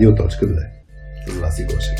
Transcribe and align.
Радио.2 0.00 0.66
С 1.28 1.38
вас 1.40 1.58
и 1.58 1.64
Гошев. 1.64 1.98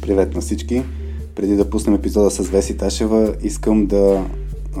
Привет 0.00 0.34
на 0.34 0.40
всички! 0.40 0.82
Преди 1.34 1.56
да 1.56 1.70
пуснем 1.70 1.94
епизода 1.94 2.30
с 2.30 2.48
Веси 2.48 2.76
Ташева, 2.76 3.34
искам 3.42 3.86
да 3.86 4.24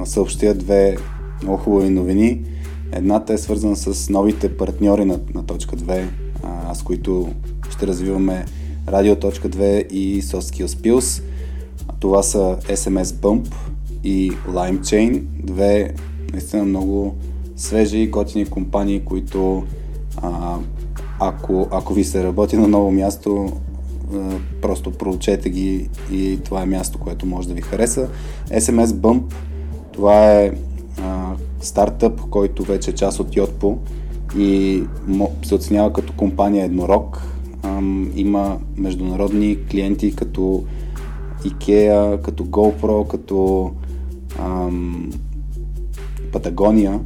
съобщя 0.04 0.54
две 0.54 0.96
много 1.42 1.58
хубави 1.58 1.90
новини. 1.90 2.44
Едната 2.92 3.32
е 3.32 3.38
свързана 3.38 3.76
с 3.76 4.10
новите 4.10 4.56
партньори 4.56 5.04
на, 5.04 5.20
на 5.34 5.46
точка 5.46 5.76
2, 5.76 6.08
а, 6.42 6.74
с 6.74 6.82
които 6.82 7.34
ще 7.70 7.86
развиваме 7.86 8.44
Радио.2 8.88 9.88
и 9.88 10.22
Soft 10.22 10.64
Skills 10.64 10.66
Pills. 10.66 11.22
Това 12.00 12.22
са 12.22 12.56
SMS 12.68 13.04
Bump 13.04 13.48
и 14.08 14.32
LimeChain, 14.32 15.20
две 15.42 15.94
наистина 16.32 16.64
много 16.64 17.14
свежи 17.56 17.98
и 17.98 18.08
готини 18.08 18.46
компании, 18.46 19.00
които 19.00 19.64
а, 20.22 20.56
ако, 21.20 21.68
ако 21.70 21.94
ви 21.94 22.04
се 22.04 22.24
работи 22.24 22.56
на 22.56 22.68
ново 22.68 22.90
място, 22.90 23.52
просто 24.62 24.90
проучете 24.90 25.50
ги 25.50 25.88
и 26.12 26.38
това 26.44 26.62
е 26.62 26.66
място, 26.66 26.98
което 26.98 27.26
може 27.26 27.48
да 27.48 27.54
ви 27.54 27.60
хареса. 27.60 28.08
SMS 28.50 28.86
Bump, 28.86 29.22
това 29.92 30.32
е 30.32 30.52
а, 31.02 31.32
стартъп, 31.60 32.20
който 32.20 32.62
вече 32.62 32.90
е 32.90 32.94
част 32.94 33.20
от 33.20 33.28
Yotpo 33.28 33.76
и 34.36 34.82
се 35.42 35.54
оценява 35.54 35.92
като 35.92 36.12
компания 36.12 36.64
еднорог. 36.64 37.22
Има 38.14 38.58
международни 38.76 39.58
клиенти 39.70 40.16
като 40.16 40.64
IKEA, 41.44 42.22
като 42.22 42.44
GoPro, 42.44 43.06
като 43.06 43.70
ам, 44.38 45.10
Патагония 46.32 47.00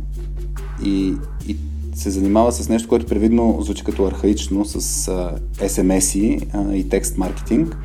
и, 0.85 1.15
и 1.49 1.57
се 1.95 2.11
занимава 2.11 2.53
с 2.53 2.69
нещо, 2.69 2.89
което 2.89 3.07
привидно 3.07 3.59
звучи 3.61 3.85
като 3.85 4.07
архаично, 4.07 4.65
с 4.65 5.09
а, 5.09 5.35
SMS-и 5.67 6.41
а, 6.53 6.75
и 6.75 6.89
текст 6.89 7.19
маркетинг, 7.19 7.77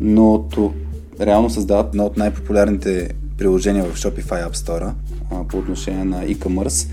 но 0.00 0.44
то 0.54 0.72
реално 1.20 1.50
създават 1.50 1.88
едно 1.88 2.04
от 2.04 2.16
най-популярните 2.16 3.08
приложения 3.38 3.84
в 3.84 3.96
Shopify 3.96 4.48
App 4.48 4.54
Store 4.54 4.92
по 5.48 5.58
отношение 5.58 6.04
на 6.04 6.26
e-commerce. 6.26 6.88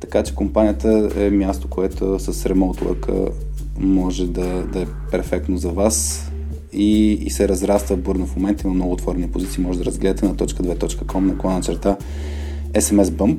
Така 0.00 0.22
че 0.22 0.34
компанията 0.34 1.10
е 1.16 1.30
място, 1.30 1.68
което 1.68 2.18
с 2.18 2.32
Remote 2.32 2.82
Work 2.82 3.30
може 3.78 4.26
да, 4.26 4.62
да 4.72 4.80
е 4.80 4.86
перфектно 5.10 5.56
за 5.56 5.68
вас 5.68 6.27
и, 6.72 7.12
и 7.12 7.30
се 7.30 7.48
разраства 7.48 7.96
бурно 7.96 8.26
в 8.26 8.36
момента. 8.36 8.66
Има 8.66 8.74
много 8.74 8.92
отворени 8.92 9.30
позиции. 9.30 9.62
Може 9.62 9.78
да 9.78 9.84
разгледате 9.84 10.26
на 10.26 10.34
.2.com 10.34 11.18
на 11.18 11.38
клана 11.38 11.62
черта 11.62 11.96
SMS 12.72 13.04
Bump. 13.04 13.38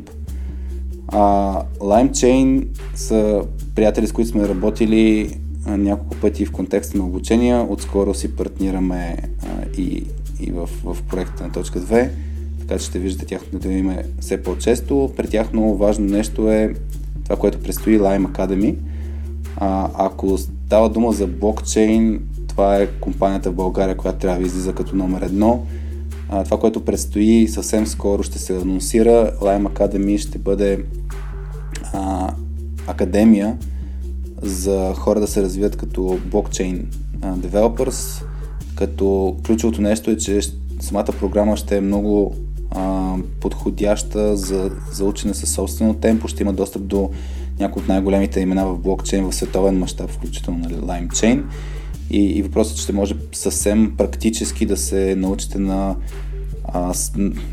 А, 1.08 1.64
LimeChain 1.80 2.68
са 2.96 3.44
приятели, 3.76 4.08
с 4.08 4.12
които 4.12 4.30
сме 4.30 4.48
работили 4.48 5.38
няколко 5.68 6.16
пъти 6.16 6.46
в 6.46 6.52
контекста 6.52 6.98
на 6.98 7.06
обучения. 7.06 7.66
Отскоро 7.70 8.14
си 8.14 8.36
партнираме 8.36 9.18
а, 9.44 9.48
и, 9.78 10.04
и 10.40 10.52
в, 10.52 10.70
в 10.84 10.98
проекта 11.10 11.44
на 11.44 11.52
точка 11.52 11.82
2, 11.82 12.10
така 12.60 12.80
че 12.80 12.86
ще 12.86 13.00
виждате 13.00 13.26
тяхното 13.26 13.70
име 13.70 14.04
все 14.20 14.44
по-често. 14.44 15.12
При 15.18 15.28
тях 15.28 15.54
много 15.54 15.78
важно 15.78 16.06
нещо 16.06 16.52
е 16.52 16.76
това, 17.24 17.36
което 17.36 17.60
предстои 17.60 18.00
Lime 18.00 18.28
Academy. 18.28 18.76
А, 19.56 19.90
ако 19.94 20.38
става 20.38 20.90
дума 20.90 21.12
за 21.12 21.28
блокчейн, 21.28 22.20
това 22.60 22.78
е 22.78 22.88
компанията 22.88 23.52
в 23.52 23.56
България, 23.56 23.98
която 23.98 24.20
трябва 24.20 24.40
да 24.40 24.48
излиза 24.48 24.74
като 24.74 24.96
номер 24.96 25.22
едно. 25.22 25.66
А, 26.30 26.44
това, 26.44 26.60
което 26.60 26.86
предстои 26.86 27.48
съвсем 27.48 27.88
скоро 27.88 28.24
ще 28.24 28.40
се 28.40 28.58
анонсира. 28.58 29.32
Lime 29.42 29.68
Academy 29.68 30.18
ще 30.18 30.38
бъде 30.38 30.84
а, 31.94 32.34
академия 32.88 33.58
за 34.42 34.94
хора 34.98 35.20
да 35.20 35.28
се 35.28 35.42
развият 35.42 35.76
като 35.76 36.20
блокчейн 36.26 36.88
developers, 37.22 38.24
като 38.76 39.36
ключовото 39.46 39.82
нещо 39.82 40.12
е, 40.12 40.18
че 40.18 40.40
самата 40.80 41.06
програма 41.20 41.58
ще 41.58 41.78
е 41.78 41.82
много 41.82 42.36
а, 42.72 43.16
подходяща 43.42 44.38
за, 44.38 44.72
за 44.92 45.06
учене 45.06 45.34
със 45.34 45.54
собствено 45.54 45.94
темпо, 45.94 46.28
ще 46.28 46.44
има 46.44 46.54
достъп 46.54 46.86
до 46.86 47.10
някои 47.60 47.82
от 47.82 47.88
най-големите 47.88 48.40
имена 48.40 48.66
в 48.66 48.80
блокчейн 48.80 49.30
в 49.30 49.36
световен 49.36 49.78
мащаб, 49.78 50.10
включително 50.10 50.60
нали, 50.60 50.74
LimeChain 50.74 51.44
и, 52.10 52.26
и 52.26 52.42
въпросът 52.42 52.74
е, 52.74 52.76
че 52.76 52.84
ще 52.84 52.94
може 52.94 53.16
съвсем 53.32 53.94
практически 53.98 54.66
да 54.66 54.78
се 54.78 55.16
научите 55.16 55.60
на 55.60 55.96
а, 56.64 56.94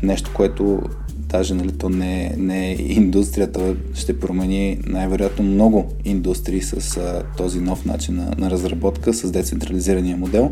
нещо, 0.03 0.31
което 0.33 0.81
даже 1.29 1.53
нали, 1.53 1.71
то 1.71 1.89
не, 1.89 2.35
не 2.37 2.71
е 2.71 2.75
индустрията, 2.79 3.75
ще 3.93 4.19
промени 4.19 4.79
най-вероятно 4.85 5.45
много 5.45 5.91
индустрии 6.05 6.61
с 6.61 6.97
а, 6.97 7.23
този 7.37 7.59
нов 7.59 7.85
начин 7.85 8.15
на, 8.15 8.33
на 8.37 8.51
разработка, 8.51 9.13
с 9.13 9.31
децентрализирания 9.31 10.17
модел. 10.17 10.51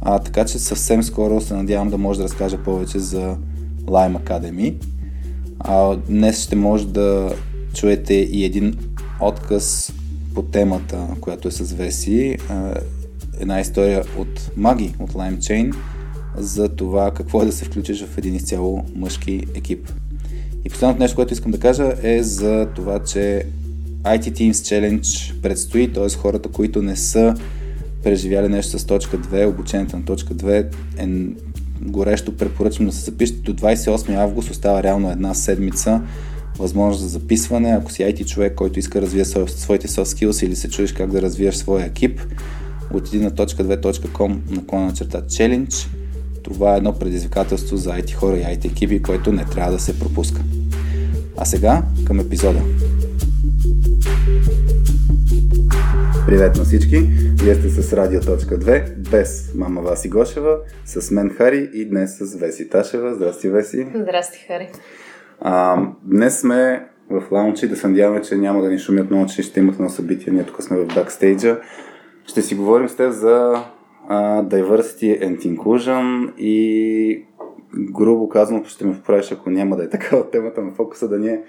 А, 0.00 0.18
така 0.18 0.44
че 0.44 0.58
съвсем 0.58 1.02
скоро 1.02 1.40
се 1.40 1.54
надявам 1.54 1.90
да 1.90 1.98
може 1.98 2.18
да 2.18 2.24
разкажа 2.24 2.58
повече 2.58 2.98
за 2.98 3.36
Lime 3.84 4.18
Academy. 4.18 4.74
А, 5.58 5.96
днес 5.96 6.42
ще 6.44 6.56
може 6.56 6.86
да 6.86 7.32
чуете 7.74 8.14
и 8.14 8.44
един 8.44 8.78
отказ 9.20 9.92
по 10.34 10.42
темата, 10.42 11.06
която 11.20 11.48
е 11.48 11.50
с 11.50 11.72
Веси 11.72 12.36
една 13.40 13.60
история 13.60 14.04
от 14.18 14.50
Маги, 14.56 14.94
от 14.98 15.12
LimeChain, 15.12 15.74
за 16.36 16.68
това 16.68 17.10
какво 17.10 17.42
е 17.42 17.46
да 17.46 17.52
се 17.52 17.64
включиш 17.64 18.04
в 18.04 18.18
един 18.18 18.34
изцяло 18.34 18.84
мъжки 18.94 19.46
екип. 19.54 19.92
И 20.64 20.70
последното 20.70 21.02
нещо, 21.02 21.16
което 21.16 21.32
искам 21.32 21.52
да 21.52 21.60
кажа 21.60 21.92
е 22.02 22.22
за 22.22 22.68
това, 22.74 22.98
че 22.98 23.46
IT 24.02 24.22
Teams 24.22 24.52
Challenge 24.52 25.40
предстои, 25.40 25.92
т.е. 25.92 26.08
хората, 26.08 26.48
които 26.48 26.82
не 26.82 26.96
са 26.96 27.34
преживяли 28.02 28.48
нещо 28.48 28.78
с 28.78 28.84
точка 28.84 29.18
2, 29.18 29.48
обучението 29.48 29.96
на 29.96 30.04
точка 30.04 30.34
2 30.34 30.66
е 30.98 31.08
горещо 31.82 32.36
препоръчвам 32.36 32.86
да 32.86 32.92
се 32.92 33.04
запишете 33.04 33.40
до 33.40 33.54
28 33.54 34.14
август, 34.14 34.50
остава 34.50 34.82
реално 34.82 35.10
една 35.10 35.34
седмица 35.34 36.02
възможност 36.58 37.02
за 37.02 37.08
записване. 37.08 37.70
Ако 37.70 37.92
си 37.92 38.02
IT 38.02 38.26
човек, 38.26 38.54
който 38.54 38.78
иска 38.78 39.00
да 39.00 39.06
развие 39.06 39.24
своите 39.24 39.88
soft 39.88 40.04
skills 40.04 40.46
или 40.46 40.56
се 40.56 40.70
чуеш 40.70 40.92
как 40.92 41.10
да 41.10 41.22
развиеш 41.22 41.54
своя 41.54 41.86
екип, 41.86 42.20
отиди 42.94 43.24
на 43.24 43.30
.2.com 43.30 44.38
наклона 44.50 44.92
черта 44.92 45.22
Challenge. 45.22 45.88
Това 46.42 46.74
е 46.74 46.76
едно 46.76 46.98
предизвикателство 46.98 47.76
за 47.76 47.90
IT 47.90 48.14
хора 48.14 48.36
и 48.36 48.42
IT 48.42 48.64
екипи, 48.64 49.02
което 49.02 49.32
не 49.32 49.44
трябва 49.44 49.72
да 49.72 49.78
се 49.78 49.98
пропуска. 49.98 50.40
А 51.36 51.44
сега 51.44 51.82
към 52.06 52.20
епизода. 52.20 52.60
Привет 56.26 56.56
на 56.56 56.64
всички! 56.64 56.96
Вие 57.42 57.54
сте 57.54 57.68
с 57.68 57.92
Радио.2, 57.92 59.10
без 59.10 59.54
мама 59.54 59.80
Васи 59.80 60.08
Гошева, 60.08 60.56
с 60.84 61.10
мен 61.10 61.30
Хари 61.30 61.70
и 61.74 61.88
днес 61.88 62.18
с 62.18 62.34
Веси 62.34 62.68
Ташева. 62.68 63.14
Здрасти, 63.14 63.48
Веси! 63.48 63.86
Здрасти, 63.94 64.44
Хари! 64.48 64.68
А, 65.40 65.82
днес 66.04 66.40
сме 66.40 66.86
в 67.10 67.22
лаунчи, 67.30 67.68
да 67.68 67.76
се 67.76 67.88
надяваме, 67.88 68.22
че 68.22 68.36
няма 68.36 68.62
да 68.62 68.68
ни 68.68 68.78
шумят 68.78 69.10
много, 69.10 69.26
че 69.26 69.42
ще 69.42 69.60
имат 69.60 69.78
на 69.78 69.90
събитие. 69.90 70.32
Ние 70.32 70.44
тук 70.44 70.62
сме 70.62 70.76
в 70.76 70.86
бакстейджа. 70.86 71.60
Ще 72.30 72.42
си 72.42 72.54
говорим 72.54 72.88
с 72.88 72.96
теб 72.96 73.12
за 73.12 73.54
uh, 74.10 74.48
Diversity 74.48 75.22
and 75.22 75.56
Inclusion 75.56 76.34
и 76.36 77.26
грубо 77.74 78.28
казано 78.28 78.64
ще 78.64 78.86
ме 78.86 78.94
поправиш, 78.94 79.32
ако 79.32 79.50
няма 79.50 79.76
да 79.76 79.84
е 79.84 79.88
така 79.88 80.16
от 80.16 80.30
темата 80.30 80.62
на 80.62 80.70
фокуса 80.70 81.08
да 81.08 81.18
ни 81.18 81.28
е 81.28 81.42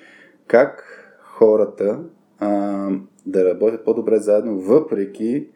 как 0.47 0.83
хората 1.19 1.99
uh, 2.41 2.99
да 3.25 3.49
работят 3.49 3.85
по-добре 3.85 4.17
заедно, 4.17 4.59
въпреки 4.59 5.47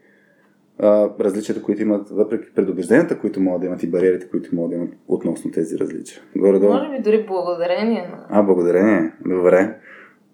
uh, 0.81 1.19
различията, 1.19 1.61
които 1.61 1.81
имат, 1.81 2.09
въпреки 2.09 2.53
предубежденията, 2.55 3.19
които 3.19 3.41
могат 3.41 3.61
да 3.61 3.67
имат 3.67 3.83
и 3.83 3.89
бариерите, 3.91 4.29
които 4.29 4.55
могат 4.55 4.69
да 4.71 4.75
имат 4.75 4.93
относно 5.07 5.51
тези 5.51 5.79
различия. 5.79 6.21
Горе-долу. 6.35 6.73
Може 6.73 6.91
би 6.91 7.03
дори 7.03 7.25
благодарение. 7.27 8.11
А, 8.29 8.43
благодарение. 8.43 9.11
Добре. 9.25 9.75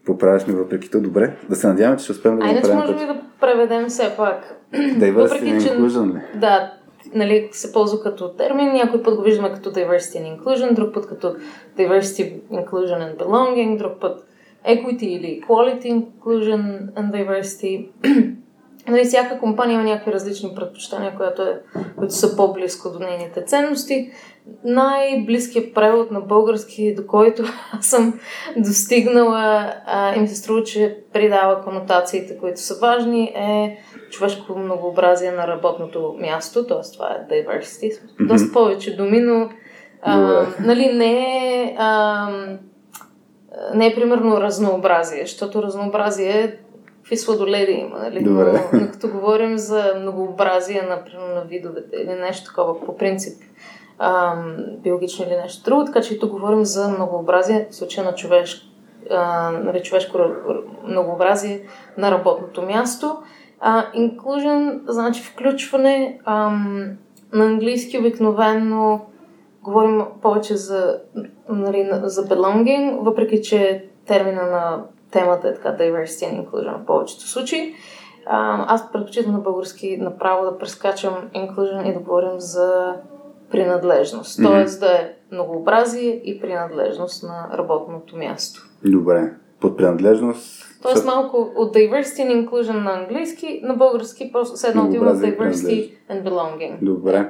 Поправяш 0.06 0.48
ми 0.48 0.53
въпреки 0.53 0.92
то. 0.92 1.01
Добре. 1.01 1.36
Да 1.50 1.56
се 1.56 1.68
надяваме, 1.68 1.98
че 1.98 2.03
ще 2.03 2.12
успеем 2.12 2.36
да 2.36 2.42
го 2.42 2.53
направим. 2.53 2.80
Айде, 2.80 2.94
може 2.94 3.00
би 3.00 3.13
да 3.13 3.21
преведем 3.42 3.86
все 3.86 4.13
пак. 4.18 4.65
Diversity 4.74 5.59
and 5.59 5.77
inclusion 5.77 6.15
ли? 6.15 6.39
Да, 6.39 6.74
нали, 7.13 7.50
се 7.51 7.74
ползва 7.74 8.01
като 8.03 8.30
термин, 8.30 8.74
някой 8.74 9.03
път 9.03 9.15
го 9.15 9.21
виждаме 9.21 9.51
като 9.53 9.71
diversity 9.71 10.18
and 10.18 10.39
inclusion, 10.39 10.74
друг 10.74 10.94
път 10.94 11.07
като 11.07 11.36
diversity, 11.77 12.42
inclusion 12.51 13.00
and 13.00 13.18
belonging, 13.18 13.77
друг 13.77 13.92
път 14.01 14.27
equity 14.68 15.03
или 15.03 15.42
equality, 15.42 16.04
inclusion 16.04 16.94
and 16.94 17.12
diversity. 17.12 17.89
Нали, 18.88 19.04
всяка 19.04 19.39
компания 19.39 19.75
има 19.75 19.83
някакви 19.83 20.13
различни 20.13 20.51
предпочитания, 20.56 21.16
които, 21.18 21.42
е, 21.42 21.60
които 21.98 22.13
са 22.13 22.36
по-близко 22.36 22.89
до 22.89 23.00
нейните 23.00 23.44
ценности. 23.45 24.12
Най-близкият 24.63 25.74
превод 25.74 26.12
на 26.12 26.22
български, 26.22 26.95
до 26.95 27.07
който 27.07 27.44
съм 27.81 28.19
достигнала 28.57 29.74
и 30.16 30.19
ми 30.19 30.28
се 30.28 30.36
струва, 30.36 30.63
че 30.63 30.98
придава 31.13 31.63
конотациите, 31.63 32.38
които 32.38 32.62
са 32.62 32.75
важни, 32.75 33.24
е 33.24 33.78
човешко 34.10 34.60
многообразие 34.60 35.31
на 35.31 35.48
работното 35.48 36.16
място, 36.19 36.68
т.е. 36.68 36.92
това 36.94 37.07
е 37.07 37.33
diversity. 37.33 38.00
Доста 38.19 38.54
повече 38.54 38.95
думи, 38.95 39.19
но 39.19 39.50
а, 40.01 40.45
нали, 40.60 40.94
не 40.94 41.13
е 41.62 41.78
не 43.74 43.88
е 43.88 43.95
примерно 43.95 44.42
разнообразие, 44.42 45.22
защото 45.25 45.63
разнообразие 45.63 46.57
какви 47.12 47.24
сладоледи 47.24 47.72
има, 47.72 48.00
нали? 48.00 48.24
Добре. 48.24 48.69
Но, 48.74 48.80
но 48.80 48.92
като 48.92 49.08
говорим 49.08 49.58
за 49.58 49.94
многообразие, 50.00 50.81
например, 50.90 51.36
на 51.36 51.42
видовете 51.42 51.96
или 51.96 52.13
нещо 52.13 52.46
такова, 52.46 52.86
по 52.86 52.98
принцип, 52.98 53.44
ам, 54.00 54.56
биологично 54.84 55.25
или 55.25 55.36
нещо 55.36 55.63
друго, 55.63 55.86
така 55.86 56.02
че 56.02 56.19
тук 56.19 56.31
говорим 56.31 56.66
за 56.66 56.88
многообразие, 56.88 57.68
в 57.72 57.75
случая 57.75 58.06
на 58.06 58.16
човешко, 58.16 58.68
а, 59.10 59.52
нали, 59.52 59.84
човешко 59.84 60.18
многообразие 60.84 61.62
на 61.98 62.12
работното 62.12 62.62
място. 62.62 63.18
А, 63.60 63.92
inclusion 63.92 64.81
значи 64.88 65.24
включване 65.24 66.19
ам, 66.25 66.90
на 67.34 67.46
английски 67.46 68.00
обикновено 68.00 69.02
говорим 69.64 70.04
повече 70.22 70.56
за, 70.56 71.00
нали, 71.50 71.90
за 72.04 72.25
belonging, 72.25 73.00
въпреки 73.00 73.42
че 73.42 73.86
термина 74.06 74.42
на 74.46 74.84
темата 75.12 75.48
е 75.50 75.54
така 75.54 75.69
diversity 75.69 76.24
and 76.24 76.46
inclusion 76.46 76.84
в 76.84 76.86
повечето 76.86 77.28
случаи. 77.28 77.74
А, 78.25 78.66
аз 78.74 78.92
предпочитам 78.92 79.34
на 79.34 79.40
български 79.40 79.98
направо 79.98 80.46
да 80.46 80.58
прескачам 80.58 81.13
inclusion 81.36 81.90
и 81.90 81.94
да 81.94 82.00
говорим 82.00 82.40
за 82.40 82.96
принадлежност. 83.52 84.40
Mm-hmm. 84.40 84.48
Тоест 84.48 84.80
да 84.80 84.88
е 84.88 85.13
многообразие 85.31 86.22
и 86.24 86.42
принадлежност 86.42 87.24
на 87.24 87.58
работното 87.58 88.18
място. 88.18 88.69
Добре. 88.86 89.34
Под 89.60 89.78
принадлежност 89.78 90.72
Тоест 90.81 91.06
малко 91.06 91.52
от 91.56 91.75
diversity 91.75 92.19
and 92.19 92.50
inclusion 92.50 92.84
на 92.84 92.94
английски, 92.94 93.62
на 93.64 93.74
български 93.74 94.31
просто 94.31 94.57
се 94.57 94.68
едно 94.68 94.86
отива 94.86 95.16
diversity 95.16 95.92
and 96.12 96.24
belonging. 96.24 96.78
Добре. 96.81 97.30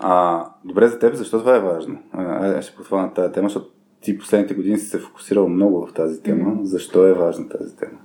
А, 0.00 0.44
добре 0.64 0.88
за 0.88 0.98
теб, 0.98 1.14
защо 1.14 1.38
това 1.38 1.56
е 1.56 1.60
важно? 1.60 1.98
А, 2.12 2.62
ще 2.62 2.74
на 2.92 3.14
тази 3.14 3.32
тема, 3.32 3.48
защото 3.48 3.70
ти 4.00 4.18
последните 4.18 4.54
години 4.54 4.78
си 4.78 4.86
се 4.86 4.98
фокусирал 4.98 5.48
много 5.48 5.86
в 5.86 5.92
тази 5.92 6.22
тема. 6.22 6.44
Mm-hmm. 6.44 6.62
Защо 6.62 7.06
е 7.06 7.12
важна 7.12 7.48
тази 7.48 7.76
тема? 7.76 7.98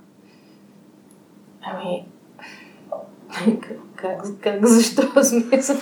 Ами, 1.62 2.06
как, 3.96 4.22
как, 4.40 4.66
защо 4.66 5.02
смисъл? 5.24 5.76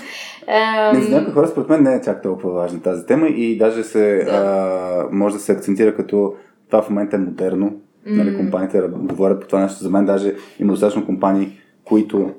Um... 0.49 1.01
За 1.01 1.11
някои 1.11 1.33
хора, 1.33 1.49
според 1.49 1.69
мен, 1.69 1.83
не 1.83 1.95
е 1.95 2.03
чак 2.03 2.23
толкова 2.23 2.53
важна 2.53 2.83
тази 2.83 3.07
тема 3.07 3.29
и 3.29 3.59
даже 3.59 3.85
се, 3.85 4.25
да. 4.25 4.31
а, 4.31 5.09
може 5.13 5.35
да 5.35 5.41
се 5.41 5.53
акцентира 5.53 5.97
като 5.97 6.35
това 6.67 6.83
в 6.83 6.91
момента 6.91 7.17
е 7.17 7.19
модерно. 7.19 7.71
Mm-hmm. 7.71 8.17
Нали, 8.17 8.37
компаниите 8.37 8.81
говорят 8.91 9.41
по 9.41 9.47
това 9.47 9.61
нещо. 9.61 9.83
За 9.83 9.91
мен 9.91 10.07
даже 10.07 10.35
има 10.59 10.73
достатъчно 10.73 11.07
компании, 11.07 11.59
които 11.85 12.35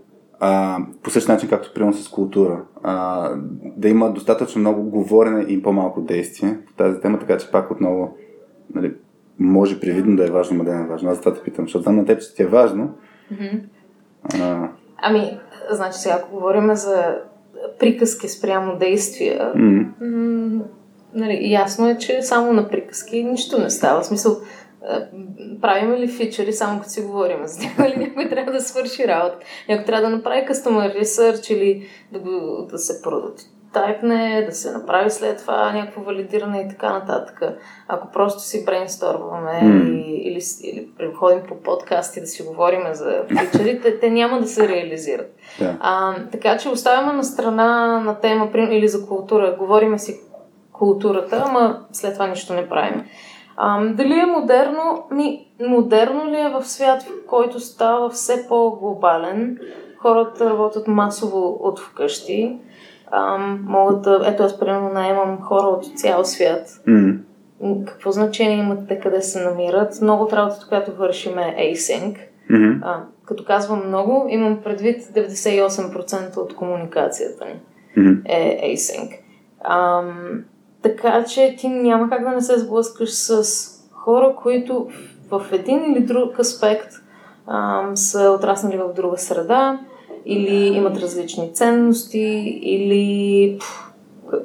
а, 0.48 0.80
по 1.04 1.10
същия 1.10 1.34
начин, 1.34 1.50
както 1.50 1.74
приема 1.74 1.94
с 1.94 2.10
култура, 2.10 2.62
а, 2.84 3.30
да 3.78 3.90
има 3.90 4.12
достатъчно 4.12 4.62
много 4.62 4.84
говорене 4.84 5.42
и 5.42 5.62
по-малко 5.62 6.02
действие 6.02 6.58
по 6.68 6.74
тази 6.74 7.02
тема, 7.02 7.20
така 7.20 7.38
че 7.38 7.52
пак 7.52 7.72
отново 7.72 8.18
нали, 8.76 8.94
може 9.40 9.80
привидно 9.80 10.16
да 10.16 10.26
е 10.26 10.32
важно, 10.32 10.58
но 10.58 10.64
да 10.64 10.76
не 10.76 10.82
е 10.82 10.88
важно. 10.88 11.10
Аз 11.10 11.20
това 11.20 11.34
те 11.34 11.44
питам, 11.44 11.66
защото 11.66 11.84
знам 11.84 11.96
на 11.96 12.06
теб, 12.06 12.22
че 12.22 12.36
ти 12.36 12.44
е 12.44 12.48
важно. 12.48 12.94
Mm-hmm. 13.34 13.62
А... 14.42 14.70
Ами, 14.98 15.40
значи 15.72 16.00
сега, 16.00 16.16
ако 16.16 16.36
говорим 16.36 16.76
за 16.76 17.18
приказки 17.80 18.28
спрямо 18.28 18.78
действия, 18.78 19.54
mm-hmm. 19.56 19.88
м- 20.02 20.64
нали, 21.14 21.52
ясно 21.52 21.90
е, 21.90 21.98
че 21.98 22.22
само 22.22 22.54
на 22.54 22.70
приказки 22.70 23.24
нищо 23.24 23.60
не 23.60 23.70
става. 23.70 24.02
В 24.02 24.06
смисъл, 24.06 24.38
правим 25.62 25.94
ли 25.94 26.08
фичери 26.08 26.54
само 26.54 26.80
като 26.80 26.92
си 26.92 27.02
говорим 27.02 27.40
за 27.44 27.60
тях, 27.60 27.72
или 27.90 28.06
някой 28.06 28.30
трябва 28.30 28.52
да 28.52 28.62
свърши 28.62 29.08
работа. 29.08 29.38
Някой 29.70 29.86
трябва 29.86 30.10
да 30.10 30.16
направи 30.16 30.48
customer 30.48 31.02
research 31.02 31.54
или 31.54 31.88
да, 32.12 32.20
го, 32.20 32.68
да 32.72 32.78
се 32.78 33.02
прототайпне, 33.02 34.46
да 34.50 34.56
се 34.56 34.72
направи 34.72 35.10
след 35.10 35.38
това 35.38 35.72
някакво 35.72 36.02
валидиране 36.02 36.60
и 36.60 36.70
така 36.70 36.94
нататък. 36.94 37.42
Ако 37.88 38.12
просто 38.12 38.42
си 38.42 38.66
брейнсторваме 38.66 39.52
mm. 39.64 39.86
или, 39.86 40.22
или, 40.22 40.88
или 41.00 41.14
ходим 41.16 41.42
по 41.48 41.56
подкасти 41.56 42.22
да 42.22 42.28
си 42.28 42.44
говорим 42.44 42.82
за 42.92 43.24
фичери, 43.28 43.82
те, 43.82 44.00
те 44.00 44.10
няма 44.10 44.40
да 44.40 44.48
се 44.48 44.68
реализират. 44.68 45.36
Yeah. 45.60 45.76
А, 45.80 46.16
така 46.32 46.58
че 46.58 46.70
оставяме 46.70 47.14
на 47.14 47.24
страна 47.24 48.00
на 48.00 48.20
тема 48.20 48.50
или 48.56 48.88
за 48.88 49.08
култура. 49.08 49.56
Говориме 49.60 50.00
си 50.00 50.20
културата, 50.72 51.44
ама 51.48 51.86
след 51.92 52.14
това 52.14 52.28
нищо 52.28 52.54
не 52.54 52.70
правим. 52.70 53.06
А, 53.58 53.86
дали 53.86 54.20
е 54.20 54.26
модерно? 54.26 55.04
Ми, 55.12 55.48
модерно 55.68 56.32
ли 56.32 56.40
е 56.40 56.50
в 56.50 56.66
свят, 56.66 57.04
в 57.04 57.26
който 57.28 57.60
става 57.60 58.10
все 58.10 58.46
по-глобален? 58.48 59.58
Хората 59.98 60.50
работят 60.50 60.88
масово 60.88 61.58
от 61.60 61.80
вкъщи. 61.80 62.60
А, 63.12 63.38
могат 63.68 64.02
да... 64.02 64.24
Ето 64.26 64.44
аз 64.44 64.60
примерно 64.60 64.90
наемам 64.90 65.42
хора 65.42 65.68
от 65.68 65.86
цял 65.96 66.26
свят. 66.26 66.68
Mm. 66.88 67.18
Какво 67.86 68.12
значение 68.12 68.58
имат 68.58 68.88
те 68.88 69.00
къде 69.00 69.22
се 69.22 69.44
намират? 69.44 70.02
Много 70.02 70.24
от 70.24 70.34
работата, 70.34 70.68
която 70.70 70.96
вършим 70.96 71.40
е 71.40 71.56
async. 71.74 72.18
Mm-hmm. 72.52 72.80
А, 72.82 73.04
като 73.26 73.46
казвам 73.46 73.88
много, 73.88 74.26
имам 74.30 74.62
предвид 74.64 75.04
98% 75.04 76.38
от 76.38 76.56
комуникацията 76.56 77.46
ни 77.46 77.60
mm-hmm. 77.98 78.22
е 78.26 78.76
async. 78.76 79.20
Ам, 79.64 80.44
така 80.86 81.24
че 81.24 81.56
ти 81.58 81.68
няма 81.68 82.10
как 82.10 82.24
да 82.24 82.32
не 82.32 82.42
се 82.42 82.60
сблъскаш 82.60 83.10
с 83.10 83.44
хора, 83.92 84.36
които 84.36 84.88
в 85.32 85.46
един 85.52 85.92
или 85.92 86.00
друг 86.00 86.40
аспект 86.40 86.94
ам, 87.48 87.98
са 87.98 88.32
отраснали 88.32 88.78
в 88.78 88.94
друга 88.94 89.18
среда 89.18 89.80
или 90.26 90.66
имат 90.66 90.98
различни 90.98 91.54
ценности 91.54 92.60
или 92.62 93.60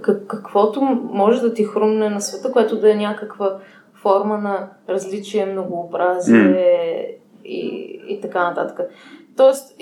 каквото 0.03 0.81
може 1.13 1.41
да 1.41 1.55
ти 1.55 1.65
хрумне 1.65 2.11
на 2.11 2.21
света, 2.21 2.53
което 2.53 2.81
да 2.81 2.93
е 2.93 2.97
някаква 2.97 3.59
форма 3.95 4.39
на 4.39 4.69
различие, 4.89 5.47
многообразие 5.47 6.37
mm. 6.37 7.17
и, 7.45 7.67
и 8.09 8.21
така 8.21 8.45
нататък. 8.45 8.91
Тоест, 9.37 9.77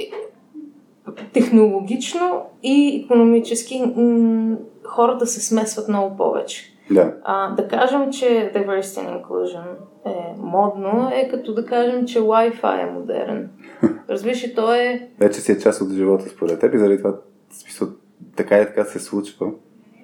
технологично 1.33 2.43
и 2.63 3.03
економически 3.05 3.93
м- 3.97 4.57
хората 4.85 5.27
се 5.27 5.41
смесват 5.41 5.89
много 5.89 6.17
повече. 6.17 6.75
Да. 6.91 7.15
А, 7.25 7.55
да 7.55 7.69
кажем, 7.69 8.13
че 8.13 8.53
diversity 8.55 8.99
and 8.99 9.23
inclusion 9.23 9.65
е 10.07 10.35
модно, 10.39 11.11
е 11.13 11.29
като 11.29 11.55
да 11.55 11.67
кажем, 11.67 12.07
че 12.07 12.21
Wi-Fi 12.21 12.83
е 12.83 12.91
модерен. 12.91 13.51
Разбираш, 14.11 14.45
и 14.45 14.55
то 14.55 14.75
е... 14.75 15.09
Вече 15.21 15.41
си 15.41 15.53
е 15.53 15.59
част 15.59 15.81
от 15.81 15.93
живота 15.93 16.29
според 16.29 16.61
теб 16.61 16.75
и 16.75 16.79
заради 16.79 16.99
това 16.99 17.15
смисъл, 17.51 17.89
така 18.37 18.59
и 18.59 18.67
така 18.67 18.85
се 18.85 18.99
случва. 18.99 19.47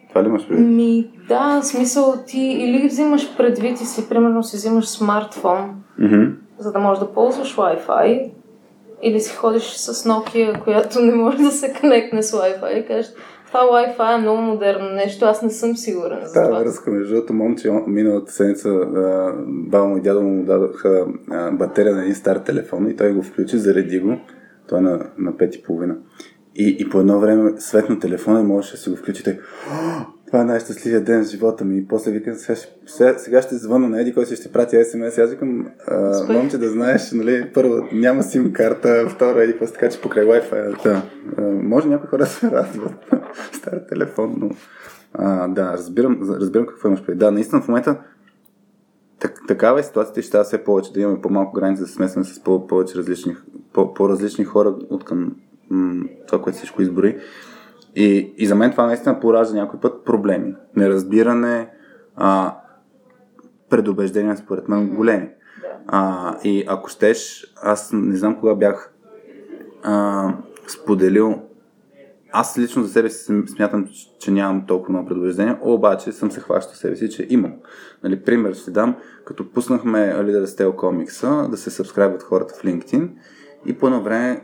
Това 0.08 0.24
ли 0.24 0.28
имаш 0.28 0.48
предвид? 0.48 0.66
Ми, 0.66 1.10
да, 1.28 1.60
смисъл 1.62 2.14
ти 2.26 2.40
или 2.40 2.88
взимаш 2.88 3.36
предвид 3.36 3.80
и 3.80 3.84
си, 3.84 4.08
примерно, 4.08 4.42
си 4.42 4.56
взимаш 4.56 4.88
смартфон, 4.88 5.82
mm-hmm. 6.00 6.34
за 6.58 6.72
да 6.72 6.78
можеш 6.78 7.00
да 7.00 7.12
ползваш 7.12 7.56
Wi-Fi, 7.56 8.30
или 9.04 9.20
си 9.20 9.36
ходиш 9.36 9.62
с 9.62 10.08
Nokia, 10.08 10.64
която 10.64 11.00
не 11.00 11.14
може 11.14 11.38
да 11.38 11.50
се 11.50 11.72
конектне 11.80 12.22
с 12.22 12.32
Wi-Fi 12.32 12.72
и 12.72 12.86
кажеш, 12.86 13.12
това 13.46 13.60
Wi-Fi 13.60 14.14
е 14.14 14.20
много 14.20 14.42
модерно 14.42 14.90
нещо, 14.90 15.24
аз 15.24 15.42
не 15.42 15.50
съм 15.50 15.76
сигурен 15.76 16.18
за 16.22 16.32
това. 16.32 16.58
Да, 16.58 16.64
връзка 16.64 16.90
между 16.90 17.14
другото, 17.14 17.32
момче 17.32 17.70
миналата 17.86 18.32
седмица 18.32 18.70
баба 19.46 19.84
му 19.84 19.96
и 19.96 20.00
дядо 20.00 20.22
му 20.22 20.44
дадоха 20.44 21.06
батерия 21.52 21.94
на 21.94 22.02
един 22.02 22.14
стар 22.14 22.36
телефон 22.36 22.90
и 22.90 22.96
той 22.96 23.12
го 23.12 23.22
включи, 23.22 23.58
зареди 23.58 23.98
го. 23.98 24.16
Той 24.68 24.78
е 24.78 24.82
на, 24.82 25.06
на 25.18 25.36
пет 25.36 25.54
и 25.54 25.62
половина. 25.62 25.96
И, 26.56 26.88
по 26.90 27.00
едно 27.00 27.20
време 27.20 27.52
свет 27.58 27.88
на 27.88 27.98
телефона 27.98 28.42
можеше 28.42 28.72
да 28.72 28.78
си 28.78 28.90
го 28.90 28.96
включите 28.96 29.40
това 30.34 30.42
е 30.42 30.46
най-щастливия 30.46 31.00
ден 31.00 31.24
в 31.24 31.28
живота 31.28 31.64
ми. 31.64 31.78
И 31.78 31.88
после 31.88 32.10
викам, 32.10 32.34
сега, 32.34 32.58
сега, 32.86 33.18
сега 33.18 33.42
ще 33.42 33.56
звъна 33.56 33.88
на 33.88 34.00
Еди, 34.00 34.14
който 34.14 34.36
ще 34.36 34.52
прати 34.52 34.84
смс. 34.84 35.18
Аз 35.18 35.30
викам, 35.30 35.66
момче 36.28 36.58
да 36.58 36.70
знаеш, 36.70 37.12
нали, 37.12 37.50
първо, 37.54 37.88
няма 37.92 38.22
сим 38.22 38.52
карта, 38.52 39.06
второ, 39.10 39.38
Еди, 39.38 39.58
после 39.58 39.74
така, 39.74 39.88
че 39.88 40.00
покрай 40.00 40.24
Wi-Fi. 40.24 40.82
Да. 40.82 41.02
А, 41.38 41.42
може 41.42 41.88
някои 41.88 42.08
хора 42.08 42.26
се 42.26 42.50
радват. 42.50 42.94
Стар 43.52 43.80
телефон, 43.88 44.34
но... 44.38 44.50
А, 45.12 45.48
да, 45.48 45.72
разбирам, 45.72 46.18
разбирам 46.30 46.66
какво 46.66 46.88
имаш 46.88 47.02
преди. 47.06 47.18
Да, 47.18 47.30
наистина 47.30 47.62
в 47.62 47.68
момента 47.68 47.96
так, 49.20 49.40
такава 49.48 49.80
е 49.80 49.82
ситуацията 49.82 50.20
и 50.20 50.22
ще 50.22 50.28
става 50.28 50.44
все 50.44 50.64
повече 50.64 50.92
да 50.92 51.00
имаме 51.00 51.20
по-малко 51.20 51.52
граница 51.52 51.82
да 51.82 51.88
се 51.88 51.94
смесваме 51.94 52.24
с 52.24 52.40
по- 52.40 52.66
повече 52.66 52.98
различни, 52.98 53.36
по- 53.72 53.94
по-различни 53.94 54.44
хора 54.44 54.68
от 54.90 55.04
към 55.04 55.36
м- 55.70 56.04
това, 56.26 56.42
което 56.42 56.56
всичко 56.56 56.82
избори. 56.82 57.18
И, 57.96 58.34
и 58.36 58.46
за 58.46 58.54
мен 58.54 58.70
това 58.70 58.86
наистина 58.86 59.20
поражда 59.20 59.60
някой 59.60 59.80
път 59.80 60.04
проблеми. 60.04 60.54
Неразбиране, 60.76 61.70
а, 62.16 62.56
предубеждения, 63.70 64.36
според 64.36 64.68
мен, 64.68 64.88
големи. 64.88 65.28
А, 65.86 66.34
и 66.44 66.64
ако 66.68 66.88
щеш, 66.88 67.46
аз 67.62 67.90
не 67.92 68.16
знам 68.16 68.40
кога 68.40 68.54
бях 68.54 68.92
а, 69.82 70.28
споделил 70.66 71.42
аз 72.36 72.58
лично 72.58 72.82
за 72.82 72.88
себе 72.88 73.10
си 73.10 73.42
смятам, 73.46 73.88
че 74.18 74.30
нямам 74.30 74.66
толкова 74.66 74.92
много 74.92 75.08
предубеждения, 75.08 75.58
обаче 75.62 76.12
съм 76.12 76.30
се 76.30 76.40
хващал 76.40 76.74
себе 76.74 76.96
си, 76.96 77.10
че 77.10 77.26
имам. 77.30 77.52
Нали, 78.04 78.22
пример 78.22 78.54
ще 78.54 78.70
дам, 78.70 78.96
като 79.24 79.50
пуснахме 79.50 79.98
Leader 79.98 80.44
Style 80.44 80.76
комикса, 80.76 81.48
да 81.50 81.56
се 81.56 81.70
сабскрайбват 81.70 82.22
хората 82.22 82.54
в 82.54 82.62
LinkedIn 82.62 83.08
и 83.66 83.78
по 83.78 83.86
едно 83.86 84.02
време 84.02 84.42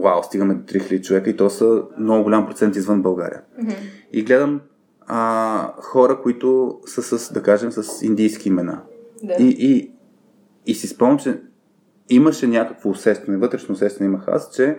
вау, 0.00 0.22
стигаме 0.22 0.54
до 0.54 0.62
3000 0.62 1.02
човека 1.02 1.30
и 1.30 1.36
то 1.36 1.50
са 1.50 1.82
много 1.98 2.24
голям 2.24 2.46
процент 2.46 2.76
извън 2.76 3.02
България. 3.02 3.42
Mm-hmm. 3.62 3.76
И 4.12 4.24
гледам 4.24 4.60
а, 5.06 5.72
хора, 5.82 6.20
които 6.22 6.78
са 6.86 7.18
с, 7.18 7.32
да 7.32 7.42
кажем, 7.42 7.72
с 7.72 8.02
индийски 8.02 8.48
имена. 8.48 8.82
Да. 9.22 9.34
И, 9.38 9.56
и, 9.58 9.92
и 10.66 10.74
си 10.74 10.86
спомням, 10.86 11.18
че 11.18 11.40
имаше 12.08 12.46
някакво 12.46 12.90
усещане, 12.90 13.36
вътрешно 13.36 13.72
усещане 13.72 14.06
имах 14.06 14.28
аз, 14.28 14.50
че 14.54 14.78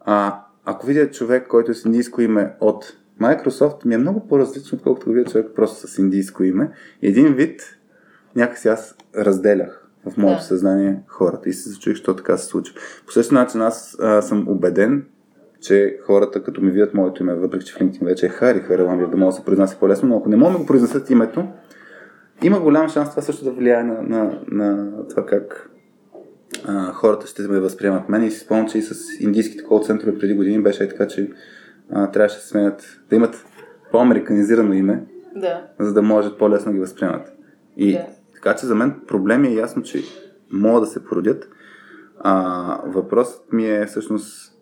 а, 0.00 0.44
ако 0.64 0.86
видя 0.86 1.10
човек, 1.10 1.48
който 1.48 1.70
е 1.70 1.74
с 1.74 1.84
индийско 1.84 2.20
име 2.20 2.54
от 2.60 2.96
Microsoft, 3.20 3.84
ми 3.84 3.94
е 3.94 3.98
много 3.98 4.26
по-различно, 4.26 4.76
отколкото 4.76 5.10
видя 5.10 5.30
човек 5.30 5.46
просто 5.56 5.88
с 5.88 5.98
индийско 5.98 6.44
име. 6.44 6.70
Един 7.02 7.34
вид 7.34 7.78
някакси 8.36 8.68
аз 8.68 8.96
разделях 9.16 9.81
в 10.10 10.16
моето 10.16 10.38
Да. 10.38 10.44
съзнание 10.44 11.00
хората 11.06 11.48
и 11.48 11.52
се 11.52 11.70
зачуих, 11.70 11.96
що 11.96 12.16
така 12.16 12.36
се 12.36 12.46
случва. 12.46 12.76
По 13.06 13.12
същия 13.12 13.38
начин 13.38 13.60
аз 13.62 13.96
а, 14.00 14.22
съм 14.22 14.48
убеден, 14.48 15.04
че 15.60 15.98
хората, 16.06 16.42
като 16.42 16.60
ми 16.60 16.70
видят 16.70 16.94
моето 16.94 17.22
име, 17.22 17.34
въпреки 17.34 17.64
че 17.64 17.74
в 17.74 17.78
LinkedIn 17.78 18.04
вече 18.04 18.26
е 18.26 18.28
Хари 18.28 18.60
Хараламбиев, 18.60 19.10
да 19.10 19.16
мога 19.16 19.32
да 19.32 19.36
се 19.36 19.44
произнася 19.44 19.76
по-лесно, 19.80 20.08
но 20.08 20.16
ако 20.16 20.28
не 20.28 20.36
мога 20.36 20.52
да 20.52 20.58
го 20.58 20.66
произнесат 20.66 21.10
името, 21.10 21.48
има 22.42 22.60
голям 22.60 22.88
шанс 22.88 23.10
това 23.10 23.22
също 23.22 23.44
да 23.44 23.50
влияе 23.52 23.82
на, 23.84 24.02
на, 24.02 24.40
на 24.50 24.92
това 25.08 25.26
как 25.26 25.70
а, 26.64 26.92
хората 26.92 27.26
ще 27.26 27.42
ме 27.42 27.60
възприемат 27.60 28.08
мен. 28.08 28.22
И 28.24 28.30
си 28.30 28.38
спомням, 28.38 28.68
че 28.68 28.78
и 28.78 28.82
с 28.82 28.94
индийските 29.20 29.64
кол 29.64 29.80
центрове 29.80 30.18
преди 30.18 30.34
години 30.34 30.62
беше 30.62 30.88
така, 30.88 31.08
че 31.08 31.30
а, 31.90 32.10
трябваше 32.10 32.36
да 32.36 32.42
сменят, 32.42 33.00
да 33.10 33.16
имат 33.16 33.44
по-американизирано 33.92 34.72
име, 34.72 35.04
Да. 35.36 35.66
за 35.78 35.92
да 35.94 36.02
може 36.02 36.36
по-лесно 36.38 36.72
да 36.72 36.74
ги 36.74 36.80
възприемат. 36.80 37.32
И 37.76 37.92
Да. 37.92 38.06
Така 38.42 38.56
че 38.56 38.66
за 38.66 38.74
мен 38.74 39.00
проблеми 39.06 39.48
е 39.48 39.54
ясно, 39.54 39.82
че 39.82 40.02
могат 40.52 40.82
да 40.82 40.86
се 40.86 41.04
породят. 41.04 41.48
А, 42.20 42.78
въпросът 42.86 43.52
ми 43.52 43.66
е 43.70 43.86
всъщност 43.86 44.52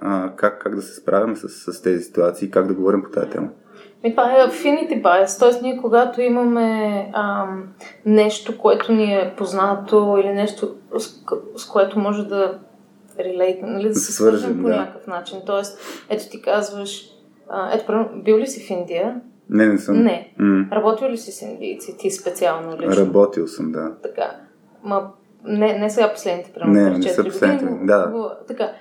а, 0.00 0.32
как, 0.36 0.62
как 0.62 0.74
да 0.74 0.82
се 0.82 0.94
справяме 0.94 1.36
с, 1.36 1.48
с 1.48 1.82
тези 1.82 2.04
ситуации, 2.04 2.50
как 2.50 2.66
да 2.66 2.74
говорим 2.74 3.02
по 3.02 3.10
тази 3.10 3.30
тема. 3.30 3.48
Ми, 4.04 4.10
това 4.10 4.32
е 4.32 4.48
affinity 4.48 5.02
bias, 5.02 5.38
т.е. 5.38 5.62
ние 5.62 5.76
когато 5.76 6.20
имаме 6.20 7.10
ам, 7.14 7.68
нещо, 8.06 8.58
което 8.58 8.92
ни 8.92 9.14
е 9.14 9.34
познато 9.36 10.18
или 10.20 10.32
нещо, 10.32 10.74
с, 10.98 11.10
с 11.56 11.66
което 11.66 11.98
може 11.98 12.24
да 12.24 12.58
relate, 13.18 13.62
нали, 13.62 13.88
да 13.88 13.94
се 13.94 14.12
свържем 14.12 14.62
по 14.62 14.68
да. 14.68 14.76
някакъв 14.76 15.06
начин. 15.06 15.38
Т.е. 15.46 15.62
ето 16.14 16.30
ти 16.30 16.42
казваш, 16.42 17.10
а, 17.48 17.70
ето, 17.74 18.06
бил 18.14 18.38
ли 18.38 18.46
си 18.46 18.66
в 18.66 18.70
Индия? 18.70 19.20
Не, 19.50 19.66
не 19.66 19.78
съм. 19.78 19.96
Не. 19.96 20.32
М, 20.38 20.66
Работил 20.72 21.08
ли 21.08 21.16
си 21.16 21.32
с 21.32 21.42
индийци, 21.42 21.96
ти 21.98 22.10
специално 22.10 22.76
лично? 22.78 22.96
работил 22.96 23.46
съм, 23.46 23.72
да. 23.72 23.92
Така. 24.02 24.30
Ма, 24.84 25.10
не, 25.44 25.78
не 25.78 25.90
сега 25.90 26.12
последните, 26.12 26.52
примерно, 26.52 26.72
Не, 26.74 26.90
не 26.90 27.02
са 27.02 27.22
4 27.22 27.24
последните, 27.24 27.64
години. 27.64 27.86
да. 27.86 28.08
го- 28.08 28.30
Така. 28.48 28.72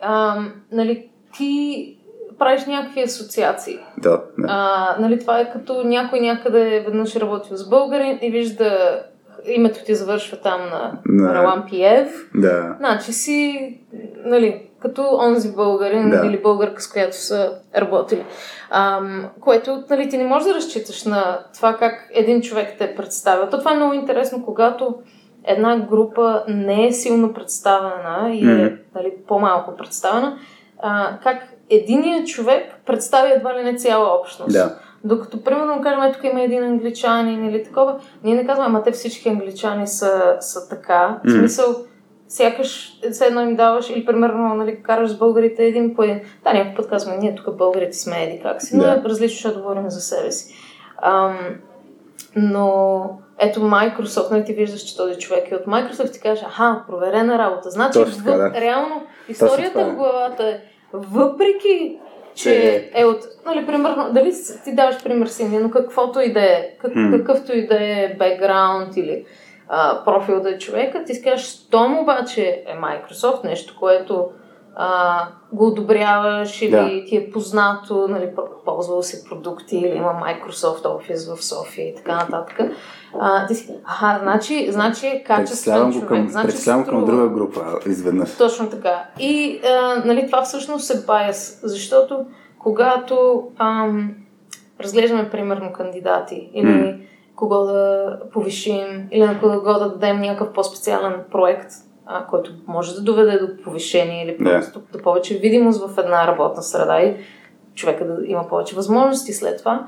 Ам, 0.00 0.52
нали, 0.72 1.08
ти 1.32 1.94
правиш 2.38 2.66
някакви 2.66 3.02
асоциации. 3.02 3.78
Да, 3.98 4.10
да. 4.38 4.46
А, 4.48 4.96
нали, 5.00 5.18
това 5.18 5.40
е 5.40 5.52
като 5.52 5.84
някой 5.84 6.20
някъде 6.20 6.80
веднъж 6.80 7.16
е 7.16 7.20
работил 7.20 7.56
с 7.56 7.68
българин 7.70 8.18
и 8.22 8.30
вижда 8.30 9.02
името 9.46 9.84
ти 9.84 9.94
завършва 9.94 10.36
там 10.36 10.60
на 10.60 10.98
На- 11.06 11.34
Ралан 11.34 11.64
Пиев. 11.70 12.30
да. 12.34 12.76
Значи 12.78 13.12
си, 13.12 13.78
нали, 14.16 14.62
като 14.80 15.18
онзи 15.20 15.54
българин 15.54 16.10
Да. 16.10 16.22
или 16.26 16.42
българка, 16.42 16.82
с 16.82 16.92
която 16.92 17.16
са 17.16 17.52
работили. 17.76 18.24
Ам, 18.70 19.24
което, 19.40 19.82
нали, 19.90 20.08
ти 20.08 20.18
не 20.18 20.24
можеш 20.24 20.48
да 20.48 20.54
разчиташ 20.54 21.04
на 21.04 21.38
това 21.54 21.76
как 21.76 22.08
един 22.14 22.40
човек 22.42 22.74
те 22.78 22.94
представя. 22.94 23.50
То 23.50 23.58
това 23.58 23.72
е 23.72 23.76
много 23.76 23.92
интересно, 23.92 24.44
когато 24.44 24.94
една 25.44 25.78
група 25.78 26.44
не 26.48 26.86
е 26.86 26.92
силно 26.92 27.32
представена 27.32 28.30
и 28.32 28.50
е 28.50 28.54
Мгм. 28.54 28.74
нали, 28.94 29.12
по-малко 29.28 29.76
представена, 29.76 30.38
а, 30.82 31.18
как 31.22 31.36
единият 31.70 32.26
човек 32.26 32.74
представя 32.86 33.32
едва 33.34 33.58
ли 33.58 33.62
не 33.64 33.76
цяла 33.76 34.18
общност. 34.20 34.52
Да. 34.52 34.78
Докато, 35.04 35.44
примерно, 35.44 35.80
кажем, 35.82 36.12
тук 36.12 36.24
има 36.24 36.42
един 36.42 36.64
англичанин 36.64 37.44
или 37.44 37.64
такова, 37.64 38.00
ние 38.24 38.34
не 38.34 38.46
казваме, 38.46 38.68
ама 38.68 38.82
те 38.82 38.90
всички 38.90 39.28
англичани 39.28 39.86
са, 39.86 40.36
са 40.40 40.68
така. 40.68 41.18
В 41.24 41.28
Мгм. 41.28 41.38
смисъл, 41.38 41.64
сякаш 42.28 42.98
все 43.12 43.26
едно 43.26 43.40
им 43.40 43.56
даваш, 43.56 43.90
или 43.90 44.04
примерно, 44.04 44.54
нали, 44.54 44.82
караш 44.82 45.10
с 45.10 45.18
българите 45.18 45.64
един 45.64 45.94
по 45.94 46.02
един. 46.02 46.20
Да, 46.44 46.52
някой 46.52 46.74
път 46.74 46.88
казваме, 46.88 47.18
ние 47.18 47.34
тук 47.34 47.56
българите 47.56 47.96
сме 47.96 48.24
еди 48.24 48.42
как 48.42 48.62
си, 48.62 48.76
но 48.76 48.82
Да. 48.82 48.90
е 48.90 49.08
различно, 49.08 49.36
защото 49.36 49.60
говорим 49.60 49.90
за 49.90 50.00
себе 50.00 50.30
си. 50.32 50.54
Ам, 51.02 51.38
но 52.36 53.04
ето 53.38 53.60
Microsoft, 53.60 54.30
нали 54.30 54.44
ти 54.44 54.52
виждаш, 54.52 54.80
че 54.80 54.96
този 54.96 55.18
човек 55.18 55.50
е 55.50 55.54
от 55.54 55.64
Microsoft, 55.64 56.12
ти 56.12 56.20
кажеш, 56.20 56.44
аха, 56.44 56.82
проверена 56.88 57.38
работа. 57.38 57.70
Значи, 57.70 57.98
Точно 57.98 58.24
така, 58.24 58.36
в, 58.36 58.38
да. 58.38 58.60
реално, 58.60 59.02
историята 59.28 59.84
в 59.84 59.94
главата 59.94 60.48
е, 60.48 60.60
въпреки, 60.92 61.98
че 62.34 62.90
е 62.94 63.04
от, 63.04 63.20
нали, 63.46 63.66
примерно, 63.66 64.12
дали 64.12 64.32
ти 64.64 64.74
даваш 64.74 65.02
пример 65.02 65.26
с 65.26 65.40
Индия, 65.40 65.60
но 65.60 65.70
каквото 65.70 66.20
и 66.20 66.32
да 66.32 66.40
е, 66.40 66.70
как, 66.80 66.92
какъвто 67.10 67.56
и 67.56 67.66
да 67.66 67.74
е 67.74 68.16
бекграунд 68.18 68.96
или 68.96 69.24
а, 69.68 70.04
профил 70.04 70.40
да 70.40 70.50
е 70.50 70.58
човека, 70.58 71.04
ти 71.04 71.14
си 71.14 71.22
кажеш, 71.22 71.46
щом 71.46 71.98
обаче 71.98 72.64
е 72.66 72.76
Microsoft, 72.76 73.44
нещо, 73.44 73.76
което 73.80 74.28
а, 74.76 75.22
го 75.52 75.66
одобряваш 75.66 76.62
или 76.62 76.70
Да. 76.70 77.04
ти 77.06 77.16
е 77.16 77.30
познато, 77.30 78.08
нали, 78.08 78.30
ползвал 78.64 79.02
си 79.02 79.24
продукти 79.28 79.76
или 79.76 79.96
има 79.96 80.12
Microsoft 80.24 80.82
Office 80.82 81.36
в 81.36 81.44
София 81.44 81.88
и 81.88 81.94
така 81.94 82.14
нататък. 82.16 82.60
А, 83.20 83.46
ти 83.46 83.54
си, 83.54 83.74
аха, 83.84 84.18
значи, 84.22 84.72
значи 84.72 85.06
е 85.06 85.22
качествен 85.26 85.92
човек. 85.92 86.08
към, 86.08 86.28
значи 86.28 86.56
си 86.56 86.70
към 86.70 87.04
друга 87.04 87.28
група 87.28 87.60
изведнъж. 87.86 88.36
Точно 88.36 88.70
така. 88.70 89.04
И 89.18 89.60
а, 89.64 90.02
нали, 90.04 90.26
това 90.26 90.42
всъщност 90.42 90.90
е 90.90 91.06
байс, 91.06 91.60
защото 91.62 92.26
когато 92.58 93.42
ам, 93.58 94.14
разглеждаме 94.80 95.30
примерно 95.30 95.72
кандидати 95.72 96.50
или 96.54 96.66
М. 96.66 96.94
кого 97.38 97.64
да 97.64 98.18
повишим 98.32 99.08
или 99.10 99.24
на 99.24 99.40
кого 99.40 99.78
да 99.78 99.88
дадем 99.88 100.20
някакъв 100.20 100.52
по-специален 100.52 101.14
проект, 101.30 101.70
а, 102.06 102.26
който 102.26 102.52
може 102.66 102.94
да 102.94 103.02
доведе 103.02 103.38
до 103.38 103.62
повишение 103.62 104.24
или 104.24 104.38
просто 104.44 104.82
до 104.92 104.98
повече 104.98 105.38
видимост 105.38 105.86
в 105.86 105.98
една 105.98 106.26
работна 106.26 106.62
среда 106.62 107.00
и 107.00 107.16
човека 107.74 108.06
да 108.06 108.26
има 108.26 108.48
повече 108.48 108.76
възможности 108.76 109.32
след 109.32 109.58
това 109.58 109.86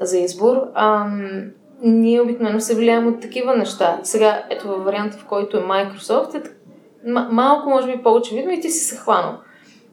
за 0.00 0.18
избор. 0.18 0.56
Ам, 0.74 1.50
ние 1.82 2.20
обикновено 2.20 2.60
се 2.60 2.76
влияем 2.76 3.08
от 3.08 3.20
такива 3.20 3.56
неща. 3.56 4.00
Сега, 4.02 4.42
ето 4.50 4.68
във 4.68 4.84
варианта, 4.84 5.16
в 5.16 5.26
който 5.26 5.56
е 5.56 5.60
Microsoft, 5.60 6.34
е 6.34 6.42
м- 7.06 7.28
малко 7.30 7.70
може 7.70 7.86
би 7.86 8.02
по-очевидно 8.02 8.52
и 8.52 8.60
ти 8.60 8.70
си 8.70 8.84
се 8.84 8.96
хванал. 8.96 9.38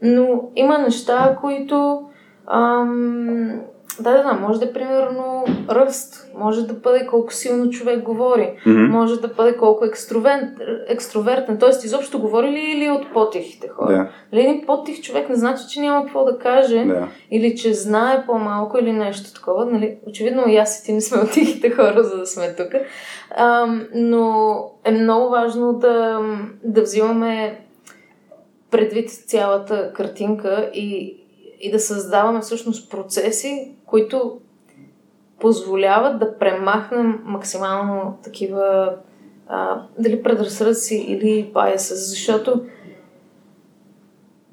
Но 0.02 0.50
има 0.56 0.78
неща, 0.78 1.38
които 1.42 2.04
ам, 2.48 3.62
да, 4.00 4.12
да, 4.12 4.24
да, 4.24 4.34
може 4.34 4.60
да 4.60 4.66
е 4.66 4.74
примерно 4.74 5.46
ръст, 5.70 6.32
може 6.36 6.68
да 6.68 6.74
бъде 6.74 7.08
колко 7.08 7.34
силно 7.34 7.70
човек 7.70 8.04
говори, 8.04 8.54
Мгм. 8.66 8.84
може 8.86 9.22
да 9.22 9.28
бъде 9.28 9.58
колко 9.58 9.86
екстровен, 9.86 10.58
екстровертен, 10.88 11.58
т.е. 11.58 11.70
изобщо 11.86 12.20
говори 12.20 12.52
ли 12.52 12.72
или 12.76 12.90
от 12.90 13.14
по-тихите 13.14 13.68
хора. 13.68 13.92
Да, 13.92 14.10
Нали, 14.34 14.46
един 14.46 14.66
по-тих 14.66 15.02
човек 15.02 15.30
не 15.30 15.36
значи, 15.36 15.64
че 15.70 15.80
няма 15.80 16.04
какво 16.04 16.26
да 16.26 16.38
каже 16.38 16.86
да. 16.86 17.08
или 17.32 17.56
че 17.56 17.74
знае 17.74 18.26
по-малко 18.26 18.78
или 18.78 18.92
нещо 18.92 19.34
такова. 19.34 19.66
Нали? 19.66 19.98
Очевидно 20.08 20.44
и 20.48 20.58
аз 20.58 20.80
и 20.80 20.86
ти 20.86 20.94
не 20.94 21.02
сме 21.02 21.22
от 21.24 21.32
тихите 21.32 21.70
хора, 21.72 22.04
за 22.04 22.18
да 22.18 22.26
сме 22.26 22.56
тук. 22.56 22.68
Ам, 23.38 23.88
но 23.96 24.56
е 24.84 24.92
много 24.92 25.30
важно 25.30 25.74
да, 25.74 26.20
да 26.64 26.82
взимаме 26.82 27.60
предвид 28.72 29.10
цялата 29.10 29.94
картинка 29.94 30.70
и, 30.74 31.18
и 31.62 31.72
да 31.72 31.80
създаваме 31.80 32.40
всъщност 32.40 32.92
процеси, 32.92 33.72
които 33.86 34.40
позволяват 35.40 36.20
да 36.20 36.38
премахнем 36.38 37.20
максимално 37.24 38.18
такива 38.24 38.96
а, 39.48 39.82
дали 40.00 40.24
предразсъдъци 40.24 40.96
или 40.96 41.52
biases, 41.54 42.10
защото 42.10 42.62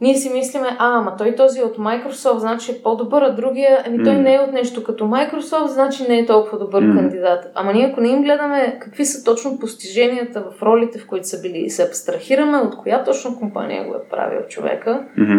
ние 0.01 0.15
си 0.15 0.31
мислиме, 0.31 0.67
а, 0.79 0.99
ама 0.99 1.17
той 1.19 1.35
този 1.35 1.61
е 1.61 1.65
от 1.65 1.77
Microsoft, 1.77 2.37
значи 2.39 2.73
е 2.73 2.83
по-добър, 2.83 3.23
а 3.23 3.35
другия, 3.35 3.83
ами 3.87 4.05
той 4.05 4.15
М. 4.15 4.19
не 4.21 4.35
е 4.35 4.41
от 4.41 4.53
нещо 4.53 4.85
като 4.85 5.05
Microsoft, 5.05 5.67
значи 5.67 6.09
не 6.09 6.19
е 6.19 6.27
толкова 6.27 6.59
добър 6.59 6.83
М. 6.83 6.95
кандидат. 6.95 7.53
Ама 7.55 7.73
ние 7.73 7.87
ако 7.87 8.01
не 8.01 8.09
им 8.09 8.23
гледаме 8.23 8.79
какви 8.81 9.05
са 9.05 9.25
точно 9.25 9.59
постиженията 9.59 10.41
в 10.41 10.63
ролите, 10.63 10.99
в 10.99 11.07
които 11.07 11.29
са 11.29 11.41
били 11.41 11.59
и 11.59 11.71
се 11.71 11.83
абстрахираме 11.83 12.59
от 12.59 12.77
коя 12.77 13.05
точно 13.05 13.39
компания 13.39 13.89
го 13.89 13.95
е 13.95 14.09
правил 14.11 14.41
човека, 14.49 15.05
Мгм. 15.17 15.39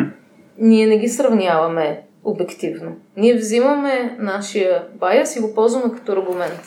Ние 0.59 0.87
не 0.87 0.97
ги 0.97 1.07
сравняваме 1.07 2.03
обективно. 2.23 2.95
Ние 3.17 3.35
взимаме 3.35 4.17
нашия 4.19 4.87
байас 4.99 5.35
и 5.35 5.39
го 5.39 5.55
ползваме 5.55 5.93
като 5.95 6.11
аргумент. 6.11 6.61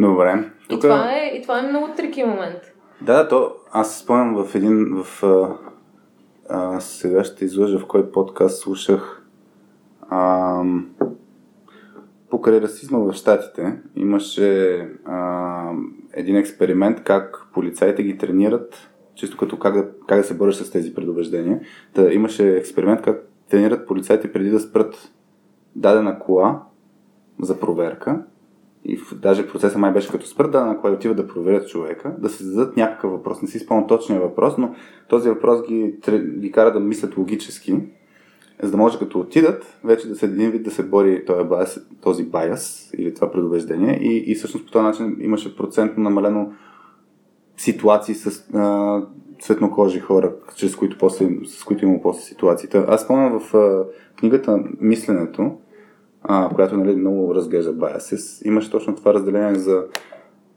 Добре. 0.00 0.44
И, 0.64 0.68
Тук... 0.68 0.80
това 0.80 1.12
е, 1.12 1.26
и 1.26 1.42
това 1.42 1.58
е 1.58 1.68
много 1.68 1.88
трики 1.96 2.24
момент. 2.24 2.60
Да, 3.00 3.14
да, 3.14 3.28
то 3.28 3.52
аз 3.72 3.98
спомням 3.98 4.44
в 4.44 4.54
един, 4.54 5.02
в, 5.02 5.22
а, 5.22 5.56
а, 6.48 6.80
сега 6.80 7.24
ще 7.24 7.44
излъжа 7.44 7.78
в 7.78 7.86
кой 7.86 8.12
подкаст 8.12 8.62
слушах 8.62 9.22
ам, 10.10 10.90
покрай 12.30 12.60
расизма 12.60 12.98
в 12.98 13.12
Штатите 13.12 13.72
имаше 13.96 14.78
а, 15.04 15.70
един 16.12 16.36
експеримент 16.36 17.02
как 17.02 17.46
полицаите 17.52 18.02
ги 18.02 18.18
тренират 18.18 18.90
чисто 19.14 19.36
като 19.36 19.58
как 19.58 19.74
да, 19.74 19.88
как 20.06 20.18
да 20.18 20.24
се 20.24 20.34
бориш 20.34 20.54
с 20.54 20.70
тези 20.70 20.94
предубеждения. 20.94 21.60
Та, 21.94 22.12
имаше 22.12 22.56
експеримент 22.56 23.02
как 23.02 23.28
тренират 23.50 23.86
полицаите 23.86 24.32
преди 24.32 24.50
да 24.50 24.60
спрат 24.60 25.12
дадена 25.76 26.18
кола 26.18 26.62
за 27.42 27.60
проверка 27.60 28.22
и 28.84 28.96
в, 28.96 29.14
даже 29.14 29.48
процесът 29.48 29.78
май 29.78 29.92
беше 29.92 30.10
като 30.10 30.26
спрат 30.26 30.52
да 30.52 30.64
на 30.64 30.80
кой 30.80 30.92
отива 30.92 31.14
да 31.14 31.28
проверят 31.28 31.68
човека, 31.68 32.14
да 32.18 32.28
се 32.28 32.44
зададат 32.44 32.76
някакъв 32.76 33.10
въпрос. 33.10 33.42
Не 33.42 33.48
си 33.48 33.58
спомням 33.58 33.86
точния 33.86 34.20
въпрос, 34.20 34.58
но 34.58 34.74
този 35.08 35.28
въпрос 35.28 35.66
ги, 35.68 35.94
ги 36.38 36.52
кара 36.52 36.72
да 36.72 36.80
мислят 36.80 37.16
логически, 37.16 37.74
за 38.62 38.70
да 38.70 38.76
може 38.76 38.98
като 38.98 39.20
отидат, 39.20 39.78
вече 39.84 40.08
да 40.08 40.16
се 40.16 40.26
един 40.26 40.50
вид 40.50 40.62
да 40.62 40.70
се 40.70 40.82
бори 40.82 41.24
този 41.24 41.44
байас, 41.44 41.86
този 42.00 42.24
байас 42.24 42.90
или 42.98 43.14
това 43.14 43.30
предубеждение 43.30 43.98
и, 44.02 44.32
и 44.32 44.34
всъщност 44.34 44.66
по 44.66 44.72
този 44.72 44.82
начин 44.82 45.16
имаше 45.20 45.56
процентно 45.56 46.02
намалено 46.02 46.52
ситуации 47.56 48.14
с 48.14 48.54
а, 48.54 49.02
цветнокожи 49.40 50.00
хора, 50.00 50.32
чрез 50.56 50.76
които 50.76 50.98
после, 50.98 51.28
с 51.46 51.64
които 51.64 51.84
има 51.84 52.02
после 52.02 52.20
ситуацията. 52.20 52.84
Аз 52.88 53.02
спомням 53.02 53.40
в 53.40 53.54
а, 53.54 53.84
книгата 54.18 54.58
Мисленето, 54.80 55.56
а, 56.22 56.48
която 56.54 56.76
нали, 56.76 56.96
много 56.96 57.34
разглежда 57.34 57.74
biases, 57.74 58.46
имаше 58.46 58.70
точно 58.70 58.96
това 58.96 59.14
разделение 59.14 59.54
за 59.54 59.84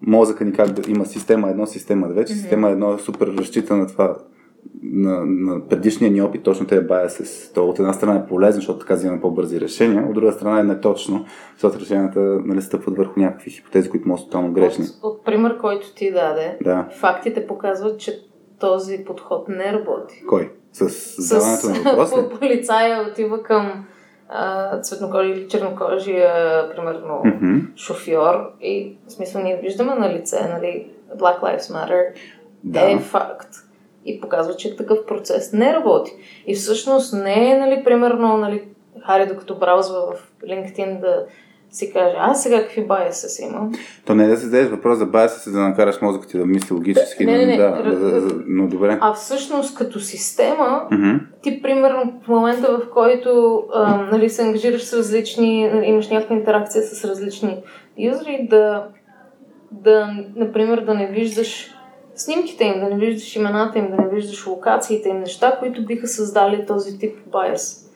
мозъка 0.02 0.46
ни 0.46 0.54
как 0.54 0.72
да 0.72 0.92
има 0.92 1.06
система 1.06 1.50
едно, 1.50 1.66
система 1.66 2.10
две, 2.10 2.26
че 2.26 2.34
mm-hmm. 2.34 2.38
система 2.38 2.70
едно 2.70 2.94
е 2.94 3.00
супер 3.00 3.28
разчита 3.28 3.78
на 3.78 3.88
това 3.88 4.18
на, 4.84 5.26
на 5.26 5.68
предишния 5.68 6.12
ни 6.12 6.22
опит, 6.22 6.44
точно 6.44 6.68
тези 6.68 6.82
biases. 6.82 7.54
То 7.54 7.70
от 7.70 7.80
една 7.80 7.94
страна 7.94 8.16
е 8.16 8.28
полезно, 8.28 8.62
защото 8.62 8.80
така 8.80 8.94
взимаме 8.94 9.22
по-бързи 9.22 9.62
решения, 9.62 10.06
от 10.08 10.14
друга 10.14 10.32
страна 10.32 10.60
е 10.60 10.64
неточно, 10.64 11.26
защото 11.54 11.80
решенията 11.80 12.20
нали, 12.20 12.62
стъпват 12.62 12.98
върху 12.98 13.20
някакви 13.20 13.52
хипотези, 13.52 13.90
които 13.90 14.08
могат 14.08 14.26
тотално 14.26 14.54
грешни. 14.54 14.86
От, 14.86 15.04
от 15.04 15.26
пример, 15.26 15.58
който 15.58 15.94
ти 15.94 16.12
даде, 16.12 16.58
да. 16.64 16.88
фактите 16.92 17.48
показват, 17.48 18.00
че 18.00 18.20
този 18.60 19.04
подход 19.06 19.48
не 19.50 19.74
работи. 19.74 20.24
Кой? 20.28 20.52
С 20.74 21.16
задаването 21.22 21.68
на 21.68 21.92
въпроси? 21.92 22.16
полицая 22.40 23.08
отива 23.12 23.44
към 23.44 23.86
цветнокожи 24.82 25.30
или 25.30 25.48
чернокожия, 25.48 26.32
примерно, 26.70 27.22
mm-hmm. 27.26 27.76
шофьор. 27.76 28.36
И 28.62 28.98
в 29.08 29.12
смисъл 29.12 29.44
ние 29.44 29.60
виждаме 29.64 29.96
на 29.96 30.14
лице, 30.14 30.50
нали, 30.54 30.88
Black 31.18 31.42
Lives 31.42 31.60
Matter 31.60 32.04
да. 32.64 32.92
е 32.92 33.00
факт. 33.00 33.50
И 34.10 34.22
показва, 34.22 34.56
че 34.56 34.76
такъв 34.76 35.06
процес 35.06 35.54
не 35.54 35.74
работи. 35.74 36.12
И 36.48 36.56
всъщност 36.56 37.14
не 37.14 37.52
е, 37.52 37.60
нали, 37.60 37.84
примерно, 37.84 38.38
нали, 38.38 38.64
Хари 39.06 39.28
докато 39.28 39.56
браузва 39.56 40.00
в 40.00 40.32
LinkedIn 40.44 41.00
да 41.00 41.26
си 41.72 41.94
каже, 41.94 42.16
а 42.20 42.34
сега 42.34 42.62
какви 42.62 42.88
байеса 42.88 43.30
си 43.30 43.44
имам. 43.44 43.72
То 44.06 44.16
не 44.16 44.24
е 44.24 44.28
да 44.28 44.38
се 44.38 44.46
зададеш 44.46 44.70
въпрос 44.70 44.98
за 44.98 45.06
байеса 45.06 45.40
си, 45.40 45.52
да 45.52 45.60
накараш 45.60 46.02
мозъка 46.02 46.28
ти 46.28 46.38
да 46.38 46.46
мисли 46.46 46.74
логически. 46.74 47.26
Не, 47.26 47.38
не, 47.38 47.46
не. 47.46 47.58
Да, 47.58 47.84
да, 47.84 48.22
да, 48.22 48.36
но 48.48 48.68
добре. 48.68 48.98
А 49.02 49.14
всъщност 49.14 49.78
като 49.78 50.00
система, 50.00 50.88
mm-hmm. 50.92 51.20
ти 51.44 51.62
примерно 51.62 52.22
в 52.26 52.28
момента, 52.28 52.78
в 52.78 52.90
който 52.94 53.64
а, 53.74 53.96
нали, 54.12 54.30
се 54.30 54.42
ангажираш 54.42 54.84
с 54.84 54.94
различни, 54.94 55.70
нали, 55.74 55.86
имаш 55.86 56.10
някаква 56.10 56.36
интеракция 56.36 56.84
с 56.84 57.06
различни 57.06 57.58
юзери, 57.98 58.48
да, 58.50 58.88
да, 59.72 60.10
например, 60.36 60.82
да 60.82 60.94
не 60.94 61.08
виждаш 61.08 61.74
снимките 62.18 62.64
им, 62.64 62.80
да 62.80 62.90
не 62.90 62.96
виждаш 62.96 63.36
имената 63.36 63.80
им, 63.80 63.92
да 63.92 64.04
не 64.04 64.10
виждаш 64.10 64.48
локациите 64.48 65.10
им, 65.10 65.20
неща, 65.20 65.58
които 65.60 65.86
биха 65.86 66.08
създали 66.08 66.66
този 66.66 67.00
тип 67.00 67.18
байс. 67.32 67.92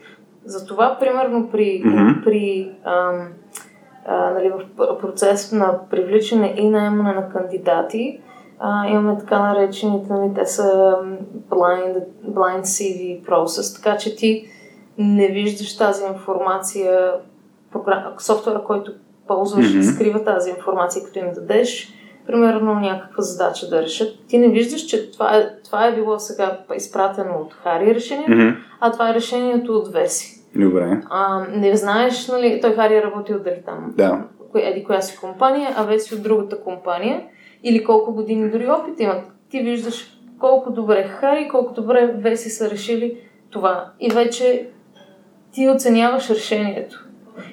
Затова, 0.45 0.97
примерно, 0.99 1.49
при, 1.51 1.83
mm-hmm. 1.85 2.23
при 2.23 2.71
ам, 2.83 3.27
а, 4.05 4.29
нали, 4.31 4.51
в 4.77 4.97
процес 5.01 5.51
на 5.51 5.79
привличане 5.89 6.53
и 6.57 6.69
наемане 6.69 7.13
на 7.13 7.29
кандидати, 7.29 8.21
а, 8.59 8.87
имаме 8.87 9.17
така 9.19 9.39
наречените, 9.39 10.13
нали, 10.13 10.33
те 10.33 10.45
са 10.45 10.97
blind, 11.49 12.03
blind 12.25 12.61
CV 12.61 13.25
process, 13.25 13.75
така 13.75 13.97
че 13.97 14.15
ти 14.15 14.45
не 14.97 15.27
виждаш 15.27 15.77
тази 15.77 16.03
информация, 16.05 17.13
програм... 17.71 18.03
софтуера, 18.19 18.63
който 18.63 18.93
ползваш, 19.27 19.65
mm-hmm. 19.65 19.95
скрива 19.95 20.23
тази 20.23 20.49
информация, 20.49 21.03
като 21.05 21.19
им 21.19 21.33
дадеш 21.33 21.93
примерно 22.27 22.79
някаква 22.79 23.23
задача 23.23 23.69
да 23.69 23.81
решат. 23.81 24.27
Ти 24.27 24.37
не 24.37 24.49
виждаш, 24.49 24.81
че 24.81 25.11
това 25.11 25.37
е, 25.37 25.49
това 25.65 25.87
е 25.87 25.95
било 25.95 26.19
сега 26.19 26.59
изпратено 26.75 27.33
от 27.39 27.53
Хари 27.53 27.95
решението, 27.95 28.31
mm-hmm. 28.31 28.57
а 28.79 28.91
това 28.91 29.09
е 29.09 29.13
решението 29.13 29.73
от 29.73 29.93
Веси. 29.93 30.41
Добре. 30.55 31.01
А, 31.09 31.45
не 31.55 31.75
знаеш, 31.75 32.27
нали, 32.27 32.59
той 32.61 32.73
Хари 32.73 32.95
е 32.95 33.03
работил 33.03 33.39
дали 33.39 33.61
там. 33.65 33.93
Да. 33.97 34.23
Еди 34.55 34.83
коя 34.83 35.01
си 35.01 35.17
компания, 35.17 35.73
а 35.75 35.83
Веси 35.83 36.15
от 36.15 36.23
другата 36.23 36.61
компания. 36.61 37.23
Или 37.63 37.83
колко 37.83 38.13
години 38.13 38.51
дори 38.51 38.69
опит 38.69 38.99
имат. 38.99 39.23
Ти 39.49 39.59
виждаш 39.59 40.17
колко 40.39 40.71
добре 40.71 41.03
Хари, 41.03 41.47
колко 41.51 41.73
добре 41.73 42.15
Веси 42.17 42.49
са 42.49 42.69
решили 42.69 43.17
това. 43.49 43.91
И 43.99 44.09
вече 44.09 44.69
ти 45.51 45.69
оценяваш 45.69 46.29
решението. 46.29 47.07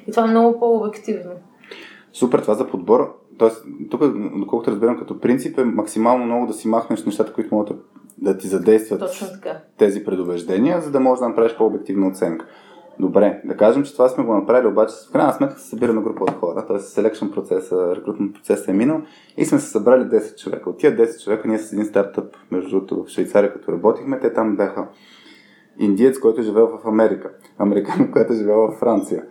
И 0.07 0.11
това 0.11 0.25
е 0.25 0.31
много 0.31 0.59
по-обективно. 0.59 1.33
Супер, 2.13 2.39
това 2.39 2.55
за 2.55 2.69
подбор. 2.69 3.18
Тоест, 3.39 3.65
тук, 3.91 4.03
доколкото 4.39 4.71
разбирам 4.71 4.99
като 4.99 5.21
принцип, 5.21 5.59
е 5.59 5.65
максимално 5.65 6.25
много 6.25 6.47
да 6.47 6.53
си 6.53 6.69
махнеш 6.69 7.05
нещата, 7.05 7.33
които 7.33 7.55
могат 7.55 7.79
да 8.19 8.39
ти 8.39 8.47
задействат 8.47 9.03
тези 9.79 10.05
предубеждения, 10.05 10.81
за 10.81 10.91
да 10.91 11.01
можеш 11.01 11.21
да 11.21 11.29
направиш 11.29 11.57
по-обективна 11.57 12.09
оценка. 12.09 12.47
Добре, 13.01 13.43
да 13.45 13.57
кажем, 13.57 13.83
че 13.83 13.93
това 13.93 14.09
сме 14.09 14.25
го 14.25 14.35
направили, 14.35 14.67
обаче 14.67 14.95
в 15.09 15.13
крайна 15.13 15.33
сметка 15.33 15.59
се 15.59 15.69
събира 15.69 15.93
на 15.93 16.01
група 16.01 16.25
от 16.25 16.31
хора, 16.31 16.67
т.е. 16.67 16.79
селекшн 16.79 17.27
процеса, 17.27 17.97
рекрутмент 17.97 18.35
процеса 18.35 18.71
е 18.71 18.75
минал 18.75 19.03
и 19.37 19.45
сме 19.45 19.59
се 19.59 19.71
събрали 19.71 20.03
10 20.03 20.43
човека. 20.43 20.71
От 20.71 20.79
тия 20.79 20.97
10 20.97 21.25
човека 21.25 21.49
ние 21.49 21.59
с 21.59 21.73
един 21.73 21.85
стартъп, 21.85 22.37
между 22.51 22.71
другото 22.71 23.05
в 23.05 23.09
Швейцария, 23.09 23.53
като 23.53 23.73
работихме, 23.73 24.21
те 24.21 24.33
там 24.33 24.57
бяха 24.57 24.89
индиец, 25.79 26.19
който 26.19 26.41
е 26.41 26.45
живеел 26.45 26.67
в 26.67 26.89
Америка, 26.89 27.31
американ, 27.59 28.11
който 28.13 28.33
е 28.33 28.37
живеел 28.37 28.69
в 28.69 28.79
Франция, 28.79 29.25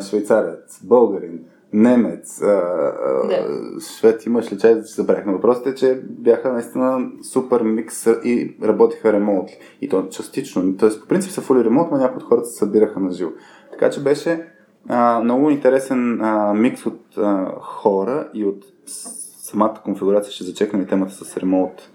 швейцарец, 0.00 0.84
българин, 0.84 1.40
немец, 1.72 2.42
а, 2.42 2.46
а, 2.46 3.80
швед, 3.80 4.26
имаш 4.26 4.52
ли 4.52 4.58
чай, 4.58 4.74
да 4.74 4.82
забравих 4.82 5.26
на 5.26 5.32
въпросите, 5.32 5.74
че 5.74 6.00
бяха 6.04 6.52
наистина 6.52 7.10
супер 7.32 7.62
микс 7.62 8.06
и 8.06 8.56
работиха 8.62 9.12
ремонт. 9.12 9.48
И 9.80 9.88
то 9.88 10.08
частично. 10.08 10.76
Тоест, 10.76 11.00
по 11.00 11.08
принцип 11.08 11.32
са 11.32 11.40
фули 11.40 11.64
ремонт, 11.64 11.90
но 11.90 11.98
някои 11.98 12.16
от 12.16 12.28
хората 12.28 12.46
се 12.46 12.56
събираха 12.56 13.00
на 13.00 13.12
живо. 13.12 13.30
Така 13.70 13.90
че 13.90 14.02
беше 14.02 14.46
а, 14.88 15.20
много 15.24 15.50
интересен 15.50 16.20
а, 16.20 16.54
микс 16.54 16.86
от 16.86 17.18
а, 17.18 17.52
хора 17.60 18.28
и 18.34 18.44
от 18.44 18.64
самата 18.86 19.80
конфигурация. 19.84 20.32
Ще 20.32 20.44
зачекнем 20.44 20.82
и 20.82 20.86
темата 20.86 21.12
с 21.12 21.36
ремонт 21.36 21.90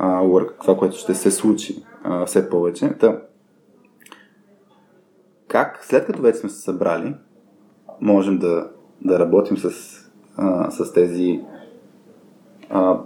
work, 0.00 0.60
това, 0.60 0.76
което 0.76 0.96
ще 0.96 1.14
се 1.14 1.30
случи 1.30 1.84
а, 2.04 2.26
все 2.26 2.48
повече. 2.48 2.92
Та, 3.00 3.20
как 5.48 5.84
след 5.84 6.06
като 6.06 6.22
вече 6.22 6.38
сме 6.38 6.50
се 6.50 6.60
събрали, 6.60 7.14
можем 8.00 8.38
да 8.38 8.70
да 9.04 9.18
работим 9.18 9.56
с, 9.56 9.70
а, 10.36 10.70
с 10.70 10.92
тези 10.92 11.40
а, 12.70 12.98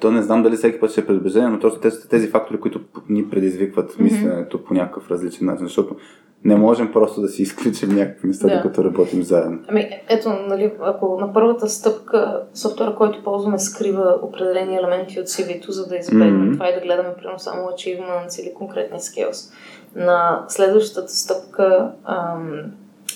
то 0.00 0.10
не 0.10 0.22
знам 0.22 0.42
дали 0.42 0.56
всеки 0.56 0.80
път 0.80 0.90
ще 0.90 1.00
е 1.00 1.06
предубеждение, 1.06 1.48
но 1.48 1.58
точно 1.58 1.80
тези, 1.80 2.08
тези 2.08 2.28
фактори, 2.28 2.60
които 2.60 2.80
ни 3.08 3.30
предизвикват 3.30 3.92
mm-hmm. 3.92 4.02
мисленето 4.02 4.64
по 4.64 4.74
някакъв 4.74 5.10
различен 5.10 5.46
начин, 5.46 5.66
защото 5.66 5.96
не 6.44 6.56
можем 6.56 6.92
просто 6.92 7.20
да 7.20 7.28
си 7.28 7.42
изключим 7.48 7.88
някакви 7.88 8.28
неща, 8.28 8.48
да. 8.48 8.56
докато 8.56 8.84
работим 8.84 9.22
заедно. 9.22 9.58
Ами, 9.68 9.88
ето, 10.08 10.28
нали, 10.48 10.72
ако 10.80 11.20
на 11.20 11.32
първата 11.32 11.68
стъпка 11.68 12.42
софтуера, 12.54 12.94
който 12.94 13.24
ползваме, 13.24 13.58
скрива 13.58 14.18
определени 14.22 14.76
елементи 14.76 15.20
от 15.20 15.26
CV-то, 15.26 15.72
за 15.72 15.86
да 15.86 15.96
избегнем 15.96 16.50
mm-hmm. 16.50 16.52
това 16.52 16.68
и 16.68 16.74
да 16.74 16.80
гледаме 16.80 17.14
примерно 17.16 17.38
само 17.38 17.62
achievements 17.68 18.42
или 18.42 18.54
конкретни 18.54 18.98
skills. 18.98 19.54
На 19.96 20.44
следващата 20.48 21.12
стъпка 21.12 21.92
ам, 22.04 22.62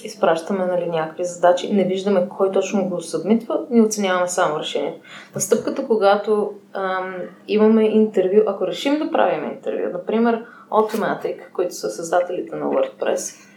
изпращаме 0.04 0.66
нали, 0.66 0.86
някакви 0.86 1.24
задачи, 1.24 1.72
не 1.72 1.84
виждаме 1.84 2.28
кой 2.28 2.52
точно 2.52 2.88
го 2.88 3.00
събмитва, 3.00 3.60
ни 3.70 3.80
оценяваме 3.80 4.28
само 4.28 4.58
решението. 4.58 5.00
На 5.34 5.40
стъпката, 5.40 5.86
когато 5.86 6.52
ам, 6.72 7.14
имаме 7.48 7.84
интервю, 7.84 8.42
ако 8.46 8.66
решим 8.66 8.98
да 8.98 9.10
правим 9.10 9.44
интервю, 9.44 9.92
например 9.92 10.44
Automatic, 10.70 11.52
които 11.52 11.74
са 11.74 11.90
създателите 11.90 12.56
на 12.56 12.66
WordPress, 12.66 13.48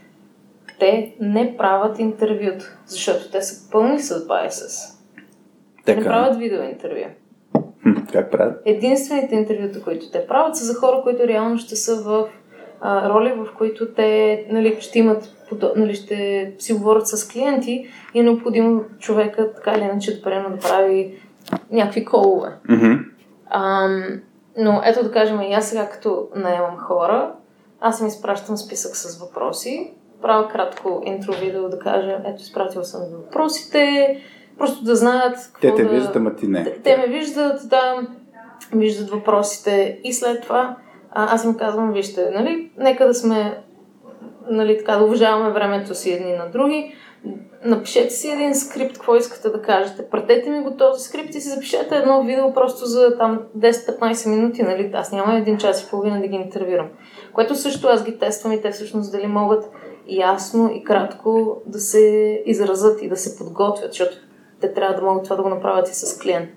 те 0.79 1.15
не 1.19 1.57
правят 1.57 1.99
интервюта, 1.99 2.77
защото 2.85 3.31
те 3.31 3.41
са 3.41 3.71
пълни 3.71 3.99
с 3.99 4.27
biases. 4.27 4.95
Така. 5.85 5.99
Не 5.99 6.05
правят 6.05 6.37
видео 6.37 6.63
интервю. 6.63 7.09
Как 8.11 8.31
правят? 8.31 8.61
Единствените 8.65 9.35
интервюта, 9.35 9.81
които 9.83 10.11
те 10.11 10.27
правят, 10.27 10.55
са 10.55 10.65
за 10.65 10.75
хора, 10.75 11.01
които 11.03 11.27
реално 11.27 11.57
ще 11.57 11.75
са 11.75 11.95
в 11.95 12.27
а, 12.81 13.09
роли, 13.09 13.33
в 13.33 13.47
които 13.57 13.93
те 13.93 14.45
нали, 14.49 14.77
ще 14.79 14.99
имат, 14.99 15.29
нали, 15.75 15.95
ще 15.95 16.51
си 16.59 16.73
говорят 16.73 17.07
с 17.07 17.27
клиенти 17.27 17.87
и 18.13 18.19
е 18.19 18.23
необходимо 18.23 18.83
човека 18.99 19.53
така 19.53 19.71
или 19.71 19.83
иначе 19.83 20.15
да 20.15 20.21
приема 20.21 20.49
да 20.49 20.57
прави 20.57 21.19
някакви 21.71 22.05
колове. 22.05 22.49
Mm-hmm. 22.69 23.05
А, 23.49 23.87
но 24.57 24.81
ето 24.85 25.03
да 25.03 25.11
кажем, 25.11 25.41
и 25.41 25.53
аз 25.53 25.69
сега 25.69 25.89
като 25.89 26.27
наемам 26.35 26.77
хора, 26.77 27.31
аз 27.81 28.01
им 28.01 28.07
изпращам 28.07 28.57
списък 28.57 28.95
с 28.95 29.19
въпроси, 29.19 29.93
правя 30.21 30.47
кратко 30.47 31.01
интро 31.05 31.33
видео 31.33 31.69
да 31.69 31.79
кажа, 31.79 32.21
ето 32.25 32.41
изпратил 32.41 32.83
съм 32.83 33.01
въпросите, 33.11 34.17
просто 34.57 34.83
да 34.83 34.95
знаят 34.95 35.37
Те 35.61 35.75
те 35.75 35.83
да... 35.83 35.89
виждат, 35.89 36.15
ама 36.15 36.35
ти 36.35 36.47
не. 36.47 36.63
Те, 36.63 36.81
те 36.81 36.97
ме 36.97 37.07
виждат, 37.07 37.69
да, 37.69 38.07
виждат 38.75 39.09
въпросите 39.09 39.99
и 40.03 40.13
след 40.13 40.41
това 40.41 40.75
а, 41.15 41.35
аз 41.35 41.43
им 41.43 41.55
казвам, 41.55 41.93
вижте, 41.93 42.29
нали, 42.33 42.71
нека 42.77 43.07
да 43.07 43.13
сме 43.13 43.63
нали, 44.49 44.77
така, 44.77 44.95
да 44.97 45.03
уважаваме 45.03 45.51
времето 45.51 45.95
си 45.95 46.13
едни 46.13 46.33
на 46.33 46.49
други. 46.51 46.93
Напишете 47.63 48.09
си 48.09 48.31
един 48.31 48.55
скрипт, 48.55 48.93
какво 48.93 49.15
искате 49.15 49.49
да 49.49 49.61
кажете. 49.61 50.09
Пратете 50.09 50.49
ми 50.49 50.63
го 50.63 50.77
този 50.77 51.03
скрипт 51.03 51.35
и 51.35 51.41
си 51.41 51.49
запишете 51.49 51.95
едно 51.95 52.23
видео 52.23 52.53
просто 52.53 52.85
за 52.85 53.17
там 53.17 53.39
10-15 53.57 54.29
минути, 54.29 54.63
нали? 54.63 54.91
Аз 54.93 55.11
няма 55.11 55.37
един 55.37 55.57
час 55.57 55.83
и 55.83 55.89
половина 55.89 56.21
да 56.21 56.27
ги 56.27 56.35
интервюрам. 56.35 56.89
Което 57.33 57.55
също 57.55 57.87
аз 57.87 58.03
ги 58.03 58.19
тествам 58.19 58.51
и 58.51 58.61
те 58.61 58.71
всъщност 58.71 59.11
дали 59.11 59.27
могат 59.27 59.69
ясно 60.07 60.71
и 60.73 60.83
кратко 60.83 61.61
да 61.65 61.79
се 61.79 62.43
изразят 62.45 63.01
и 63.01 63.09
да 63.09 63.17
се 63.17 63.37
подготвят, 63.37 63.91
защото 63.91 64.17
те 64.61 64.73
трябва 64.73 64.95
да 64.95 65.01
могат 65.01 65.23
това 65.23 65.35
да 65.35 65.43
го 65.43 65.49
направят 65.49 65.89
и 65.89 65.93
с 65.93 66.19
клиент. 66.19 66.49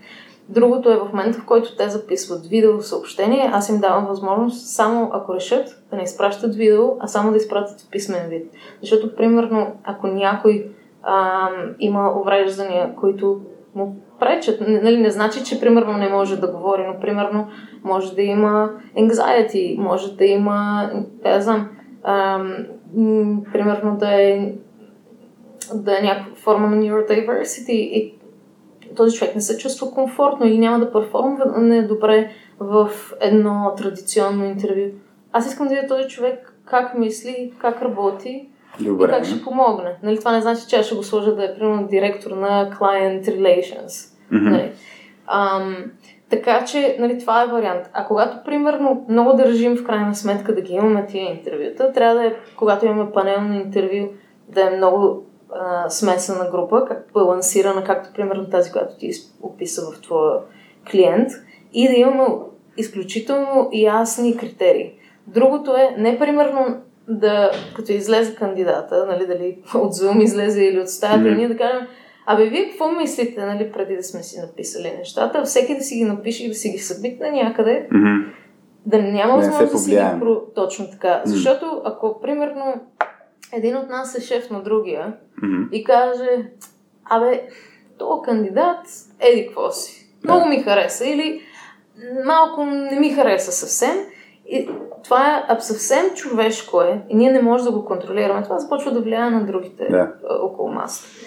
Другото 0.49 0.91
е 0.91 0.97
в 0.97 1.09
момента, 1.13 1.39
в 1.39 1.45
който 1.45 1.77
те 1.77 1.89
записват 1.89 2.47
видео 2.47 2.83
съобщение, 2.83 3.51
аз 3.53 3.69
им 3.69 3.81
давам 3.81 4.07
възможност 4.07 4.67
само 4.67 5.11
ако 5.13 5.35
решат 5.35 5.83
да 5.91 5.97
не 5.97 6.03
изпращат 6.03 6.55
видео, 6.55 6.89
а 7.01 7.07
само 7.07 7.31
да 7.31 7.37
изпратят 7.37 7.81
в 7.81 7.91
писмен 7.91 8.29
вид. 8.29 8.53
Защото, 8.81 9.17
примерно, 9.17 9.67
ако 9.85 10.07
някой 10.07 10.67
а, 11.03 11.49
има 11.79 12.21
увреждания, 12.21 12.95
които 12.97 13.41
му 13.75 13.97
пречат, 14.21 14.61
нали, 14.61 14.97
не 14.97 15.11
значи, 15.11 15.45
че 15.45 15.61
примерно 15.61 15.93
не 15.93 16.09
може 16.09 16.41
да 16.41 16.53
говори, 16.53 16.87
но 16.87 17.01
примерно 17.01 17.49
може 17.85 18.15
да 18.15 18.23
има 18.23 18.71
anxiety, 18.97 19.79
може 19.79 20.17
да 20.17 20.25
има, 20.25 20.91
да 21.23 21.41
знам, 21.41 21.69
а, 22.03 22.45
примерно 23.53 23.97
да 23.97 24.23
е 24.23 24.53
да 25.75 25.99
е 25.99 26.03
някаква 26.03 26.35
форма 26.35 26.67
на 26.67 26.77
neurodiversity 26.77 27.71
и 27.71 28.18
този 28.99 29.17
човек 29.17 29.35
не 29.35 29.41
се 29.41 29.59
чувства 29.59 29.91
комфортно 29.91 30.47
или 30.47 30.59
няма 30.59 30.79
да 30.79 30.93
перформва 30.93 31.45
недобре 31.61 32.31
в 32.61 32.91
едно 33.21 33.75
традиционно 33.77 34.45
интервю. 34.45 34.91
Аз 35.33 35.47
искам 35.47 35.69
да 35.69 35.75
видя 35.75 35.87
този 35.87 36.09
човек 36.09 36.55
как 36.65 36.99
мисли, 36.99 37.53
как 37.59 37.83
работи 37.83 38.49
Добре. 38.81 39.07
и 39.07 39.09
как 39.09 39.25
ще 39.25 39.43
помогне. 39.43 39.97
Нали, 40.03 40.19
това 40.19 40.33
не 40.33 40.41
значи, 40.41 40.63
че 40.69 40.77
аз 40.77 40.87
ще 40.87 40.95
го 40.95 41.03
сложа 41.03 41.35
да 41.35 41.45
е 41.45 41.55
примерно 41.55 41.87
директор 41.87 42.31
на 42.31 42.71
Client 42.71 43.25
Relations. 43.25 43.87
Mm-hmm. 44.33 44.51
Нали. 44.51 44.73
Ам, 45.27 45.77
така 46.31 46.65
че, 46.65 46.97
нали, 46.99 47.19
това 47.19 47.43
е 47.43 47.47
вариант. 47.47 47.91
А 47.93 48.07
когато, 48.07 48.45
примерно, 48.45 49.07
много 49.09 49.33
държим 49.33 49.77
в 49.77 49.85
крайна 49.85 50.15
сметка 50.15 50.55
да 50.55 50.61
ги 50.61 50.73
имаме 50.73 51.07
тия 51.07 51.31
интервюта, 51.31 51.93
трябва 51.93 52.15
да 52.15 52.27
е, 52.27 52.35
когато 52.57 52.87
имаме 52.87 53.13
панелно 53.13 53.55
интервю, 53.55 54.09
да 54.49 54.67
е 54.67 54.77
много 54.77 55.28
а, 55.53 55.91
смесена 55.91 56.51
група, 56.51 56.85
как 56.89 57.07
балансирана, 57.13 57.85
както 57.85 58.13
примерно 58.15 58.51
тази, 58.51 58.73
която 58.73 58.97
ти 58.99 59.11
описа 59.43 59.83
в 59.83 60.01
твоя 60.03 60.39
клиент, 60.91 61.29
и 61.73 61.89
да 61.89 61.95
имаме 61.95 62.25
изключително 62.77 63.69
ясни 63.73 64.37
критерии. 64.37 64.93
Другото 65.27 65.77
е 65.77 65.95
не 65.99 66.19
примерно 66.19 66.81
да, 67.09 67.51
като 67.77 67.93
излезе 67.93 68.35
кандидата, 68.35 69.07
нали, 69.07 69.27
дали 69.27 69.59
от 69.75 69.95
Zoom 69.95 70.23
излезе 70.23 70.65
или 70.65 70.81
от 70.81 70.89
стаята, 70.89 71.31
ние 71.31 71.49
да 71.49 71.57
кажем, 71.57 71.87
абе 72.27 72.47
вие 72.47 72.69
какво 72.69 72.93
мислите, 72.93 73.47
нали, 73.47 73.73
преди 73.73 73.97
да 73.97 74.03
сме 74.03 74.23
си 74.23 74.41
написали 74.41 74.95
нещата, 74.99 75.43
всеки 75.43 75.77
да 75.77 75.81
си 75.83 75.97
ги 75.97 76.05
напише 76.05 76.45
и 76.45 76.49
да 76.49 76.55
си 76.55 76.69
ги 76.69 76.79
събитне 76.79 77.31
някъде, 77.31 77.89
mm-hmm. 77.93 78.25
да 78.87 78.99
няма 78.99 79.37
възможност 79.37 79.73
да 79.73 79.79
си 79.79 79.91
ги 79.91 80.21
про... 80.21 80.41
Точно 80.55 80.91
така. 80.91 81.09
Mm-hmm. 81.09 81.25
Защото 81.25 81.83
ако, 81.85 82.21
примерно, 82.21 82.75
един 83.53 83.77
от 83.77 83.89
нас 83.89 84.15
е 84.15 84.21
шеф 84.21 84.51
на 84.51 84.63
другия 84.63 85.17
mm-hmm. 85.43 85.71
и 85.71 85.85
каже, 85.85 86.51
абе, 87.05 87.49
този 87.99 88.23
кандидат, 88.25 88.87
еди 89.21 89.47
какво 89.47 89.71
си, 89.71 90.09
много 90.25 90.47
ми 90.47 90.63
хареса 90.63 91.07
или 91.07 91.43
малко 92.25 92.65
не 92.65 93.01
ми 93.01 93.11
хареса 93.11 93.53
съвсем. 93.53 93.97
И 94.51 94.69
това 95.05 95.47
е 95.51 95.61
съвсем 95.61 96.15
човешко 96.15 96.83
е 96.83 97.05
и 97.09 97.17
ние 97.17 97.33
не 97.33 97.43
можем 97.43 97.65
да 97.65 97.73
го 97.73 97.85
контролираме. 97.85 98.43
Това 98.43 98.59
започва 98.59 98.93
да 98.93 99.01
влияе 99.01 99.31
на 99.31 99.47
другите 99.47 99.83
yeah. 99.83 100.11
около 100.43 100.73
масата. 100.73 101.18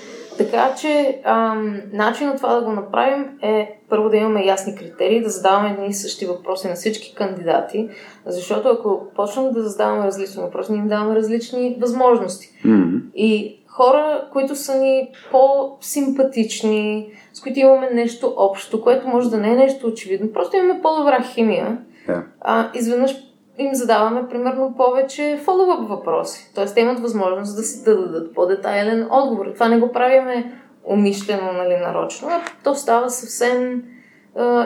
Така 0.43 0.75
че 0.75 1.21
ам, 1.23 1.81
начинът 1.93 2.37
това 2.37 2.55
да 2.55 2.61
го 2.61 2.71
направим 2.71 3.25
е 3.41 3.79
първо 3.89 4.09
да 4.09 4.17
имаме 4.17 4.45
ясни 4.45 4.75
критерии, 4.75 5.21
да 5.21 5.29
задаваме 5.29 5.69
едни 5.69 5.87
и 5.87 5.93
същи 5.93 6.25
въпроси 6.25 6.67
на 6.67 6.75
всички 6.75 7.15
кандидати, 7.15 7.89
защото 8.25 8.69
ако 8.69 9.07
почнем 9.15 9.51
да 9.51 9.69
задаваме 9.69 10.05
различни 10.05 10.41
въпроси, 10.41 10.71
ние 10.71 10.81
им 10.81 10.87
даваме 10.87 11.15
различни 11.15 11.77
възможности. 11.81 12.49
Mm-hmm. 12.65 13.01
И 13.15 13.61
хора, 13.67 14.27
които 14.31 14.55
са 14.55 14.75
ни 14.75 15.09
по-симпатични, 15.31 17.11
с 17.33 17.41
които 17.41 17.59
имаме 17.59 17.89
нещо 17.89 18.33
общо, 18.37 18.81
което 18.81 19.07
може 19.07 19.29
да 19.29 19.37
не 19.37 19.51
е 19.51 19.55
нещо 19.55 19.87
очевидно, 19.87 20.33
просто 20.33 20.57
имаме 20.57 20.81
по-добра 20.81 21.23
химия, 21.23 21.77
yeah. 22.07 22.23
а, 22.41 22.69
изведнъж 22.73 23.30
им 23.61 23.75
задаваме 23.75 24.27
примерно 24.29 24.73
повече 24.77 25.39
фоллоуъп 25.43 25.89
въпроси. 25.89 26.51
Тоест, 26.55 26.75
те 26.75 26.81
имат 26.81 26.99
възможност 26.99 27.55
да 27.55 27.63
си 27.63 27.83
да 27.83 27.97
дадат 27.97 28.33
по-детайлен 28.33 29.07
отговор. 29.11 29.45
Това 29.53 29.67
не 29.67 29.79
го 29.79 29.91
правиме 29.91 30.51
умишлено, 30.83 31.53
нали, 31.53 31.77
нарочно, 31.77 32.27
а 32.27 32.41
то 32.63 32.75
става 32.75 33.09
съвсем 33.09 33.73
е, 33.73 33.81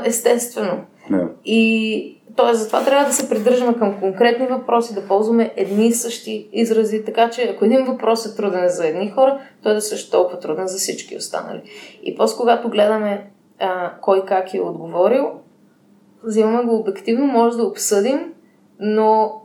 естествено. 0.06 0.86
Yeah. 1.12 1.28
И 1.46 2.22
т.е. 2.36 2.54
затова 2.54 2.84
трябва 2.84 3.06
да 3.06 3.14
се 3.14 3.30
придържаме 3.30 3.74
към 3.74 4.00
конкретни 4.00 4.48
въпроси, 4.48 4.94
да 4.94 5.08
ползваме 5.08 5.54
едни 5.56 5.88
и 5.88 5.94
същи 5.94 6.50
изрази, 6.54 7.06
така 7.06 7.30
че 7.30 7.44
ако 7.44 7.66
един 7.66 7.86
въпрос 7.86 8.26
е 8.26 8.36
труден 8.36 8.70
за 8.70 8.88
едни 8.88 9.12
хора, 9.12 9.40
той 9.64 9.72
е 9.72 9.76
да 9.76 9.82
също 9.82 10.12
толкова 10.12 10.40
труден 10.40 10.68
за 10.68 10.78
всички 10.78 11.18
останали. 11.18 11.62
И 12.04 12.16
после 12.16 12.38
когато 12.38 12.70
гледаме 12.70 13.32
а, 13.60 13.92
кой 14.02 14.26
как 14.26 14.54
е 14.54 14.62
отговорил, 14.62 15.32
взимаме 16.24 16.64
го 16.64 16.76
обективно, 16.76 17.26
може 17.26 17.58
да 17.58 17.64
обсъдим 17.64 18.34
но 18.80 19.42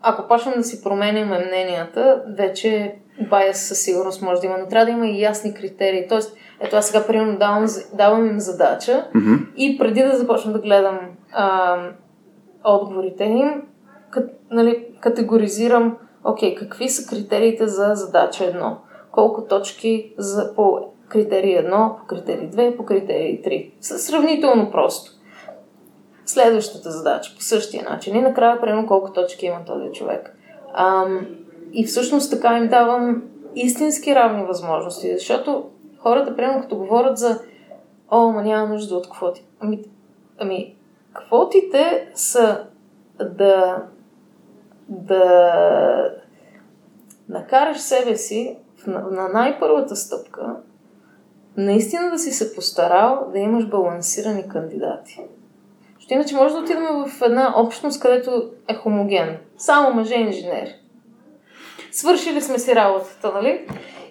ако 0.00 0.28
почнем 0.28 0.54
да 0.56 0.64
си 0.64 0.82
променяме 0.82 1.46
мненията, 1.46 2.22
вече 2.36 2.94
байас 3.30 3.60
със 3.60 3.82
сигурност 3.82 4.22
може 4.22 4.40
да 4.40 4.46
има, 4.46 4.58
но 4.58 4.66
трябва 4.66 4.84
да 4.84 4.90
има 4.90 5.06
и 5.06 5.20
ясни 5.20 5.54
критерии. 5.54 6.08
Тоест, 6.08 6.36
ето 6.60 6.76
аз 6.76 6.86
сега 6.86 7.06
примерно 7.06 7.38
давам, 7.38 7.66
давам 7.94 8.26
им 8.26 8.40
задача 8.40 9.06
mm-hmm. 9.14 9.54
и 9.56 9.78
преди 9.78 10.02
да 10.02 10.16
започна 10.16 10.52
да 10.52 10.58
гледам 10.58 10.98
а, 11.32 11.76
отговорите 12.64 13.24
им, 13.24 13.62
кът, 14.10 14.30
нали, 14.50 14.86
категоризирам, 15.00 15.96
окей, 16.24 16.54
какви 16.54 16.88
са 16.88 17.10
критериите 17.10 17.66
за 17.66 17.94
задача 17.94 18.44
едно, 18.44 18.78
колко 19.12 19.44
точки 19.44 20.14
за, 20.18 20.54
по 20.54 20.80
критерий 21.08 21.56
1, 21.56 21.98
по 21.98 22.06
критерий 22.06 22.50
2, 22.50 22.76
по 22.76 22.84
критерий 22.84 23.42
3. 23.42 23.70
Сравнително 23.80 24.70
просто 24.70 25.17
следващата 26.28 26.90
задача 26.90 27.34
по 27.36 27.42
същия 27.42 27.90
начин. 27.90 28.16
И 28.16 28.22
накрая, 28.22 28.60
примерно, 28.60 28.86
колко 28.86 29.12
точки 29.12 29.46
има 29.46 29.64
този 29.66 29.92
човек. 29.92 30.36
Ам, 30.74 31.26
и 31.72 31.84
всъщност 31.84 32.30
така 32.30 32.58
им 32.58 32.68
давам 32.68 33.22
истински 33.54 34.14
равни 34.14 34.44
възможности, 34.44 35.14
защото 35.14 35.70
хората, 35.98 36.36
примерно, 36.36 36.62
като 36.62 36.76
говорят 36.76 37.18
за 37.18 37.40
о, 38.10 38.32
ма 38.32 38.42
няма 38.42 38.68
нужда 38.68 38.96
от 38.96 39.10
квоти. 39.10 39.44
Ами, 39.60 39.84
ами 40.38 40.76
квотите 41.14 42.10
са 42.14 42.64
да 43.36 43.82
да 44.88 46.14
накараш 47.28 47.78
себе 47.78 48.16
си 48.16 48.56
на, 48.86 49.00
на 49.00 49.28
най-първата 49.28 49.96
стъпка 49.96 50.56
наистина 51.56 52.10
да 52.10 52.18
си 52.18 52.30
се 52.30 52.54
постарал 52.54 53.28
да 53.32 53.38
имаш 53.38 53.68
балансирани 53.68 54.48
кандидати. 54.48 55.20
Защото 56.08 56.14
иначе 56.14 56.36
може 56.36 56.54
да 56.54 56.60
отидем 56.60 56.86
в 57.06 57.22
една 57.22 57.54
общност, 57.56 58.00
където 58.00 58.50
е 58.68 58.74
хоmoген. 58.74 59.36
Само 59.56 59.94
мъже 59.94 60.14
инженер. 60.14 60.68
Свършили 61.92 62.40
сме 62.40 62.58
си 62.58 62.74
работата, 62.74 63.32
нали? 63.34 63.66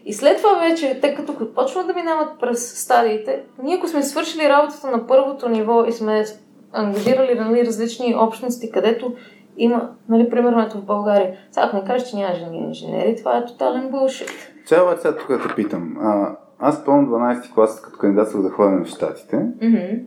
И 0.05 0.13
след 0.13 0.37
това 0.37 0.59
вече, 0.59 0.99
те 1.01 1.15
като 1.15 1.53
почват 1.53 1.87
да 1.87 1.93
минават 1.93 2.39
през 2.39 2.83
стадиите, 2.83 3.43
ние 3.63 3.75
ако 3.77 3.87
сме 3.87 4.03
свършили 4.03 4.49
работата 4.49 4.91
на 4.91 5.07
първото 5.07 5.49
ниво 5.49 5.85
и 5.85 5.91
сме 5.91 6.25
ангажирали 6.73 7.39
нали, 7.39 7.65
различни 7.65 8.15
общности, 8.15 8.71
където 8.71 9.15
има, 9.57 9.89
нали, 10.09 10.29
примерно 10.29 10.61
ето 10.61 10.77
в 10.77 10.85
България. 10.85 11.37
Сега 11.51 11.65
ако 11.65 11.75
не 11.75 11.83
кажеш, 11.83 12.09
че 12.09 12.15
няма 12.15 12.35
жени 12.35 12.57
инженери, 12.57 13.15
това 13.15 13.37
е 13.37 13.45
тотален 13.45 13.89
булшит. 13.89 14.53
Чао, 14.67 14.97
сега 14.97 15.17
тук 15.17 15.27
да 15.27 15.47
те 15.47 15.55
питам. 15.55 15.97
А, 16.01 16.35
аз 16.59 16.85
помня 16.85 17.07
12 17.07 17.53
клас, 17.53 17.81
като 17.81 17.97
кандидатствах 17.97 18.43
да 18.43 18.49
ходя 18.49 18.83
в 18.83 18.87
Штатите. 18.87 19.35
Mm-hmm. 19.35 20.03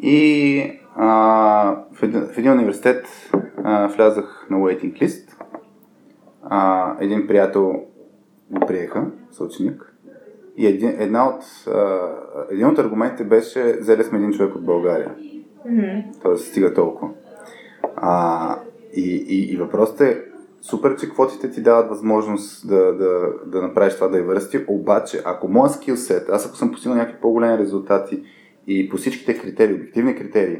И 0.00 0.80
а, 0.98 1.76
в, 1.92 2.02
един, 2.02 2.20
в 2.20 2.38
един 2.38 2.52
университет 2.52 3.06
а, 3.64 3.88
влязах 3.88 4.46
на 4.50 4.56
waiting 4.56 5.02
list. 5.02 5.36
А, 6.42 6.92
един 7.00 7.26
приятел 7.26 7.82
го 8.50 8.66
приеха, 8.66 9.06
съученик. 9.30 9.92
И 10.56 10.66
един, 10.66 10.88
една 10.98 11.28
от, 11.28 11.42
а, 11.74 12.10
един 12.50 12.66
от 12.66 12.78
аргументите 12.78 13.24
беше, 13.24 13.76
взели 13.80 14.04
сме 14.04 14.18
един 14.18 14.32
човек 14.32 14.54
от 14.54 14.64
България. 14.64 15.14
Mm-hmm. 15.68 16.22
Тоест, 16.22 16.46
стига 16.46 16.74
толкова. 16.74 17.12
А, 17.96 18.58
и, 18.92 19.24
и, 19.28 19.52
и 19.52 19.56
въпросът 19.56 20.00
е, 20.00 20.22
супер, 20.60 20.96
че 20.96 21.10
квотите 21.10 21.50
ти 21.50 21.62
дават 21.62 21.88
възможност 21.88 22.68
да, 22.68 22.92
да, 22.92 23.28
да 23.46 23.62
направиш 23.62 23.94
това 23.94 24.08
да 24.08 24.22
върсти, 24.22 24.64
обаче 24.68 25.22
ако 25.24 25.48
моят 25.48 25.72
скилсет, 25.72 26.28
аз 26.28 26.46
ако 26.46 26.56
съм 26.56 26.72
постигнал 26.72 26.98
някакви 26.98 27.20
по-големи 27.20 27.58
резултати 27.58 28.22
и 28.66 28.88
по 28.88 28.96
всичките 28.96 29.38
критерии, 29.38 29.74
обективни 29.74 30.16
критерии, 30.16 30.58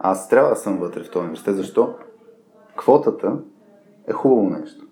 аз 0.00 0.28
трябва 0.28 0.50
да 0.50 0.56
съм 0.56 0.78
вътре 0.78 1.02
в 1.02 1.10
този 1.10 1.22
университет. 1.22 1.56
Защо? 1.56 1.94
Квотата 2.76 3.32
е 4.08 4.12
хубаво 4.12 4.50
нещо. 4.50 4.84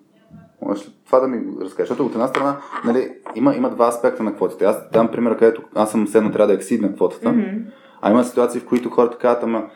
Можеш 0.62 0.88
ли 0.88 0.92
това 1.07 1.21
да 1.21 1.29
ми 1.29 1.42
разкажеш? 1.61 1.88
Защото 1.88 2.07
от 2.07 2.12
една 2.12 2.27
страна 2.27 2.57
нали, 2.85 3.11
има, 3.35 3.55
има 3.55 3.71
два 3.71 3.88
аспекта 3.88 4.23
на 4.23 4.35
квотите. 4.35 4.64
Аз 4.64 4.90
дам 4.92 5.09
пример, 5.09 5.37
където 5.37 5.62
аз 5.75 5.90
съм 5.90 6.09
седно 6.09 6.33
трябва 6.33 6.47
да 6.47 6.55
ексидна 6.55 6.94
квотата, 6.94 7.29
mm-hmm. 7.29 7.62
а 8.01 8.11
има 8.11 8.25
ситуации, 8.25 8.61
в 8.61 8.66
които 8.66 8.90
хората 8.90 9.18
казват, 9.18 9.42
ама 9.42 9.71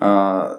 а, 0.00 0.50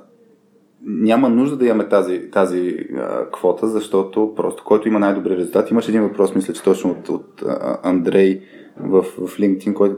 няма 0.84 1.30
нужда 1.30 1.58
да 1.58 1.66
имаме 1.66 1.90
тази, 1.90 2.32
тази 2.32 2.78
а, 2.98 3.32
квота, 3.32 3.68
защото 3.68 4.34
просто 4.36 4.64
който 4.64 4.88
има 4.88 5.00
най-добри 5.00 5.38
резултати. 5.38 5.74
Имаше 5.74 5.92
един 5.92 6.04
въпрос, 6.04 6.36
мисля, 6.36 6.54
че 6.54 6.64
точно 6.64 6.92
от, 6.92 7.10
от 7.10 7.44
а, 7.48 7.80
Андрей 7.84 8.42
в, 8.80 9.04
в 9.04 9.38
LinkedIn, 9.38 9.74
който 9.74 9.96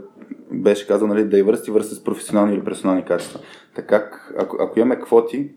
беше 0.51 0.87
казал, 0.87 1.07
нали, 1.07 1.25
да 1.25 1.43
върсти 1.43 1.71
с 1.95 2.03
професионални 2.03 2.53
или 2.53 2.63
персонални 2.63 3.05
качества. 3.05 3.39
Така, 3.75 4.09
ако, 4.37 4.57
ако 4.59 4.79
имаме 4.79 4.99
квоти, 4.99 5.51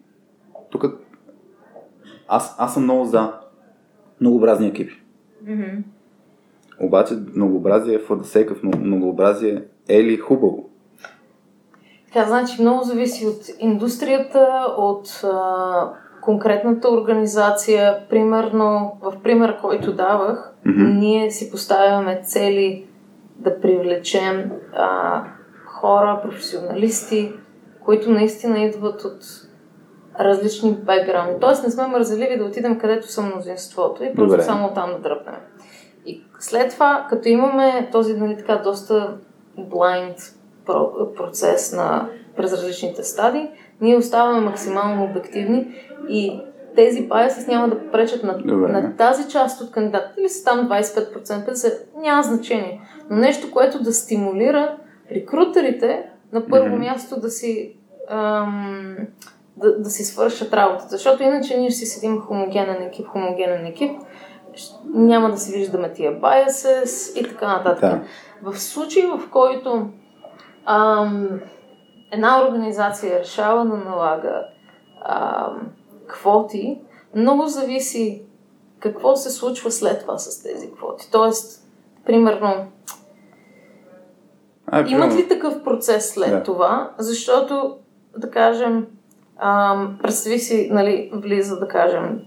тук 0.70 0.84
аз, 2.28 2.56
аз 2.58 2.74
съм 2.74 2.82
много 2.82 3.04
за 3.04 3.32
многообразни 4.20 4.66
екипи. 4.66 5.02
Mm-hmm. 5.44 5.82
Обаче 6.80 7.14
многообразие 7.34 7.98
for 7.98 8.20
the 8.20 8.22
sake 8.22 8.52
of 8.52 8.78
многообразие 8.78 9.62
е 9.88 10.04
ли 10.04 10.16
хубаво? 10.16 10.68
Така, 12.06 12.26
значи 12.26 12.62
много 12.62 12.84
зависи 12.84 13.26
от 13.26 13.40
индустрията, 13.58 14.66
от 14.78 15.20
а, 15.24 15.92
конкретната 16.22 16.90
организация. 16.90 18.08
Примерно, 18.10 18.98
в 19.02 19.22
пример, 19.22 19.58
който 19.60 19.92
давах, 19.92 20.54
mm-hmm. 20.66 20.98
ние 20.98 21.30
си 21.30 21.50
поставяме 21.50 22.22
цели 22.24 22.86
да 23.38 23.60
привлечем 23.60 24.52
а, 24.74 25.22
хора, 25.66 26.20
професионалисти, 26.22 27.32
които 27.84 28.10
наистина 28.10 28.58
идват 28.58 29.04
от 29.04 29.22
различни 30.20 30.70
бекграунди. 30.70 31.40
Тоест 31.40 31.64
не 31.64 31.70
сме 31.70 31.86
мързеливи 31.86 32.38
да 32.38 32.44
отидем 32.44 32.78
където 32.78 33.12
са 33.12 33.22
мнозинството 33.22 34.04
и 34.04 34.14
просто 34.14 34.30
Добре. 34.30 34.42
само 34.42 34.74
там 34.74 34.92
да 34.92 34.98
дръпнем. 34.98 35.40
И 36.06 36.24
след 36.38 36.70
това, 36.70 37.06
като 37.08 37.28
имаме 37.28 37.88
този 37.92 38.16
нали, 38.16 38.36
така 38.36 38.56
доста 38.56 39.16
blind 39.58 40.32
процес 41.16 41.72
на 41.72 42.08
през 42.36 42.52
различните 42.52 43.02
стадии, 43.02 43.50
ние 43.80 43.96
оставаме 43.96 44.40
максимално 44.40 45.04
обективни 45.04 45.74
и 46.08 46.40
тези 46.76 47.08
biases 47.08 47.48
няма 47.48 47.68
да 47.68 47.90
пречат 47.90 48.22
на, 48.22 48.38
на 48.44 48.96
тази 48.96 49.28
част 49.28 49.60
от 49.60 49.70
кандидатите. 49.70 50.20
Или 50.20 50.28
са 50.28 50.44
там 50.44 50.68
25%, 50.68 51.24
50%, 51.24 51.72
няма 51.96 52.22
значение. 52.22 52.80
Но 53.10 53.16
нещо, 53.16 53.50
което 53.50 53.82
да 53.82 53.92
стимулира 53.92 54.76
рекрутерите 55.12 56.10
на 56.32 56.46
първо 56.46 56.76
mm-hmm. 56.76 56.78
място 56.78 57.20
да 57.20 57.30
си 57.30 57.76
ам, 58.10 58.96
да, 59.56 59.78
да 59.78 59.90
си 59.90 60.04
свършат 60.04 60.54
работата. 60.54 60.88
Защото 60.90 61.22
иначе 61.22 61.58
ние 61.58 61.70
ще 61.70 61.78
си 61.78 61.86
седим 61.86 62.20
хомогенен 62.20 62.82
екип, 62.82 63.06
хомогенен 63.06 63.66
екип, 63.66 64.00
няма 64.94 65.30
да 65.30 65.36
си 65.36 65.58
виждаме 65.58 65.92
тия 65.92 66.20
biases 66.20 67.20
и 67.20 67.28
така 67.28 67.46
нататък. 67.46 67.80
Да. 67.80 68.02
В 68.42 68.58
случай, 68.58 69.06
в 69.06 69.30
който 69.30 69.88
ам, 70.66 71.40
една 72.10 72.42
организация 72.48 73.20
решава 73.20 73.64
да 73.66 73.76
налага 73.76 74.42
ам, 75.04 75.70
квоти, 76.08 76.80
много 77.14 77.46
зависи 77.46 78.22
какво 78.80 79.16
се 79.16 79.30
случва 79.30 79.70
след 79.70 80.00
това 80.00 80.18
с 80.18 80.42
тези 80.42 80.72
квоти. 80.72 81.08
Тоест, 81.12 81.62
примерно, 82.06 82.66
а, 84.66 84.88
имат 84.88 85.16
ли 85.16 85.28
такъв 85.28 85.64
процес 85.64 86.10
след 86.14 86.30
да. 86.30 86.42
това? 86.42 86.90
Защото, 86.98 87.76
да 88.18 88.30
кажем, 88.30 88.86
ам, 89.38 89.98
представи 90.02 90.38
си, 90.38 90.68
нали, 90.72 91.10
влиза, 91.14 91.58
да 91.58 91.68
кажем, 91.68 92.20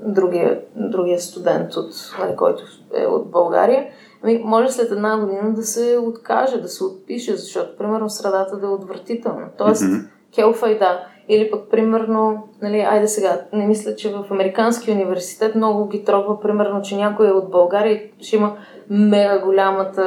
другия, 0.00 0.60
другия 0.76 1.20
студент, 1.20 1.76
от, 1.76 1.90
нали, 2.18 2.36
който 2.36 2.62
е 2.94 3.06
от 3.06 3.30
България, 3.30 3.86
ами, 4.22 4.42
може 4.44 4.72
след 4.72 4.90
една 4.90 5.18
година 5.18 5.54
да 5.54 5.62
се 5.62 5.98
откаже, 5.98 6.60
да 6.60 6.68
се 6.68 6.84
отпише, 6.84 7.36
защото, 7.36 7.76
примерно, 7.76 8.10
средата 8.10 8.56
да 8.56 8.66
е 8.66 8.70
отвратителна. 8.70 9.48
Тоест, 9.58 9.82
mm-hmm. 9.82 10.08
келфайда. 10.34 11.06
Или 11.28 11.50
пък, 11.50 11.70
примерно, 11.70 12.48
нали, 12.62 12.80
айде 12.80 13.08
сега, 13.08 13.40
не 13.52 13.66
мисля, 13.66 13.96
че 13.96 14.12
в 14.12 14.24
Американски 14.30 14.92
университет 14.92 15.54
много 15.54 15.88
ги 15.88 16.04
трогва, 16.04 16.40
примерно, 16.40 16.82
че 16.82 16.96
някой 16.96 17.28
е 17.28 17.32
от 17.32 17.50
България 17.50 17.92
и 17.92 18.12
ще 18.20 18.36
има 18.36 18.56
мега 18.90 19.38
голямата 19.38 20.04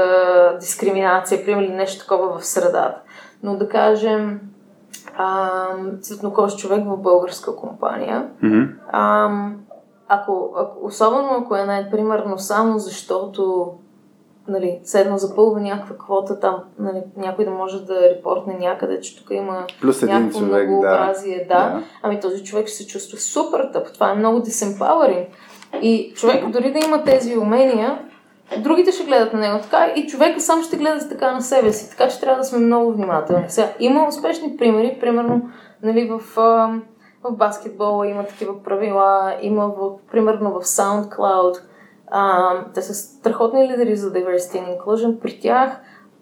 дискриминация, 0.59 1.45
примерно, 1.45 1.75
нещо 1.75 1.99
такова 1.99 2.39
в 2.39 2.45
средата. 2.45 3.01
Но 3.43 3.57
да 3.57 3.69
кажем, 3.69 4.39
цветнокож 6.01 6.55
човек 6.55 6.85
в 6.85 6.97
българска 6.97 7.55
компания, 7.55 8.27
mm-hmm. 8.43 8.69
а, 8.91 9.29
ако, 10.07 10.53
ако, 10.57 10.85
особено 10.85 11.29
ако 11.41 11.55
е 11.55 11.65
най-примерно 11.65 12.37
само 12.37 12.79
защото 12.79 13.73
нали, 14.47 14.79
седно 14.83 15.17
запълва 15.17 15.59
някаква 15.59 15.95
квота 15.97 16.39
там, 16.39 16.55
нали, 16.79 17.03
някой 17.17 17.45
да 17.45 17.51
може 17.51 17.85
да 17.85 18.09
репортне 18.09 18.57
някъде, 18.59 19.01
че 19.01 19.17
тук 19.17 19.27
има 19.31 19.65
Плюс 19.81 20.03
един 20.03 20.31
човек, 20.31 20.67
многообразие. 20.67 21.45
Да. 21.49 21.55
да. 21.55 21.83
Ами 22.03 22.19
този 22.19 22.43
човек 22.43 22.67
ще 22.67 22.77
се 22.77 22.87
чувства 22.87 23.17
супер 23.17 23.69
тъп. 23.73 23.93
Това 23.93 24.11
е 24.11 24.15
много 24.15 24.39
disempowering. 24.39 25.25
И 25.81 26.13
човек 26.15 26.49
дори 26.49 26.71
да 26.71 26.79
има 26.79 27.03
тези 27.03 27.37
умения, 27.37 27.99
другите 28.57 28.91
ще 28.91 29.03
гледат 29.03 29.33
на 29.33 29.39
него 29.39 29.59
така 29.63 29.91
и 29.95 30.07
човека 30.07 30.41
сам 30.41 30.63
ще 30.63 30.77
гледа 30.77 31.09
така 31.09 31.31
на 31.31 31.41
себе 31.41 31.73
си. 31.73 31.89
Така 31.89 32.07
че 32.07 32.19
трябва 32.19 32.37
да 32.37 32.43
сме 32.43 32.59
много 32.59 32.91
внимателни. 32.91 33.45
Сега, 33.47 33.67
има 33.79 34.07
успешни 34.07 34.57
примери, 34.57 34.97
примерно 34.99 35.49
нали, 35.83 36.09
в, 36.09 36.19
в 37.23 37.31
баскетбола 37.31 38.07
има 38.07 38.23
такива 38.23 38.63
правила, 38.63 39.35
има 39.41 39.67
в, 39.67 39.91
примерно 40.11 40.51
в 40.51 40.63
SoundCloud 40.63 41.59
а, 42.07 42.53
те 42.73 42.81
са 42.81 42.93
страхотни 42.93 43.67
лидери 43.67 43.95
за 43.95 44.13
diversity 44.13 44.55
and 44.55 44.79
inclusion. 44.79 45.19
При 45.19 45.39
тях, 45.39 45.81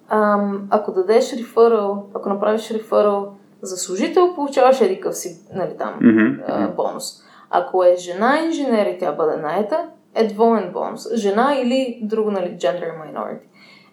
а, 0.10 0.50
ако 0.70 0.92
дадеш 0.92 1.34
реферал, 1.34 2.06
ако 2.14 2.30
направиш 2.30 2.72
реферал 2.72 3.34
за 3.62 3.78
служител, 3.78 4.36
получаваш 4.36 4.82
едикъв 4.82 5.18
си 5.18 5.48
нали, 5.54 5.78
там, 5.78 6.00
mm-hmm. 6.02 6.44
а, 6.48 6.68
бонус. 6.68 7.04
Ако 7.50 7.84
е 7.84 7.96
жена 7.96 8.40
инженер 8.40 8.86
и 8.86 8.98
тя 8.98 9.12
бъде 9.12 9.38
наета, 9.38 9.88
е 10.16 10.28
двоен 10.28 10.72
бонус. 10.74 11.14
Жена 11.14 11.56
или 11.56 12.00
друго, 12.04 12.32
нали, 12.32 12.58
gender 12.58 12.92
minority. 13.02 13.40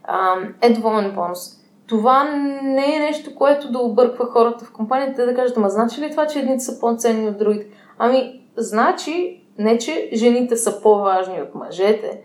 А, 0.05 0.35
е 0.61 0.73
двоен 0.73 1.13
бонус. 1.15 1.63
Това 1.87 2.25
не 2.63 2.97
е 2.97 3.01
нещо, 3.01 3.35
което 3.35 3.73
да 3.73 3.79
обърква 3.79 4.27
хората 4.27 4.65
в 4.65 4.73
компанията, 4.73 5.27
да 5.27 5.35
кажат, 5.35 5.57
ама 5.57 5.69
значи 5.69 6.01
ли 6.01 6.11
това, 6.11 6.27
че 6.27 6.39
едните 6.39 6.65
са 6.65 6.81
по-ценни 6.81 7.29
от 7.29 7.39
другите? 7.39 7.67
Ами, 7.99 8.43
значи, 8.57 9.42
не, 9.59 9.79
че 9.79 10.11
жените 10.15 10.57
са 10.57 10.83
по-важни 10.83 11.43
от 11.43 11.55
мъжете. 11.55 12.21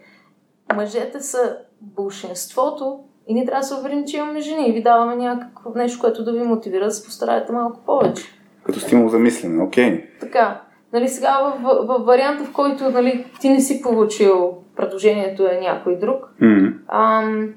Мъжете 0.76 1.20
са 1.20 1.58
большинството 1.82 3.00
и 3.28 3.34
ние 3.34 3.46
трябва 3.46 3.62
да 3.62 3.68
се 3.68 3.76
уверим, 3.76 4.06
че 4.06 4.18
имаме 4.18 4.40
жени 4.40 4.70
и 4.70 4.72
ви 4.72 4.84
даваме 4.84 5.16
някакво 5.16 5.70
нещо, 5.76 6.00
което 6.00 6.24
да 6.24 6.32
ви 6.32 6.44
мотивира 6.44 6.86
да 6.86 6.92
се 6.92 7.06
постараете 7.06 7.52
малко 7.52 7.80
повече. 7.86 8.24
Като 8.64 8.80
стимул 8.80 9.10
за 9.10 9.20
мислене, 9.20 9.64
окей. 9.64 9.86
Okay. 9.86 10.20
Така. 10.20 10.62
Нали, 10.94 11.08
сега 11.08 11.40
в, 11.40 11.62
в, 11.62 11.86
в 11.88 12.06
варианта, 12.06 12.44
в 12.44 12.54
който 12.54 12.90
нали, 12.90 13.26
ти 13.42 13.50
не 13.50 13.62
си 13.62 13.82
получил 13.82 14.58
предложението 14.76 15.48
е 15.48 15.60
някой 15.62 16.00
друг, 16.00 16.34
mm-hmm. 16.42 16.74
ам, 16.88 17.54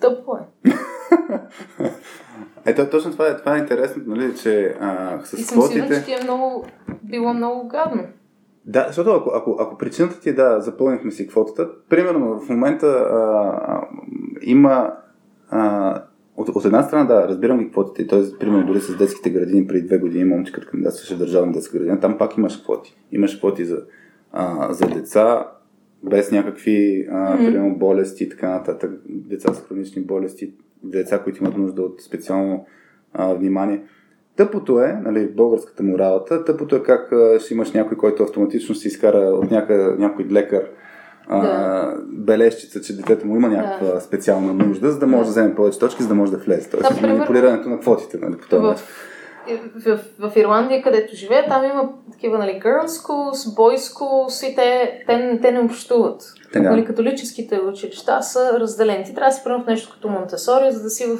тъпо 0.00 0.36
е. 0.36 0.70
Ето, 2.66 2.90
точно 2.90 3.12
това 3.12 3.28
е, 3.28 3.36
това 3.36 3.56
е 3.56 3.58
интересно, 3.58 4.02
нали, 4.06 4.36
че 4.42 4.76
а, 4.80 5.18
с 5.24 5.32
И 5.32 5.42
съм 5.42 5.58
квотите... 5.58 5.80
сигурна, 5.80 6.00
че 6.00 6.04
ти 6.04 6.12
е 6.12 6.24
много, 6.24 6.66
било 7.02 7.34
много 7.34 7.68
гадно. 7.68 8.02
Да, 8.64 8.84
защото 8.86 9.10
ако, 9.10 9.30
ако, 9.34 9.56
ако 9.60 9.78
причината 9.78 10.20
ти 10.20 10.28
е 10.28 10.32
да, 10.32 10.60
запълнихме 10.60 11.10
си 11.10 11.28
квотата, 11.28 11.68
примерно 11.88 12.40
в 12.40 12.48
момента 12.48 12.86
а, 12.86 13.16
а, 13.66 13.88
има 14.42 14.92
а, 15.50 16.02
от, 16.36 16.48
от 16.48 16.64
една 16.64 16.82
страна, 16.82 17.04
да, 17.04 17.28
разбирам 17.28 17.58
ги 17.58 17.70
квотите, 17.70 18.06
т.е. 18.06 18.38
примерно 18.40 18.66
дори 18.66 18.80
с 18.80 18.96
детските 18.96 19.30
градини 19.30 19.66
преди 19.66 19.86
две 19.86 19.98
години, 19.98 20.24
момче 20.24 20.52
като 20.52 20.68
кандидатстваше 20.70 21.14
в 21.14 21.18
държавна 21.18 21.52
детска 21.52 21.78
градина, 21.78 22.00
там 22.00 22.18
пак 22.18 22.36
имаш 22.36 22.56
квоти. 22.62 22.96
Имаш 23.12 23.36
квоти 23.36 23.64
за, 23.64 23.82
а, 24.32 24.72
за 24.72 24.86
деца, 24.86 25.48
без 26.02 26.32
някакви, 26.32 27.06
а, 27.10 27.14
mm-hmm. 27.14 27.36
примерно, 27.36 27.74
болести 27.78 28.24
и 28.24 28.28
така 28.28 28.50
нататък, 28.50 28.90
деца 29.08 29.54
с 29.54 29.60
хронични 29.60 30.02
болести, 30.02 30.54
деца, 30.84 31.18
които 31.18 31.44
имат 31.44 31.56
нужда 31.56 31.82
от 31.82 32.00
специално 32.00 32.66
а, 33.12 33.34
внимание. 33.34 33.82
Тъпото 34.36 34.80
е, 34.80 35.00
нали, 35.04 35.28
българската 35.28 35.82
моралата, 35.82 36.44
тъпото 36.44 36.76
е 36.76 36.82
как 36.82 37.12
а, 37.12 37.40
ще 37.40 37.54
имаш 37.54 37.72
някой, 37.72 37.96
който 37.96 38.22
автоматично 38.22 38.74
си 38.74 38.88
изкара 38.88 39.18
от 39.18 39.50
няка, 39.50 39.96
някой 39.98 40.24
лекар 40.30 40.62
а, 41.28 41.40
да. 41.42 41.96
бележчица, 42.12 42.80
че 42.80 42.96
детето 42.96 43.26
му 43.26 43.36
има 43.36 43.48
някаква 43.48 43.94
да. 43.94 44.00
специална 44.00 44.52
нужда, 44.52 44.90
за 44.90 44.98
да 44.98 45.06
може 45.06 45.20
да, 45.20 45.26
да 45.26 45.30
вземе 45.30 45.54
повече 45.54 45.78
точки, 45.78 46.02
за 46.02 46.08
да 46.08 46.14
може 46.14 46.32
да 46.32 46.38
влезе. 46.38 46.70
Тоест, 46.70 47.00
да, 47.00 47.08
манипулирането 47.08 47.68
на 47.68 47.80
квотите, 47.80 48.18
нали, 48.18 48.36
по 48.36 48.48
този 48.48 48.62
начин 48.62 48.86
в, 49.76 49.98
в 50.18 50.36
Ирландия, 50.36 50.82
където 50.82 51.16
живея, 51.16 51.48
там 51.48 51.64
има 51.64 51.88
такива, 52.12 52.38
нали, 52.38 52.60
girls 52.64 52.86
schools, 52.86 53.56
boys 53.56 53.76
schools 53.76 54.52
и 54.52 54.54
те, 54.54 55.02
те, 55.06 55.38
те 55.42 55.52
не 55.52 55.60
общуват. 55.60 56.22
Нали, 56.54 56.84
католическите 56.84 57.60
училища 57.60 58.22
са 58.22 58.60
разделени. 58.60 59.04
Ти 59.04 59.14
трябва 59.14 59.30
да 59.30 59.34
си 59.34 59.42
в 59.44 59.64
нещо 59.66 59.92
като 59.92 60.08
Монтесори, 60.08 60.72
за 60.72 60.82
да 60.82 60.90
си 60.90 61.06
в 61.06 61.18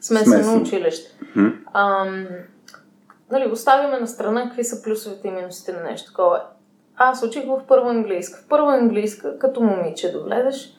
смесено 0.00 0.60
училище. 0.60 1.10
Mm-hmm. 1.36 1.54
Ам, 1.74 2.26
нали, 3.30 3.50
оставяме 3.52 4.00
на 4.00 4.06
страна 4.06 4.44
какви 4.44 4.64
са 4.64 4.82
плюсовете 4.82 5.28
и 5.28 5.30
минусите 5.30 5.72
на 5.72 5.82
нещо 5.82 6.10
такова. 6.10 6.42
Аз 6.96 7.22
учих 7.22 7.46
в 7.46 7.62
първа 7.68 7.90
английска. 7.90 8.40
В 8.40 8.48
първа 8.48 8.74
английска, 8.74 9.38
като 9.38 9.60
момиче 9.60 10.12
да 10.12 10.20
влезеш, 10.20 10.76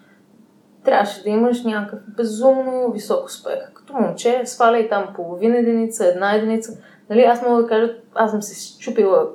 трябваше 0.86 1.24
да 1.24 1.30
имаш 1.30 1.64
някакъв 1.64 2.00
безумно 2.08 2.92
висок 2.92 3.26
успех. 3.26 3.72
Като 3.92 4.04
момче, 4.04 4.42
сваляй 4.46 4.90
там 4.90 5.08
половина 5.16 5.58
единица, 5.58 6.06
една 6.06 6.36
единица. 6.36 6.78
Нали, 7.10 7.22
аз 7.22 7.42
мога 7.42 7.62
да 7.62 7.68
кажа, 7.68 7.94
аз 8.16 8.32
съм 8.32 8.42
се 8.42 8.82
щупила 8.82 9.30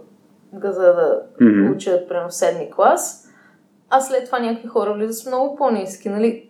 газа 0.55 0.83
да 0.83 1.23
mm-hmm. 1.40 1.75
уча, 1.75 2.09
примерно, 2.09 2.31
седми 2.31 2.71
клас, 2.77 3.29
а 3.90 4.01
след 4.01 4.25
това 4.25 4.38
някакви 4.38 4.69
хора 4.69 4.95
влизат 4.95 5.16
с 5.16 5.27
много 5.27 5.57
по-низки. 5.57 6.09
Нали? 6.09 6.49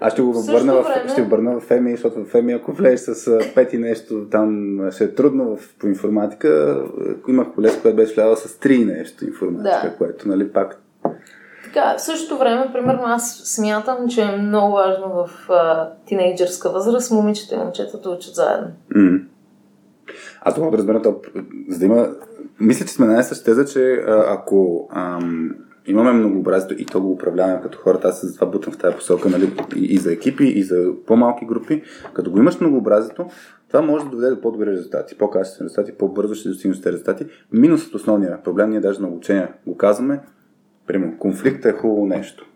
Аз 0.00 0.12
ще 0.12 0.22
го 0.22 0.32
върна, 0.32 0.74
в, 0.74 0.82
време... 0.82 1.08
ще 1.08 1.22
върна 1.22 1.60
в 1.60 1.62
ФЕМИ, 1.62 1.90
защото 1.90 2.24
в 2.24 2.28
ФЕМИ, 2.28 2.52
ако 2.52 2.72
влезеш 2.72 3.16
с 3.16 3.38
пети 3.54 3.78
нещо, 3.78 4.26
там 4.30 4.78
ще 4.90 5.04
е 5.04 5.14
трудно 5.14 5.56
в, 5.56 5.74
по 5.78 5.86
информатика. 5.86 6.80
Имах 7.28 7.46
колес, 7.54 7.80
която 7.80 7.96
беше 7.96 8.14
влязла 8.14 8.36
с 8.36 8.58
три 8.58 8.84
нещо 8.84 9.24
информатика, 9.24 9.90
да. 9.90 9.96
което, 9.98 10.28
нали, 10.28 10.52
пак 10.52 10.81
така, 11.74 11.94
в 11.98 12.02
същото 12.02 12.38
време, 12.38 12.70
примерно, 12.72 13.02
аз 13.04 13.42
смятам, 13.44 14.08
че 14.08 14.22
е 14.22 14.36
много 14.36 14.72
важно 14.72 15.08
в 15.08 15.50
а, 15.50 15.88
тинейджърска 16.06 16.70
възраст 16.70 17.10
момичета 17.10 17.54
и 17.54 17.58
момчетата 17.58 18.10
учат 18.10 18.34
заедно. 18.34 18.68
Mm. 18.96 19.22
Аз 20.40 20.54
това 20.54 20.70
да 20.70 20.78
разбера, 20.78 21.02
то, 21.02 21.16
за 21.68 21.78
да 21.78 21.84
има... 21.84 22.08
Мисля, 22.60 22.86
че 22.86 22.92
сме 22.92 23.06
на 23.06 23.12
най-съща 23.12 23.44
теза, 23.44 23.64
че 23.64 23.92
а, 23.92 24.24
ако 24.28 24.88
ам, 24.92 25.54
имаме 25.86 26.12
многообразието 26.12 26.74
и 26.78 26.86
то 26.86 27.00
го 27.00 27.12
управляваме 27.12 27.60
като 27.62 27.78
хората, 27.78 28.08
аз 28.08 28.26
за 28.26 28.34
това 28.34 28.46
бутам 28.46 28.72
в 28.72 28.78
тази 28.78 28.96
посока, 28.96 29.28
нали, 29.28 29.52
и, 29.76 29.84
и 29.84 29.98
за 29.98 30.12
екипи, 30.12 30.44
и 30.44 30.62
за 30.62 30.90
по-малки 31.06 31.46
групи, 31.46 31.82
като 32.12 32.30
го 32.30 32.38
имаш 32.38 32.60
многообразието, 32.60 33.26
това 33.68 33.82
може 33.82 34.04
да 34.04 34.10
доведе 34.10 34.30
до 34.30 34.40
по-добри 34.40 34.66
резултати, 34.66 35.18
по-качествени 35.18 35.68
резултати, 35.68 35.98
по-бързо 35.98 36.34
ще 36.34 36.48
достигнеш 36.48 36.80
тези 36.80 36.92
резултати. 36.92 37.26
Минусът 37.52 37.94
основния 37.94 38.42
проблем, 38.42 38.70
ние 38.70 38.80
даже 38.80 39.00
на 39.00 39.08
обучение 39.08 39.52
го 39.66 39.76
казваме, 39.76 40.20
примерно, 40.86 41.18
конфликта 41.18 41.68
е 41.68 41.72
хубаво 41.72 42.06
нещо. 42.06 42.46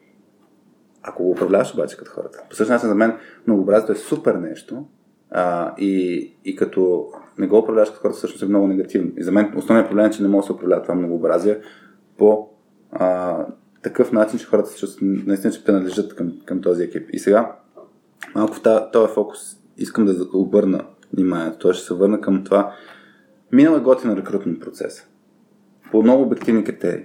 Ако 1.03 1.23
го 1.23 1.31
управляваш 1.31 1.75
обаче 1.75 1.97
като 1.97 2.11
хората. 2.11 2.43
По 2.51 2.57
същия 2.57 2.75
начин 2.75 2.89
за 2.89 2.95
мен 2.95 3.17
многообразието 3.47 3.93
е 3.93 3.97
супер 3.97 4.35
нещо 4.35 4.85
а, 5.31 5.75
и, 5.79 6.33
и 6.45 6.57
като 6.57 7.09
не 7.39 7.47
го 7.47 7.59
управляваш 7.59 7.89
като 7.89 8.01
хората, 8.01 8.17
всъщност 8.17 8.43
е 8.43 8.47
много 8.47 8.67
негативно. 8.67 9.13
И 9.17 9.23
за 9.23 9.33
мен 9.33 9.53
основният 9.57 9.89
проблем 9.89 10.07
е, 10.07 10.11
че 10.11 10.23
не 10.23 10.29
може 10.29 10.43
да 10.43 10.47
се 10.47 10.53
управлява 10.53 10.83
това 10.83 10.95
многообразие 10.95 11.61
по 12.19 12.49
а, 12.93 13.47
такъв 13.83 14.13
начин, 14.13 14.39
че 14.39 14.47
хората 14.47 14.69
се 14.69 14.79
чувстват 14.79 15.03
наистина, 15.27 15.53
че 15.53 15.65
принадлежат 15.65 16.15
към, 16.15 16.33
към 16.45 16.61
този 16.61 16.83
екип. 16.83 17.09
И 17.13 17.19
сега, 17.19 17.57
малко 18.35 18.55
в 18.55 18.91
този 18.93 19.13
фокус 19.15 19.39
искам 19.77 20.05
да 20.05 20.27
обърна 20.35 20.85
вниманието. 21.13 21.59
Той 21.59 21.75
ще 21.75 21.87
се 21.87 21.95
върна 21.95 22.21
към 22.21 22.45
това. 22.45 22.73
Минал 23.53 23.77
е 23.77 23.81
готин 23.81 24.13
рекрутен 24.13 24.59
процес. 24.61 25.09
По 25.91 26.03
много 26.03 26.23
обективни 26.23 26.65
критерии. 26.65 27.05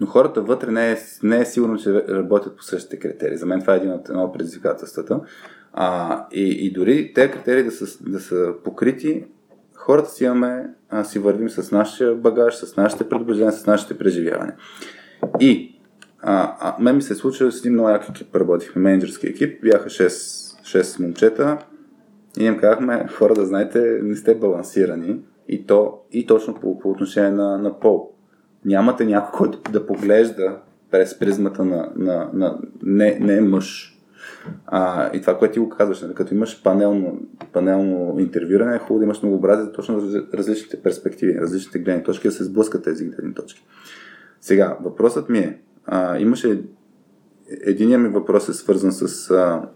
Но 0.00 0.06
хората 0.06 0.42
вътре 0.42 0.70
не 0.70 0.92
е, 0.92 0.96
не 1.22 1.40
е 1.40 1.44
сигурно, 1.44 1.78
че 1.78 2.04
работят 2.08 2.56
по 2.56 2.62
същите 2.62 2.98
критерии. 2.98 3.36
За 3.36 3.46
мен 3.46 3.60
това 3.60 3.74
е 3.74 3.76
един 3.76 3.92
от, 3.92 4.08
едно 4.08 4.24
от 4.24 4.32
предизвикателствата. 4.32 5.20
А, 5.72 6.26
и, 6.32 6.66
и 6.66 6.72
дори 6.72 7.12
тези 7.14 7.32
критерии 7.32 7.64
да 7.64 7.70
са, 7.70 7.98
да 8.10 8.20
са 8.20 8.54
покрити, 8.64 9.24
хората 9.74 10.10
си 10.10 10.24
имаме, 10.24 10.74
а, 10.90 11.04
си 11.04 11.18
вървим 11.18 11.50
с 11.50 11.72
нашия 11.72 12.14
багаж, 12.14 12.54
с 12.54 12.76
нашите 12.76 13.08
предубеждения, 13.08 13.52
с 13.52 13.66
нашите 13.66 13.98
преживявания. 13.98 14.56
И 15.40 15.80
а, 16.20 16.56
а, 16.60 16.82
мен 16.82 16.96
ми 16.96 17.02
се 17.02 17.12
е 17.12 17.16
случило 17.16 17.50
с 17.50 17.60
един 17.60 17.72
много 17.72 17.88
як 17.88 18.08
екип, 18.08 18.36
работихме, 18.36 18.82
менеджерски 18.82 19.26
екип, 19.26 19.62
бяха 19.62 19.88
6, 19.88 20.08
6 20.08 21.00
момчета 21.00 21.58
и 22.40 22.44
им 22.44 22.58
казахме, 22.58 23.06
хора 23.08 23.34
да 23.34 23.46
знаете, 23.46 23.98
не 24.02 24.16
сте 24.16 24.34
балансирани 24.34 25.20
и, 25.48 25.66
то, 25.66 25.98
и 26.12 26.26
точно 26.26 26.54
по, 26.54 26.78
по 26.78 26.90
отношение 26.90 27.30
на, 27.30 27.58
на 27.58 27.80
пол. 27.80 28.15
Нямате 28.66 29.04
някой, 29.04 29.38
който 29.38 29.72
да 29.72 29.86
поглежда 29.86 30.58
през 30.90 31.18
призмата 31.18 31.64
на, 31.64 31.92
на, 31.96 32.30
на 32.32 32.58
не, 32.82 33.18
не 33.20 33.40
мъж, 33.40 33.98
а, 34.66 35.10
и 35.16 35.20
това, 35.20 35.38
което 35.38 35.52
ти 35.52 35.60
го 35.60 35.68
казваш, 35.68 36.02
нали, 36.02 36.14
като 36.14 36.34
имаш 36.34 36.62
панелно, 36.62 37.20
панелно 37.52 38.18
интервюране, 38.18 38.76
е 38.76 38.78
хубаво 38.78 38.98
да 38.98 39.04
имаш 39.04 39.22
многообразие 39.22 39.72
точно 39.72 40.02
различните 40.34 40.82
перспективи, 40.82 41.40
различните 41.40 41.78
гледни 41.78 42.04
точки, 42.04 42.28
да 42.28 42.34
се 42.34 42.44
сблъскат 42.44 42.84
тези 42.84 43.04
гледни 43.04 43.34
точки. 43.34 43.66
Сега, 44.40 44.78
въпросът 44.80 45.28
ми 45.28 45.38
е, 45.38 45.60
а, 45.86 46.18
имаше 46.18 46.62
единият 47.48 48.02
ми 48.02 48.08
въпрос 48.08 48.48
е 48.48 48.54
свързан 48.54 48.92
с 48.92 49.30
а, 49.30 49.68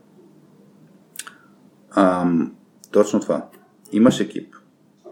а, 1.90 2.30
точно 2.90 3.20
това. 3.20 3.48
Имаш 3.92 4.20
екип. 4.20 4.54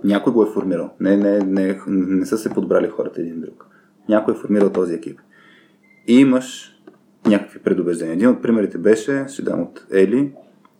Някой 0.05 0.33
го 0.33 0.43
е 0.43 0.51
формирал. 0.51 0.91
Не, 1.01 1.17
не, 1.17 1.39
не, 1.39 1.81
не 1.87 2.27
са 2.27 2.39
се 2.39 2.51
подбрали 2.51 2.89
хората 2.89 3.21
един 3.21 3.41
друг. 3.41 3.67
Някой 4.09 4.35
е 4.35 4.37
формирал 4.37 4.73
този 4.73 4.95
екип. 4.95 5.21
И 6.07 6.21
имаш 6.21 6.79
някакви 7.27 7.59
предубеждения. 7.59 8.13
Един 8.13 8.29
от 8.29 8.43
примерите 8.43 8.79
беше, 8.79 9.25
ще 9.29 9.43
дам 9.43 9.63
от 9.63 9.87
Ели, 9.91 10.33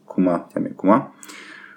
кома, 0.07 0.45
тя 0.55 0.61
ми 0.61 0.67
е 0.67 0.75
кома. 0.75 1.07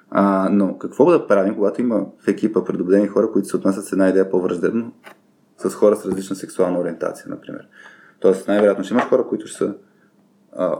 А, 0.09 0.49
но 0.51 0.77
какво 0.77 1.11
да 1.11 1.27
правим, 1.27 1.55
когато 1.55 1.81
има 1.81 2.05
в 2.19 2.27
екипа 2.27 2.63
предубедени 2.63 3.07
хора, 3.07 3.31
които 3.31 3.47
се 3.47 3.57
отнасят 3.57 3.85
с 3.85 3.91
една 3.91 4.09
идея 4.09 4.29
по-враждебно, 4.29 4.91
с 5.57 5.69
хора 5.69 5.95
с 5.95 6.05
различна 6.05 6.35
сексуална 6.35 6.79
ориентация, 6.79 7.25
например. 7.29 7.67
Тоест, 8.19 8.47
най-вероятно 8.47 8.83
ще 8.83 8.93
имаш 8.93 9.03
хора, 9.03 9.27
които 9.27 9.47
ще 9.47 9.57
са 9.57 9.75
а, 10.57 10.79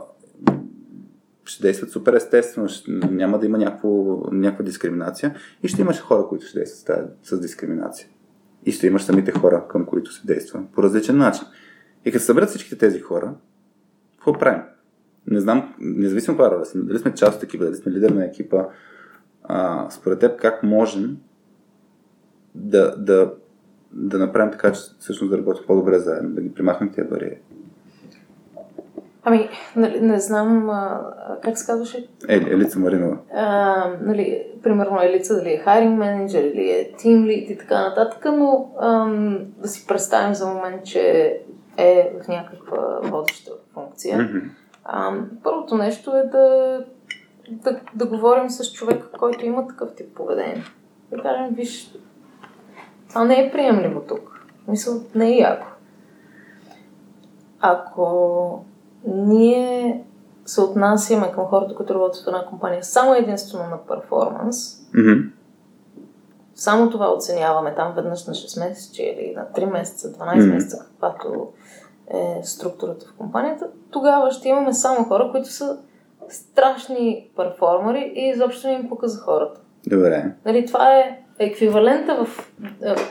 ще 1.44 1.62
действат 1.62 1.90
супер 1.90 2.12
естествено, 2.12 2.68
няма 2.88 3.38
да 3.38 3.46
има 3.46 3.58
някакво, 3.58 4.20
някаква 4.32 4.64
дискриминация 4.64 5.34
и 5.62 5.68
ще 5.68 5.80
имаш 5.80 6.00
хора, 6.00 6.26
които 6.28 6.46
ще 6.46 6.58
действат 6.58 7.10
с, 7.22 7.40
дискриминация. 7.40 8.08
И 8.66 8.72
ще 8.72 8.86
имаш 8.86 9.02
самите 9.02 9.32
хора, 9.32 9.64
към 9.68 9.86
които 9.86 10.12
се 10.12 10.26
действа 10.26 10.62
по 10.74 10.82
различен 10.82 11.16
начин. 11.16 11.46
И 12.04 12.12
като 12.12 12.24
съберат 12.24 12.48
всичките 12.48 12.78
тези 12.78 13.00
хора, 13.00 13.34
какво 14.16 14.32
правим? 14.32 14.62
Не 15.26 15.40
знам, 15.40 15.74
независимо 15.78 16.36
каква 16.36 16.56
роля 16.56 16.64
дали 16.74 16.98
сме 16.98 17.14
част 17.14 17.36
от 17.36 17.42
екипа, 17.42 17.64
дали 17.64 17.76
сме 17.76 17.92
лидер 17.92 18.10
на 18.10 18.24
екипа, 18.24 18.64
а, 19.42 19.90
според 19.90 20.18
теб 20.18 20.40
как 20.40 20.62
можем 20.62 21.16
да, 22.54 22.96
да, 22.96 23.32
да 23.92 24.18
направим 24.18 24.52
така, 24.52 24.72
че 24.72 24.80
всъщност 24.98 25.30
да 25.30 25.38
работим 25.38 25.64
по-добре 25.66 25.98
заедно, 25.98 26.34
да 26.34 26.40
ги 26.40 26.54
примахнем 26.54 26.92
тези 26.92 27.08
бариери? 27.08 27.38
Ами, 29.24 29.48
нали, 29.76 30.00
не 30.00 30.20
знам, 30.20 30.70
а, 30.70 31.00
как 31.42 31.58
се 31.58 31.66
казваше? 31.66 32.08
Ели, 32.28 32.52
Елица 32.52 32.78
Маринова. 32.78 33.18
А, 33.34 33.86
нали, 34.00 34.46
примерно 34.62 35.02
Елица 35.02 35.36
дали 35.36 35.52
е 35.52 35.58
хайринг 35.58 35.98
менеджер 35.98 36.42
или 36.42 36.70
е 36.70 36.92
тим 36.98 37.24
лид 37.24 37.50
и 37.50 37.58
така 37.58 37.82
нататък, 37.82 38.24
но 38.36 38.70
ам, 38.80 39.38
да 39.56 39.68
си 39.68 39.86
представим 39.86 40.34
за 40.34 40.46
момент, 40.46 40.84
че 40.84 41.36
е 41.76 42.12
в 42.22 42.28
някаква 42.28 42.98
водеща 43.02 43.52
функция. 43.74 44.18
Mm-hmm. 44.18 44.42
А, 44.84 45.12
първото 45.42 45.74
нещо 45.74 46.16
е 46.16 46.22
да, 46.22 46.78
да, 47.48 47.80
да 47.94 48.06
говорим 48.06 48.50
с 48.50 48.72
човека, 48.72 49.10
който 49.18 49.46
има 49.46 49.66
такъв 49.66 49.94
тип 49.94 50.14
поведение. 50.14 50.64
Да 51.10 51.22
кажем, 51.22 51.54
виж, 51.54 51.94
това 53.08 53.24
не 53.24 53.46
е 53.46 53.52
приемливо 53.52 54.00
тук. 54.00 54.46
Мисъл, 54.68 54.94
не 55.14 55.28
е 55.28 55.38
яко. 55.38 55.66
Ако 57.60 58.64
ние 59.06 60.04
се 60.44 60.60
отнасяме 60.60 61.32
към 61.32 61.44
хората, 61.44 61.74
които 61.74 61.94
работят 61.94 62.24
в 62.24 62.26
една 62.26 62.46
компания 62.46 62.84
само 62.84 63.14
единствено 63.14 63.64
на 63.70 63.78
перформанс, 63.86 64.56
mm-hmm. 64.94 65.30
само 66.54 66.90
това 66.90 67.12
оценяваме 67.12 67.74
там 67.74 67.92
веднъж 67.96 68.26
на 68.26 68.34
6 68.34 68.68
месеца 68.68 69.02
или 69.02 69.34
на 69.36 69.46
3 69.66 69.72
месеца, 69.72 70.12
12 70.12 70.18
mm-hmm. 70.18 70.54
месеца, 70.54 70.86
каквато 70.90 71.48
е 72.14 72.40
структурата 72.42 73.06
в 73.06 73.18
компанията, 73.18 73.68
тогава 73.90 74.30
ще 74.30 74.48
имаме 74.48 74.72
само 74.72 75.04
хора, 75.04 75.28
които 75.32 75.48
са 75.48 75.78
страшни 76.28 77.30
перформери 77.36 78.12
и 78.14 78.28
изобщо 78.28 78.68
не 78.68 78.74
им 78.74 78.88
пука 78.88 79.08
за 79.08 79.20
хората. 79.20 79.60
Добре. 79.86 80.32
Нали, 80.44 80.66
това 80.66 80.94
е 80.94 81.18
еквивалента 81.38 82.24
в 82.24 82.52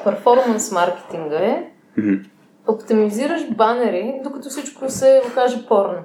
перформанс 0.04 0.72
маркетинга 0.72 1.38
е 1.38 1.72
mm-hmm. 1.98 2.26
Оптимизираш 2.68 3.50
банери, 3.50 4.20
докато 4.24 4.50
всичко 4.50 4.90
се 4.90 5.22
окаже 5.32 5.68
порно. 5.68 6.04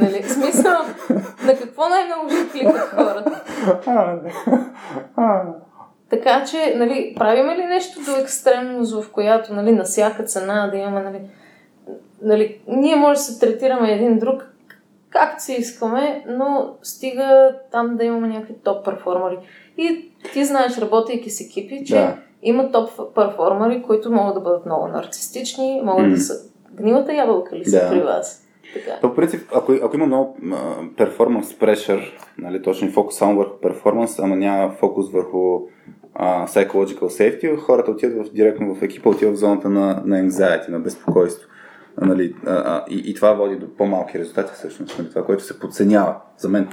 нали, 0.00 0.22
смисъл, 0.22 0.78
на 1.44 1.54
какво 1.58 1.88
най-много 1.88 2.30
ще 2.30 2.50
кликат 2.50 2.88
хората? 2.88 3.42
Така 6.10 6.44
че, 6.44 6.74
нали, 6.76 7.14
правиме 7.18 7.56
ли 7.56 7.64
нещо 7.64 8.00
до 8.04 8.16
екстремност, 8.16 9.02
в 9.02 9.12
която, 9.12 9.54
нали, 9.54 9.72
на 9.72 9.84
всяка 9.84 10.24
цена 10.24 10.68
да 10.68 10.76
имаме, 10.76 11.02
нали, 11.02 11.20
нали, 12.22 12.60
ние 12.66 12.96
може 12.96 13.18
да 13.18 13.22
се 13.22 13.40
третираме 13.40 13.92
един 13.92 14.18
друг 14.18 14.50
както 15.10 15.42
си 15.42 15.52
искаме, 15.52 16.24
но 16.28 16.74
стига 16.82 17.56
там 17.72 17.96
да 17.96 18.04
имаме 18.04 18.28
някакви 18.28 18.54
топ 18.64 18.84
перформери. 18.84 19.38
И 19.78 20.12
ти 20.32 20.44
знаеш, 20.44 20.78
работейки 20.78 21.30
с 21.30 21.40
екипи, 21.40 21.84
че 21.86 21.94
да. 21.94 22.16
Има 22.42 22.72
топ 22.72 22.90
перформери, 23.14 23.82
които 23.82 24.12
могат 24.12 24.34
да 24.34 24.40
бъдат 24.40 24.66
много 24.66 24.88
нарцистични, 24.88 25.80
могат 25.84 26.06
mm. 26.06 26.10
да 26.10 26.20
са 26.20 26.34
гнилата 26.72 27.14
ябълка 27.14 27.56
ли 27.56 27.64
са 27.64 27.80
да. 27.80 27.90
при 27.90 28.00
вас? 28.00 28.46
Така. 28.74 29.00
То, 29.00 29.08
по 29.08 29.14
принцип, 29.14 29.48
ако, 29.54 29.72
ако 29.72 29.96
има 29.96 30.06
много 30.06 30.36
перформанс 30.96 31.54
pressure, 31.54 32.04
нали, 32.38 32.62
точно 32.62 32.90
фокус 32.90 33.16
само 33.16 33.36
върху 33.36 33.60
перформанс, 33.60 34.18
ама 34.18 34.36
няма 34.36 34.70
фокус 34.70 35.12
върху 35.12 35.38
uh, 35.38 36.46
psychological 36.46 37.00
safety, 37.00 37.58
хората 37.58 37.90
отиват 37.90 38.26
в, 38.26 38.32
директно 38.32 38.74
в 38.74 38.82
екипа, 38.82 39.08
отиват 39.08 39.34
в 39.34 39.38
зоната 39.38 39.68
на, 39.68 40.02
на 40.04 40.16
anxiety, 40.16 40.68
на 40.68 40.80
безпокойство. 40.80 41.48
Нали, 42.00 42.34
а, 42.46 42.52
а, 42.52 42.84
и, 42.90 43.02
и 43.10 43.14
това 43.14 43.32
води 43.32 43.56
до 43.56 43.76
по-малки 43.76 44.18
резултати 44.18 44.52
всъщност, 44.54 44.98
нали, 44.98 45.08
това, 45.08 45.24
което 45.24 45.44
се 45.44 45.60
подценява 45.60 46.16
за 46.38 46.48
мен. 46.48 46.68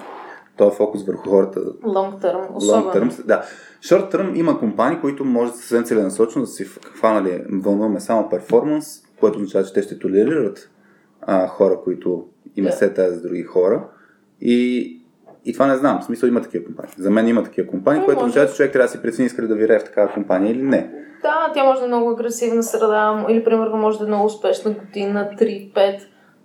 Това 0.57 0.71
е 0.71 0.75
фокус 0.75 1.05
върху 1.05 1.29
хората. 1.29 1.59
Long 1.59 2.21
term, 2.21 2.55
особено. 2.55 2.91
Long 2.91 2.95
term, 2.95 3.25
да. 3.25 3.43
Short 3.83 4.15
term 4.15 4.35
има 4.35 4.59
компании, 4.59 4.99
които 5.01 5.25
може 5.25 5.51
да 5.51 5.57
се 5.57 5.63
съвсем 5.63 5.83
целенасочено 5.83 6.45
да 6.45 6.51
си 6.51 6.65
хванали 6.65 7.43
вълнуваме 7.51 7.99
само 7.99 8.29
перформанс, 8.29 8.85
което 9.19 9.37
означава, 9.37 9.65
че 9.65 9.73
те 9.73 9.81
ще 9.81 9.99
толерират 9.99 10.69
а, 11.21 11.47
хора, 11.47 11.79
които 11.83 12.25
има 12.55 12.69
yeah. 12.69 12.73
се 12.73 12.93
тази 12.93 13.15
с 13.15 13.21
други 13.21 13.43
хора. 13.43 13.83
И, 14.41 14.91
и 15.45 15.53
това 15.53 15.67
не 15.67 15.75
знам. 15.75 15.99
В 16.01 16.05
смисъл 16.05 16.27
има 16.27 16.41
такива 16.41 16.65
компании. 16.65 16.93
За 16.97 17.09
мен 17.09 17.27
има 17.27 17.43
такива 17.43 17.67
компании, 17.67 18.05
което 18.05 18.19
означава, 18.19 18.47
че 18.47 18.55
човек 18.55 18.73
трябва 18.73 18.85
да 18.85 18.91
си 18.91 19.01
прецени 19.01 19.25
иска 19.25 19.47
да 19.47 19.55
вирее 19.55 19.79
в 19.79 19.83
такава 19.83 20.13
компания 20.13 20.51
или 20.51 20.63
не. 20.63 20.91
Да, 21.21 21.51
тя 21.53 21.63
може 21.63 21.79
да 21.79 21.85
е 21.85 21.87
много 21.87 22.09
агресивна 22.09 22.63
среда, 22.63 23.25
или 23.29 23.43
примерно 23.43 23.77
може 23.77 23.97
да 23.97 24.03
е 24.03 24.07
много 24.07 24.25
успешна 24.25 24.71
година, 24.71 25.29
3-5, 25.39 25.99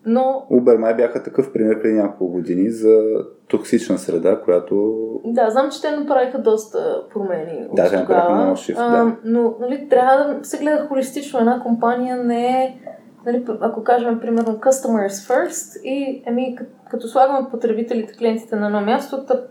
но... 0.06 0.46
Uber 0.50 0.76
май 0.76 0.94
бяха 0.94 1.22
такъв 1.22 1.52
пример 1.52 1.82
преди 1.82 1.94
няколко 1.94 2.32
години 2.32 2.70
за 2.70 3.02
токсична 3.48 3.98
среда, 3.98 4.40
която... 4.40 4.94
Да, 5.24 5.50
знам, 5.50 5.70
че 5.70 5.82
те 5.82 5.96
направиха 5.96 6.38
доста 6.38 7.02
промени 7.12 7.66
да, 7.72 7.82
от 7.82 7.90
тогава. 7.90 8.34
Много 8.34 8.56
shift, 8.56 8.90
да. 8.90 9.16
но 9.24 9.54
нали, 9.60 9.88
трябва 9.88 10.34
да 10.34 10.44
се 10.44 10.58
гледа 10.58 10.86
холистично. 10.88 11.40
Една 11.40 11.60
компания 11.60 12.24
не 12.24 12.64
е 12.64 12.76
нали, 13.26 13.44
ако 13.60 13.84
кажем, 13.84 14.20
примерно, 14.20 14.58
customers 14.58 15.08
first 15.08 15.82
и 15.82 16.22
ами, 16.26 16.56
като, 16.90 17.08
слагаме 17.08 17.48
потребителите, 17.50 18.14
клиентите 18.14 18.56
на 18.56 18.66
едно 18.66 18.80
място, 18.80 19.24
тъп, 19.26 19.44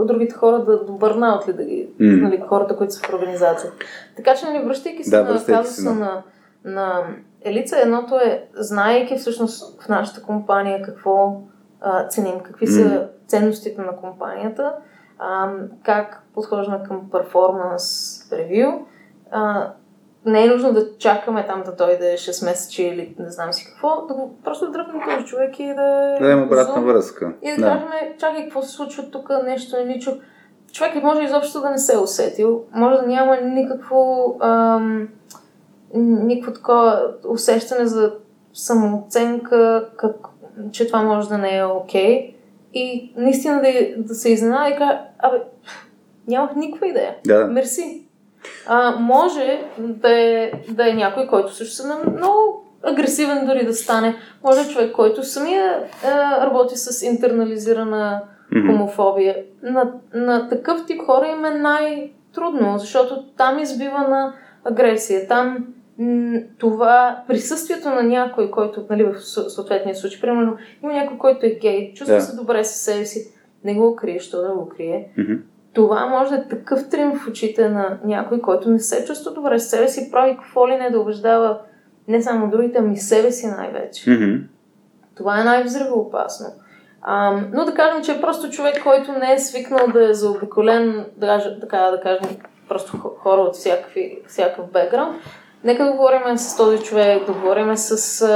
другите 0.00 0.34
хора 0.34 0.64
да 0.64 0.84
добърнават 0.84 1.48
ли 1.48 1.52
да 1.52 1.64
ги, 1.64 1.88
mm. 2.00 2.22
нали, 2.22 2.42
хората, 2.48 2.76
които 2.76 2.94
са 2.94 3.06
в 3.06 3.14
организация. 3.14 3.70
Така 4.16 4.34
че, 4.34 4.46
нали, 4.46 4.64
връщайки 4.64 5.04
се 5.04 5.10
да, 5.10 5.24
на 5.24 5.44
казуса 5.44 5.94
на, 5.94 6.22
на 6.64 7.02
Елица, 7.42 7.80
едното 7.80 8.16
е, 8.16 8.48
знаейки 8.54 9.16
всъщност 9.16 9.82
в 9.82 9.88
нашата 9.88 10.22
компания 10.22 10.82
какво 10.82 11.36
а, 11.80 12.08
ценим, 12.08 12.40
какви 12.40 12.66
mm. 12.66 12.82
са 12.82 13.08
ценностите 13.26 13.82
на 13.82 13.96
компанията, 13.96 14.74
а, 15.18 15.52
как 15.82 16.22
подхождаме 16.34 16.82
към 16.88 17.10
перформанс 17.10 18.18
ревю, 18.32 18.72
не 20.24 20.44
е 20.44 20.48
нужно 20.48 20.72
да 20.72 20.98
чакаме 20.98 21.46
там 21.46 21.62
да 21.62 21.72
дойде 21.72 22.14
6 22.14 22.44
месече 22.44 22.82
или 22.82 23.14
не 23.18 23.30
знам 23.30 23.52
си 23.52 23.64
какво, 23.64 24.06
да 24.06 24.14
го 24.14 24.36
просто 24.44 24.70
дръпнем 24.70 25.02
този 25.04 25.26
човек 25.26 25.60
и 25.60 25.66
да... 25.66 26.16
Да 26.20 26.30
има 26.30 26.42
обратна 26.42 26.82
връзка. 26.82 27.32
И 27.42 27.50
да, 27.50 27.56
да. 27.56 27.66
кажем, 27.66 27.88
чакай, 28.18 28.42
какво 28.42 28.62
се 28.62 28.68
случва 28.68 29.10
тук, 29.10 29.30
нещо 29.44 29.76
не 29.76 29.84
ни 29.84 30.00
чу. 30.00 30.10
Човек 30.72 31.02
може 31.02 31.22
изобщо 31.22 31.60
да 31.60 31.70
не 31.70 31.78
се 31.78 31.94
е 31.94 31.98
усетил, 31.98 32.64
може 32.74 32.96
да 32.96 33.06
няма 33.06 33.36
никакво, 33.36 34.36
ам, 34.40 35.08
никакво 35.94 36.52
такова 36.52 37.14
усещане 37.28 37.86
за 37.86 38.12
самооценка, 38.52 39.88
как, 39.96 40.16
че 40.72 40.86
това 40.86 41.02
може 41.02 41.28
да 41.28 41.38
не 41.38 41.56
е 41.56 41.64
окей. 41.64 42.18
Okay. 42.18 42.34
И 42.74 43.12
наистина 43.16 43.62
да, 43.62 44.02
да 44.02 44.14
се 44.14 44.30
изненада 44.32 44.70
и 44.70 44.78
кажа, 44.78 44.98
абе, 45.18 45.36
нямах 46.28 46.56
никаква 46.56 46.86
идея. 46.86 47.16
Да. 47.26 47.46
Мерси. 47.46 48.06
А, 48.66 48.90
може 48.90 49.60
да 49.78 50.20
е, 50.20 50.52
да 50.68 50.90
е 50.90 50.92
някой, 50.92 51.26
който 51.26 51.54
също 51.54 51.74
са 51.74 51.98
много 52.16 52.64
агресивен 52.82 53.46
дори 53.46 53.66
да 53.66 53.74
стане. 53.74 54.16
Може 54.44 54.60
е 54.60 54.72
човек, 54.72 54.92
който 54.92 55.22
самия 55.22 55.82
а, 56.04 56.46
работи 56.46 56.76
с 56.76 57.06
интернализирана 57.06 58.22
хомофобия. 58.66 59.36
На, 59.62 59.92
на 60.14 60.48
такъв 60.48 60.86
тип 60.86 61.02
хора 61.06 61.26
им 61.26 61.44
е 61.44 61.50
най-трудно, 61.50 62.78
защото 62.78 63.24
там 63.36 63.58
избива 63.58 63.98
на 63.98 64.34
агресия. 64.64 65.28
Там 65.28 65.66
това 66.58 67.24
присъствието 67.28 67.88
на 67.88 68.02
някой, 68.02 68.50
който 68.50 68.86
нали, 68.90 69.04
в 69.04 69.20
съответния 69.50 69.94
случай, 69.94 70.20
примерно 70.20 70.56
има 70.82 70.92
някой, 70.92 71.18
който 71.18 71.46
е 71.46 71.58
гей, 71.60 71.94
чувства 71.94 72.16
да. 72.16 72.22
се 72.22 72.36
добре 72.36 72.64
със 72.64 72.80
себе 72.80 73.04
си, 73.04 73.34
не 73.64 73.74
го 73.74 73.96
крие, 73.96 74.18
що 74.18 74.42
да 74.42 74.54
го 74.54 74.68
крие. 74.68 75.12
Mm-hmm 75.18 75.38
това 75.78 76.06
може 76.06 76.30
да 76.30 76.36
е 76.36 76.48
такъв 76.48 76.88
трим 76.88 77.12
в 77.12 77.28
очите 77.28 77.68
на 77.68 77.98
някой, 78.04 78.40
който 78.40 78.70
не 78.70 78.78
се 78.78 79.04
чувства 79.04 79.32
добре 79.32 79.58
с 79.58 79.68
себе 79.68 79.88
си, 79.88 80.10
прави 80.10 80.36
какво 80.36 80.68
ли 80.68 80.76
не 80.76 80.90
да 80.90 81.00
убеждава 81.00 81.58
не 82.08 82.22
само 82.22 82.50
другите, 82.50 82.78
ами 82.78 82.96
себе 82.96 83.32
си 83.32 83.46
най-вече. 83.46 84.10
Mm-hmm. 84.10 84.42
Това 85.16 85.40
е 85.40 85.44
най-взрывоопасно. 85.44 86.46
А, 87.02 87.40
но 87.52 87.64
да 87.64 87.74
кажем, 87.74 88.04
че 88.04 88.12
е 88.12 88.20
просто 88.20 88.50
човек, 88.50 88.82
който 88.82 89.12
не 89.12 89.32
е 89.32 89.38
свикнал 89.38 89.86
да 89.92 90.10
е 90.10 90.14
заобиколен, 90.14 91.06
да, 91.16 91.58
така 91.60 91.78
да 91.78 92.00
кажем, 92.00 92.36
просто 92.68 92.98
хора 92.98 93.40
от 93.40 93.54
всякакви, 93.54 94.18
всякакъв 94.26 94.70
бекграунд. 94.72 95.16
Нека 95.64 95.84
да 95.84 95.92
говорим 95.92 96.38
с 96.38 96.56
този 96.56 96.78
човек, 96.78 97.26
да 97.26 97.32
говорим 97.32 97.76
с 97.76 98.26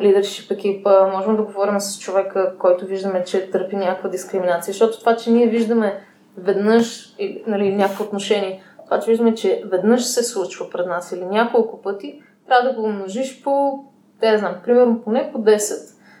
лидершип 0.00 0.50
екипа, 0.50 1.06
можем 1.06 1.36
да 1.36 1.42
говорим 1.42 1.80
с 1.80 1.98
човека, 1.98 2.52
който 2.58 2.86
виждаме, 2.86 3.24
че 3.24 3.50
търпи 3.50 3.76
някаква 3.76 4.08
дискриминация, 4.08 4.72
защото 4.72 5.00
това, 5.00 5.16
че 5.16 5.30
ние 5.30 5.46
виждаме 5.46 6.00
веднъж, 6.36 7.16
нали, 7.46 7.76
някакво 7.76 8.04
отношение, 8.04 8.62
това, 8.84 9.00
че 9.00 9.10
виждаме, 9.10 9.34
че 9.34 9.62
веднъж 9.66 10.04
се 10.04 10.22
случва 10.22 10.70
пред 10.70 10.86
нас 10.86 11.12
или 11.12 11.24
няколко 11.24 11.82
пъти, 11.82 12.22
трябва 12.46 12.68
да 12.68 12.74
го 12.74 12.82
умножиш 12.82 13.42
по, 13.42 13.84
не 14.22 14.38
знам, 14.38 14.56
примерно 14.64 15.00
поне 15.04 15.30
по 15.32 15.38
10, 15.38 15.58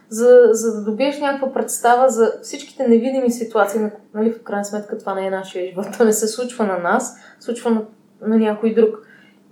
за, 0.08 0.48
за 0.50 0.74
да 0.74 0.90
добиеш 0.90 1.20
някаква 1.20 1.52
представа 1.52 2.08
за 2.08 2.32
всичките 2.42 2.88
невидими 2.88 3.30
ситуации, 3.30 3.80
нали, 4.14 4.32
в 4.32 4.42
крайна 4.42 4.64
сметка 4.64 4.98
това 4.98 5.14
не 5.14 5.26
е 5.26 5.30
нашия 5.30 5.66
живот, 5.66 5.86
това 5.92 6.04
не 6.04 6.12
се 6.12 6.28
случва 6.28 6.64
на 6.64 6.78
нас, 6.78 7.16
случва 7.40 7.70
на, 7.70 7.82
на 8.20 8.36
някой 8.36 8.74
друг. 8.74 9.07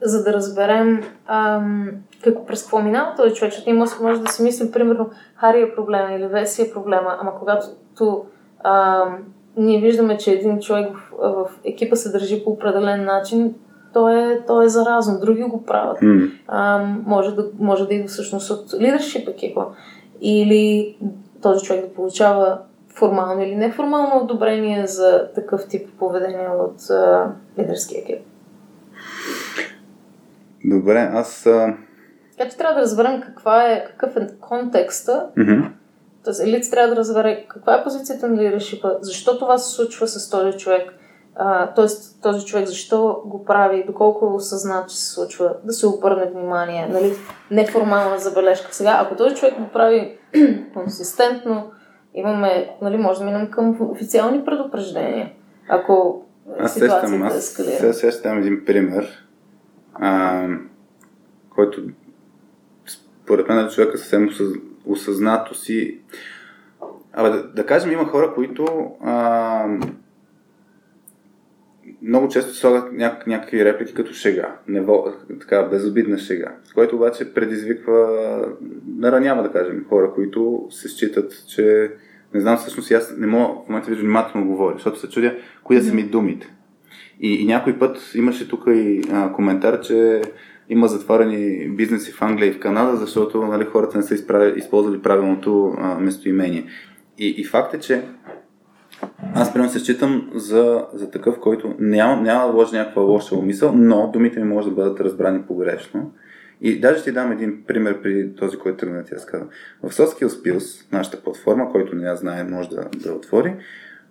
За 0.06 0.24
да 0.24 0.32
разберем 0.32 1.02
ам, 1.26 1.90
как, 2.24 2.46
през 2.46 2.62
какво 2.62 2.82
минава 2.82 3.14
този 3.16 3.34
човек, 3.34 3.52
защото 3.52 3.70
ние 3.70 3.86
може 4.00 4.20
да 4.20 4.32
си 4.32 4.42
мислим, 4.42 4.72
примерно, 4.72 5.10
Хари 5.34 5.62
е 5.62 5.74
проблема 5.74 6.12
или 6.12 6.26
Веси 6.26 6.62
е 6.62 6.72
проблема, 6.72 7.16
ама 7.20 7.32
когато 7.38 7.66
ам, 8.64 9.18
ние 9.56 9.80
виждаме, 9.80 10.16
че 10.16 10.32
един 10.32 10.60
човек 10.60 10.88
в, 10.94 11.10
в 11.20 11.50
екипа 11.64 11.96
се 11.96 12.12
държи 12.12 12.44
по 12.44 12.50
определен 12.50 13.04
начин, 13.04 13.54
то 13.92 14.08
е, 14.08 14.42
то 14.46 14.62
е 14.62 14.68
заразно. 14.68 15.20
Други 15.20 15.42
го 15.42 15.64
правят. 15.64 16.00
Mm. 16.00 16.30
А, 16.48 16.78
може, 17.06 17.34
да, 17.34 17.46
може 17.58 17.86
да 17.86 17.94
идва 17.94 18.08
всъщност 18.08 18.50
от 18.50 18.74
лидершип 18.80 19.28
екипа. 19.28 19.64
Или 20.20 20.96
този 21.42 21.64
човек 21.64 21.84
да 21.84 21.94
получава 21.94 22.58
формално 22.88 23.42
или 23.42 23.56
неформално 23.56 24.22
одобрение 24.22 24.86
за 24.86 25.28
такъв 25.34 25.68
тип 25.68 25.88
поведение 25.98 26.48
от 26.48 26.90
а, 26.90 27.32
лидерския 27.58 28.00
екип. 28.00 28.18
Добре, 30.64 31.10
аз. 31.12 31.46
А... 31.46 31.74
Така 32.38 32.50
че 32.50 32.56
трябва 32.56 32.74
да 32.74 32.80
разберем 32.80 33.20
каква 33.20 33.72
е, 33.72 33.84
какъв 33.84 34.16
е 34.16 34.28
контекста, 34.40 35.30
mm-hmm. 35.38 35.70
Тоест, 36.26 36.42
елит 36.42 36.70
трябва 36.70 36.94
да 36.94 36.96
разбере 36.96 37.46
каква 37.48 37.74
е 37.74 37.84
позицията 37.84 38.28
на 38.28 38.42
лидершипа, 38.42 38.90
защо 39.00 39.38
това 39.38 39.58
се 39.58 39.74
случва 39.74 40.08
с 40.08 40.30
този 40.30 40.58
човек, 40.58 40.94
т.е. 41.76 41.86
този 42.22 42.46
човек 42.46 42.66
защо 42.66 43.22
го 43.26 43.44
прави, 43.44 43.84
доколко 43.86 44.26
е 44.26 44.34
осъзнат, 44.34 44.88
че 44.88 44.96
се 44.96 45.12
случва, 45.12 45.54
да 45.64 45.72
се 45.72 45.86
обърне 45.86 46.30
внимание, 46.30 46.88
нали, 46.92 47.12
неформална 47.50 48.18
забележка. 48.18 48.74
Сега, 48.74 48.98
ако 49.02 49.16
този 49.16 49.34
човек 49.34 49.54
го 49.58 49.68
прави 49.72 50.18
консистентно, 50.74 51.70
имаме, 52.14 52.76
нали, 52.82 52.96
може 52.96 53.18
да 53.18 53.24
минем 53.24 53.50
към 53.50 53.90
официални 53.90 54.44
предупреждения. 54.44 55.32
Ако 55.68 56.24
аз 56.58 56.74
ситуацията 56.74 57.26
аз 57.26 57.36
ескалира. 57.36 57.76
Сега 57.76 57.92
сещам 57.92 58.38
един 58.38 58.64
пример, 58.66 59.25
а, 60.00 60.48
който 61.50 61.82
според 62.86 63.48
мен 63.48 63.68
човека 63.68 63.98
съвсем 63.98 64.28
осъзнато 64.84 65.54
си. 65.54 66.00
Абе, 67.12 67.30
да, 67.30 67.42
да 67.48 67.66
кажем, 67.66 67.92
има 67.92 68.04
хора, 68.04 68.34
които 68.34 68.92
а, 69.00 69.78
много 72.02 72.28
често 72.28 72.54
слагат 72.54 72.92
няк- 72.92 73.26
някакви 73.26 73.64
реплики 73.64 73.94
като 73.94 74.12
шега, 74.12 74.56
нево, 74.68 75.12
така 75.40 75.62
безобидна 75.62 76.18
шега, 76.18 76.56
с 76.64 76.72
което 76.72 76.96
обаче 76.96 77.34
предизвиква, 77.34 78.08
наранява, 78.96 79.42
да 79.42 79.52
кажем, 79.52 79.84
хора, 79.88 80.12
които 80.14 80.66
се 80.70 80.88
считат, 80.88 81.46
че 81.48 81.92
не 82.34 82.40
знам 82.40 82.56
всъщност 82.56 82.90
аз 82.90 83.16
не 83.16 83.26
мога 83.26 83.54
в 83.54 83.68
момента 83.68 83.94
внимателно 83.94 84.46
говоря, 84.46 84.74
защото 84.74 84.98
се 84.98 85.10
чудя 85.10 85.34
кои 85.64 85.76
да 85.76 85.82
са 85.82 85.94
ми 85.94 86.02
думите. 86.02 86.55
И, 87.20 87.34
и 87.34 87.46
някой 87.46 87.78
път 87.78 88.12
имаше 88.14 88.48
тук 88.48 88.64
и 88.66 89.02
а, 89.12 89.32
коментар, 89.32 89.80
че 89.80 90.22
има 90.68 90.88
затворени 90.88 91.68
бизнеси 91.68 92.12
в 92.12 92.22
Англия 92.22 92.48
и 92.48 92.52
в 92.52 92.58
Канада, 92.58 92.96
защото 92.96 93.42
нали, 93.42 93.64
хората 93.64 93.98
не 93.98 94.02
са 94.02 94.14
изправили, 94.14 94.58
използвали 94.58 95.02
правилното 95.02 95.74
а, 95.78 95.98
местоимение. 96.00 96.64
И, 97.18 97.34
и 97.38 97.44
факт 97.44 97.74
е, 97.74 97.80
че 97.80 98.02
аз 99.34 99.52
примерно 99.52 99.72
се 99.72 99.78
считам 99.78 100.30
за, 100.34 100.86
за 100.94 101.10
такъв, 101.10 101.40
който 101.40 101.74
няма, 101.78 102.22
няма 102.22 102.46
да 102.46 102.52
вложи 102.52 102.76
някаква 102.76 103.02
лоша 103.02 103.34
умисъл, 103.34 103.72
но 103.74 104.10
думите 104.12 104.40
ми 104.40 104.48
може 104.48 104.68
да 104.68 104.74
бъдат 104.74 105.00
разбрани 105.00 105.42
погрешно. 105.42 106.12
И 106.60 106.80
даже 106.80 107.02
ти 107.02 107.12
дам 107.12 107.32
един 107.32 107.64
пример 107.66 108.02
при 108.02 108.34
този, 108.34 108.56
който 108.56 108.78
тръгна 108.78 109.04
ти 109.04 109.14
разказвам. 109.14 109.48
В 109.82 109.90
Soft 109.90 110.26
Skills 110.26 110.92
нашата 110.92 111.22
платформа, 111.22 111.70
който 111.72 111.96
не 111.96 112.06
я 112.06 112.16
знае, 112.16 112.44
може 112.44 112.68
да, 112.68 112.88
да 112.96 113.12
отвори. 113.12 113.54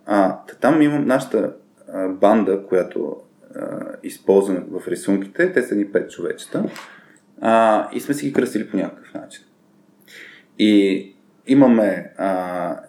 А, 0.06 0.38
там 0.60 0.82
имам 0.82 1.06
нашата 1.06 1.52
банда, 2.08 2.66
която 2.68 3.16
използваме 4.02 4.62
в 4.70 4.88
рисунките. 4.88 5.52
Те 5.52 5.62
са 5.62 5.74
ни 5.74 5.92
пет 5.92 6.10
човечета. 6.10 6.64
А, 7.40 7.88
и 7.92 8.00
сме 8.00 8.14
си 8.14 8.26
ги 8.26 8.32
кръстили 8.32 8.70
по 8.70 8.76
някакъв 8.76 9.14
начин. 9.14 9.44
И 10.58 11.14
имаме 11.46 12.12
а, 12.16 12.80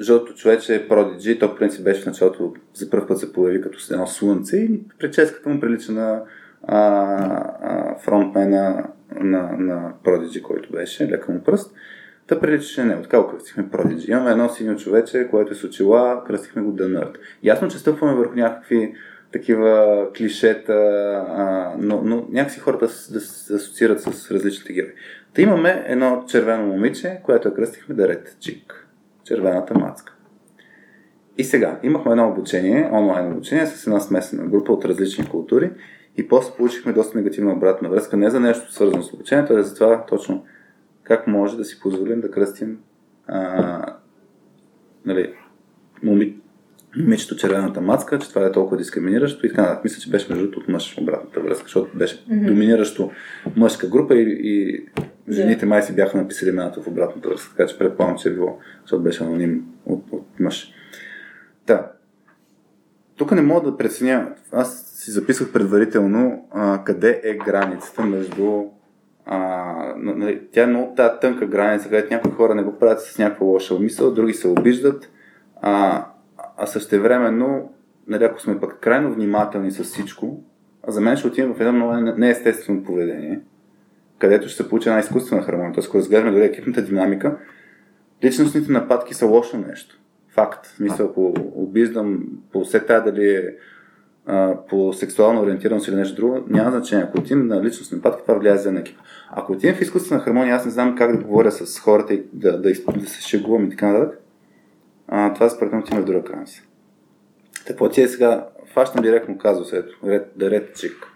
жълто 0.00 0.34
човече 0.34 0.88
Prodigy, 0.88 1.40
то 1.40 1.48
в 1.48 1.56
принцип 1.56 1.84
беше 1.84 2.02
в 2.02 2.06
началото, 2.06 2.54
за 2.74 2.90
първ 2.90 3.06
път 3.06 3.18
се 3.18 3.32
появи 3.32 3.60
като 3.60 3.78
едно 3.90 4.06
слънце 4.06 4.56
и 4.56 4.80
прическата 4.98 5.48
му 5.48 5.60
прилича 5.60 5.92
на 5.92 6.22
а, 6.62 6.78
а, 7.62 7.98
фронтмена 7.98 8.84
на, 9.20 9.52
на 9.58 9.92
Prodigy, 10.04 10.42
който 10.42 10.72
беше, 10.72 11.08
лека 11.08 11.32
му 11.32 11.42
пръст. 11.42 11.74
Та 12.28 12.40
приличаше 12.40 12.84
не, 12.84 13.02
така 13.02 13.26
кръстихме 13.26 13.64
Prodigy. 13.64 14.10
Имаме 14.10 14.30
едно 14.30 14.48
синьо 14.48 14.76
човече, 14.76 15.28
което 15.30 15.52
е 15.52 15.56
с 15.56 15.64
очила, 15.64 16.24
кръстихме 16.26 16.62
го 16.62 16.76
The. 16.76 17.14
Ясно, 17.42 17.68
че 17.68 17.78
стъпваме 17.78 18.14
върху 18.14 18.34
някакви 18.34 18.94
такива 19.32 20.06
клишета, 20.16 20.72
а, 21.28 21.72
но, 21.78 22.02
но 22.04 22.26
някакси 22.30 22.60
хората 22.60 22.86
да, 22.86 23.20
се 23.20 23.54
асоциират 23.54 24.00
с 24.00 24.30
различните 24.30 24.72
герои. 24.72 24.92
Та 25.34 25.42
имаме 25.42 25.84
едно 25.86 26.24
червено 26.28 26.66
момиче, 26.66 27.20
което 27.24 27.48
е 27.48 27.54
кръстихме 27.54 27.94
Дарет 27.94 28.36
Чик. 28.40 28.86
Червената 29.24 29.78
мацка. 29.78 30.14
И 31.38 31.44
сега, 31.44 31.78
имахме 31.82 32.10
едно 32.10 32.28
обучение, 32.28 32.90
онлайн 32.92 33.32
обучение 33.32 33.66
с 33.66 33.86
една 33.86 34.00
смесена 34.00 34.44
група 34.44 34.72
от 34.72 34.84
различни 34.84 35.28
култури 35.28 35.70
и 36.16 36.28
после 36.28 36.56
получихме 36.56 36.92
доста 36.92 37.18
негативна 37.18 37.52
обратна 37.52 37.88
връзка, 37.88 38.16
не 38.16 38.30
за 38.30 38.40
нещо 38.40 38.72
свързано 38.72 39.02
с 39.02 39.12
обучението, 39.12 39.52
а 39.52 39.62
за 39.62 39.74
това 39.74 40.06
точно 40.06 40.44
как 41.08 41.26
може 41.26 41.56
да 41.56 41.64
си 41.64 41.80
позволим 41.80 42.20
да 42.20 42.30
кръстим 42.30 42.78
а, 43.26 43.96
нали, 45.04 45.34
моми, 46.02 46.36
момичето 46.96 47.36
червената 47.36 47.80
мацка, 47.80 48.18
че 48.18 48.28
това 48.28 48.46
е 48.46 48.52
толкова 48.52 48.76
дискриминиращо 48.76 49.46
и 49.46 49.48
така 49.48 49.62
нататък. 49.62 49.84
Мисля, 49.84 50.00
че 50.00 50.10
беше 50.10 50.32
между 50.32 50.58
от 50.58 50.68
мъж 50.68 50.98
обратната 50.98 51.40
връзка, 51.40 51.64
защото 51.64 51.98
беше 51.98 52.24
mm-hmm. 52.24 52.46
доминиращо 52.46 53.10
мъжка 53.56 53.88
група 53.88 54.14
и, 54.14 54.38
и 54.40 54.86
жените 55.30 55.66
yeah. 55.66 55.68
май 55.68 55.82
си 55.82 55.94
бяха 55.94 56.18
написали 56.18 56.50
имената 56.50 56.82
в 56.82 56.86
обратната 56.86 57.28
връзка, 57.28 57.56
така 57.56 57.68
че 57.68 57.78
предполагам, 57.78 58.18
че 58.18 58.28
е 58.28 58.32
било, 58.32 58.58
защото 58.80 59.02
беше 59.02 59.24
аноним 59.24 59.64
от, 59.86 60.04
от 60.12 60.40
мъж. 60.40 60.72
Да. 61.66 61.92
Тук 63.16 63.32
не 63.32 63.42
мога 63.42 63.70
да 63.70 63.76
преценя, 63.76 64.34
аз 64.52 64.84
си 64.96 65.10
записах 65.10 65.52
предварително 65.52 66.48
а, 66.50 66.84
къде 66.84 67.20
е 67.24 67.34
границата 67.34 68.02
между 68.02 68.64
нали, 69.98 70.40
тя 70.52 70.62
е 70.62 70.66
много 70.66 70.94
тази 70.94 71.20
тънка 71.20 71.46
граница, 71.46 71.88
където 71.88 72.14
някои 72.14 72.32
хора 72.32 72.54
не 72.54 72.62
го 72.62 72.78
правят 72.78 73.00
с 73.00 73.18
някаква 73.18 73.46
лоша 73.46 73.78
мисъл, 73.78 74.10
други 74.10 74.34
се 74.34 74.48
обиждат, 74.48 75.10
а, 75.62 76.04
а 76.56 76.66
същевременно, 76.66 77.72
нали, 78.06 78.24
ако 78.24 78.40
сме 78.40 78.60
пък 78.60 78.80
крайно 78.80 79.14
внимателни 79.14 79.70
с 79.70 79.84
всичко, 79.84 80.40
а 80.88 80.90
за 80.90 81.00
мен 81.00 81.16
ще 81.16 81.28
отидем 81.28 81.54
в 81.54 81.60
едно 81.60 81.72
много 81.72 81.92
неестествено 82.16 82.84
поведение, 82.84 83.40
където 84.18 84.48
ще 84.48 84.62
се 84.62 84.68
получи 84.68 84.88
една 84.88 85.00
изкуствена 85.00 85.42
хармония. 85.42 85.72
Тоест, 85.72 85.88
ако 85.88 85.98
разгледаме 85.98 86.30
дори 86.30 86.44
екипната 86.44 86.82
динамика, 86.82 87.38
личностните 88.24 88.72
нападки 88.72 89.14
са 89.14 89.26
лошо 89.26 89.58
нещо. 89.68 89.98
Факт. 90.28 90.76
Мисля, 90.80 91.04
ако 91.04 91.34
обиждам 91.54 92.22
по 92.52 92.64
все 92.64 92.80
тая 92.80 93.04
дали 93.04 93.30
е 93.30 93.54
а, 94.28 94.56
по 94.68 94.92
сексуална 94.92 95.40
ориентираност 95.40 95.88
или 95.88 95.96
нещо 95.96 96.16
друго, 96.16 96.44
няма 96.48 96.70
значение. 96.70 97.04
Ако 97.04 97.18
отидем 97.18 97.46
на 97.46 97.64
личностни 97.64 97.96
нападки, 97.96 98.22
това 98.26 98.38
влияе 98.38 98.56
за 98.56 98.70
екипа. 98.70 99.00
Ако 99.30 99.52
отидем 99.52 99.74
в 99.74 99.80
изкуствена 99.80 100.20
хармония, 100.20 100.56
аз 100.56 100.64
не 100.64 100.70
знам 100.70 100.96
как 100.96 101.16
да 101.16 101.24
говоря 101.24 101.52
с 101.52 101.80
хората 101.80 102.14
и 102.14 102.22
да, 102.32 102.52
да, 102.52 102.72
да, 102.72 102.92
да 102.92 103.06
се 103.06 103.22
шегувам 103.22 103.66
и 103.66 103.70
така 103.70 103.92
нататък. 103.92 104.20
А, 105.08 105.34
това 105.34 105.48
според 105.48 105.72
мен 105.72 105.80
отива 105.80 106.00
в 106.00 106.04
друга 106.04 106.24
крайност. 106.24 106.62
Какво 107.66 107.88
ти 107.88 108.02
е 108.02 108.08
сега? 108.08 108.48
Фащам 108.74 109.02
директно 109.02 109.38
казус, 109.38 109.72
ето, 109.72 109.96
ред, 110.06 110.32
да 110.36 110.50
ред 110.50 110.76
чик. 110.76 111.06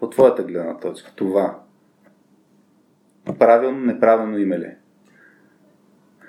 От 0.00 0.12
твоята 0.12 0.42
гледна 0.42 0.78
точка, 0.78 1.12
това 1.16 1.58
правилно, 3.38 3.78
неправилно 3.78 4.38
име 4.38 4.58
ли? 4.58 4.74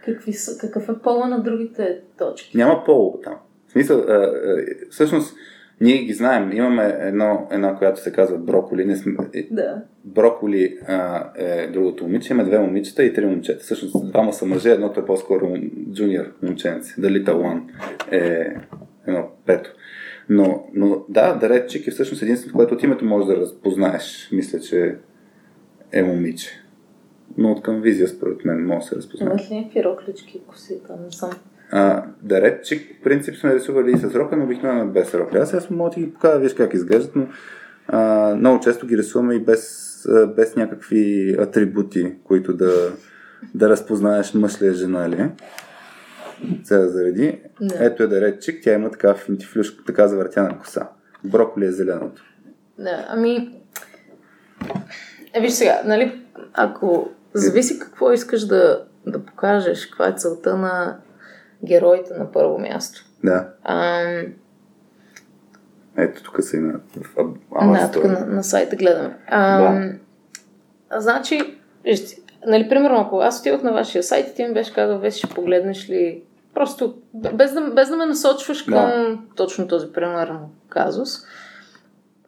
Какви 0.06 0.34
са, 0.34 0.58
какъв 0.58 0.90
е 0.90 1.02
пола 1.04 1.28
на 1.28 1.44
другите 1.44 2.02
точки? 2.18 2.58
Няма 2.58 2.84
пол 2.84 3.20
там. 3.24 3.36
В 3.68 3.72
смисъл, 3.72 4.00
а, 4.00 4.14
а, 4.14 4.66
всъщност, 4.90 5.36
ние 5.82 5.98
ги 5.98 6.14
знаем. 6.14 6.52
Имаме 6.54 6.98
едно, 7.00 7.48
една, 7.52 7.76
която 7.76 8.02
се 8.02 8.12
казва 8.12 8.38
броколи. 8.38 8.86
Не 8.86 8.96
сме, 8.96 9.14
е, 9.34 9.48
да. 9.52 9.84
Броколи 10.06 10.78
а, 10.88 11.30
е 11.36 11.68
другото 11.68 12.04
момиче. 12.04 12.34
Има 12.34 12.46
две 12.46 12.60
момичета 12.60 13.04
и 13.04 13.14
три 13.14 13.26
момчета. 13.26 13.64
Всъщност, 13.64 14.12
двама 14.12 14.34
са 14.34 14.46
мъже, 14.46 14.72
едното 14.72 15.00
е 15.00 15.06
по-скоро 15.06 15.54
джуниор 15.92 16.26
момченце. 16.44 17.02
The 17.02 17.24
Little 17.24 17.34
One 17.34 17.62
е 18.12 18.56
едно 19.08 19.28
пето. 19.46 19.74
Но, 20.30 20.64
но 20.74 21.06
да, 21.10 21.34
Даретчик 21.34 21.88
е 21.88 21.92
всъщност 21.92 22.22
единственото, 22.24 22.58
което 22.58 22.74
от 22.74 22.84
името 22.84 23.06
можеш 23.06 23.28
да 23.28 23.42
разпознаеш. 23.42 24.30
Мисля, 24.32 24.60
че 24.60 24.96
е 25.92 26.04
момиче 26.04 26.62
но 27.38 27.52
от 27.52 27.62
към 27.62 27.82
визия, 27.82 28.08
според 28.08 28.46
мен, 28.46 28.66
може 28.66 28.80
да 28.80 28.86
се 28.86 28.96
разпознае. 28.96 29.30
Имаш 29.30 29.52
ли 29.52 29.56
някакви 29.56 29.84
роклички 29.84 30.42
коси 30.48 30.80
там? 30.88 31.04
Не 31.04 31.12
съм. 31.12 31.30
А, 31.72 32.04
да 32.22 32.42
ред, 32.42 32.66
че 32.66 32.76
в 32.76 33.04
принцип 33.04 33.36
сме 33.36 33.56
рисували 33.56 33.92
и 33.92 33.98
с 33.98 34.16
рока, 34.16 34.38
но 34.38 34.44
обикновено 34.44 34.88
без 34.88 35.14
рока. 35.14 35.40
Аз 35.40 35.50
сега 35.50 35.64
мога 35.70 35.90
да 35.90 36.02
ги 36.02 36.14
покажа, 36.14 36.40
виж 36.40 36.54
как 36.54 36.74
изглеждат, 36.74 37.16
но 37.16 37.28
а, 37.88 38.36
много 38.36 38.60
често 38.60 38.88
ги 38.88 38.98
рисуваме 38.98 39.34
и 39.34 39.40
без, 39.40 39.92
без 40.36 40.56
някакви 40.56 41.36
атрибути, 41.40 42.14
които 42.24 42.54
да, 42.54 42.92
да 43.56 43.70
разпознаеш 43.70 44.34
мъж 44.34 44.62
ли 44.62 44.68
е 44.68 44.74
жена 44.74 45.10
ли 45.10 45.22
е. 45.22 45.32
Сега 46.64 46.88
зареди. 46.88 47.42
Да. 47.62 47.86
Ето 47.86 48.04
е 48.04 48.08
да 48.08 48.22
редчик, 48.22 48.64
тя 48.64 48.74
има 48.74 48.92
така 48.92 49.14
финтифлюшка, 49.14 49.84
така 49.86 50.08
завъртяна 50.08 50.60
коса. 50.60 50.88
Броколи 51.24 51.66
е 51.66 51.72
зеленото. 51.72 52.24
Да, 52.80 53.06
ами... 53.10 53.58
Е, 55.34 55.42
виж 55.42 55.52
сега, 55.52 55.82
нали, 55.86 56.22
ако 56.54 57.12
Зависи 57.34 57.80
какво 57.80 58.12
искаш 58.12 58.46
да, 58.46 58.84
да 59.08 59.26
покажеш, 59.26 59.86
каква 59.86 60.08
е 60.08 60.14
целта 60.18 60.58
на 60.58 60.98
героите 61.66 62.14
на 62.14 62.32
първо 62.32 62.60
място. 62.60 63.06
Да. 63.24 63.48
А, 63.64 64.04
Ето 65.98 66.24
тук 66.24 66.44
са 66.44 66.58
има 66.58 66.74
в 66.98 67.16
Да, 67.72 67.92
тук 67.92 68.04
на, 68.04 68.26
на 68.26 68.44
сайта 68.44 68.76
гледаме. 68.76 69.18
А, 69.28 69.62
да. 69.62 69.94
Значи, 71.02 71.58
нали, 72.48 72.70
примерно, 72.70 73.00
ако 73.00 73.20
аз 73.20 73.40
отидох 73.40 73.64
на 73.64 73.72
вашия 73.72 74.04
сайт 74.04 74.30
и 74.30 74.36
ти 74.36 74.44
ми 74.44 74.54
беше 74.54 74.74
казал, 74.74 75.00
ве 75.00 75.12
ще 75.12 75.28
погледнеш 75.28 75.90
ли 75.90 76.24
Просто 76.54 76.96
без 77.34 77.54
да, 77.54 77.62
без 77.62 77.90
да 77.90 77.96
ме 77.96 78.06
насочваш 78.06 78.62
към 78.62 78.74
да. 78.76 79.18
точно 79.36 79.68
този 79.68 79.92
примерно 79.92 80.50
казус. 80.70 81.18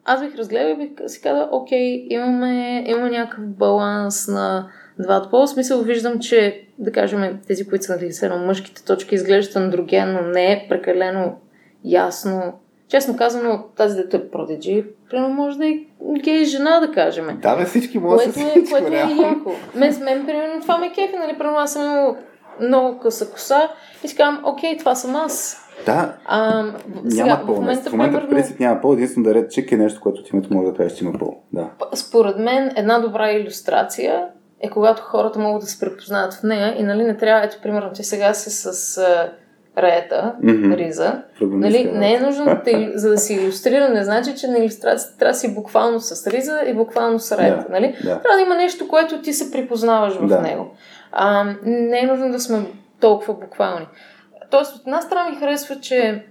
Аз 0.04 0.20
бих 0.20 0.36
разгледал 0.36 0.68
и 0.68 0.76
бих 0.76 1.10
си 1.10 1.20
казал, 1.22 1.48
окей, 1.52 2.06
имаме, 2.10 2.84
имаме 2.86 3.10
някакъв 3.10 3.44
баланс 3.46 4.28
на 4.28 4.68
двата 4.98 5.30
пола. 5.30 5.48
смисъл 5.48 5.82
виждам, 5.82 6.18
че, 6.20 6.64
да 6.78 6.92
кажем, 6.92 7.38
тези, 7.46 7.68
които 7.68 7.84
са 7.84 8.28
на 8.28 8.36
мъжките 8.36 8.84
точки 8.84 9.14
изглеждат 9.14 9.56
андрогенно, 9.56 10.20
не 10.22 10.52
е 10.52 10.66
прекалено 10.68 11.36
ясно. 11.84 12.52
Честно 12.88 13.16
казано, 13.16 13.64
тази 13.76 13.96
дето 13.96 14.16
е 14.16 14.30
продиджи, 14.30 14.84
примерно 15.10 15.34
може 15.34 15.58
да 15.58 15.66
е 15.66 15.78
гей 16.22 16.44
жена, 16.44 16.80
да 16.80 16.92
кажем. 16.92 17.38
Да, 17.42 17.56
бе, 17.56 17.64
всички 17.64 17.98
може 17.98 18.26
да 18.26 18.40
е, 18.40 18.64
Което 18.70 18.92
е 18.92 18.96
яко. 18.96 19.52
Мен, 19.74 19.96
мен, 20.02 20.26
примерно, 20.26 20.60
това 20.60 20.78
ме 20.78 20.92
кефи, 20.92 21.16
нали, 21.16 21.38
примерно 21.38 21.58
аз 21.58 21.72
съм 21.72 21.82
имал 21.82 22.16
много 22.60 22.98
къса 22.98 23.30
коса 23.30 23.68
и 24.04 24.08
си 24.08 24.16
казвам, 24.16 24.42
окей, 24.44 24.76
това 24.76 24.94
съм 24.94 25.16
аз. 25.16 25.60
Да. 25.86 26.16
А, 26.24 26.64
сега, 27.08 27.26
няма 27.26 27.46
пол. 27.46 27.54
В 27.54 27.58
момента, 27.58 27.90
в 27.90 27.92
момента 27.92 28.18
примерно, 28.18 28.36
принцип 28.36 28.60
няма 28.60 28.80
пол. 28.80 28.92
Единствено 28.92 29.24
да 29.24 29.34
ред 29.34 29.52
чек 29.52 29.72
е 29.72 29.76
нещо, 29.76 30.00
което 30.00 30.22
ти 30.22 30.36
може 30.50 30.70
да 30.70 30.76
кажеш, 30.76 30.98
че 30.98 31.04
има 31.04 31.18
пол. 31.18 31.36
Да. 31.52 31.70
Според 31.94 32.38
мен 32.38 32.72
една 32.76 32.98
добра 32.98 33.32
иллюстрация 33.32 34.26
е 34.64 34.70
когато 34.70 35.02
хората 35.02 35.38
могат 35.38 35.60
да 35.60 35.66
се 35.66 35.80
препознаят 35.80 36.34
в 36.34 36.42
нея 36.42 36.74
и 36.78 36.82
нали 36.82 37.02
не 37.02 37.16
трябва, 37.16 37.44
ето 37.46 37.56
примерно, 37.62 37.92
че 37.94 38.02
сега 38.02 38.34
си 38.34 38.50
с 38.50 38.98
а, 38.98 39.32
раета, 39.78 40.34
mm-hmm. 40.42 40.76
риза, 40.76 41.22
нали, 41.40 41.90
не 41.94 42.14
е 42.14 42.20
нужно 42.20 42.44
да 42.44 42.62
те, 42.62 42.92
за 42.94 43.10
да 43.10 43.18
си 43.18 43.34
иллюстрира, 43.34 43.88
не 43.88 44.04
значи, 44.04 44.34
че 44.34 44.48
на 44.48 44.58
иллюстрацията 44.58 45.18
трябва 45.18 45.32
да 45.32 45.38
си 45.38 45.54
буквално 45.54 46.00
с 46.00 46.26
риза 46.26 46.62
и 46.66 46.74
буквално 46.74 47.18
с 47.18 47.38
раета, 47.38 47.64
yeah. 47.68 47.72
нали? 47.72 47.86
Yeah. 47.86 48.02
Трябва 48.02 48.36
да 48.36 48.42
има 48.42 48.54
нещо, 48.54 48.88
което 48.88 49.22
ти 49.22 49.32
се 49.32 49.50
припознаваш 49.50 50.14
в 50.14 50.28
yeah. 50.28 50.42
него. 50.42 50.70
А, 51.12 51.54
не 51.64 52.00
е 52.00 52.06
нужно 52.06 52.32
да 52.32 52.40
сме 52.40 52.66
толкова 53.00 53.34
буквални. 53.34 53.86
Тоест, 54.50 54.76
от 54.76 54.82
една 54.86 55.00
страна 55.00 55.30
ми 55.30 55.36
харесва, 55.36 55.80
че 55.80 56.24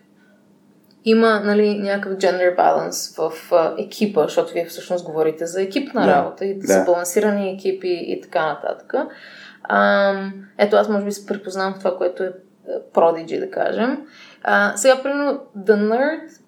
има 1.06 1.40
нали, 1.40 1.80
някакъв 1.80 2.18
gender 2.18 2.58
balance 2.58 3.18
в 3.18 3.52
а, 3.52 3.74
екипа, 3.78 4.24
защото 4.24 4.54
вие 4.54 4.66
всъщност 4.66 5.06
говорите 5.06 5.46
за 5.46 5.62
екипна 5.62 6.02
да, 6.02 6.08
работа 6.08 6.46
и 6.46 6.60
да. 6.60 6.68
за 6.68 6.84
балансирани 6.86 7.52
екипи 7.52 8.04
и 8.08 8.22
така 8.22 8.46
нататък. 8.46 8.94
А, 9.64 10.14
ето 10.58 10.76
аз 10.76 10.90
може 10.90 11.06
би 11.06 11.12
се 11.12 11.26
препознавам 11.26 11.74
в 11.74 11.80
това, 11.80 11.98
което 11.98 12.24
е 12.24 12.34
Prodigy, 12.94 13.40
да 13.40 13.52
кажем. 13.52 13.98
А, 14.44 14.78
сега, 14.78 15.02
примерно, 15.04 15.40
The 15.58 15.76
Nerd 15.76 16.44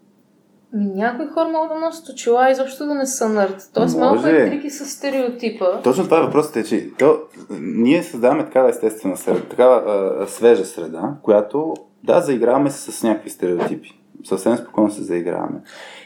някои 0.73 1.27
хора 1.27 1.49
могат 1.49 1.69
да 1.69 1.85
носят 1.85 2.09
очила, 2.09 2.51
изобщо 2.51 2.85
да 2.85 2.95
не 2.95 3.05
са 3.05 3.29
нърд. 3.29 3.69
Тоест 3.73 3.97
Може. 3.97 4.13
малко 4.13 4.27
е 4.27 4.49
трики 4.49 4.69
с 4.69 4.85
стереотипа. 4.85 5.81
Точно 5.83 6.03
това 6.03 6.17
е 6.17 6.21
въпросът 6.21 6.55
е, 6.55 6.63
че 6.63 6.89
то, 6.99 7.17
ние 7.59 8.03
създаваме 8.03 8.45
такава 8.45 8.69
естествена 8.69 9.17
среда, 9.17 9.41
такава 9.41 9.83
а, 10.21 10.27
свежа 10.27 10.65
среда, 10.65 11.13
която 11.21 11.73
да, 12.03 12.21
заиграваме 12.21 12.69
се 12.69 12.91
с 12.91 13.03
някакви 13.03 13.29
стереотипи. 13.29 14.04
Съвсем 14.23 14.57
спокойно 14.57 14.91
се 14.91 15.03
заиграваме. 15.03 15.59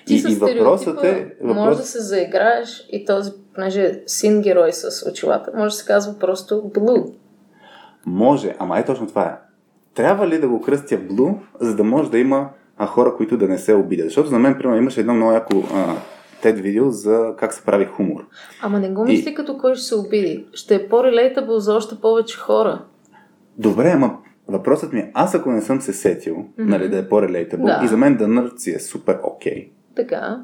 Ти 0.05 0.16
и, 0.16 0.32
и 0.32 0.36
въпросът 0.36 1.03
е... 1.03 1.34
Въпрос... 1.41 1.66
Може 1.66 1.78
да 1.78 1.86
се 1.86 2.01
заиграеш 2.01 2.88
и 2.91 3.05
този, 3.05 3.32
понеже 3.55 3.82
е 3.82 3.99
син 4.07 4.41
герой 4.41 4.74
с 4.74 5.10
очилата, 5.10 5.51
може 5.55 5.74
да 5.74 5.78
се 5.78 5.86
казва 5.86 6.20
просто 6.20 6.55
Blue. 6.76 7.14
Може, 8.05 8.55
ама 8.60 8.80
е 8.80 8.86
точно 8.86 9.07
това 9.07 9.26
е. 9.26 9.38
Трябва 9.93 10.28
ли 10.28 10.39
да 10.39 10.47
го 10.47 10.62
кръстя 10.62 10.97
Blue, 10.97 11.36
за 11.60 11.76
да 11.76 11.84
може 11.84 12.12
да 12.12 12.20
има 12.20 12.49
а, 12.78 12.86
хора, 12.86 13.16
които 13.18 13.38
да 13.38 13.47
не 13.47 13.57
се 13.57 13.74
обидят? 13.74 14.07
Защото 14.07 14.30
за 14.30 14.39
мен, 14.39 14.57
примерно, 14.57 14.82
имаше 14.82 14.99
едно 14.99 15.14
много 15.14 15.32
яко 15.32 15.64
а, 15.74 15.95
TED 16.43 16.62
видео 16.62 16.89
за 16.89 17.34
как 17.38 17.53
се 17.53 17.62
прави 17.62 17.86
хумор. 17.86 18.26
Ама 18.62 18.80
не 18.80 18.89
го 18.89 19.05
мисли 19.05 19.30
И- 19.30 19.34
като 19.34 19.57
кой 19.57 19.76
ще 19.76 19.84
се 19.84 19.95
обиди. 19.95 20.45
Ще 20.53 20.76
е 20.76 20.89
по-релейтабл 20.89 21.60
за 21.60 21.74
още 21.74 21.95
повече 22.01 22.38
хора. 22.38 22.82
Добре, 23.57 23.91
ама 23.95 24.18
въпросът 24.50 24.93
ми 24.93 25.00
е, 25.00 25.12
аз 25.14 25.36
ако 25.36 25.52
не 25.52 25.62
съм 25.62 25.82
се 25.82 25.93
сетил, 25.93 26.36
Мгм. 26.58 26.70
нали, 26.70 26.89
да 26.89 26.97
е 26.97 27.10
по-релейтабл, 27.10 27.66
Да. 27.66 27.82
и 27.84 27.88
за 27.88 27.97
мен 27.97 28.18
да 28.18 28.28
нърд 28.28 28.60
си 28.60 28.72
е 28.72 28.80
супер 28.80 29.20
окей, 29.24 29.70
Така. 29.95 30.41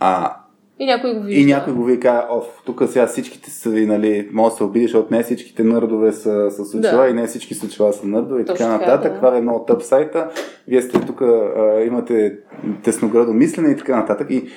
а 0.00 0.36
И 0.78 0.86
някой 0.86 1.14
го 1.14 1.20
вижда. 1.20 1.40
И 1.40 1.46
някой 1.46 1.72
го 1.72 1.84
ви 1.84 2.00
каже, 2.00 2.26
оф, 2.30 2.44
тук 2.66 2.82
сега 2.88 3.06
всичките 3.06 3.50
са 3.50 3.70
ви, 3.70 3.86
нали, 3.86 4.28
може 4.32 4.50
да 4.50 4.56
се 4.56 4.64
обидиш, 4.64 4.90
защото 4.90 5.14
не 5.14 5.22
всичките 5.22 5.64
нърдове 5.64 6.12
са 6.12 6.50
с 6.50 6.74
очила 6.74 7.02
Да. 7.02 7.08
и 7.08 7.14
не 7.14 7.26
всички 7.26 7.54
с 7.54 7.64
очила 7.64 7.92
са 7.92 8.06
нърдове 8.06 8.40
и 8.40 8.44
така 8.44 8.68
нататък. 8.68 9.12
да. 9.12 9.16
Това 9.18 9.36
е 9.36 9.40
много 9.40 9.64
тъп 9.64 9.82
сайта. 9.82 10.30
Вие 10.68 10.82
сте 10.82 11.00
тук, 11.00 11.20
а, 11.22 11.82
имате 11.86 12.38
тесноградо 12.82 13.32
мислене 13.32 13.70
и 13.70 13.76
така 13.76 13.96
нататък. 13.96 14.26
И 14.30 14.48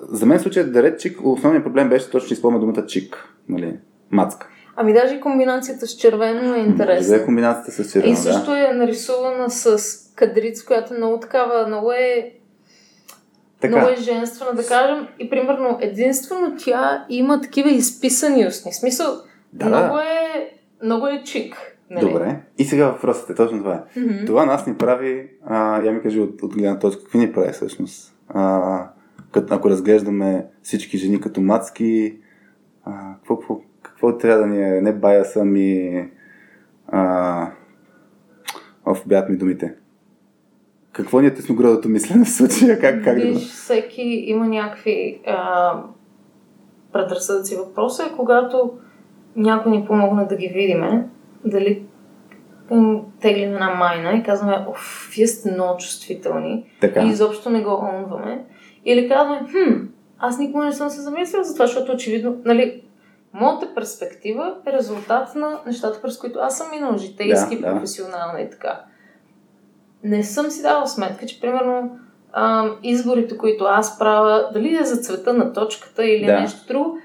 за 0.00 0.26
мен 0.26 0.38
случаят 0.40 0.72
да 0.72 0.82
ред 0.82 1.00
чик, 1.00 1.18
основният 1.24 1.64
проблем 1.64 1.88
беше 1.88 2.10
точно, 2.10 2.28
че 2.28 2.34
използваме 2.34 2.66
думата 2.66 2.86
чик, 2.86 3.28
нали, 3.48 3.76
мацка. 4.10 4.48
Ами 4.80 4.92
даже 4.92 5.14
и 5.14 5.20
комбинацията 5.20 5.86
с 5.86 5.90
червено 5.92 6.54
е 6.54 6.58
интересна. 6.58 7.16
да 7.16 7.22
е 7.22 7.24
комбинацията 7.24 7.84
с 7.84 7.92
червено, 7.92 8.12
И 8.12 8.16
също 8.16 8.50
да. 8.50 8.68
е 8.70 8.72
нарисувана 8.72 9.50
с 9.50 9.78
кадрица, 10.14 10.66
която 10.66 10.94
е 10.94 10.96
много 10.96 11.20
такава, 11.20 11.66
много 11.66 11.92
е, 11.92 12.32
Така, 13.60 13.76
много 13.76 13.90
е 13.90 13.96
женствена, 13.96 14.52
да 14.54 14.66
кажем. 14.66 15.08
И 15.18 15.30
примерно 15.30 15.78
единствено 15.80 16.56
тя 16.58 17.06
има 17.08 17.40
такива 17.40 17.70
изписани 17.70 18.46
устни. 18.46 18.72
Смисъл, 18.72 19.06
Да, 19.52 19.66
много, 19.66 19.94
да. 19.94 20.02
е, 20.02 20.50
много 20.84 21.06
е 21.06 21.22
чик. 21.24 21.56
Нали? 21.90 22.06
добре. 22.06 22.40
И 22.58 22.64
сега 22.64 22.88
въпросът 22.88 23.30
е 23.30 23.34
точно 23.34 23.58
това. 23.58 23.84
е. 23.96 24.00
Мгм. 24.00 24.26
Това 24.26 24.46
нас 24.46 24.66
ни 24.66 24.74
прави, 24.74 25.30
а, 25.46 25.82
я 25.82 25.92
ми 25.92 26.02
кажи 26.02 26.20
от, 26.20 26.42
от 26.42 26.54
гледна 26.54 26.78
точка, 26.78 27.02
какви 27.02 27.18
ни 27.18 27.32
прави 27.32 27.52
всъщност? 27.52 28.14
А, 28.28 28.84
като, 29.32 29.54
ако 29.54 29.70
разглеждаме 29.70 30.46
всички 30.62 30.98
жени 30.98 31.20
като 31.20 31.40
мацки, 31.40 32.18
а, 32.84 33.14
какво, 33.14 33.38
какво, 33.38 33.60
какво 33.98 34.18
трябва 34.18 34.38
да 34.38 34.46
ни 34.46 34.62
е, 34.62 34.80
не 34.80 34.92
баяса 34.92 35.44
ми, 35.44 36.04
а, 36.88 37.50
оф, 38.86 39.02
бят 39.06 39.28
ми 39.28 39.36
думите. 39.36 39.74
Какво 40.92 41.20
ни 41.20 41.26
е 41.26 41.34
тесноградото 41.34 41.88
мислене 41.88 42.24
в 42.24 42.28
случая? 42.28 42.80
Как, 42.80 43.04
как 43.04 43.18
да. 43.18 43.26
Виж, 43.26 43.52
всеки 43.52 44.02
има 44.02 44.48
някакви 44.48 45.20
а, 45.26 45.72
предразсъдъци. 46.92 47.56
Въпросът 47.56 48.06
е, 48.06 48.16
когато 48.16 48.72
някой 49.36 49.72
ни 49.72 49.84
помогне 49.86 50.24
да 50.24 50.36
ги 50.36 50.48
видиме, 50.48 51.08
дали 51.44 51.86
теглим 53.20 53.52
една 53.52 53.74
майна 53.74 54.12
и 54.12 54.22
казваме, 54.22 54.66
оф, 54.68 55.10
вие 55.16 55.26
сте 55.26 55.52
много 55.52 55.78
чувствителни 55.78 56.70
Така. 56.80 57.02
и 57.02 57.08
изобщо 57.08 57.50
не 57.50 57.62
го 57.62 57.70
онваме. 57.70 58.44
Или 58.84 59.08
казваме, 59.08 59.40
хм, 59.50 59.84
аз 60.18 60.38
никога 60.38 60.64
не 60.64 60.72
съм 60.72 60.90
се 60.90 61.00
замислила 61.00 61.44
за 61.44 61.54
това, 61.54 61.66
защото 61.66 61.92
очевидно, 61.92 62.36
нали, 62.44 62.82
моята 63.40 63.74
перспектива 63.74 64.54
е 64.66 64.72
резултат 64.72 65.34
на 65.34 65.58
нещата, 65.66 66.02
през 66.02 66.18
които 66.18 66.38
аз 66.38 66.58
съм 66.58 66.66
минал, 66.70 66.96
житейски, 66.96 67.60
Да, 67.60 67.66
да. 67.66 67.72
професионална 67.72 68.40
и 68.40 68.50
така. 68.50 68.80
Не 70.04 70.24
съм 70.24 70.50
си 70.50 70.62
дала 70.62 70.86
сметка, 70.86 71.26
че 71.26 71.40
примерно 71.40 71.98
а, 72.32 72.70
изборите, 72.82 73.38
които 73.38 73.64
аз 73.64 73.98
правя, 73.98 74.50
дали 74.52 74.76
е 74.76 74.84
за 74.84 74.96
цвета 74.96 75.32
на 75.34 75.52
точката 75.52 76.04
или 76.06 76.26
Да. 76.26 76.40
нещо 76.40 76.66
друго, 76.68 76.98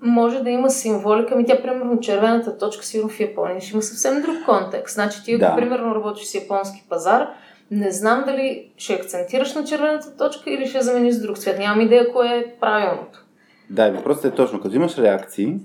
може 0.00 0.40
да 0.40 0.50
има 0.50 0.70
символика. 0.70 1.36
Ми 1.36 1.46
тя, 1.46 1.62
примерно, 1.62 2.00
червената 2.00 2.58
точка, 2.58 2.84
сигурно 2.84 3.10
в 3.10 3.20
Япония 3.20 3.60
ще 3.60 3.72
има 3.72 3.82
съвсем 3.82 4.22
друг 4.22 4.36
контекст. 4.46 4.94
Значи, 4.94 5.24
ти, 5.24 5.32
ако, 5.32 5.40
Да. 5.40 5.56
примерно, 5.56 5.94
работиш 5.94 6.26
с 6.26 6.34
японски 6.34 6.84
пазар, 6.88 7.28
не 7.70 7.90
знам 7.90 8.24
дали 8.26 8.72
ще 8.76 8.94
акцентираш 8.94 9.54
на 9.54 9.64
червената 9.64 10.16
точка 10.16 10.50
или 10.50 10.66
ще 10.66 10.82
замениш 10.82 11.14
с 11.14 11.22
друг 11.22 11.38
цвет. 11.38 11.58
Нямам 11.58 11.80
идея 11.80 12.12
кое 12.12 12.28
е 12.28 12.60
правилното. 12.60 13.24
Да, 13.70 13.90
въпросът 13.90 14.24
е 14.24 14.30
точно, 14.30 14.60
като 14.60 14.76
имаш 14.76 14.98
реакции, 14.98 15.56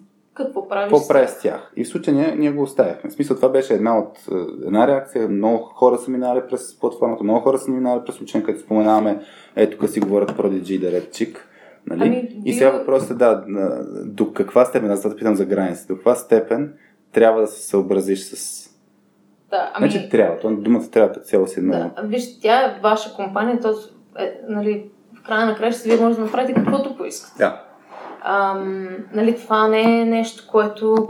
Какво 0.46 0.68
правиш? 0.68 0.84
какво 0.94 1.14
тях? 1.14 1.30
с 1.30 1.42
тях? 1.42 1.72
И 1.76 1.84
в 1.84 1.88
случая 1.88 2.16
ние, 2.16 2.36
ние 2.36 2.52
го 2.52 2.62
оставяхме. 2.64 3.10
В 3.10 3.14
смисъл, 3.14 3.36
това 3.36 3.50
беше 3.50 3.74
една 3.74 4.00
от 4.00 4.18
е, 4.32 4.36
една 4.66 4.88
реакция. 4.88 5.30
Много 5.30 5.58
хора 5.58 5.98
са 5.98 6.12
минали 6.12 6.42
през 6.50 6.80
платформата, 6.80 7.24
много 7.24 7.40
хора 7.40 7.58
са 7.58 7.72
минали 7.72 8.02
през 8.06 8.22
учен, 8.22 8.44
като 8.44 8.60
споменаваме, 8.60 9.20
ето 9.56 9.78
тук 9.78 9.90
си 9.90 10.00
говорят 10.00 10.32
Prodigy 10.32 10.80
да 10.80 10.92
Red 10.92 11.10
Chick. 11.10 11.38
Нали? 11.88 12.02
Ами, 12.04 12.42
И 12.46 12.54
сега 12.54 12.70
въпросът 12.70 13.12
е 13.12 13.14
да, 13.14 13.44
на- 13.48 13.84
до 14.06 14.34
каква 14.34 14.66
степен, 14.66 14.92
аз 14.92 15.02
да 15.02 15.16
питам 15.16 15.36
за 15.36 15.46
граници, 15.46 15.88
до 15.88 15.96
каква 15.96 16.16
степен 16.16 16.74
трябва 17.12 17.42
да 17.42 17.48
се 17.48 17.68
съобразиш 17.68 18.20
с... 18.20 18.66
Да, 19.50 19.72
ами, 19.74 19.92
Значи 19.92 20.10
трябва, 20.10 20.40
то 20.40 20.56
думата 20.56 20.84
трябва 20.92 21.14
като 21.14 21.26
цяло 21.26 21.48
си 21.48 21.60
едно. 21.60 21.72
да. 21.72 22.04
Виж, 22.04 22.40
тя 22.40 22.62
е 22.62 22.80
ваша 22.84 23.16
компания, 23.16 23.60
т.е. 23.60 24.24
Е, 24.24 24.40
нали, 24.50 24.90
в 25.20 25.24
края 25.24 25.46
на 25.46 25.56
кращата 25.56 25.90
вие 25.90 26.06
може 26.06 26.16
да 26.16 26.22
направите 26.22 26.54
каквото 26.54 26.98
поискате. 26.98 27.38
Да. 27.38 27.64
Ам, 28.22 28.88
нали, 29.14 29.36
това 29.38 29.68
не 29.68 30.02
е 30.02 30.06
нещо, 30.06 30.44
което 30.52 31.08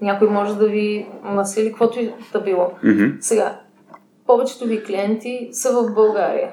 някой 0.00 0.28
може 0.28 0.54
да 0.54 0.66
ви 0.68 1.06
насили, 1.24 1.68
каквото 1.68 2.00
и 2.00 2.12
да 2.32 2.40
било. 2.40 2.70
Мгм. 2.84 3.04
Сега, 3.20 3.60
повечето 4.26 4.64
ви 4.64 4.84
клиенти 4.84 5.48
са 5.52 5.72
в 5.72 5.94
България. 5.94 6.50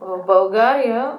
В 0.00 0.26
България 0.26 1.12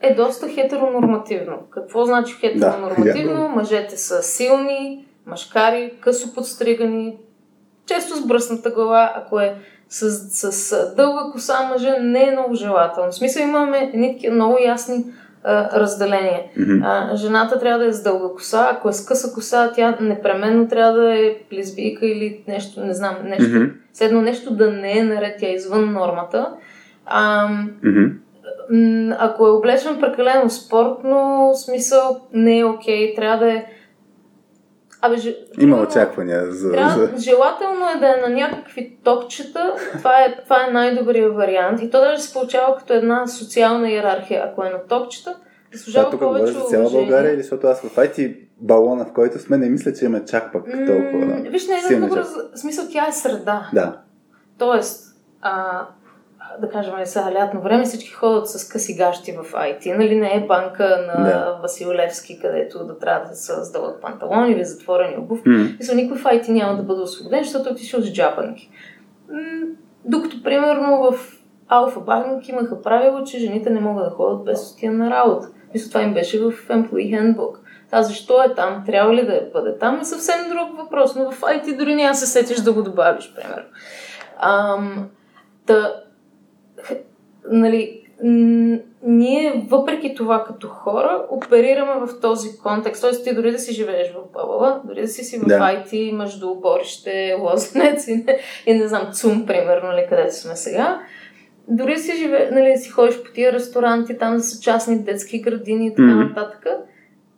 е 0.00 0.14
доста 0.14 0.48
хетеронормативно. 0.48 1.58
Какво 1.70 2.04
значи 2.04 2.34
хетеронормативно? 2.34 3.42
Да, 3.42 3.48
Мъжете 3.48 3.96
са 3.96 4.22
силни, 4.22 5.06
мъжкари, 5.26 5.92
късо 6.00 6.34
подстригани, 6.34 7.16
често 7.86 8.16
с 8.16 8.26
бръсната 8.26 8.70
глава, 8.70 9.12
ако 9.14 9.40
е 9.40 9.54
с, 9.88 10.10
с, 10.10 10.52
с 10.52 10.94
дълга 10.96 11.32
коса 11.32 11.68
мъжа, 11.68 11.96
не 12.00 12.28
е 12.28 12.30
много 12.30 12.54
желателно. 12.54 13.12
В 13.12 13.14
смисъл 13.14 13.42
имаме 13.42 13.78
едни 13.78 14.12
такива 14.12 14.34
много 14.34 14.58
ясни 14.58 15.04
а, 15.44 15.80
разделения. 15.80 16.40
Мгм. 16.56 16.82
А, 16.82 17.16
жената 17.16 17.60
трябва 17.60 17.78
да 17.78 17.86
е 17.86 17.92
с 17.92 18.02
дълга 18.02 18.34
коса, 18.34 18.68
ако 18.72 18.88
е 18.88 18.92
с 18.92 19.06
къса 19.06 19.34
коса, 19.34 19.72
тя 19.74 19.96
непременно 20.00 20.68
трябва 20.68 20.92
да 20.92 21.14
е 21.14 21.36
лесбийка 21.52 22.06
или 22.06 22.44
нещо, 22.48 22.80
не 22.80 22.94
знам, 22.94 23.16
нещо. 23.24 23.56
Мгм. 23.56 23.70
Седно 23.92 24.22
нещо 24.22 24.54
да 24.54 24.70
не 24.70 24.98
е 24.98 25.04
наред, 25.04 25.36
тя 25.40 25.46
е 25.46 25.54
извън 25.54 25.92
нормата. 25.92 26.52
А, 27.06 27.48
м, 28.70 29.16
ако 29.18 29.46
е 29.46 29.50
облечен 29.50 30.00
прекалено 30.00 30.50
спортно, 30.50 31.50
смисъл 31.54 32.20
не 32.32 32.58
е 32.58 32.64
окей, 32.64 33.14
трябва 33.14 33.44
да 33.44 33.52
е... 33.52 33.64
Абе, 35.02 35.16
же... 35.16 35.36
Има 35.60 35.82
очаквания 35.82 36.52
за... 36.52 36.68
За... 36.68 37.10
желателно 37.18 37.90
е 37.96 37.98
да 37.98 38.06
е 38.06 38.28
на 38.28 38.28
някакви 38.28 38.98
топчета. 39.04 39.74
Това 39.98 40.24
е, 40.24 40.42
това 40.44 40.66
е 40.66 40.70
най-добрият 40.70 41.34
вариант. 41.34 41.82
И 41.82 41.90
то 41.90 42.00
даже 42.00 42.22
се 42.22 42.32
получава 42.32 42.76
като 42.76 42.92
една 42.92 43.26
социална 43.26 43.90
иерархия. 43.90 44.42
Ако 44.44 44.64
е 44.64 44.70
на 44.70 44.86
топчета, 44.88 45.36
заслужава 45.72 46.10
тук 46.10 46.20
повече 46.20 46.52
за 46.52 46.60
цяла 46.60 46.82
уважение. 46.82 47.06
България 47.06 47.34
или 47.34 47.42
защото 47.42 47.66
аз 47.66 47.80
в 47.80 47.96
IT 47.96 48.36
балона, 48.60 49.04
в 49.04 49.12
който 49.12 49.38
сме, 49.38 49.58
не 49.58 49.68
мисля, 49.68 49.92
че 49.92 50.04
имаме 50.04 50.24
чак 50.24 50.52
пък 50.52 50.64
толкова. 50.64 51.26
М, 51.26 51.42
Виж, 51.50 51.66
не 51.66 51.94
е 51.94 51.96
много 51.96 52.16
раз... 52.16 52.34
Смисъл, 52.54 52.84
тя 52.92 53.06
е 53.08 53.12
среда. 53.12 53.70
Да. 53.74 54.00
Тоест, 54.58 55.16
а, 55.40 55.86
да 56.58 56.68
кажем, 56.68 56.94
сега 57.04 57.32
лятно 57.32 57.60
време, 57.60 57.84
всички 57.84 58.10
ходят 58.10 58.48
с 58.48 58.68
къси 58.68 58.96
гащи 58.96 59.32
в 59.32 59.52
IT. 59.52 59.96
Нали 59.96 60.16
не 60.16 60.34
е 60.34 60.46
банка 60.46 61.06
на 61.06 61.24
Да. 61.24 61.58
Васил 61.62 61.92
Левски, 61.92 62.40
където 62.40 62.84
да 62.84 62.98
трябва 62.98 63.28
да 63.28 63.34
са 63.34 63.64
с 63.64 63.72
дълъг 63.72 64.00
панталон 64.02 64.50
или 64.50 64.64
затворени 64.64 65.18
обув. 65.18 65.40
М. 65.46 65.68
Мисля, 65.78 65.94
никой 65.94 66.18
в 66.18 66.24
IT 66.24 66.48
няма 66.48 66.76
да 66.76 66.82
бъде 66.82 67.00
освободен, 67.00 67.44
защото 67.44 67.70
отишъл 67.70 68.00
с 68.00 68.12
джапанки. 68.12 68.70
Докато, 70.04 70.42
примерно, 70.42 71.12
в 71.12 71.40
Алфа 71.68 72.00
Банк 72.00 72.48
имаха 72.48 72.82
правило, 72.82 73.24
че 73.24 73.38
жените 73.38 73.70
не 73.70 73.80
могат 73.80 74.04
да 74.04 74.10
ходят 74.10 74.44
без 74.44 74.68
сутия 74.68 74.92
на 74.92 75.10
работа. 75.10 75.48
Мисля, 75.74 75.88
това 75.88 76.02
им 76.02 76.14
беше 76.14 76.38
в 76.38 76.52
Employee 76.52 77.20
Handbook. 77.20 77.56
Та 77.90 78.02
защо 78.02 78.42
е 78.42 78.54
там? 78.54 78.82
Трябва 78.86 79.14
ли 79.14 79.26
да 79.26 79.36
е 79.36 79.42
бъде 79.52 79.78
там? 79.78 80.00
Е 80.00 80.04
съвсем 80.04 80.48
друг 80.48 80.78
въпрос. 80.78 81.16
Но 81.16 81.30
в 81.30 81.40
IT 81.40 81.76
дори 81.76 81.94
няма 81.94 82.14
се 82.14 82.26
сетиш 82.26 82.60
да 82.60 82.72
го 82.72 82.82
добавиш, 82.82 83.34
примерно. 83.34 83.68
Ам, 84.40 85.08
та, 85.66 85.94
нали, 87.50 88.00
ние 89.02 89.66
въпреки 89.68 90.14
това 90.14 90.44
като 90.44 90.68
хора 90.68 91.26
оперираме 91.30 92.06
в 92.06 92.20
този 92.20 92.58
контекст. 92.58 93.02
Тоест 93.02 93.24
ти 93.24 93.34
дори 93.34 93.52
да 93.52 93.58
си 93.58 93.74
живееш 93.74 94.12
в 94.12 94.32
Бълъла, 94.32 94.80
дори 94.84 95.00
да 95.00 95.08
си 95.08 95.24
си 95.24 95.38
в 95.38 95.44
Да. 95.46 95.58
IT, 95.58 96.12
между 96.12 96.54
Борище, 96.54 97.36
Лозенец 97.40 98.08
и 98.08 98.14
не, 98.14 98.38
и 98.66 98.74
не 98.74 98.88
знам, 98.88 99.08
ЦУМ, 99.12 99.46
примерно, 99.46 99.92
или 99.92 100.06
където 100.08 100.34
сме 100.34 100.56
сега, 100.56 101.00
дори 101.68 101.98
си 101.98 102.16
живе, 102.16 102.50
нали, 102.52 102.76
си 102.76 102.90
ходиш 102.90 103.22
по 103.22 103.32
тия 103.32 103.52
ресторанти, 103.52 104.18
там 104.18 104.36
да 104.36 104.42
са 104.42 104.62
частни 104.62 104.98
детски 104.98 105.40
градини 105.40 105.86
и 105.86 105.90
така 105.90 106.02
mm-hmm. 106.02 106.28
нататък, 106.28 106.66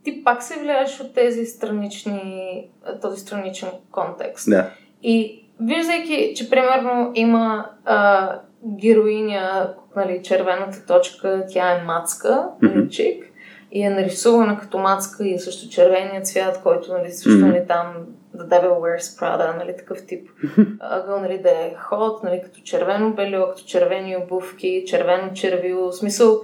ти 0.05 0.25
пак 0.25 0.43
се 0.43 0.61
влияеш 0.61 1.01
от 1.01 1.15
тези 1.15 1.47
странични, 1.47 2.69
този 3.03 3.21
страничен 3.21 3.69
контекст. 3.91 4.51
Да. 4.51 4.71
И 5.03 5.45
виждайки, 5.61 6.33
че 6.37 6.51
примерно 6.51 7.13
има 7.15 7.71
а, 7.85 8.41
героиня, 8.67 9.75
нали, 9.97 10.21
червената 10.23 10.87
точка, 10.87 11.45
тя 11.49 11.71
е 11.71 11.83
мацка, 11.83 12.49
mm-hmm. 12.63 12.89
чик, 12.89 13.25
и 13.73 13.83
е 13.83 13.91
нарисувана 13.91 14.59
като 14.59 14.79
мацка 14.79 15.25
и 15.25 15.35
е 15.35 15.39
също 15.39 15.69
червения 15.69 16.23
цвят, 16.23 16.63
който 16.63 16.93
нали, 16.93 17.13
също 17.13 17.31
mm-hmm. 17.31 17.47
нали, 17.47 17.67
там 17.69 17.95
The 18.37 18.49
Devil 18.49 18.71
Wears 18.71 19.21
Prada, 19.21 19.59
нали, 19.59 19.77
такъв 19.77 20.07
тип 20.07 20.29
ъгъл, 20.81 21.21
нали, 21.21 21.39
да 21.39 21.51
е 21.51 21.75
ход, 21.79 22.23
нали, 22.23 22.41
като 22.45 22.61
червено 22.61 23.13
бельо, 23.13 23.49
като 23.49 23.63
червени 23.65 24.17
обувки, 24.17 24.85
червено 24.87 25.33
червило, 25.35 25.91
в 25.91 25.97
смисъл 25.97 26.41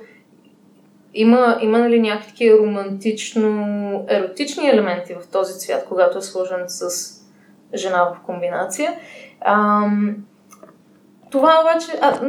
има, 1.15 1.59
има 1.61 1.79
нали, 1.79 2.01
някакви 2.01 2.59
романтично 2.59 4.07
еротични 4.09 4.69
елементи 4.69 5.15
в 5.15 5.31
този 5.33 5.59
цвят, 5.59 5.85
когато 5.89 6.19
е 6.19 6.23
сложен 6.23 6.65
с 6.67 6.91
жена 7.75 8.05
в 8.05 8.27
комбинация. 8.27 8.95
Ам, 9.41 10.17
това 11.31 11.61
обаче, 11.61 11.93
а, 12.01 12.21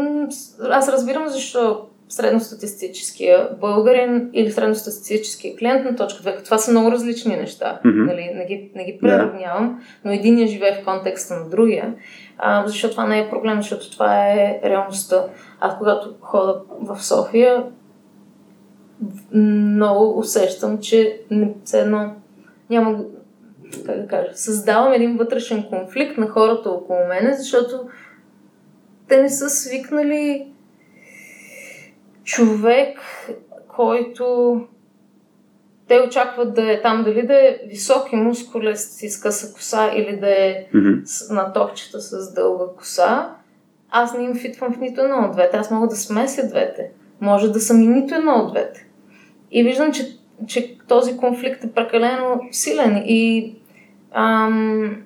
аз 0.69 0.89
разбирам 0.89 1.27
защо 1.27 1.85
средностатистическия 2.09 3.49
българин 3.61 4.29
или 4.33 4.51
средностатистическия 4.51 5.55
клиент 5.55 5.85
на 5.85 5.95
точка 5.95 6.23
2. 6.23 6.45
Това 6.45 6.57
са 6.57 6.71
много 6.71 6.91
различни 6.91 7.35
неща. 7.35 7.79
Mm-hmm. 7.85 8.05
Нали, 8.05 8.31
не, 8.35 8.45
ги, 8.45 8.71
не 8.75 8.85
ги 8.85 8.97
преравнявам, 9.01 9.83
но 10.05 10.11
единия 10.11 10.47
живее 10.47 10.81
в 10.81 10.85
контекста 10.85 11.33
на 11.35 11.49
другия. 11.49 11.95
А, 12.37 12.67
защото 12.67 12.91
това 12.91 13.07
не 13.07 13.19
е 13.19 13.29
проблем, 13.29 13.61
защото 13.61 13.91
това 13.91 14.27
е 14.27 14.59
реалността. 14.63 15.25
Аз 15.59 15.77
когато 15.77 16.15
хода 16.21 16.61
в 16.81 17.03
София, 17.03 17.63
много 19.33 20.19
усещам, 20.19 20.77
че 20.79 21.21
все 21.63 21.81
едно 21.81 22.15
няма 22.69 22.99
как 23.85 24.01
да 24.01 24.07
кажа, 24.07 24.29
създавам 24.33 24.93
един 24.93 25.17
вътрешен 25.17 25.63
конфликт 25.69 26.17
на 26.17 26.27
хората 26.27 26.69
около 26.69 26.99
мене, 27.07 27.33
защото 27.33 27.81
те 29.09 29.21
не 29.21 29.29
са 29.29 29.49
свикнали 29.49 30.47
човек, 32.23 32.99
който 33.67 34.61
те 35.87 35.99
очакват 36.07 36.53
да 36.53 36.71
е 36.73 36.81
там, 36.81 37.03
дали 37.03 37.27
да 37.27 37.33
е 37.33 37.59
висок 37.67 38.13
и 38.13 38.15
мускулест 38.15 39.03
и 39.03 39.09
с 39.09 39.19
къса 39.19 39.53
коса 39.53 39.91
или 39.95 40.17
да 40.17 40.29
е 40.29 40.67
mm-hmm. 40.73 41.33
на 41.33 41.53
токчета 41.53 42.01
с 42.01 42.33
дълга 42.33 42.65
коса. 42.77 43.35
Аз 43.89 44.17
не 44.17 44.23
им 44.23 44.35
фитвам 44.35 44.73
в 44.73 44.79
нито 44.79 45.01
едно 45.01 45.17
от 45.17 45.31
двете. 45.31 45.57
Аз 45.57 45.71
мога 45.71 45.87
да 45.87 45.95
смеся 45.95 46.47
двете. 46.47 46.91
Може 47.21 47.51
да 47.51 47.59
съм 47.59 47.81
и 47.81 47.87
нито 47.87 48.15
едно 48.15 48.31
от 48.31 48.51
двете. 48.51 48.87
И 49.51 49.63
виждам, 49.63 49.91
че, 49.91 50.17
че 50.47 50.77
този 50.87 51.17
конфликт 51.17 51.63
е 51.63 51.71
прекалено 51.71 52.41
силен 52.51 53.03
и 53.05 53.53
ам, 54.11 55.03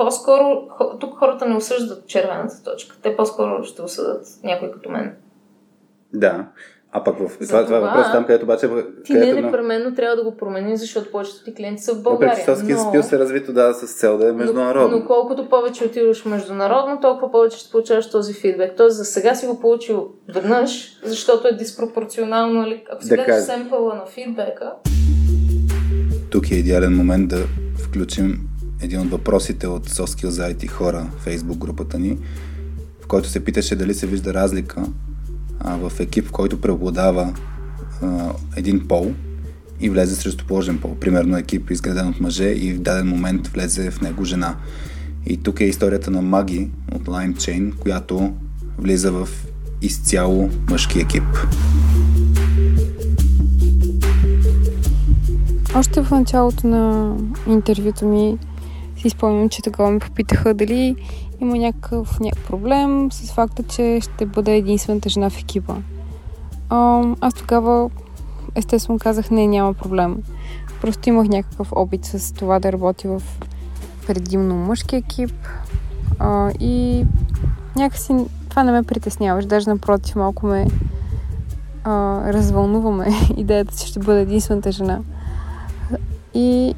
по-скоро 0.00 0.68
тук 1.00 1.18
хората 1.18 1.48
не 1.48 1.56
осъждат 1.56 2.06
червената 2.06 2.62
точка. 2.64 2.96
Те 3.02 3.16
по-скоро 3.16 3.64
ще 3.64 3.82
осъдат 3.82 4.26
някой 4.44 4.70
като 4.72 4.90
мен. 4.90 5.16
Да. 6.12 6.46
А 6.92 7.04
пък 7.04 7.18
в 7.18 7.38
това, 7.38 7.64
това, 7.64 7.76
е 7.76 7.80
въпрос 7.80 8.06
там, 8.12 8.24
където 8.24 8.44
обаче... 8.44 8.68
Ти 9.04 9.12
където, 9.12 9.34
не 9.34 9.42
непременно 9.42 9.94
трябва 9.94 10.16
да 10.16 10.24
го 10.24 10.36
промениш, 10.36 10.80
защото 10.80 11.10
повечето 11.10 11.44
ти 11.44 11.54
клиенти 11.54 11.82
са 11.82 11.94
в 11.94 12.02
България. 12.02 12.44
Въпреки 12.46 12.72
но... 12.72 12.88
скил 12.88 13.02
се 13.02 13.18
развито 13.18 13.52
да 13.52 13.74
с 13.74 13.94
цел 13.94 14.18
да 14.18 14.28
е 14.28 14.32
международно. 14.32 14.90
Но, 14.90 14.98
но 14.98 15.06
колкото 15.06 15.48
повече 15.48 15.84
отидеш 15.84 16.24
международно, 16.24 17.00
толкова 17.00 17.32
повече 17.32 17.58
ще 17.58 17.70
получаваш 17.70 18.10
този 18.10 18.32
фидбек. 18.32 18.76
Тоест 18.76 18.96
за 18.96 19.04
сега 19.04 19.34
си 19.34 19.46
го 19.46 19.60
получил 19.60 20.08
веднъж, 20.34 21.00
защото 21.02 21.48
е 21.48 21.52
диспропорционално. 21.52 22.60
Нали? 22.60 22.84
Ако 22.92 23.02
си 23.02 23.08
да 23.08 23.16
гледаш 23.16 23.44
семпъла 23.44 23.94
на 23.94 24.06
фидбека... 24.06 24.72
Тук 26.30 26.50
е 26.50 26.54
идеален 26.54 26.96
момент 26.96 27.28
да 27.28 27.38
включим 27.78 28.49
един 28.82 29.00
от 29.00 29.10
въпросите 29.10 29.66
от 29.66 29.88
Soft 29.90 30.26
Skills 30.26 30.54
IT 30.54 30.68
хора, 30.68 31.06
Facebook 31.26 31.58
групата 31.58 31.98
ни, 31.98 32.18
в 33.02 33.06
който 33.06 33.28
се 33.28 33.44
питаше 33.44 33.76
дали 33.76 33.94
се 33.94 34.06
вижда 34.06 34.34
разлика 34.34 34.86
а, 35.60 35.76
в 35.76 36.00
екип, 36.00 36.26
в 36.26 36.32
който 36.32 36.60
преобладава 36.60 37.34
а, 38.02 38.32
един 38.56 38.88
пол 38.88 39.12
и 39.80 39.90
влезе 39.90 40.14
срещу 40.14 40.46
положен 40.46 40.78
пол. 40.78 40.96
Примерно 41.00 41.36
екип 41.36 41.70
изграден 41.70 42.08
от 42.08 42.20
мъже 42.20 42.48
и 42.48 42.72
в 42.72 42.80
даден 42.80 43.08
момент 43.08 43.46
влезе 43.46 43.90
в 43.90 44.00
него 44.00 44.24
жена. 44.24 44.56
И 45.26 45.36
тук 45.36 45.60
е 45.60 45.64
историята 45.64 46.10
на 46.10 46.22
Маги 46.22 46.70
от 46.92 47.02
Lime 47.02 47.34
Chain, 47.34 47.74
която 47.78 48.34
влиза 48.78 49.12
в 49.12 49.28
изцяло 49.82 50.50
мъжки 50.70 51.00
екип. 51.00 51.24
Още 55.74 56.02
в 56.02 56.10
началото 56.10 56.66
на 56.66 57.14
интервюто 57.46 58.06
ми 58.06 58.38
си 59.02 59.10
спомням, 59.10 59.48
че 59.48 59.62
такова 59.62 59.90
ме 59.90 59.98
попитаха 59.98 60.54
дали 60.54 60.96
има 61.40 61.58
някакъв, 61.58 62.20
някакъв 62.20 62.46
проблем 62.46 63.12
с 63.12 63.32
факта, 63.32 63.62
че 63.62 64.00
ще 64.02 64.26
бъде 64.26 64.56
единствената 64.56 65.08
жена 65.08 65.30
в 65.30 65.38
екипа. 65.38 65.74
Аз 67.20 67.34
тогава 67.34 67.90
естествено 68.54 68.98
казах 68.98 69.30
не, 69.30 69.46
няма 69.46 69.74
проблем. 69.74 70.16
Просто 70.80 71.08
имах 71.08 71.28
някакъв 71.28 71.68
опит 71.72 72.04
с 72.04 72.34
това 72.34 72.58
да 72.58 72.72
работя 72.72 73.18
в 73.18 73.22
предимно 74.06 74.54
мъжки 74.54 74.96
екип 74.96 75.32
а, 76.18 76.50
и 76.60 77.04
някакси 77.76 78.14
това 78.48 78.62
не 78.62 78.72
ме 78.72 78.82
притесняваш, 78.82 79.46
даже 79.46 79.70
напротив 79.70 80.16
малко 80.16 80.46
ме 80.46 80.66
а, 81.84 82.20
развълнуваме 82.32 83.06
идеята, 83.36 83.76
че 83.76 83.86
ще 83.86 84.00
бъде 84.00 84.20
единствената 84.20 84.72
жена. 84.72 85.00
И 86.34 86.74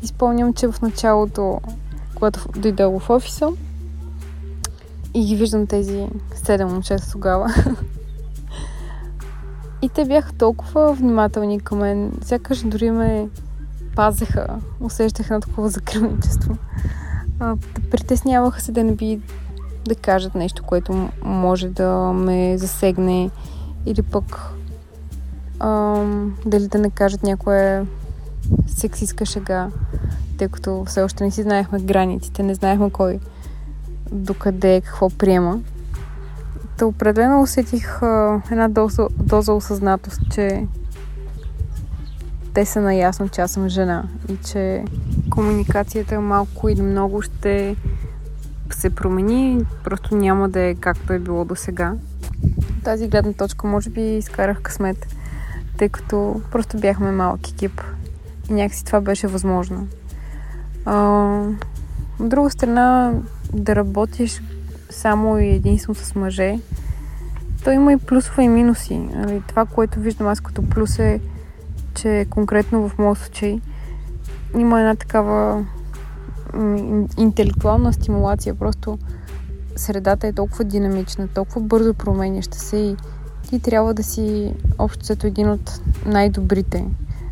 си 0.00 0.06
спомням, 0.06 0.52
че 0.52 0.68
в 0.68 0.82
началото 0.82 1.60
когато 2.16 2.48
дойда 2.56 2.90
в 2.90 3.10
офиса 3.10 3.48
и 5.14 5.24
ги 5.24 5.36
виждам 5.36 5.66
тези 5.66 6.08
седем 6.34 6.68
момчета 6.68 7.10
тогава. 7.12 7.54
и 9.82 9.88
те 9.88 10.04
бяха 10.04 10.32
толкова 10.32 10.94
внимателни 10.94 11.60
към 11.60 11.78
мен, 11.78 12.12
сякаш 12.22 12.62
дори 12.62 12.90
ме 12.90 13.28
пазеха, 13.96 14.46
усещах 14.80 15.30
на 15.30 15.40
такова 15.40 15.68
закръвничество. 15.68 16.56
притесняваха 17.90 18.60
се 18.60 18.72
да 18.72 18.84
не 18.84 18.94
би 18.94 19.20
да 19.84 19.94
кажат 19.94 20.34
нещо, 20.34 20.62
което 20.62 21.08
може 21.22 21.68
да 21.68 22.12
ме 22.12 22.58
засегне 22.58 23.30
или 23.86 24.02
пък 24.02 24.50
ам, 25.60 26.36
дали 26.46 26.68
да 26.68 26.78
не 26.78 26.90
кажат 26.90 27.22
някоя 27.22 27.86
сексистка 28.66 29.26
шега 29.26 29.70
тъй 30.38 30.48
като 30.48 30.84
все 30.86 31.02
още 31.02 31.24
не 31.24 31.30
си 31.30 31.42
знаехме 31.42 31.80
границите, 31.80 32.42
не 32.42 32.54
знаехме 32.54 32.90
кой 32.90 33.18
докъде 34.12 34.80
какво 34.84 35.10
приема. 35.10 35.60
Та 36.76 36.86
определено 36.86 37.42
усетих 37.42 38.02
а, 38.02 38.42
една 38.50 38.68
доза, 38.68 39.08
доза 39.10 39.52
осъзнатост, 39.52 40.20
че 40.30 40.66
те 42.54 42.66
са 42.66 42.80
наясно, 42.80 43.28
че 43.28 43.40
аз 43.40 43.50
съм 43.50 43.68
жена 43.68 44.04
и 44.28 44.36
че 44.36 44.84
комуникацията 45.30 46.20
малко 46.20 46.68
или 46.68 46.82
много 46.82 47.22
ще 47.22 47.76
се 48.70 48.90
промени, 48.90 49.64
просто 49.84 50.16
няма 50.16 50.48
да 50.48 50.60
е 50.60 50.74
както 50.74 51.12
е 51.12 51.18
било 51.18 51.44
до 51.44 51.56
сега. 51.56 51.94
Тази 52.84 53.08
гледна 53.08 53.32
точка 53.32 53.66
може 53.66 53.90
би 53.90 54.16
изкарах 54.16 54.62
късмет, 54.62 55.06
тъй 55.78 55.88
като 55.88 56.40
просто 56.52 56.78
бяхме 56.80 57.10
малък 57.10 57.48
екип 57.48 57.82
някакси 58.50 58.84
това 58.84 59.00
беше 59.00 59.26
възможно. 59.26 59.88
А, 60.84 60.96
от 62.20 62.28
друга 62.28 62.50
страна, 62.50 63.12
да 63.52 63.76
работиш 63.76 64.42
само 64.90 65.38
и 65.38 65.46
единствено 65.46 65.94
с 65.94 66.14
мъже, 66.14 66.58
то 67.64 67.70
има 67.70 67.92
и 67.92 67.96
плюсове 67.96 68.42
и 68.42 68.48
минуси. 68.48 68.98
Нали? 68.98 69.42
Това, 69.46 69.66
което 69.66 70.00
виждам 70.00 70.26
аз 70.26 70.40
като 70.40 70.62
плюс 70.62 70.98
е, 70.98 71.20
че 71.94 72.26
конкретно 72.30 72.88
в 72.88 72.98
моят 72.98 73.18
случай 73.18 73.60
има 74.58 74.80
една 74.80 74.94
такава 74.94 75.66
интелектуална 77.18 77.92
стимулация. 77.92 78.54
Просто 78.54 78.98
средата 79.76 80.26
е 80.26 80.32
толкова 80.32 80.64
динамична, 80.64 81.28
толкова 81.28 81.60
бързо 81.60 81.94
променяща 81.94 82.58
се 82.58 82.76
и 82.76 82.96
ти 83.48 83.60
трябва 83.60 83.94
да 83.94 84.02
си 84.02 84.54
общо 84.78 85.26
един 85.26 85.50
от 85.50 85.80
най-добрите 86.06 86.84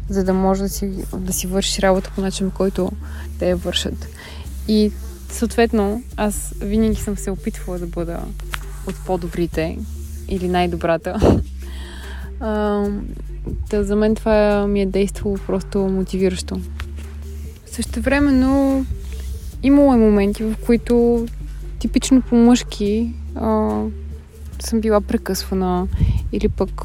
за 0.09 0.25
да 0.25 0.35
може 0.35 0.63
да 0.63 0.69
си, 0.69 0.91
да 1.17 1.33
си 1.33 1.47
вършиш 1.47 1.79
работа 1.79 2.11
по 2.15 2.21
начин, 2.21 2.51
който 2.51 2.93
те 3.39 3.49
я 3.49 3.57
вършат. 3.57 4.07
И 4.69 4.93
съответно, 5.29 6.03
аз 6.17 6.55
винаги 6.61 7.01
съм 7.01 7.17
се 7.17 7.31
опитвала 7.31 7.79
да 7.79 7.87
бъда 7.87 8.21
от 8.89 8.95
по-добрите 9.07 9.79
или 10.29 10.49
най-добрата. 10.49 11.41
А, 12.41 12.89
да, 13.71 13.85
за 13.85 13.97
мен 13.97 14.15
това 14.15 14.67
ми 14.67 14.83
е 14.83 14.87
действало 14.87 15.39
просто 15.47 15.79
мотивиращо. 15.79 16.61
Също 17.67 18.01
времено 18.01 18.85
имало 19.63 19.95
е 19.95 19.97
моменти, 19.97 20.45
в 20.45 20.55
които 20.67 21.27
типично 21.79 22.23
по-мъжки 22.23 23.13
а, 23.35 23.81
съм 24.61 24.81
била 24.81 25.01
прекъсвана 25.01 25.87
или 26.33 26.49
пък 26.49 26.83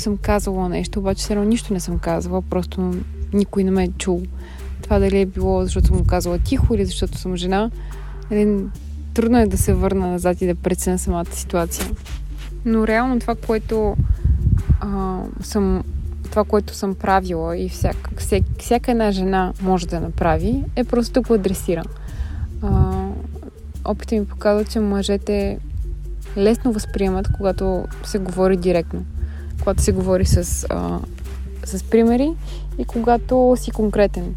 съм 0.00 0.16
казала 0.16 0.68
нещо, 0.68 0.98
обаче 0.98 1.22
все 1.22 1.32
едно 1.32 1.44
нищо 1.44 1.72
не 1.72 1.80
съм 1.80 1.98
казала, 1.98 2.42
просто 2.42 2.94
никой 3.32 3.64
не 3.64 3.70
ме 3.70 3.84
е 3.84 3.88
чул. 3.98 4.22
Това 4.82 4.98
дали 4.98 5.20
е 5.20 5.26
било 5.26 5.64
защото 5.64 5.86
съм 5.86 5.96
му 5.96 6.04
казала 6.06 6.38
тихо 6.38 6.74
или 6.74 6.84
защото 6.84 7.18
съм 7.18 7.36
жена, 7.36 7.70
нали, 8.30 8.64
трудно 9.14 9.38
е 9.38 9.46
да 9.46 9.58
се 9.58 9.74
върна 9.74 10.06
назад 10.06 10.40
и 10.40 10.46
да 10.46 10.54
преценя 10.54 10.98
самата 10.98 11.32
ситуация. 11.32 11.86
Но 12.64 12.86
реално 12.86 13.20
това, 13.20 13.34
което 13.34 13.96
а, 14.80 15.18
съм 15.42 15.82
това, 16.30 16.44
което 16.44 16.74
съм 16.74 16.94
правила 16.94 17.56
и 17.56 17.68
всяка, 17.68 18.10
всяка, 18.16 18.46
всяка 18.58 18.90
една 18.90 19.12
жена 19.12 19.52
може 19.62 19.88
да 19.88 20.00
направи, 20.00 20.64
е 20.76 20.84
просто 20.84 21.12
да 21.12 21.20
го 21.20 21.34
адресира. 21.34 21.84
А, 22.62 23.06
опитът 23.84 24.18
ми 24.18 24.26
показва, 24.26 24.64
че 24.64 24.80
мъжете 24.80 25.58
лесно 26.36 26.72
възприемат, 26.72 27.28
когато 27.36 27.84
се 28.04 28.18
говори 28.18 28.56
директно. 28.56 29.04
Когато 29.60 29.82
се 29.82 29.92
говори 29.92 30.24
с, 30.26 30.66
а, 30.70 30.98
с 31.64 31.84
примери 31.84 32.32
и 32.78 32.84
когато 32.84 33.54
си 33.56 33.70
конкретен. 33.70 34.34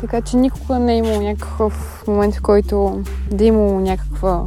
Така 0.00 0.20
че 0.20 0.36
никога 0.36 0.78
не 0.78 0.94
е 0.94 0.98
имало 0.98 1.20
някакъв 1.20 2.04
момент, 2.08 2.34
в 2.34 2.42
който 2.42 3.02
да 3.30 3.44
е 3.44 3.46
имало 3.46 3.80
някаква 3.80 4.44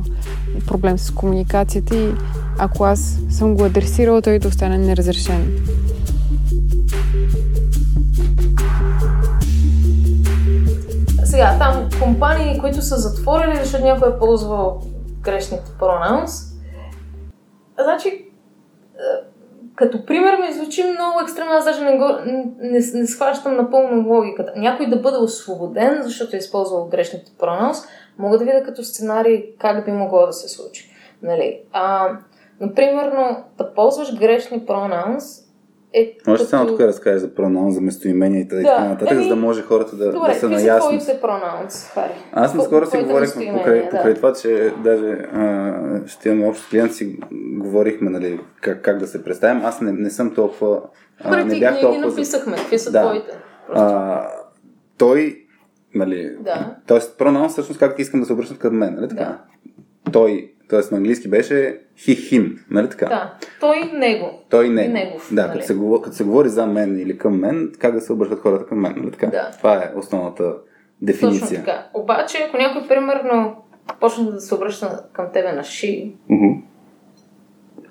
проблем 0.68 0.98
с 0.98 1.12
комуникацията 1.12 1.96
и 1.96 2.14
ако 2.58 2.84
аз 2.84 3.20
съм 3.30 3.56
го 3.56 3.64
адресирала, 3.64 4.22
той 4.22 4.40
да 4.40 4.48
остане 4.48 4.78
неразрешен. 4.78 5.68
Сега, 11.24 11.58
там 11.60 11.90
компании, 12.02 12.60
които 12.60 12.82
са 12.82 12.96
затворили, 12.96 13.58
защото 13.64 13.84
някой 13.84 14.10
е 14.10 14.20
ползвал 14.20 14.82
грешните 15.22 15.72
пронаунс. 15.80 16.32
Значи, 17.84 18.26
като 19.78 20.06
пример 20.06 20.38
ми 20.38 20.54
звучи 20.54 20.84
много 20.84 21.20
екстремно, 21.20 21.54
аз 21.54 21.66
даже 21.66 21.84
не, 21.84 21.98
го, 21.98 22.06
не, 22.62 22.80
не 22.94 23.08
схващам 23.08 23.56
напълно 23.56 24.10
логиката. 24.10 24.54
Някой 24.56 24.86
да 24.86 24.96
бъде 24.96 25.18
освободен, 25.18 26.00
защото 26.04 26.36
е 26.36 26.40
използвал 26.40 26.88
грешните 26.88 27.32
пронаунс, 27.40 27.78
мога 28.18 28.38
да 28.38 28.46
видя 28.46 28.64
като 28.64 28.84
сценарий 28.84 29.46
как 29.60 29.86
би 29.86 29.92
могло 29.92 30.26
да 30.26 30.34
се 30.34 30.50
случи. 30.50 30.90
Нали? 31.22 31.60
А, 31.72 32.10
например, 32.60 33.12
да 33.58 33.74
ползваш 33.74 34.16
грешни 34.16 34.66
пронаунс 34.66 35.47
е 35.98 36.18
Може 36.28 36.38
като... 36.38 36.50
само 36.50 36.68
тук 36.68 36.78
да 36.78 36.88
разкажеш 36.88 37.22
за 37.22 37.36
пронаун, 37.36 37.72
за 37.72 37.82
местоимения 37.82 38.42
и 38.42 38.48
така 38.48 38.62
Да, 38.62 38.90
нататък, 38.90 39.22
за 39.22 39.30
да 39.30 39.36
може 39.36 39.62
хората 39.62 39.96
да, 39.96 40.12
Добре, 40.12 40.28
да 40.28 40.36
са 40.36 40.50
наясно. 40.50 40.90
твоите 41.00 41.22
пронаунс, 41.22 41.90
Хари? 41.90 42.12
Аз 42.32 42.54
наскоро 42.54 42.86
си 42.86 42.98
местоимения, 42.98 43.58
покрай, 43.58 43.82
да. 43.82 43.90
покрай 43.90 44.14
това, 44.14 44.34
че 44.34 44.74
даже 44.84 45.08
а, 45.34 45.74
ще 46.08 46.30
имаме 46.30 46.48
общ 46.48 46.70
клиент, 46.70 46.94
си 46.94 47.18
говорихме 47.34 48.10
нали, 48.10 48.40
как, 48.62 48.82
как 48.82 48.98
да 48.98 49.08
се 49.08 49.24
представим. 49.24 49.66
Аз 49.66 49.82
не, 49.82 49.92
не 49.92 50.10
съм 50.10 50.34
толкова... 50.36 50.82
А, 51.20 51.24
Добре, 51.24 51.44
не 51.46 51.60
бях 51.60 51.72
ние 51.72 51.80
ги 51.80 51.86
толкова... 51.86 52.02
за- 52.02 52.16
написахме. 52.16 52.56
Какви 52.58 52.80
са 52.80 52.92
Да. 52.92 53.02
твоите? 53.02 53.32
Просто. 53.68 53.84
А, 53.84 54.28
той, 54.98 55.46
нали, 55.96 56.36
Да. 56.40 56.76
Тоест, 56.88 57.18
пронаун 57.18 57.50
всъщност 57.50 57.80
как 57.80 58.00
искам 58.00 58.20
да 58.20 58.26
се 58.26 58.34
обръщат 58.34 58.58
към 58.60 58.78
мен, 58.78 58.96
нали 58.96 59.10
така? 59.10 59.38
Той, 60.14 60.52
т.е. 60.70 60.80
на 60.92 60.98
английски 60.98 61.30
беше 61.30 61.80
he, 61.98 62.16
him, 62.32 62.58
нали 62.72 62.90
така? 62.90 63.06
Да. 63.06 63.34
Той, 63.60 63.92
него. 63.94 64.30
Той 64.50 64.70
не. 64.70 64.88
Негов, 64.88 65.30
да, 65.34 65.42
нали? 65.42 65.54
като, 65.54 65.66
се, 65.66 65.74
говори- 65.76 66.02
като 66.02 66.16
се 66.16 66.24
говори 66.24 66.50
за 66.50 66.66
мен 66.68 67.00
или 67.00 67.18
към 67.18 67.40
мен, 67.40 67.72
как 67.80 67.94
да 67.94 68.02
се 68.02 68.14
обръщат 68.14 68.40
хората 68.40 68.66
към 68.66 68.80
мен, 68.80 68.94
нали 68.98 69.12
така? 69.12 69.28
Да. 69.28 69.52
Това 69.58 69.76
е 69.76 69.92
основната 69.96 70.44
Точно 70.44 70.60
дефиниция. 71.02 71.60
така. 71.60 71.88
Обаче, 71.94 72.38
ако 72.48 72.58
някой, 72.58 72.88
примерно, 72.88 73.56
почне 74.00 74.24
да 74.24 74.40
се 74.42 74.56
обръща 74.56 75.04
към 75.14 75.26
тебе 75.34 75.52
на 75.52 75.64
ши, 75.64 76.16
Мгм. 76.30 76.62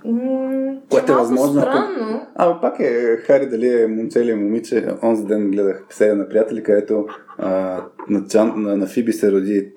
М- 0.06 0.76
Което 0.90 1.12
е 1.12 1.16
възможно, 1.16 1.60
ако- 1.60 1.70
странно. 1.70 2.26
А, 2.34 2.60
пак 2.60 2.80
е, 2.80 3.16
Хари, 3.16 3.48
дали 3.48 3.82
е 3.82 3.86
момче 3.86 4.20
или 4.20 4.30
е 4.30 4.36
момиче. 4.36 4.86
Онзи 5.02 5.24
ден 5.24 5.50
гледах 5.50 5.84
писания 5.88 6.14
на 6.16 6.28
приятели, 6.28 6.62
където 6.62 7.06
а, 7.38 7.80
на, 8.08 8.26
Чан, 8.26 8.52
на, 8.56 8.76
на 8.76 8.86
Фиби 8.86 9.12
се, 9.12 9.32
роди, 9.32 9.68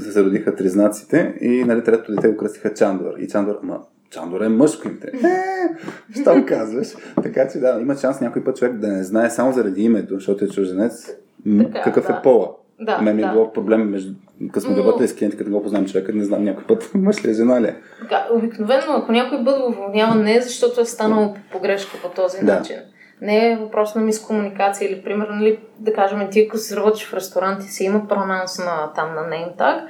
се 0.00 0.24
родиха 0.24 0.54
тризнаците 0.54 1.34
и 1.40 1.64
нали, 1.64 1.84
третото 1.84 2.14
дете 2.14 2.28
го 2.28 2.36
кръстиха 2.36 2.74
Чандор. 2.74 3.12
И 3.18 3.28
Чандор, 3.28 3.58
ама 3.62 3.80
Чандор 4.10 4.40
е 4.40 4.48
мъжко 4.48 4.88
им 4.88 4.98
те. 5.00 5.06
Е, 5.08 6.20
що 6.20 6.44
казваш? 6.46 6.88
Така 7.22 7.48
че 7.48 7.58
да, 7.58 7.78
има 7.80 7.96
шанс 7.96 8.20
някой 8.20 8.44
път 8.44 8.56
човек 8.56 8.74
да 8.74 8.88
не 8.88 9.02
знае 9.04 9.30
само 9.30 9.52
заради 9.52 9.82
името, 9.82 10.14
защото 10.14 10.44
е 10.44 10.48
чужденец, 10.48 11.10
м- 11.46 11.64
Така, 11.64 11.82
какъв 11.82 12.06
да. 12.06 12.12
е 12.12 12.22
пола. 12.22 12.48
Да, 12.80 12.98
Мен 12.98 13.16
ми 13.16 13.22
е 13.22 13.24
да. 13.24 13.32
било 13.32 13.52
проблем 13.52 13.90
между... 13.90 14.12
Като 14.52 14.66
сме 14.66 14.76
работили 14.76 15.08
с 15.08 15.16
клиенти, 15.16 15.36
като 15.36 15.50
го 15.50 15.62
познавам 15.62 15.88
човека, 15.88 16.12
не 16.12 16.24
знам 16.24 16.44
някой 16.44 16.64
път 16.64 16.90
мъж 16.94 17.24
ли 17.24 17.30
е, 17.30 17.34
жена 17.34 17.60
ли 17.60 17.66
е. 17.66 17.76
Така, 18.00 18.26
обикновено, 18.32 18.92
ако 18.92 19.12
някой 19.12 19.38
бъде 19.42 19.62
уволняван, 19.68 20.22
не 20.22 20.36
е 20.36 20.40
защото 20.40 20.80
е 20.80 20.84
станал 20.84 21.34
по 21.34 21.58
погрешка 21.58 21.98
по 22.02 22.08
този 22.08 22.44
Да. 22.44 22.54
начин. 22.54 22.76
Не 23.20 23.52
е 23.52 23.56
въпрос 23.56 23.94
на 23.94 24.02
мискомуникация 24.02 24.90
или, 24.90 25.02
примерно, 25.02 25.34
нали, 25.34 25.58
да 25.78 25.92
кажем, 25.92 26.28
ти 26.30 26.40
ако 26.40 26.58
си 26.58 26.76
работиш 26.76 27.06
в 27.06 27.14
ресторант 27.14 27.64
и 27.64 27.68
си 27.68 27.84
има 27.84 28.08
пронаунс 28.08 28.58
на, 28.58 28.92
там 28.94 29.14
на 29.14 29.20
name 29.20 29.56
tag, 29.56 29.80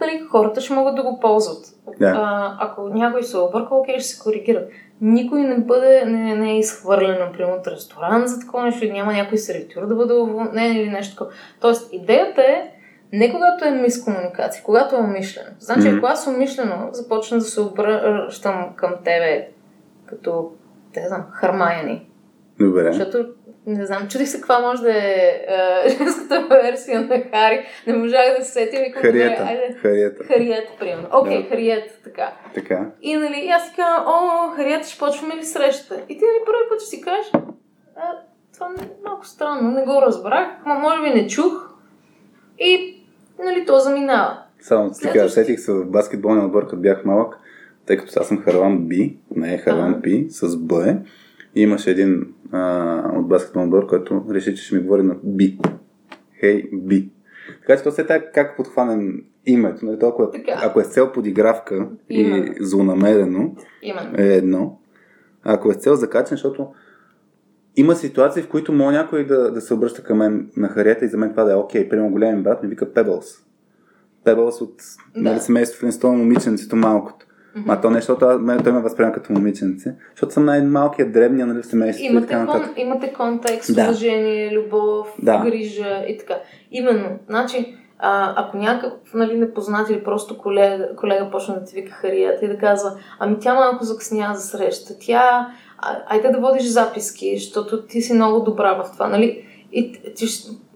нали, 0.00 0.22
хората 0.30 0.60
ще 0.60 0.74
могат 0.74 0.94
да 0.96 1.02
го 1.02 1.20
ползват. 1.20 1.64
Да. 1.98 2.14
А, 2.16 2.56
ако 2.60 2.88
някой 2.88 3.22
се 3.22 3.38
обърка, 3.38 3.74
окей, 3.74 3.98
ще 3.98 4.08
се 4.08 4.22
коригира. 4.22 4.64
Никой 5.00 5.40
не 5.42 5.58
бъде, 5.58 6.04
не, 6.04 6.36
не 6.36 6.52
е 6.52 6.58
изхвърлен, 6.58 7.18
например, 7.18 7.52
от 7.52 7.66
ресторант 7.66 8.28
за 8.28 8.40
такова 8.40 8.64
нещо, 8.64 8.86
няма 8.86 9.12
някой 9.12 9.38
сервитюр 9.38 9.86
да 9.86 9.94
бъде 9.94 10.14
уволнен 10.14 10.76
или 10.76 10.90
нещо 10.90 11.16
такова. 11.16 11.30
Тоест, 11.60 11.92
идеята 11.92 12.42
е 12.42 12.70
не 13.12 13.32
когато 13.32 13.64
е 13.64 13.70
мискомуникация, 13.70 14.62
когато 14.64 14.96
е 14.96 15.00
умишлено. 15.00 15.48
Значи, 15.58 15.88
Мгм. 15.88 15.96
ако 15.96 16.06
аз 16.06 16.26
умишлено 16.26 16.88
започна 16.92 17.38
да 17.38 17.44
се 17.44 17.60
обръщам 17.60 18.72
към 18.76 18.94
тебе 19.04 19.48
като, 20.06 20.52
не 20.96 21.08
знам, 21.08 21.26
Хармаяни, 21.32 22.06
Добре. 22.60 22.92
защото 22.92 23.26
не 23.66 23.86
знам, 23.86 24.08
чудих 24.08 24.28
се 24.28 24.36
каква 24.36 24.58
може 24.58 24.82
да 24.82 24.92
е 24.92 25.26
е 25.86 25.90
женската 25.98 26.46
версия 26.50 27.00
на 27.00 27.22
Хари. 27.30 27.66
Не 27.86 27.96
можах 27.96 28.38
да 28.38 28.44
се 28.44 28.52
сетя. 28.52 28.78
Викам, 28.80 29.02
Хариета. 29.02 29.42
айде. 29.42 29.76
Хариета. 29.82 30.24
Хариет, 30.24 30.68
примерно. 30.78 31.08
Окей, 31.12 31.42
Да. 31.42 31.48
Хариет, 31.48 32.00
така. 32.04 32.32
Така. 32.54 32.90
И 33.02 33.16
нали, 33.16 33.40
и 33.44 33.48
аз 33.48 33.68
си 33.68 33.72
казвам, 33.76 34.04
о, 34.06 34.48
Хариет, 34.56 34.86
ще 34.86 34.98
почваме 34.98 35.36
ли 35.36 35.44
среща? 35.44 35.94
И 36.08 36.18
ти 36.18 36.24
нали 36.24 36.44
първи 36.46 36.68
път 36.68 36.80
ще 36.80 36.90
си 36.90 37.00
кажеш, 37.00 37.26
а, 37.96 38.00
това 38.54 38.66
е 38.66 38.86
малко 39.04 39.26
странно, 39.26 39.70
не 39.70 39.84
го 39.84 40.02
разбрах, 40.02 40.48
ма 40.66 40.74
може 40.74 41.02
би 41.02 41.20
не 41.20 41.26
чух. 41.26 41.70
И, 42.58 43.02
нали, 43.44 43.66
то 43.66 43.78
заминава. 43.78 44.42
Само 44.60 44.90
ти 44.90 45.08
кажа, 45.12 45.30
сетих 45.30 45.60
се 45.60 45.72
в 45.72 45.84
баскетболния 45.86 46.44
отбор, 46.44 46.62
като 46.62 46.76
бях 46.76 47.04
малък, 47.04 47.38
тъй 47.86 47.96
като 47.96 48.20
аз 48.20 48.28
съм 48.28 48.42
Харлан 48.42 48.78
Би, 48.78 49.16
не 49.36 49.54
е 49.54 49.58
Харлан 49.58 49.90
Ага. 49.90 50.02
Пи, 50.02 50.26
с 50.30 50.56
Б. 50.56 50.96
имаше 51.54 51.90
един 51.90 52.34
а, 52.52 53.12
от 53.14 53.28
баскетболния 53.28 53.68
отбор, 53.68 53.86
който 53.88 54.24
реши, 54.30 54.54
че 54.54 54.62
ще 54.64 54.74
ми 54.74 54.82
говори 54.82 55.02
на 55.02 55.16
Би. 55.24 55.58
Хей, 56.40 56.70
Би. 56.72 57.10
Така 57.60 57.76
че 57.76 57.82
то 57.82 57.90
се 57.90 58.06
така 58.06 58.30
как 58.30 58.56
подхванем 58.56 59.22
името, 59.46 59.86
нали, 59.86 59.98
толкова, 59.98 60.30
Така. 60.30 60.60
ако 60.64 60.80
е 60.80 60.84
с 60.84 60.88
цел 60.88 61.12
подигравка 61.12 61.88
Именно. 62.08 62.44
и 62.44 62.54
злонамерено, 62.60 63.54
Именно. 63.82 64.14
е 64.18 64.26
едно. 64.26 64.78
А 65.44 65.54
ако 65.54 65.70
е 65.70 65.74
с 65.74 65.76
цел 65.76 65.94
закачане, 65.94 66.36
защото 66.36 66.68
има 67.76 67.94
ситуации, 67.94 68.42
в 68.42 68.48
които 68.48 68.72
може 68.72 68.96
някой 68.96 69.26
да, 69.26 69.52
да 69.52 69.60
се 69.60 69.74
обръща 69.74 70.02
към 70.02 70.18
мен 70.18 70.50
на 70.56 70.68
харета 70.68 71.04
и 71.04 71.08
за 71.08 71.18
мен 71.18 71.30
това 71.30 71.44
да 71.44 71.52
е 71.52 71.56
окей. 71.56 71.88
Примерно 71.88 72.10
големия 72.10 72.42
брат 72.42 72.62
ми 72.62 72.68
вика 72.68 72.86
Pebbles. 72.86 73.42
Pebbles 74.24 74.62
от 74.62 74.74
Да. 75.14 75.22
нали, 75.22 75.40
семейство 75.40 75.80
Флинстон, 75.80 76.18
момиченцето 76.18 76.76
малкото. 76.76 77.25
Ма 77.56 77.80
то 77.80 77.90
не, 77.90 77.96
защото 77.96 78.24
аз- 78.24 78.40
мен, 78.40 78.62
той 78.62 78.72
ме 78.72 78.80
възприема 78.80 79.12
като 79.12 79.32
момиченце, 79.32 79.94
защото 80.10 80.32
съм 80.32 80.44
най-малкият 80.44 81.12
дребния 81.12 81.46
нали, 81.46 81.62
в 81.62 81.66
семейството 81.66 82.12
Имате, 82.12 82.26
така 82.26 82.46
кон, 82.46 82.62
имате 82.76 83.12
контекст, 83.12 83.74
Да. 83.74 83.82
уважение, 83.84 84.58
любов, 84.58 85.14
Да. 85.22 85.38
грижа 85.38 86.04
и 86.08 86.18
така. 86.18 86.34
Именно, 86.70 87.08
значи, 87.28 87.76
а, 87.98 88.34
ако 88.36 88.56
някакъв 88.56 89.14
нали, 89.14 89.38
непознат 89.38 89.90
или 89.90 90.04
просто 90.04 90.38
колега, 90.38 90.88
колега 90.96 91.30
почне 91.30 91.54
да 91.54 91.64
ти 91.64 91.74
вика 91.74 91.92
Харията 91.92 92.44
и 92.44 92.48
да 92.48 92.58
казва, 92.58 92.92
ами 93.18 93.36
тя 93.40 93.54
малко 93.54 93.84
закъсня 93.84 94.30
за 94.34 94.42
среща, 94.42 94.94
тя, 95.00 95.48
а, 95.78 95.96
айде 96.06 96.28
да 96.28 96.40
водиш 96.40 96.62
записки, 96.66 97.38
защото 97.38 97.82
ти 97.86 98.00
си 98.02 98.12
много 98.14 98.40
добра 98.44 98.74
в 98.74 98.92
това, 98.92 99.08
нали? 99.08 99.42
И 99.72 99.92
ти, 100.14 100.26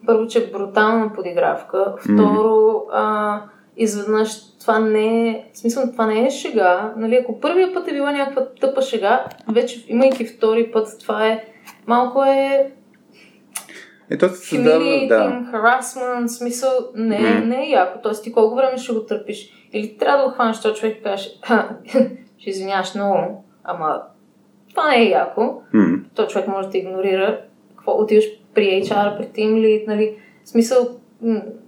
първо, 0.07 0.27
че 0.27 0.39
е 0.39 0.51
брутална 0.53 1.13
подигравка, 1.13 1.95
второ, 2.01 2.83
а, 2.93 3.41
изведнъж 3.77 4.59
това 4.61 4.79
не 4.79 5.29
е, 5.29 5.45
в 5.53 5.59
смисъл, 5.59 5.93
това 5.93 6.07
не 6.07 6.27
е 6.27 6.31
шега, 6.31 6.93
нали, 6.97 7.17
ако 7.17 7.41
първия 7.41 7.73
път 7.75 7.89
е 7.89 7.93
била 7.93 8.13
някаква 8.13 8.47
тъпа 8.61 8.83
шега, 8.83 9.25
вече 9.49 9.85
имайки 9.89 10.27
втори 10.27 10.71
път, 10.73 10.89
това 11.01 11.27
е, 11.27 11.45
малко 11.87 12.25
е 12.25 12.71
Ето 14.11 14.29
се 14.29 14.37
създава, 14.37 15.07
да. 15.09 15.43
harassment, 15.53 16.27
смисъл, 16.27 16.71
не, 16.95 17.19
М. 17.19 17.41
не 17.47 17.67
е 17.67 17.71
яко. 17.71 17.99
Тоест 18.03 18.25
ти 18.25 18.33
колко 18.33 18.57
време 18.57 18.79
ще 18.79 18.93
го 18.93 19.01
търпиш? 19.07 19.53
Или 19.73 19.99
трябва 19.99 20.19
да 20.19 20.29
го 20.29 20.35
хванеш 20.35 20.61
този 20.61 20.75
човек 20.75 20.97
и 20.99 21.03
кажеш, 21.03 21.39
«Ха, 21.43 21.69
ще 22.39 22.51
извиняваш 22.51 22.95
много, 22.95 23.45
ама 23.65 24.03
това 24.71 24.89
не 24.89 24.97
е 24.97 25.09
яко. 25.09 25.63
М. 25.73 25.99
Той 26.15 26.27
човек 26.27 26.49
може 26.49 26.69
да 26.69 26.79
игнорира. 26.79 27.41
Какво 27.77 27.93
отиваш 27.93 28.25
при 28.55 28.83
HR, 28.83 29.17
при 29.17 29.25
Team 29.27 29.55
Lead, 29.55 29.87
нали? 29.87 30.17
Смисъл, 30.45 30.89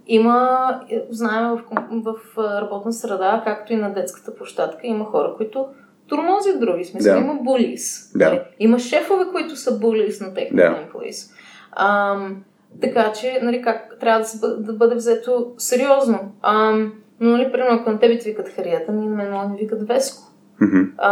има, 0.07 0.59
е, 0.89 1.01
знаем 1.09 1.49
в, 1.49 1.61
в 2.05 2.37
работна 2.61 2.93
среда, 2.93 3.41
както 3.45 3.73
и 3.73 3.77
на 3.77 3.93
детската 3.93 4.35
площадка, 4.35 4.79
има 4.83 5.05
хора, 5.05 5.33
които 5.37 5.65
турмозят 6.07 6.59
други. 6.59 6.83
Смисъл, 6.85 7.13
Да. 7.13 7.19
има 7.19 7.33
булис. 7.33 8.11
Да. 8.15 8.43
Има 8.59 8.79
шефове, 8.79 9.25
които 9.31 9.55
са 9.55 9.79
булис 9.79 10.21
на 10.21 10.33
техните 10.33 10.63
Да. 10.63 10.77
employees. 10.77 11.31
Ам, 11.71 12.43
така 12.81 13.11
че, 13.11 13.39
нали, 13.43 13.61
как 13.61 13.97
трябва 13.99 14.19
да, 14.21 14.39
бъ- 14.39 14.55
да 14.57 14.73
бъде 14.73 14.95
взето 14.95 15.53
сериозно. 15.57 16.19
Ам, 16.41 16.93
но, 17.19 17.29
нали, 17.29 17.51
примерно, 17.51 17.75
ако 17.75 17.91
на 17.91 17.99
тебе 17.99 18.17
ти 18.17 18.29
викат 18.29 18.49
Харията, 18.49 18.91
ми 18.91 19.05
на 19.05 19.15
мен 19.15 19.31
да 19.31 19.47
ми 19.47 19.57
викат 19.57 19.87
Веско. 19.87 20.23
Мгм. 20.61 20.81
А, 20.97 21.11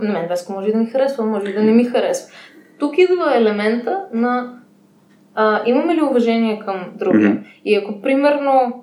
на 0.00 0.12
мен 0.12 0.28
Веско 0.28 0.52
може 0.52 0.72
да 0.72 0.78
ми 0.78 0.86
харесва, 0.86 1.24
може 1.24 1.52
да 1.52 1.62
не 1.62 1.72
ми 1.72 1.84
харесва. 1.84 2.32
Тук 2.78 2.98
идва 2.98 3.36
елемента 3.36 4.04
на 4.12 4.59
а, 5.42 5.62
имаме 5.66 5.94
ли 5.94 6.02
уважение 6.02 6.58
към 6.64 6.92
другия. 6.96 7.30
Мгм. 7.30 7.38
И 7.64 7.76
ако, 7.76 8.00
примерно, 8.02 8.82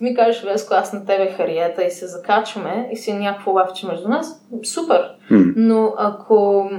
ми 0.00 0.14
кажеш, 0.14 0.42
Веско, 0.42 0.74
аз 0.74 0.92
на 0.92 1.06
тебе 1.06 1.30
Харията 1.30 1.84
и 1.84 1.90
се 1.90 2.06
закачваме 2.06 2.88
и 2.92 2.96
си 2.96 3.10
е 3.10 3.14
някакво 3.14 3.52
лавче 3.52 3.86
между 3.86 4.08
нас, 4.08 4.46
супер. 4.64 5.00
М. 5.30 5.52
Но 5.56 5.94
ако 5.98 6.70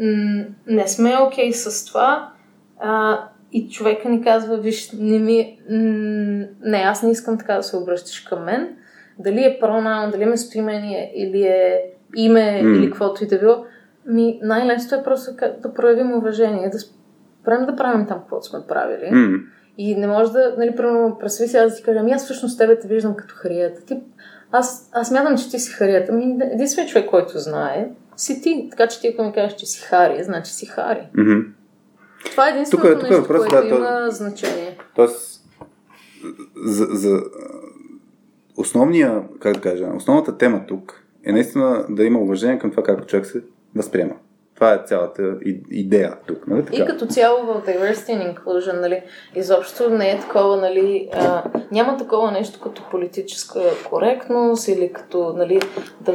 м- 0.00 0.44
не 0.66 0.88
сме 0.88 1.16
окей 1.26 1.52
с 1.52 1.86
това 1.86 2.30
а, 2.80 3.18
и 3.52 3.68
човека 3.68 4.08
ни 4.08 4.22
казва, 4.22 4.56
виж, 4.56 4.92
не 4.92 5.18
ми, 5.18 5.58
м- 5.70 6.46
не, 6.62 6.78
аз 6.78 7.02
не 7.02 7.10
искам 7.10 7.38
така 7.38 7.54
да 7.54 7.62
се 7.62 7.76
обръщаш 7.76 8.20
към 8.20 8.44
мен, 8.44 8.68
дали 9.18 9.44
е 9.44 9.58
пронаун, 9.60 10.10
дали 10.10 10.22
е 10.22 10.26
местоимение 10.26 11.12
или 11.16 11.42
е 11.42 11.82
име 12.16 12.62
М. 12.62 12.70
или 12.70 12.90
каквото 12.90 13.24
и 13.24 13.26
да 13.26 13.38
било, 13.38 13.64
ми 14.06 14.38
най-лесното 14.42 14.94
е 14.94 15.04
просто 15.04 15.30
да 15.62 15.74
проявим 15.74 16.12
уважение, 16.12 16.68
да 16.68 16.78
спрем 17.42 17.66
да 17.66 17.76
правим 17.76 18.06
там 18.06 18.18
каквото 18.18 18.46
сме 18.46 18.58
правили. 18.68 19.10
М. 19.12 19.38
И 19.78 19.94
не 19.96 20.06
може 20.06 20.32
да, 20.32 20.54
нали, 20.58 20.76
примерно, 20.76 21.16
представи 21.20 21.48
си 21.48 21.56
аз 21.56 21.70
да 21.72 21.76
ти 21.76 21.82
кажа, 21.82 21.98
ами 22.00 22.12
аз 22.12 22.24
всъщност 22.24 22.58
тебе 22.58 22.78
те 22.78 22.88
виждам 22.88 23.14
като 23.16 23.34
харията. 23.34 23.84
Ти, 23.84 24.00
аз, 24.52 24.90
аз 24.92 25.10
мятам, 25.10 25.38
че 25.38 25.50
ти 25.50 25.58
си 25.58 25.72
харията. 25.72 26.12
Ами, 26.12 26.38
единственият 26.52 26.90
човек, 26.92 27.10
който 27.10 27.38
знае, 27.38 27.88
си 28.16 28.42
ти. 28.42 28.68
Така 28.70 28.86
че 28.86 29.00
ти, 29.00 29.08
ако 29.08 29.22
ми 29.24 29.32
кажеш, 29.32 29.56
че 29.56 29.66
си 29.66 29.80
Хари, 29.82 30.24
значи 30.24 30.52
си 30.52 30.66
Хари. 30.66 31.08
Мгм. 31.16 31.38
Това 32.30 32.48
е 32.48 32.50
единственото 32.50 32.88
Тук 32.88 32.96
е- 32.96 33.00
тук 33.00 33.06
е 33.10 33.14
нещо, 33.14 33.22
въпрос, 33.22 33.46
което 33.48 33.68
да, 33.68 33.70
то- 33.70 33.76
има 33.78 34.10
значение. 34.10 34.78
Тоест, 34.96 35.44
за, 36.64 36.86
за 36.90 37.20
основния, 38.56 39.22
как 39.40 39.54
да 39.54 39.60
кажа, 39.60 39.88
основната 39.96 40.38
тема 40.38 40.60
тук 40.68 41.04
е 41.24 41.32
наистина 41.32 41.86
да 41.88 42.04
има 42.04 42.18
уважение 42.18 42.58
към 42.58 42.70
това 42.70 42.82
как 42.82 43.06
човек 43.06 43.26
се 43.26 43.42
възприема. 43.76 44.14
Това 44.60 44.74
е 44.74 44.82
цялата 44.84 45.22
идея 45.70 46.16
тук, 46.26 46.46
нали 46.46 46.64
така? 46.64 46.76
И 46.76 46.86
като 46.86 47.06
цяло 47.06 47.46
в 47.46 47.62
Diversity 47.66 48.08
and 48.08 48.34
Inclusion, 48.34 48.80
нали, 48.80 49.02
изобщо 49.34 49.90
не 49.90 50.10
е 50.10 50.20
такова, 50.20 50.56
нали, 50.56 51.08
а, 51.12 51.42
няма 51.70 51.96
такова 51.96 52.30
нещо 52.30 52.60
като 52.60 52.82
политическа 52.90 53.60
коректност 53.90 54.68
или 54.68 54.92
като, 54.92 55.34
нали, 55.36 55.60
да, 56.00 56.12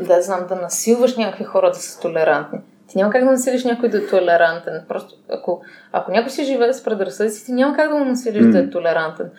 да 0.00 0.22
знам, 0.22 0.46
да 0.48 0.56
насилваш 0.56 1.16
някакви 1.16 1.44
хора 1.44 1.70
да 1.70 1.78
са 1.78 2.00
толерантни. 2.00 2.58
Ти 2.88 2.98
няма 2.98 3.12
как 3.12 3.24
да 3.24 3.30
насилиш 3.30 3.64
някой 3.64 3.88
да 3.88 3.98
е 3.98 4.06
толерантен. 4.06 4.84
Просто 4.88 5.14
ако, 5.28 5.62
ако 5.92 6.10
някой 6.10 6.30
си 6.30 6.44
живее 6.44 6.72
с 6.72 6.84
предразсъдици, 6.84 7.46
ти 7.46 7.52
няма 7.52 7.76
как 7.76 7.90
да 7.90 7.94
му 7.94 8.04
насилиш 8.04 8.46
да 8.46 8.58
е 8.58 8.70
толерантен. 8.70 9.30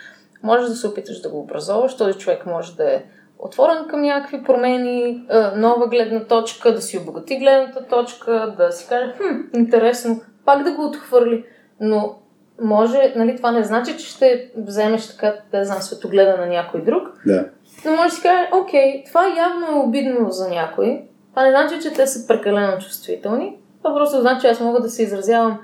Можеш 0.44 0.70
да 0.70 0.76
се 0.76 0.88
опиташ 0.88 1.22
да 1.22 1.30
го 1.30 1.40
образоваш, 1.40 1.98
този 1.98 2.14
човек 2.14 2.46
може 2.46 2.76
да 2.76 2.94
е 2.94 3.04
отворен 3.40 3.88
към 3.90 4.02
някакви 4.02 4.44
промени, 4.44 5.26
а, 5.30 5.52
нова 5.56 5.88
гледна 5.88 6.20
точка, 6.20 6.74
да 6.74 6.82
си 6.82 6.98
обогати 6.98 7.38
гледната 7.38 7.88
точка, 7.88 8.56
да 8.58 8.72
си 8.72 8.88
каже, 8.90 9.14
хм, 9.18 9.58
интересно, 9.60 10.22
пак 10.46 10.64
да 10.64 10.72
го 10.72 10.86
отхвърли. 10.86 11.46
Но 11.80 12.16
може, 12.62 13.14
нали, 13.16 13.36
това 13.36 13.52
не 13.52 13.64
значи, 13.64 13.98
че 13.98 14.06
ще 14.06 14.52
вземеш 14.58 15.08
така, 15.10 15.36
да 15.52 15.66
знам, 15.66 15.82
светогледа 15.82 16.38
на 16.38 16.46
някой 16.46 16.82
друг, 16.82 17.08
Да. 17.26 17.46
но 17.86 17.92
може 17.92 18.10
да 18.10 18.16
си 18.16 18.22
каже, 18.22 18.50
окей, 18.54 19.04
това 19.08 19.28
явно 19.28 19.68
е 19.68 19.86
обидно 19.86 20.32
за 20.32 20.50
някой. 20.50 21.02
Това 21.30 21.44
не 21.44 21.50
значи, 21.52 21.82
че 21.82 21.94
те 21.94 22.08
са 22.08 22.28
прекалено 22.28 22.78
чувствителни. 22.80 23.58
Това 23.84 23.96
просто 23.96 24.22
значи, 24.22 24.42
че 24.42 24.48
аз 24.48 24.60
мога 24.60 24.82
да 24.82 24.90
се 24.90 25.04
изразявам 25.04 25.60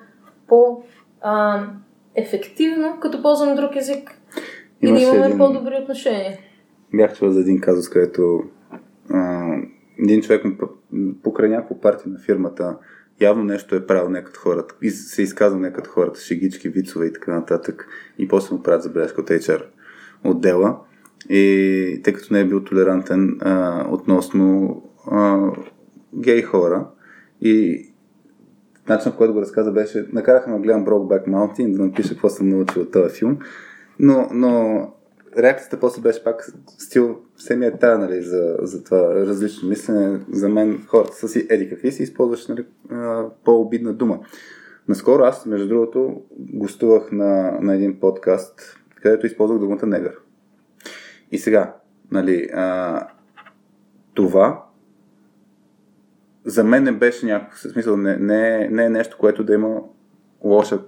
по 0.47 0.83
а, 1.21 1.59
ефективно, 2.15 2.97
като 2.99 3.21
ползвам 3.21 3.55
друг 3.55 3.75
език. 3.75 4.11
И 4.81 4.91
да 4.93 4.99
имаме 4.99 5.25
един- 5.25 5.37
по-добри 5.37 5.79
отношения. 5.81 6.37
Бях 6.93 7.17
чувал 7.17 7.33
за 7.33 7.39
един 7.39 7.61
казус, 7.61 7.89
където 7.89 8.43
а, 9.09 9.51
един 9.99 10.21
човек 10.21 10.45
покрай 11.23 11.49
някакво 11.49 11.81
парти 11.81 12.09
на 12.09 12.19
фирмата 12.19 12.77
явно 13.21 13.43
нещо 13.43 13.75
е 13.75 13.85
правил 13.85 14.09
не 14.09 14.23
като 14.23 14.39
хората. 14.39 14.75
И 14.81 14.89
се 14.89 15.21
изказал 15.21 15.59
не 15.59 15.73
като 15.73 15.89
хората, 15.89 16.19
шегички, 16.19 16.69
вицове 16.69 17.05
и 17.05 17.13
така 17.13 17.33
нататък. 17.33 17.87
И 18.17 18.27
после 18.27 18.55
му 18.55 18.63
правят 18.63 18.83
забележка 18.83 19.21
от 19.21 19.29
HR 19.29 19.63
отдела. 20.23 20.79
И 21.29 22.01
тъй 22.03 22.13
като 22.13 22.33
не 22.33 22.39
е 22.39 22.47
бил 22.47 22.63
толерантен 22.63 23.37
а, 23.41 23.85
относно 23.89 24.81
а, 25.11 25.51
гей 26.13 26.41
хора 26.41 26.87
и 27.41 27.85
начинът, 28.89 29.13
по 29.13 29.17
който 29.17 29.33
го 29.33 29.41
разказа 29.41 29.71
беше, 29.71 30.07
накараха 30.13 30.49
ме 30.49 30.55
да 30.55 30.63
гледам 30.63 30.85
Brokeback 30.85 31.27
Mountain, 31.27 31.77
да 31.77 31.85
напиша 31.85 32.09
какво 32.09 32.29
съм 32.29 32.49
научил 32.49 32.81
от 32.81 32.91
този 32.91 33.15
филм. 33.15 33.37
Но, 33.99 34.29
но 34.33 34.93
реакцията 35.37 35.79
после 35.79 36.01
беше 36.01 36.23
пак 36.23 36.47
стил 36.77 37.19
все 37.35 37.55
ми 37.55 37.65
е 37.65 37.77
тая, 37.77 37.97
нали, 37.97 38.21
за, 38.21 38.57
за 38.61 38.83
това 38.83 39.15
различно 39.15 39.69
мислене. 39.69 40.19
За 40.31 40.49
мен 40.49 40.85
хората 40.87 41.15
са 41.15 41.27
си 41.27 41.47
еди 41.49 41.69
какви 41.69 41.91
си 41.91 42.03
използваш 42.03 42.47
нали, 42.47 42.65
по-обидна 43.43 43.93
дума. 43.93 44.19
Наскоро 44.87 45.23
аз, 45.23 45.45
между 45.45 45.67
другото, 45.67 46.21
гостувах 46.39 47.11
на, 47.11 47.57
на 47.61 47.75
един 47.75 47.99
подкаст, 47.99 48.79
където 48.95 49.25
използвах 49.25 49.59
думата 49.59 49.85
негър. 49.85 50.17
И 51.31 51.37
сега, 51.37 51.75
нали, 52.11 52.49
а, 52.53 53.07
това 54.13 54.65
за 56.45 56.63
мен 56.63 56.83
не 56.83 56.91
беше 56.91 57.25
някакво, 57.25 57.69
в 57.69 57.71
смисъл, 57.71 57.97
не, 57.97 58.17
не, 58.17 58.69
не 58.71 58.85
е 58.85 58.89
нещо, 58.89 59.17
което 59.19 59.43
да 59.43 59.53
има 59.53 59.81
лоша 60.43 60.79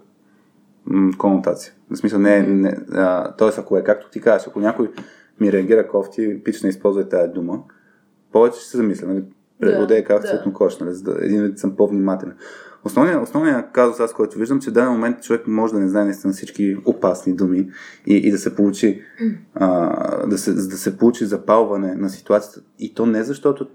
м, 0.86 1.12
конотация. 1.18 1.74
В 1.92 1.98
смисъл, 1.98 2.20
не, 2.20 2.38
е- 2.38 2.42
не 2.42 2.78
а, 2.94 3.32
т.е. 3.36 3.50
ако 3.58 3.78
е 3.78 3.84
както 3.84 4.10
ти 4.10 4.22
кажеш, 4.22 4.48
ако 4.48 4.60
някой 4.60 4.92
ми 5.40 5.52
реагира 5.52 5.88
кофти, 5.88 6.42
пич 6.44 6.62
не 6.64 6.70
използва 6.70 7.10
тази 7.10 7.32
дума, 7.32 7.60
повече 8.32 8.60
ще 8.60 8.70
се 8.70 8.78
замисля, 8.78 9.08
нали? 9.08 9.24
Преводея 9.62 10.02
Да, 10.02 10.08
как 10.08 10.22
да. 10.22 10.28
цветно 10.28 10.54
кош, 10.54 10.78
нали? 10.80 10.94
За 10.94 11.18
един 11.22 11.44
вид 11.44 11.60
съм 11.60 11.76
по-внимателен. 11.76 12.34
Основният, 12.84 13.24
основният 13.24 13.66
казус, 13.74 14.00
аз 14.00 14.14
който 14.14 14.38
виждам, 14.38 14.60
че 14.62 14.70
в 14.70 14.74
даден 14.74 14.92
момент 14.92 15.22
човек 15.22 15.48
може 15.48 15.74
да 15.74 15.80
не 15.80 15.88
знае 15.88 16.04
наистина 16.06 16.34
всички 16.34 16.78
опасни 16.86 17.36
думи 17.36 17.70
и, 18.06 18.16
и 18.16 18.32
да 18.32 18.38
се 18.38 18.56
получи 18.56 19.02
а, 19.56 19.68
да, 20.28 20.38
се, 20.38 20.54
да 20.54 20.62
се 20.78 20.98
получи 20.98 21.26
запалване 21.26 21.96
на 21.96 22.10
ситуацията. 22.10 22.62
И 22.80 22.94
то 22.94 23.06
не 23.06 23.24
защото 23.24 23.68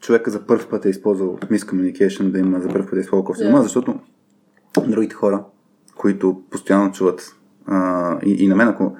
човека 0.00 0.30
за 0.30 0.46
първ 0.46 0.66
път 0.70 0.84
е 0.84 0.88
използвал 0.88 1.36
miscommunication, 1.36 2.30
да 2.30 2.38
има 2.38 2.60
за 2.60 2.68
първ 2.68 2.84
път 2.86 2.96
е 2.96 3.00
използвал 3.00 3.34
дума, 3.38 3.56
Да. 3.58 3.62
защото 3.62 4.00
другите 4.88 5.14
хора, 5.14 5.44
които 6.00 6.42
постоянно 6.50 6.92
чуват 6.92 7.36
а, 7.66 8.18
и, 8.24 8.44
и 8.44 8.48
на 8.48 8.56
мен, 8.56 8.68
ако 8.68 8.96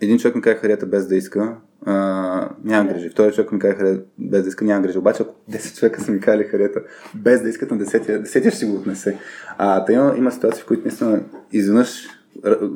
един 0.00 0.18
човек 0.18 0.34
ми 0.34 0.42
каже 0.42 0.56
харията 0.56 0.86
без 0.86 1.08
да 1.08 1.16
иска, 1.16 1.56
а, 1.86 2.48
няма 2.64 2.90
грижи. 2.90 3.08
Втори 3.08 3.34
човек 3.34 3.52
ми 3.52 3.58
каже 3.58 3.74
харията 3.74 4.04
без 4.18 4.42
да 4.42 4.48
иска, 4.48 4.64
няма 4.64 4.82
грижи. 4.82 4.98
Обаче 4.98 5.22
ако 5.22 5.34
10 5.50 5.78
човека 5.78 6.00
са 6.00 6.12
ми 6.12 6.20
казали 6.20 6.44
харията 6.44 6.80
без 7.14 7.42
да 7.42 7.48
искат 7.48 7.70
на 7.70 7.78
10, 7.78 8.22
10 8.22 8.48
ще 8.48 8.50
си 8.50 8.66
го 8.66 8.76
отнесе. 8.76 9.18
А, 9.58 9.84
та 9.84 9.92
има, 9.92 10.14
има 10.16 10.32
ситуации, 10.32 10.62
в 10.62 10.66
които 10.66 10.82
наистина 10.82 11.22
изведнъж 11.52 12.08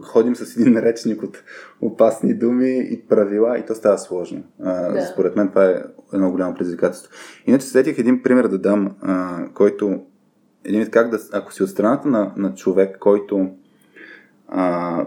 ходим 0.02 0.36
с 0.36 0.56
един 0.56 0.78
речник 0.78 1.22
от 1.22 1.42
опасни 1.80 2.34
думи 2.34 2.88
и 2.90 3.02
правила 3.08 3.58
и 3.58 3.66
то 3.66 3.74
става 3.74 3.98
сложно. 3.98 4.42
А, 4.62 4.92
Да. 4.92 5.06
Според 5.06 5.36
мен 5.36 5.48
това 5.48 5.64
е 5.64 5.82
едно 6.12 6.30
голямо 6.30 6.54
предизвикателство. 6.54 7.12
Иначе 7.46 7.66
сетих 7.66 7.98
един 7.98 8.22
пример 8.22 8.48
да 8.48 8.58
дам, 8.58 8.96
а, 9.02 9.44
който 9.54 10.00
един 10.66 10.80
вид 10.80 10.90
как 10.90 11.10
да, 11.10 11.18
ако 11.32 11.52
си 11.52 11.62
от 11.62 11.68
страната 11.68 12.08
на, 12.08 12.32
на 12.36 12.54
човек, 12.54 12.98
който 12.98 13.50
а, 14.48 15.00
а, 15.00 15.06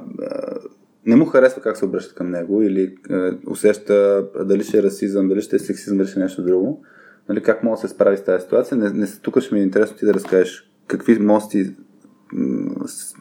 не 1.05 1.15
му 1.15 1.25
харесва 1.25 1.61
как 1.61 1.77
се 1.77 1.85
обръща 1.85 2.15
към 2.15 2.29
него 2.29 2.61
или 2.61 2.95
а, 3.09 3.31
усеща 3.47 4.27
дали 4.45 4.63
ще 4.63 4.77
е 4.77 4.83
расизъм, 4.83 5.27
дали 5.27 5.41
ще 5.41 5.55
е 5.55 5.59
сексизъм, 5.59 5.97
дали 5.97 6.07
ще 6.07 6.19
е 6.19 6.23
нещо 6.23 6.43
друго, 6.43 6.83
нали, 7.29 7.43
как 7.43 7.63
може 7.63 7.81
да 7.81 7.87
се 7.87 7.93
справи 7.93 8.17
с 8.17 8.23
тази 8.23 8.43
ситуация. 8.43 8.77
Не, 8.77 8.89
не, 8.89 9.07
тук 9.21 9.39
ще 9.39 9.55
ми 9.55 9.61
е 9.61 9.63
интересно 9.63 9.97
ти 9.97 10.05
да 10.05 10.13
разкажеш 10.13 10.71
какви 10.87 11.19
мости 11.19 11.75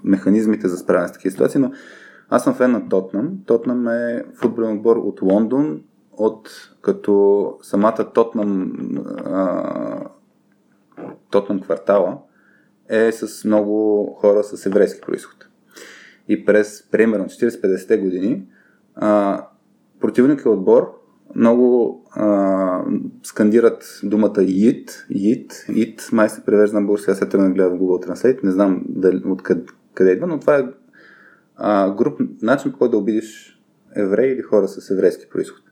механизмите 0.05 0.69
за 0.69 0.77
справяне 0.77 1.09
с 1.09 1.13
такива 1.13 1.33
ситуации, 1.33 1.61
но 1.61 1.73
аз 2.31 2.45
съм 2.45 2.55
фен 2.55 2.73
на 2.73 2.89
Тотнам. 2.89 3.39
Тотнам 3.47 3.89
е 3.89 4.25
футболен 4.35 4.77
отбор 4.77 4.97
от 4.97 5.23
Лондон, 5.23 5.83
от 6.13 6.51
като 6.83 7.55
самата 7.63 8.13
Тотнам 8.15 8.73
а, 9.25 10.09
Тотнам 11.31 11.61
квартала 11.61 12.19
е 12.89 13.13
с 13.13 13.45
много 13.45 14.07
хора 14.21 14.45
с 14.45 14.67
еврейски 14.67 15.01
происход. 15.01 15.49
И 16.29 16.45
през, 16.45 16.91
примерно, 16.91 17.25
40-50-те 17.25 17.99
години 17.99 18.47
а, 18.95 19.45
противникът 20.01 20.47
отбор 20.47 20.95
много 21.35 22.03
а, 22.11 22.85
скандират 23.23 24.01
думата 24.03 24.43
ИТ, 24.43 25.07
ИТ, 25.11 25.65
ИТ, 25.69 26.09
май 26.13 26.29
се 26.29 26.45
превежда 26.45 26.81
на 26.81 26.87
български, 26.87 27.11
аз 27.11 27.19
се 27.19 27.29
тръгна 27.29 27.49
да 27.49 27.55
гледа 27.55 27.71
в 27.71 27.79
Google 27.79 28.09
Translate, 28.09 28.45
не 28.45 28.51
знам 28.51 28.85
дали, 28.89 29.23
от 29.25 29.43
къде, 29.43 29.63
къде 29.95 30.13
идва, 30.13 30.27
но 30.27 30.41
това 30.41 30.57
е 30.57 30.65
а, 31.57 31.95
груп, 31.95 32.21
начин 32.43 32.73
по 32.73 32.79
който 32.79 32.91
да 32.91 32.99
обидиш 32.99 33.61
евреи 33.97 34.33
или 34.33 34.43
хора 34.43 34.69
с 34.69 34.91
еврейски 34.91 35.29
происход. 35.29 35.63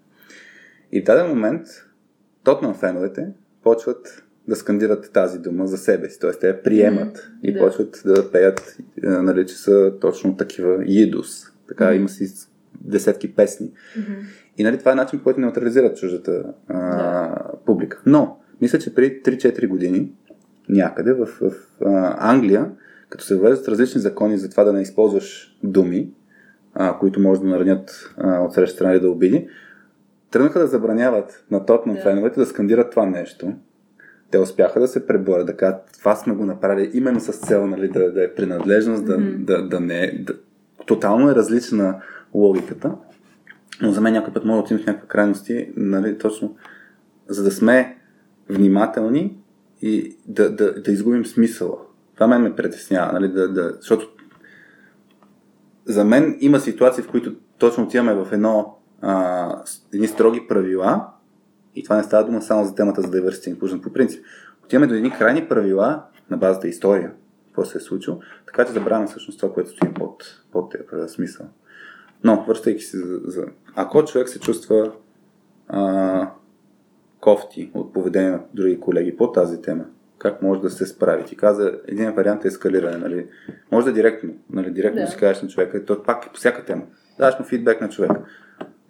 И 0.93 1.01
в 1.01 1.05
даден 1.05 1.29
момент 1.29 1.67
Тотнам 2.47 2.75
феновете 2.75 3.29
почват 3.63 4.25
да 4.49 4.57
скандират 4.57 5.11
тази 5.13 5.39
дума 5.39 5.67
за 5.67 5.79
себе 5.79 6.11
си. 6.11 6.21
Тоест, 6.21 6.41
те 6.41 6.49
я 6.49 6.63
приемат 6.63 7.17
mm-hmm. 7.17 7.49
и 7.49 7.53
Да. 7.53 7.59
почват 7.61 8.03
да 8.05 8.31
пеят, 8.31 8.77
е, 9.05 9.07
нали, 9.09 9.47
че 9.47 9.55
са 9.57 9.93
точно 10.01 10.37
такива 10.37 10.85
идус. 10.87 11.29
Така 11.69 11.85
Мгм. 11.85 11.95
има 11.95 12.09
си 12.09 12.49
десетки 12.81 13.35
песни. 13.35 13.71
И 14.59 14.65
нали, 14.65 14.79
това 14.79 14.93
е 14.93 14.95
начин, 14.95 15.19
по 15.19 15.23
който 15.25 15.41
неутрализират 15.41 15.97
чуждата 15.97 16.45
а, 16.69 17.53
публика. 17.67 18.03
Но, 18.07 18.39
мисля, 18.61 18.79
че 18.79 18.95
преди 18.95 19.23
3-4 19.23 19.69
години 19.69 20.13
някъде 20.69 21.13
в, 21.13 21.27
в 21.27 21.53
а, 21.85 22.17
Англия, 22.33 22.71
като 23.09 23.25
се 23.25 23.35
въвеждат 23.35 23.69
различни 23.69 24.01
закони 24.01 24.39
за 24.39 24.51
това 24.51 24.65
да 24.65 24.73
не 24.73 24.83
използваш 24.83 25.59
думи, 25.63 26.11
а, 26.75 26.99
които 26.99 27.21
може 27.21 27.41
да 27.41 27.47
наранят 27.47 28.15
а, 28.17 28.41
от 28.41 28.55
среща 28.55 28.75
страна 28.75 28.93
или 28.93 29.01
да 29.01 29.11
обиди, 29.11 29.49
тръгнаха 30.31 30.59
да 30.59 30.67
забраняват 30.67 31.45
на 31.51 31.67
Тотнам 31.67 31.95
Да. 31.95 32.03
феновете 32.03 32.41
да 32.41 32.47
скандират 32.47 32.91
това 32.91 33.07
нещо. 33.07 33.53
Те 34.31 34.39
успяха 34.39 34.81
да 34.81 34.89
се 34.89 35.07
преборят, 35.07 35.47
да 35.47 35.57
кажат, 35.57 35.77
това 35.99 36.17
сме 36.17 36.35
го 36.35 36.45
направили 36.45 36.91
именно 36.95 37.21
с 37.21 37.33
цел 37.33 37.67
нали, 37.67 37.89
да, 37.89 38.13
да 38.13 38.25
е 38.25 38.35
принадлежност, 38.35 39.05
да, 39.05 39.19
Мгм. 39.19 39.45
да, 39.45 39.69
да 39.69 39.81
не 39.81 40.05
е. 40.05 40.19
Да, 40.19 40.35
тотално 40.87 41.31
е 41.31 41.35
различна 41.35 42.01
логиката. 42.35 42.95
Но 43.83 43.93
за 43.93 44.01
мен 44.01 44.13
някой 44.13 44.35
път 44.35 44.45
може 44.45 44.57
да 44.57 44.63
отидем 44.63 44.83
в 44.83 44.87
някакви 44.87 45.09
крайности, 45.09 45.73
нали, 45.77 46.19
точно 46.19 46.57
за 47.29 47.45
да 47.45 47.51
сме 47.51 47.99
внимателни 48.49 49.37
и 49.83 50.17
да, 50.27 50.51
да, 50.51 50.75
да 50.75 50.93
изгубим 50.93 51.27
смисъла. 51.27 51.77
Това 52.15 52.27
мен 52.27 52.43
ме 52.43 52.57
притеснява, 52.57 53.13
нали, 53.13 53.29
да, 53.29 53.49
да, 53.49 53.77
защото 53.81 54.09
за 55.85 56.05
мен 56.05 56.37
има 56.41 56.61
ситуации, 56.61 57.05
в 57.05 57.09
които 57.09 57.35
точно 57.59 57.85
отиваме 57.85 58.15
в 58.15 58.29
едно, 58.33 58.79
а, 59.03 59.63
едни 59.95 60.07
строги 60.07 60.47
правила 60.49 61.07
и 61.77 61.83
това 61.83 61.97
не 61.97 62.03
става 62.03 62.25
дума 62.25 62.43
само 62.43 62.65
за 62.65 62.75
темата 62.75 63.03
за 63.03 63.09
diversity 63.09 63.49
and 63.49 63.57
inclusion 63.57 63.81
по 63.81 63.93
принцип. 63.93 64.25
Отиваме 64.65 64.87
до 64.87 64.95
едни 64.95 65.11
крайни 65.11 65.49
правила 65.49 66.03
на 66.31 66.37
базата 66.37 66.69
история, 66.69 67.13
какво 67.47 67.65
се 67.65 67.79
е 67.79 67.81
случило, 67.81 68.21
така 68.47 68.65
че 68.65 68.73
забравяме 68.73 69.07
всъщност 69.07 69.41
това, 69.41 69.55
което 69.55 69.71
стои 69.71 69.95
под, 69.95 70.25
под 70.53 70.75
тези 70.91 71.09
смисъл. 71.09 71.47
Но, 72.25 72.45
връщайки 72.49 72.83
се 72.83 72.99
за, 72.99 73.21
за... 73.25 73.47
Ако 73.75 74.05
човек 74.05 74.29
се 74.29 74.41
чувства 74.41 74.93
а, 75.69 76.31
кофти 77.21 77.71
от 77.75 77.93
поведение 77.93 78.31
на 78.31 78.41
други 78.55 78.81
колеги 78.81 79.17
по 79.17 79.33
тази 79.33 79.63
тема, 79.63 79.85
как 80.19 80.43
може 80.43 80.61
да 80.61 80.71
се 80.71 80.87
справи? 80.87 81.25
Ти 81.25 81.37
каза, 81.37 81.73
един 81.87 82.13
вариант 82.13 82.45
е 82.45 82.49
ескалиране, 82.49 82.97
нали? 82.97 83.29
Може 83.73 83.85
да 83.85 83.91
е 83.91 83.95
директно, 83.95 84.35
нали? 84.51 84.71
Директно 84.71 85.01
да. 85.01 85.07
Да. 85.07 85.11
си 85.11 85.19
кажеш 85.19 85.43
на 85.43 85.49
човека, 85.49 85.79
и 85.79 85.85
то 85.85 86.03
пак 86.03 86.27
е 86.27 86.29
по 86.29 86.39
всяка 86.39 86.65
тема. 86.65 86.83
Даваш 87.19 87.39
му 87.39 87.45
фидбек 87.45 87.81
на 87.81 87.89
човека. 87.89 88.21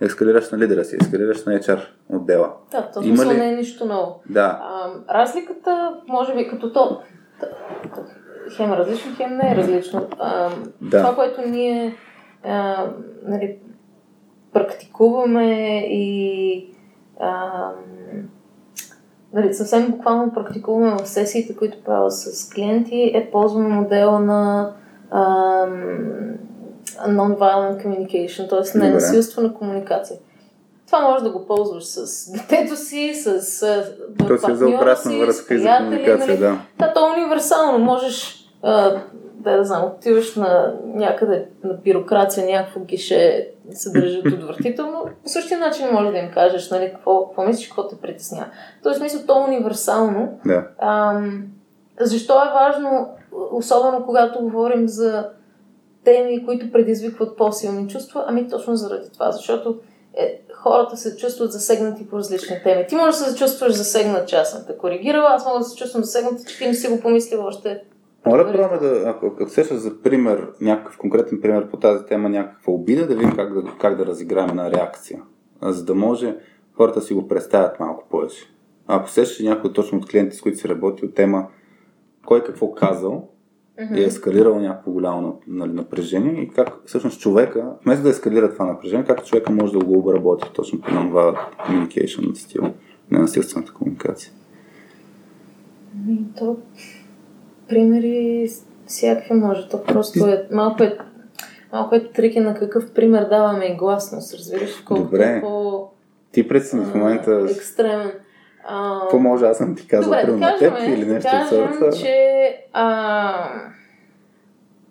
Ескалираш 0.01 0.51
на 0.51 0.59
лидера 0.59 0.84
си, 0.84 0.97
ескалираш 1.01 1.44
на 1.44 1.53
HR 1.53 1.80
отдела. 2.11 2.53
Да, 2.70 2.90
то 2.90 3.03
Има 3.03 3.24
ли- 3.24 3.36
не 3.38 3.49
е 3.49 3.57
нищо 3.57 3.84
ново. 3.84 4.20
Да, 4.30 4.61
А, 4.62 4.90
разликата, 5.14 5.94
може 6.09 6.34
би, 6.34 6.49
като 6.49 6.72
то, 6.72 7.01
хем 8.51 8.72
е 8.72 8.76
различно, 8.76 9.12
хем 9.16 9.36
не 9.36 9.53
е 9.53 9.57
различно. 9.57 10.07
А, 10.18 10.51
Да. 10.82 10.99
Това, 10.99 11.14
което 11.14 11.40
ние 11.42 11.97
а, 12.44 12.86
нали, 13.22 13.59
практикуваме 14.53 15.78
и 15.80 16.70
а, 17.20 17.70
нали, 19.32 19.55
съвсем 19.55 19.90
буквално 19.90 20.32
практикуваме 20.32 20.92
в 20.94 21.09
сесиите, 21.09 21.57
които 21.57 21.84
правя 21.84 22.11
с 22.11 22.51
клиенти, 22.51 23.12
е 23.14 23.30
ползваме 23.32 23.68
модела 23.68 24.20
на 24.20 24.72
а, 25.11 25.66
non-violent 27.09 27.84
communication, 27.84 28.49
т.е. 28.49 28.78
Ненасилствена 28.78 29.55
комуникация. 29.55 30.18
Това 30.86 31.01
може 31.01 31.24
да 31.24 31.30
го 31.30 31.47
ползваш 31.47 31.84
с 31.84 32.32
детето 32.32 32.76
си, 32.76 33.14
с 33.14 33.26
а, 33.26 33.84
то 34.28 34.38
си 34.38 34.51
е 34.51 34.55
за 34.55 34.64
партньора 34.64 34.74
обратна 34.76 35.11
си, 35.11 35.20
връзка 35.20 35.55
и 35.55 35.59
за 35.59 35.76
комуникация, 35.78 36.26
нали? 36.26 36.38
да. 36.38 36.59
Да, 36.78 36.92
то 36.92 37.09
е 37.09 37.20
универсално. 37.20 37.78
Можеш 37.78 38.44
а, 38.62 39.01
да, 39.34 39.57
да 39.57 39.64
знам, 39.64 39.84
отиваш 39.84 40.34
на 40.34 40.74
някъде 40.84 41.49
на 41.64 41.74
бюрокрация, 41.74 42.47
някакво 42.47 42.80
гише 42.80 43.51
се 43.70 43.90
държат 43.90 44.26
отвратително. 44.32 45.05
По 45.22 45.28
същия 45.28 45.59
начин 45.61 45.86
може 45.92 46.11
да 46.11 46.18
им 46.18 46.30
кажеш, 46.34 46.70
нали, 46.70 46.90
какво, 46.94 47.26
какво 47.26 47.42
мислиш, 47.42 47.66
какво 47.66 47.88
те 47.88 47.97
притеснява. 47.97 48.47
Този 48.82 48.99
смисъл, 48.99 49.20
то 49.26 49.40
е 49.40 49.49
универсално. 49.49 50.38
Да. 50.44 50.66
Ам, 50.78 51.47
защо 52.01 52.34
е 52.34 52.53
важно, 52.53 53.09
особено 53.53 54.05
когато 54.05 54.40
говорим 54.40 54.88
за 54.88 55.28
теми, 56.07 56.47
които 56.47 56.73
предизвикват 56.73 57.37
по-силни 57.37 57.89
чувства? 57.89 58.25
Ами 58.27 58.49
точно 58.49 58.77
заради 58.77 59.13
това, 59.13 59.33
защото 59.33 59.81
е, 60.15 60.43
хората 60.55 60.97
се 60.97 61.17
чувстват 61.17 61.53
засегнати 61.53 62.09
по 62.09 62.19
различни 62.19 62.57
теми. 62.65 62.87
Ти 62.87 62.97
можеш 62.97 63.19
да 63.19 63.25
се 63.27 63.39
чувстваш 63.39 63.75
засегнат, 63.75 64.29
че 64.29 64.37
аз 64.37 64.51
съм 64.51 64.63
те 64.67 64.79
коригирала, 64.79 65.31
аз 65.31 65.47
мога 65.47 65.59
да 65.59 65.65
се 65.65 65.77
чувствам 65.77 66.05
засегнат, 66.05 66.49
че 66.49 66.59
ти 66.59 66.67
не 66.67 66.75
си 66.75 66.89
го 66.89 67.01
помислил 67.01 67.45
още. 67.45 67.83
Мога 68.27 68.39
да 68.39 68.53
пробваме 68.53 68.79
да, 68.79 69.03
ако, 69.09 69.27
ако 69.27 69.51
сещаш 69.51 69.77
за 69.77 70.03
пример, 70.03 70.49
някакъв 70.61 70.99
конкретен 70.99 71.41
пример 71.41 71.71
по 71.71 71.77
тази 71.77 72.05
тема, 72.05 72.29
някаква 72.29 72.73
обида, 72.73 73.07
да 73.07 73.15
видим 73.15 73.37
как 73.37 73.55
да, 73.55 73.73
как 73.81 73.97
да 73.97 74.07
разиграем 74.07 74.51
една 74.51 74.71
реакция. 74.71 75.23
За 75.63 75.85
да 75.85 75.95
може 75.95 76.37
хората 76.77 77.01
си 77.01 77.15
го 77.15 77.29
представят 77.29 77.81
малко 77.81 78.05
повече. 78.11 78.51
Ако 78.87 79.11
сещаш 79.11 79.41
някой 79.41 79.73
точно 79.73 79.99
от 79.99 80.09
клиенти, 80.09 80.37
с 80.37 80.41
които 80.41 80.59
си 80.59 80.69
работил, 80.69 81.11
тема 81.11 81.47
кой 82.27 82.45
какво 82.45 82.75
казал 82.75 83.29
и 83.95 84.01
е 84.01 84.05
ескалирал 84.05 84.61
някакво 84.61 84.91
голямо 84.91 85.41
нали, 85.47 85.72
напрежение 85.72 86.43
и 86.43 86.49
как 86.49 86.68
всъщност 86.87 87.20
човека, 87.20 87.72
вместо 87.85 88.03
да 88.03 88.11
ескалира 88.11 88.53
това 88.53 88.64
напрежение, 88.64 89.05
как 89.05 89.24
човека 89.24 89.53
може 89.53 89.72
да 89.72 89.85
го 89.85 89.99
обработи 89.99 90.51
точно 90.55 90.81
по 90.81 90.91
това 90.91 91.49
communication 91.68 92.35
стил, 92.35 92.62
ненасилствената 93.11 93.72
комуникация. 93.72 94.33
Ами, 95.95 96.18
то 96.39 96.57
примери 97.68 98.49
всякакви 98.87 99.35
може. 99.35 99.68
То 99.68 99.85
просто 99.85 100.27
е 100.27 100.49
малко 100.53 100.83
е 100.83 100.99
малко 101.72 101.95
е 101.95 102.12
трики 102.12 102.41
на 102.41 102.55
какъв 102.55 102.93
пример 102.95 103.29
даваме 103.29 103.64
и 103.64 103.77
гласност, 103.77 104.35
разбираш? 104.35 104.70
Колко 104.85 105.03
Добре. 105.03 105.41
по 105.41 105.87
Ти 106.33 106.49
прецени 106.49 106.85
в 106.85 106.95
момента 106.95 107.47
екстремен. 107.51 108.12
А, 108.69 109.01
какво 109.01 109.19
може 109.19 109.45
аз 109.45 109.59
съм 109.59 109.77
ти 109.77 109.89
казал 109.89 110.12
Добре, 110.12 110.27
да 110.27 110.37
на 110.37 110.59
теб 110.59 110.73
кажем, 110.73 110.95
или 110.95 111.05
да 111.05 111.14
нещо 111.14 111.29
от 111.35 111.49
кажем, 111.51 111.69
сорта. 111.79 111.97
че 111.97 112.57
а, 112.73 113.49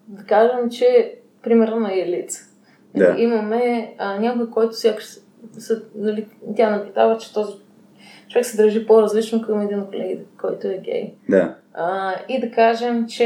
да 0.08 0.24
кажем, 0.24 0.70
че 0.70 1.16
примерно 1.44 1.80
на 1.80 1.94
Елица. 1.94 2.42
Да. 2.96 3.16
Имаме 3.18 3.94
а, 3.98 4.20
някой, 4.20 4.50
който 4.50 4.74
сякаш 4.74 5.06
нали, 5.96 6.28
тя 6.56 6.70
напитава, 6.70 7.18
че 7.18 7.34
този 7.34 7.54
човек 8.30 8.46
се 8.46 8.58
държи 8.58 8.88
по-различно 8.88 9.42
към 9.42 9.62
един 9.62 9.80
от 9.80 9.90
колегите, 9.90 10.24
който 10.42 10.68
е 10.68 10.82
гей. 10.84 11.14
Да, 11.30 11.56
А, 11.74 12.14
и 12.30 12.40
да 12.40 12.52
кажем, 12.52 13.06
че 13.08 13.26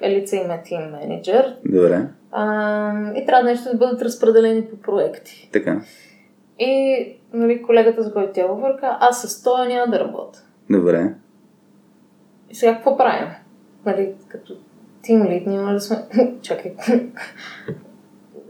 Елица 0.00 0.36
има 0.36 0.58
тим 0.64 0.80
менеджер 0.80 1.56
добре. 1.64 2.02
а, 2.32 2.92
и 3.14 3.26
трябва 3.26 3.44
нещо 3.50 3.70
да 3.70 3.76
бъдат 3.76 4.02
разпределени 4.02 4.64
по 4.64 4.76
проекти. 4.76 5.48
Така, 5.52 5.80
И 6.58 7.06
нали, 7.32 7.62
колегата, 7.62 8.02
за 8.02 8.12
който 8.12 8.32
тя 8.32 8.48
говори, 8.48 8.72
каза, 8.80 8.96
аз 9.00 9.22
с 9.22 9.42
този 9.42 9.68
няма 9.68 9.86
да 9.86 10.00
работя. 10.00 10.38
добре. 10.70 11.14
И 12.50 12.54
сега 12.54 12.74
какво 12.74 12.96
правим? 12.96 13.28
Нали, 13.86 14.14
като 14.28 14.56
тим 15.02 15.24
лид, 15.24 15.46
ние 15.46 15.60
може 15.60 15.74
да 15.74 15.80
сме... 15.80 15.96
Чакай. 16.42 16.74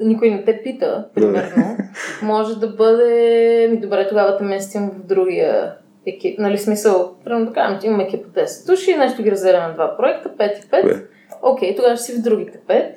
Никой 0.00 0.30
не 0.30 0.44
те 0.44 0.62
пита, 0.62 1.08
примерно. 1.14 1.76
Може 2.22 2.58
да 2.58 2.68
бъде... 2.68 3.68
Ми 3.70 3.80
добре, 3.80 4.08
тогава 4.08 4.38
те 4.38 4.44
местим 4.44 4.90
в 4.90 5.06
другия 5.06 5.74
екип. 6.06 6.38
Нали, 6.38 6.58
смисъл, 6.58 7.14
примерно 7.24 7.46
да 7.46 7.52
кажем, 7.52 7.78
имаме 7.82 8.04
екип 8.04 8.26
от 8.26 8.32
10 8.32 8.66
души, 8.66 8.96
нещо 8.96 9.22
ги 9.22 9.30
разделяме 9.30 9.66
на 9.68 9.74
два 9.74 9.96
проекта, 9.96 10.28
5 10.28 10.58
и 10.58 10.62
5. 10.62 10.82
Кое? 10.82 11.02
Окей, 11.42 11.76
тогава 11.76 11.96
ще 11.96 12.04
си 12.04 12.12
в 12.12 12.22
другите 12.22 12.60
5. 12.68 12.92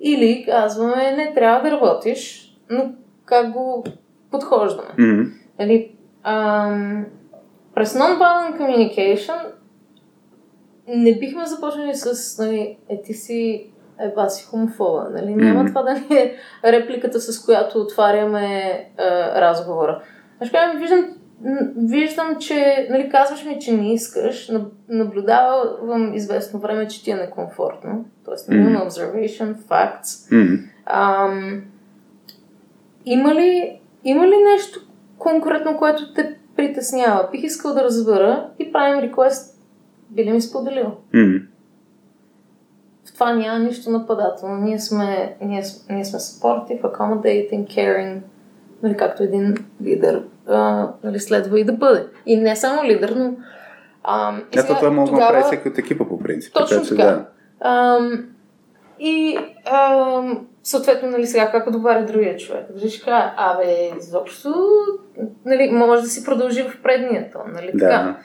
Или 0.00 0.44
казваме, 0.48 1.16
не 1.16 1.34
трябва 1.34 1.62
да 1.62 1.76
работиш, 1.76 2.52
но 2.70 2.92
как 3.24 3.52
го 3.52 3.84
подхождаме? 4.30 4.88
М, 4.98 5.24
Нали, 5.58 5.92
ам, 6.22 7.06
през 7.74 7.94
non-violent 7.94 8.58
communication 8.58 9.38
не 10.88 11.14
бихме 11.14 11.46
започнали 11.46 11.94
с, 11.94 12.38
нали, 12.38 12.76
е 12.88 13.02
ти 13.02 13.14
си 13.14 13.66
еба 14.00 14.28
си 14.28 14.44
хомофоба, 14.44 15.08
нали? 15.12 15.34
Няма 15.34 15.60
Мгм. 15.60 15.68
това 15.68 15.82
да 15.82 15.92
ни 15.92 16.06
е 16.10 16.36
репликата, 16.64 17.20
с 17.20 17.44
която 17.44 17.78
отваряме 17.78 18.60
а, 18.98 19.04
разговора. 19.40 20.02
Ще 20.42 20.52
кажем, 20.52 20.80
виждам, 20.80 21.08
виждам, 21.76 22.36
че, 22.40 22.86
нали, 22.90 23.08
казваш 23.08 23.44
ми, 23.44 23.58
че 23.60 23.72
не 23.72 23.92
искаш, 23.94 24.48
наб- 24.48 24.70
наблюдавам 24.88 26.14
известно 26.14 26.60
време, 26.60 26.88
че 26.88 27.04
ти 27.04 27.10
е 27.10 27.14
некомфортно. 27.14 28.04
Тоест, 28.24 28.48
Мгм. 28.48 28.58
имаме 28.60 28.78
observation, 28.78 29.54
facts. 29.54 30.32
м. 30.32 30.58
Ам, 30.86 31.62
има, 33.04 33.34
ли, 33.34 33.79
има 34.04 34.26
ли 34.26 34.36
нещо 34.52 34.80
конкретно, 35.18 35.76
което 35.76 36.14
те 36.14 36.36
притеснява? 36.56 37.28
Бих 37.32 37.42
искал 37.42 37.74
да 37.74 37.84
разбера 37.84 38.48
и 38.58 38.72
правим 38.72 39.00
реквест. 39.00 39.58
Би 40.10 40.24
ли 40.24 40.32
ми 40.32 40.40
споделил? 40.40 40.92
М. 41.14 41.40
В 43.04 43.12
това 43.12 43.32
няма 43.32 43.58
нищо 43.58 43.90
нападателно. 43.90 44.56
Ние 44.56 44.78
сме, 44.78 45.36
ние, 45.40 45.62
ние 45.90 46.04
сме 46.04 46.18
supportive, 46.18 46.82
accommodating, 46.82 47.66
caring, 47.66 48.20
нали, 48.82 48.96
както 48.96 49.22
един 49.22 49.54
лидер 49.82 50.22
а, 50.46 50.88
нали, 51.04 51.20
следва 51.20 51.60
и 51.60 51.64
да 51.64 51.72
бъде. 51.72 52.06
И 52.26 52.36
не 52.36 52.56
само 52.56 52.84
лидер, 52.84 53.14
но 53.16 53.34
А, 54.04 54.38
и 54.38 54.58
сега, 54.58 54.76
това 54.76 54.90
може 54.90 55.12
тогава... 55.12 55.32
да 55.32 55.38
направи 55.38 55.56
всеки 55.56 55.68
от 55.68 55.78
екипа 55.78 56.04
по 56.04 56.18
принцип. 56.18 56.54
Точно 56.54 56.82
така. 56.82 57.26
Да. 57.62 57.98
И 59.00 59.38
а, 59.64 60.22
съответно, 60.62 61.10
нали, 61.10 61.26
сега 61.26 61.50
как 61.50 61.66
отговаря 61.66 62.06
другия 62.06 62.36
човек? 62.36 62.66
Дали 62.74 62.90
ще 62.90 63.04
кажа, 63.04 63.32
абе, 63.36 63.90
изобщо, 63.98 64.54
нали, 65.44 65.70
може 65.70 66.02
да 66.02 66.08
си 66.08 66.24
продължи 66.24 66.62
в 66.62 66.82
предния 66.82 67.30
тон, 67.30 67.42
нали 67.54 67.70
да. 67.74 67.78
така? 67.78 68.16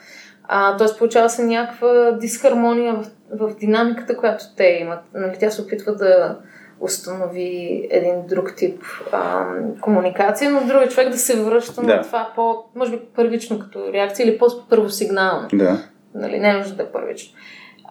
А, 0.48 0.76
тоест 0.76 0.98
получава 0.98 1.30
се 1.30 1.44
някаква 1.44 2.10
дисхармония 2.10 2.94
в, 2.94 3.06
в 3.30 3.56
динамиката, 3.56 4.16
която 4.16 4.44
те 4.56 4.64
имат. 4.64 5.00
Нали, 5.14 5.36
тя 5.40 5.50
се 5.50 5.62
опитва 5.62 5.94
да 5.94 6.38
установи 6.80 7.88
един 7.90 8.26
друг 8.28 8.56
тип 8.56 8.82
а, 9.12 9.46
комуникация, 9.80 10.50
но 10.50 10.60
другия 10.60 10.88
човек 10.88 11.08
да 11.08 11.18
се 11.18 11.42
връща 11.42 11.80
да. 11.80 11.96
на 11.96 12.02
това 12.02 12.32
по, 12.34 12.64
може 12.74 12.90
би 12.90 12.98
първично 13.16 13.58
като 13.58 13.92
реакция 13.92 14.28
или 14.28 14.38
по-първосигнално. 14.38 15.48
Да. 15.52 15.78
Нали, 16.14 16.38
не 16.38 16.56
може 16.56 16.74
да 16.74 16.82
е 16.82 16.86
първично. 16.86 17.38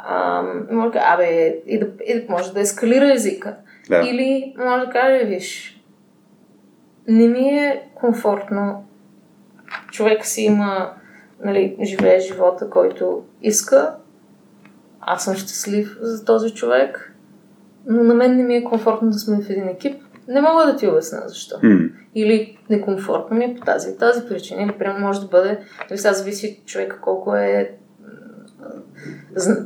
А, 0.07 0.43
може 0.71 0.91
да 0.91 1.01
абе, 1.03 1.61
и 1.67 1.79
да, 1.79 1.87
и 2.05 2.19
да, 2.19 2.25
може 2.29 2.53
да 2.53 2.59
ескалира 2.59 3.13
езика. 3.13 3.55
Да. 3.89 4.01
Или 4.09 4.55
може 4.57 4.85
да 4.85 4.91
каже, 4.91 5.25
виж, 5.25 5.81
не 7.07 7.27
ми 7.27 7.49
е 7.49 7.81
комфортно, 7.95 8.85
човек 9.91 10.25
си 10.25 10.41
има, 10.41 10.93
нали, 11.43 11.77
живее 11.83 12.19
живота, 12.19 12.69
който 12.69 13.23
иска, 13.41 13.95
аз 15.01 15.23
съм 15.23 15.35
щастлив 15.35 15.97
за 16.01 16.25
този 16.25 16.53
човек, 16.53 17.13
но 17.87 18.03
на 18.03 18.13
мен 18.13 18.37
не 18.37 18.43
ми 18.43 18.55
е 18.55 18.63
комфортно 18.63 19.09
да 19.09 19.19
сме 19.19 19.43
в 19.43 19.49
един 19.49 19.67
екип. 19.67 20.01
Не 20.27 20.41
мога 20.41 20.65
да 20.65 20.75
ти 20.75 20.87
обясня 20.87 21.21
защо. 21.25 21.55
Mm. 21.55 21.91
Или 22.15 22.57
некомфортно 22.69 23.37
ми 23.37 23.45
е 23.45 23.55
по 23.55 23.65
тази 23.65 23.97
тази 23.97 24.27
причина. 24.27 24.63
Или 24.63 24.71
прямо 24.71 24.99
може 24.99 25.21
да 25.21 25.27
бъде, 25.27 25.59
нали 25.89 25.97
сега 25.97 26.13
зависи 26.13 26.61
човека 26.65 27.01
колко 27.01 27.35
е 27.35 27.75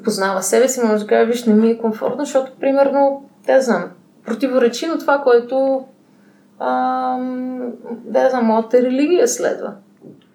познава 0.04 0.42
себе 0.42 0.68
си, 0.68 0.82
може 0.86 1.04
да 1.04 1.08
каже, 1.08 1.26
виж, 1.26 1.46
не 1.46 1.54
ми 1.54 1.70
е 1.70 1.78
комфортно, 1.78 2.26
защото, 2.26 2.52
примерно, 2.60 3.30
те 3.46 3.62
знам, 3.62 3.84
противоречи 4.26 4.88
на 4.88 5.00
това, 5.00 5.22
което 5.24 5.86
ам, 6.60 7.72
да 7.88 8.30
знам, 8.30 8.46
моята 8.46 8.82
религия 8.82 9.28
следва. 9.28 9.74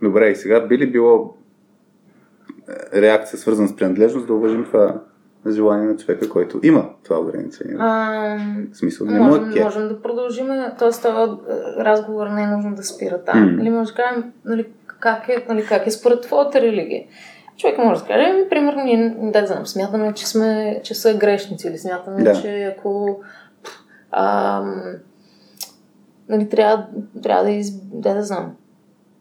Добре, 0.02 0.28
и 0.28 0.36
сега 0.36 0.66
би 0.66 0.78
ли 0.78 0.90
било 0.90 1.34
е, 2.94 3.02
реакция 3.02 3.38
свързана 3.38 3.68
с 3.68 3.76
принадлежност 3.76 4.26
да 4.26 4.34
уважим 4.34 4.64
това 4.64 4.94
желание 5.50 5.86
на 5.86 5.96
човека, 5.96 6.28
който 6.28 6.60
има 6.62 6.88
това 7.04 7.18
ограничение? 7.18 7.76
А, 7.78 8.38
в 8.72 8.76
смисъл, 8.76 9.06
не 9.06 9.20
можем, 9.20 9.52
е 9.56 9.64
можем 9.64 9.88
да 9.88 10.02
продължим, 10.02 10.46
т.е. 10.78 10.90
това 10.90 11.38
разговор 11.78 12.26
не 12.26 12.42
е 12.42 12.46
нужно 12.46 12.74
да 12.74 12.82
спира 12.82 13.24
там. 13.24 13.38
Mm. 13.38 13.60
Или 13.60 13.70
може 13.70 13.90
да 13.90 13.96
кажем, 13.96 14.32
нали, 14.44 14.66
как 15.00 15.28
е, 15.28 15.46
нали, 15.48 15.66
как 15.66 15.86
е 15.86 15.90
според 15.90 16.20
твоята 16.20 16.60
религия. 16.60 17.04
Човек 17.56 17.78
може 17.78 18.00
да 18.00 18.06
каже, 18.06 18.24
ами, 18.30 18.48
примерно, 18.48 18.84
ние, 18.84 19.16
да 19.18 19.46
знам, 19.46 19.66
смятаме, 19.66 20.14
че, 20.14 20.26
сме, 20.26 20.80
че 20.84 20.94
са 20.94 21.14
грешници 21.14 21.68
или 21.68 21.78
смятаме, 21.78 22.22
да. 22.22 22.42
че 22.42 22.64
ако 22.64 23.20
ам, 24.10 24.82
нали, 26.28 26.48
трябва, 26.48 26.86
трябва 27.22 27.44
да, 27.44 27.50
из... 27.50 27.70
да, 27.80 28.14
да 28.14 28.22
знам. 28.22 28.56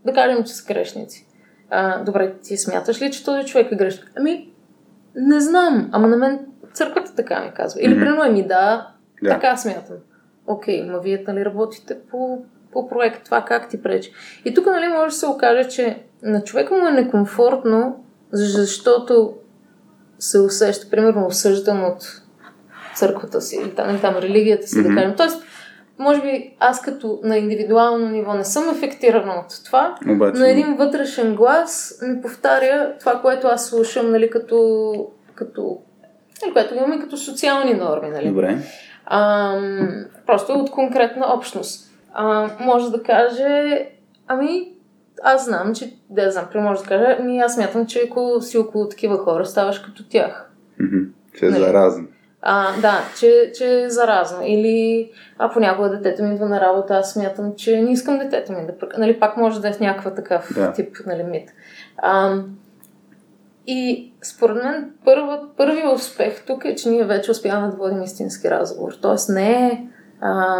Да 0.05 0.13
кажем, 0.13 0.43
че 0.43 0.53
са 0.53 0.73
грешници. 0.73 1.27
А, 1.69 2.03
добре, 2.03 2.33
ти 2.43 2.57
смяташ 2.57 3.01
ли, 3.01 3.11
че 3.11 3.25
този 3.25 3.45
човек 3.47 3.71
е 3.71 3.75
грешник? 3.75 4.11
Ами, 4.17 4.49
не 5.15 5.39
знам, 5.39 5.89
ама 5.91 6.07
на 6.07 6.17
мен 6.17 6.39
църквата 6.73 7.15
така 7.15 7.43
ми 7.43 7.51
казва. 7.55 7.81
Или, 7.81 7.95
mm-hmm. 7.95 7.99
примерно, 7.99 8.33
ми 8.33 8.47
да, 8.47 8.87
да, 9.23 9.29
така 9.29 9.57
смятам. 9.57 9.95
Окей, 10.47 10.83
ма 10.83 10.99
вие 10.99 11.23
нали 11.27 11.45
работите 11.45 11.97
по, 12.11 12.37
по 12.71 12.89
проект, 12.89 13.25
това 13.25 13.45
как 13.45 13.69
ти 13.69 13.83
пречи. 13.83 14.11
И 14.45 14.53
тук 14.53 14.65
нали 14.65 14.87
може 14.87 15.13
да 15.13 15.19
се 15.19 15.27
окаже, 15.27 15.69
че 15.69 16.03
на 16.23 16.43
човека 16.43 16.75
му 16.75 16.87
е 16.87 16.91
некомфортно, 16.91 18.03
защото 18.33 19.33
се 20.19 20.39
усеща, 20.39 20.89
примерно, 20.89 21.25
осъждан 21.25 21.85
от 21.85 22.21
църквата 22.95 23.41
си 23.41 23.55
или 23.55 23.75
там, 23.75 23.89
или 23.89 24.01
там 24.01 24.15
религията 24.15 24.67
си, 24.67 24.75
mm-hmm. 24.75 24.89
да 24.89 24.95
кажем. 24.95 25.13
Тоест, 25.17 25.43
може 25.99 26.21
би 26.21 26.55
аз 26.59 26.81
като 26.81 27.19
на 27.23 27.37
индивидуално 27.37 28.09
ниво 28.09 28.33
не 28.33 28.43
съм 28.43 28.69
ефектирана 28.69 29.33
от 29.33 29.65
това, 29.65 29.95
Обаче... 30.09 30.39
но 30.39 30.45
един 30.45 30.75
вътрешен 30.75 31.35
глас 31.35 31.99
ми 32.01 32.21
повтаря 32.21 32.93
това, 32.99 33.21
което 33.21 33.47
аз 33.47 33.65
слушам, 33.65 34.11
нали, 34.11 34.29
като, 34.29 34.93
като 35.35 35.77
нали, 36.41 36.53
което 36.53 36.75
имаме 36.75 36.99
като 36.99 37.17
социални 37.17 37.73
норми, 37.73 38.09
нали. 38.09 38.27
Добре. 38.27 38.57
А, 39.05 39.55
просто 40.25 40.53
от 40.53 40.71
конкретна 40.71 41.33
общност. 41.33 41.91
А, 42.13 42.49
може 42.59 42.91
да 42.91 43.03
каже, 43.03 43.85
ами, 44.27 44.72
аз 45.23 45.45
знам, 45.45 45.75
че, 45.75 45.93
да 46.09 46.31
знам, 46.31 46.45
може 46.55 46.81
да 46.81 46.87
каже, 46.87 47.17
ами 47.19 47.39
аз 47.39 47.53
смятам, 47.53 47.85
че 47.85 48.07
ако 48.09 48.41
си 48.41 48.57
около 48.57 48.89
такива 48.89 49.17
хора, 49.17 49.45
ставаш 49.45 49.79
като 49.79 50.09
тях. 50.09 50.49
Mm-hmm. 50.81 51.07
Че 51.39 51.45
е 51.45 51.49
нали? 51.49 51.63
заразен. 51.63 52.07
А, 52.41 52.81
да, 52.81 53.01
че, 53.19 53.51
че 53.57 53.83
е 53.83 53.89
заразно. 53.89 54.39
Или 54.45 55.09
а 55.37 55.49
понякога 55.49 55.89
детето 55.89 56.23
ми 56.23 56.33
идва 56.33 56.49
на 56.49 56.61
работа, 56.61 56.95
аз 56.95 57.13
смятам, 57.13 57.53
че 57.55 57.81
не 57.81 57.91
искам 57.91 58.17
детето 58.17 58.51
ми 58.51 58.65
да 58.65 58.77
пръка. 58.77 58.99
Нали, 58.99 59.19
пак 59.19 59.37
може 59.37 59.61
да 59.61 59.69
е 59.69 59.73
в 59.73 59.79
някаква 59.79 60.13
такъв 60.13 60.51
да. 60.55 60.73
тип 60.73 60.97
нали, 61.05 61.23
мит. 61.23 61.49
А, 61.97 62.37
и 63.67 64.13
според 64.23 64.63
мен 64.63 64.91
първа, 65.05 65.41
първият 65.57 65.95
успех 65.95 66.45
тук 66.45 66.65
е, 66.65 66.75
че 66.75 66.89
ние 66.89 67.03
вече 67.03 67.31
успяваме 67.31 67.67
да 67.67 67.77
водим 67.77 68.01
истински 68.01 68.49
разговор. 68.51 68.91
Тоест 69.01 69.29
не 69.29 69.67
е 69.67 69.87
а, 70.21 70.59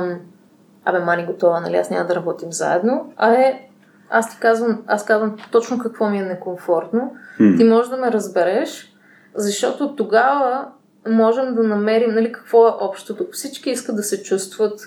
абе, 0.86 1.00
мани 1.00 1.26
готова, 1.26 1.60
нали, 1.60 1.76
аз 1.76 1.90
няма 1.90 2.06
да 2.06 2.16
работим 2.16 2.52
заедно, 2.52 3.14
а 3.18 3.34
е 3.34 3.70
аз 4.16 4.32
ти 4.32 4.40
казвам, 4.40 4.84
аз 4.88 5.06
казвам 5.06 5.38
точно 5.52 5.80
какво 5.80 6.10
ми 6.10 6.18
е 6.18 6.26
некомфортно. 6.26 7.16
Mm. 7.40 7.58
Ти 7.58 7.64
можеш 7.64 7.90
да 7.90 7.98
ме 7.98 8.12
разбереш, 8.12 8.96
защото 9.36 9.96
тогава 9.96 10.68
можем 11.08 11.56
да 11.56 11.64
намерим 11.64 12.14
нали, 12.14 12.32
какво 12.32 12.68
е 12.68 12.72
общото. 12.82 13.28
Всички 13.32 13.70
искат 13.70 13.96
да 13.96 14.04
се 14.04 14.24
чувстват 14.24 14.80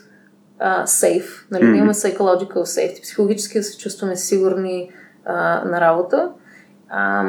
а, 0.58 0.86
safe, 0.86 1.50
нали, 1.50 1.64
mm-hmm. 1.64 1.76
имаме 1.76 1.92
psychological 1.92 2.54
safety, 2.54 3.02
психологически 3.02 3.58
да 3.58 3.64
се 3.64 3.78
чувстваме 3.78 4.16
сигурни 4.16 4.90
а, 5.24 5.64
на 5.64 5.80
работа. 5.80 6.30
А, 6.88 7.24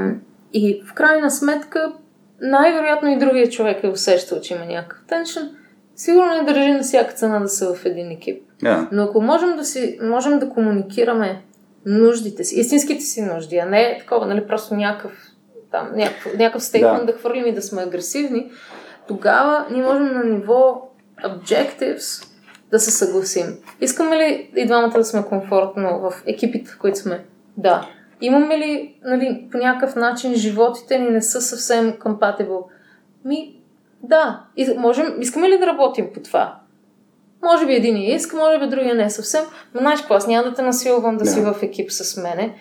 и 0.53 0.83
в 0.85 0.93
крайна 0.93 1.31
сметка, 1.31 1.93
най-вероятно 2.41 3.09
и 3.09 3.19
другия 3.19 3.49
човек 3.49 3.83
е 3.83 3.87
усещал, 3.87 4.41
че 4.41 4.53
има 4.53 4.65
някакъв 4.65 5.03
теншън. 5.07 5.49
Сигурно 5.95 6.33
не 6.33 6.53
държи 6.53 6.71
на 6.71 6.83
всяка 6.83 7.13
цена 7.13 7.39
да 7.39 7.47
са 7.47 7.73
в 7.73 7.85
един 7.85 8.11
екип. 8.11 8.43
Yeah. 8.63 8.87
Но 8.91 9.03
ако 9.03 9.21
можем 9.21 9.55
да, 9.55 9.65
си, 9.65 9.99
можем 10.01 10.39
да 10.39 10.49
комуникираме 10.49 11.43
нуждите 11.87 12.43
си, 12.43 12.59
истинските 12.59 13.01
си 13.01 13.21
нужди, 13.21 13.57
а 13.57 13.65
не 13.65 13.97
такова, 13.99 14.25
нали, 14.25 14.47
просто 14.47 14.75
някакъв 14.75 15.11
там, 15.71 15.91
някакъв, 15.95 16.33
някакъв 16.33 16.63
стейтмент 16.63 17.05
да. 17.05 17.11
да 17.11 17.17
хвърлим 17.17 17.45
и 17.45 17.53
да 17.53 17.61
сме 17.61 17.81
агресивни, 17.81 18.51
тогава 19.07 19.65
ние 19.71 19.83
можем 19.83 20.13
на 20.13 20.23
ниво 20.23 20.89
objectives 21.23 22.27
да 22.71 22.79
се 22.79 22.91
съгласим. 22.91 23.57
Искаме 23.81 24.17
ли 24.17 24.51
и 24.55 24.65
двамата 24.65 24.89
да 24.89 25.05
сме 25.05 25.25
комфортно 25.25 25.99
в 25.99 26.23
екипите, 26.25 26.71
в 26.71 26.77
които 26.77 26.99
сме? 26.99 27.25
Да. 27.57 27.89
Имаме 28.21 28.57
ли 28.57 28.95
нали, 29.03 29.47
по 29.51 29.57
някакъв 29.57 29.95
начин 29.95 30.35
животите 30.35 30.99
ни 30.99 31.09
не 31.09 31.21
са 31.21 31.41
съвсем 31.41 31.93
compatible? 31.93 32.63
Ми, 33.25 33.61
да. 34.03 34.43
И 34.57 34.73
можем, 34.77 35.21
искаме 35.21 35.49
ли 35.49 35.59
да 35.59 35.67
работим 35.67 36.13
по 36.13 36.19
това? 36.19 36.59
Може 37.45 37.65
би 37.65 37.73
един 37.73 37.97
иска, 37.97 38.37
може 38.37 38.59
би 38.59 38.67
другия 38.67 38.95
не 38.95 39.03
е 39.03 39.09
съвсем. 39.09 39.43
Но 39.73 39.81
знаеш 39.81 39.99
какво, 39.99 40.15
аз 40.15 40.27
няма 40.27 40.49
да 40.49 40.53
те 40.53 40.61
насилвам 40.61 41.17
да, 41.17 41.23
да. 41.23 41.29
си 41.29 41.41
в 41.41 41.55
екип 41.61 41.91
с 41.91 42.21
мене 42.21 42.55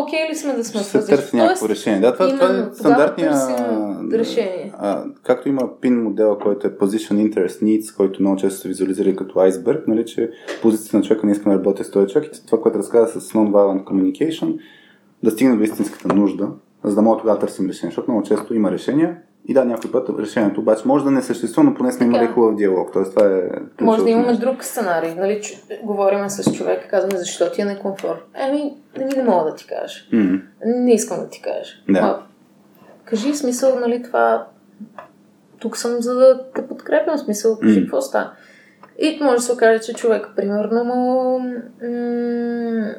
окей 0.00 0.18
okay 0.18 0.30
ли 0.30 0.36
сме 0.36 0.52
да 0.52 0.64
сме 0.64 0.80
Ще 0.80 0.90
се 0.90 1.06
търси 1.06 1.36
някакво 1.36 1.68
решение. 1.68 2.00
Да, 2.00 2.12
това, 2.12 2.28
това 2.28 2.46
е 2.46 2.74
стандартния... 2.74 3.32
решение. 4.12 4.72
А, 4.78 5.04
както 5.22 5.48
има 5.48 5.80
пин 5.80 6.02
модела, 6.02 6.38
който 6.38 6.66
е 6.66 6.70
Position 6.70 7.32
Interest 7.32 7.62
Needs, 7.62 7.96
който 7.96 8.22
много 8.22 8.36
често 8.36 8.60
се 8.60 8.68
визуализира 8.68 9.16
като 9.16 9.40
айсберг, 9.40 9.88
нали, 9.88 10.06
че 10.06 10.30
позицията 10.62 10.96
на 10.96 11.02
човека 11.02 11.26
не 11.26 11.32
иска 11.32 11.50
да 11.50 11.56
работи 11.56 11.84
с 11.84 11.90
този 11.90 12.12
човек 12.12 12.36
и 12.36 12.46
това, 12.46 12.62
което 12.62 12.78
разказа 12.78 13.20
с 13.20 13.32
Non-Violent 13.32 13.84
Communication, 13.84 14.58
да 15.22 15.30
стигне 15.30 15.56
до 15.56 15.62
истинската 15.62 16.14
нужда, 16.14 16.48
за 16.84 16.94
да 16.94 17.02
мога 17.02 17.18
тогава 17.18 17.38
да 17.38 17.46
търсим 17.46 17.68
решение, 17.68 17.90
защото 17.90 18.10
много 18.10 18.26
често 18.26 18.54
има 18.54 18.70
решения, 18.70 19.16
и 19.48 19.54
да, 19.54 19.64
някой 19.64 19.92
път 19.92 20.08
решението 20.18 20.60
обаче 20.60 20.88
може 20.88 21.04
да 21.04 21.10
не 21.10 21.22
съществува, 21.22 21.70
но 21.70 21.74
поне 21.74 21.92
сме 21.92 22.06
имали 22.06 22.26
хубав 22.26 22.56
диалог. 22.56 22.90
Тоест, 22.92 23.14
това 23.14 23.26
е 23.26 23.40
може 23.80 24.02
да 24.02 24.10
имаме 24.10 24.32
друг 24.32 24.64
сценарий. 24.64 25.14
Нали, 25.14 25.40
че, 25.42 25.62
говорим 25.82 26.30
с 26.30 26.52
човек, 26.52 26.90
казваме 26.90 27.16
защо 27.16 27.52
ти 27.52 27.62
е 27.62 27.64
некомфорт. 27.64 28.20
Еми, 28.34 28.74
не, 28.98 29.04
не 29.04 29.22
мога 29.22 29.50
да 29.50 29.56
ти 29.56 29.66
кажа. 29.66 30.04
Mm-hmm. 30.12 30.42
Не 30.64 30.94
искам 30.94 31.20
да 31.20 31.28
ти 31.28 31.42
кажа. 31.42 31.72
Да. 31.88 31.98
А, 31.98 32.18
кажи 33.04 33.34
смисъл, 33.34 33.80
нали, 33.80 34.02
това... 34.02 34.46
Тук 35.58 35.76
съм 35.76 36.02
за 36.02 36.14
да 36.14 36.44
те 36.54 36.68
подкрепям 36.68 37.18
смисъл. 37.18 37.58
Кажи 37.58 37.80
mm-hmm. 37.80 37.82
какво 37.82 38.00
става. 38.00 38.30
И 38.98 39.18
може 39.22 39.36
да 39.36 39.42
се 39.42 39.52
окаже, 39.52 39.80
че 39.80 39.94
човек, 39.94 40.28
примерно, 40.36 40.84
му... 40.84 41.38
М- 41.38 42.94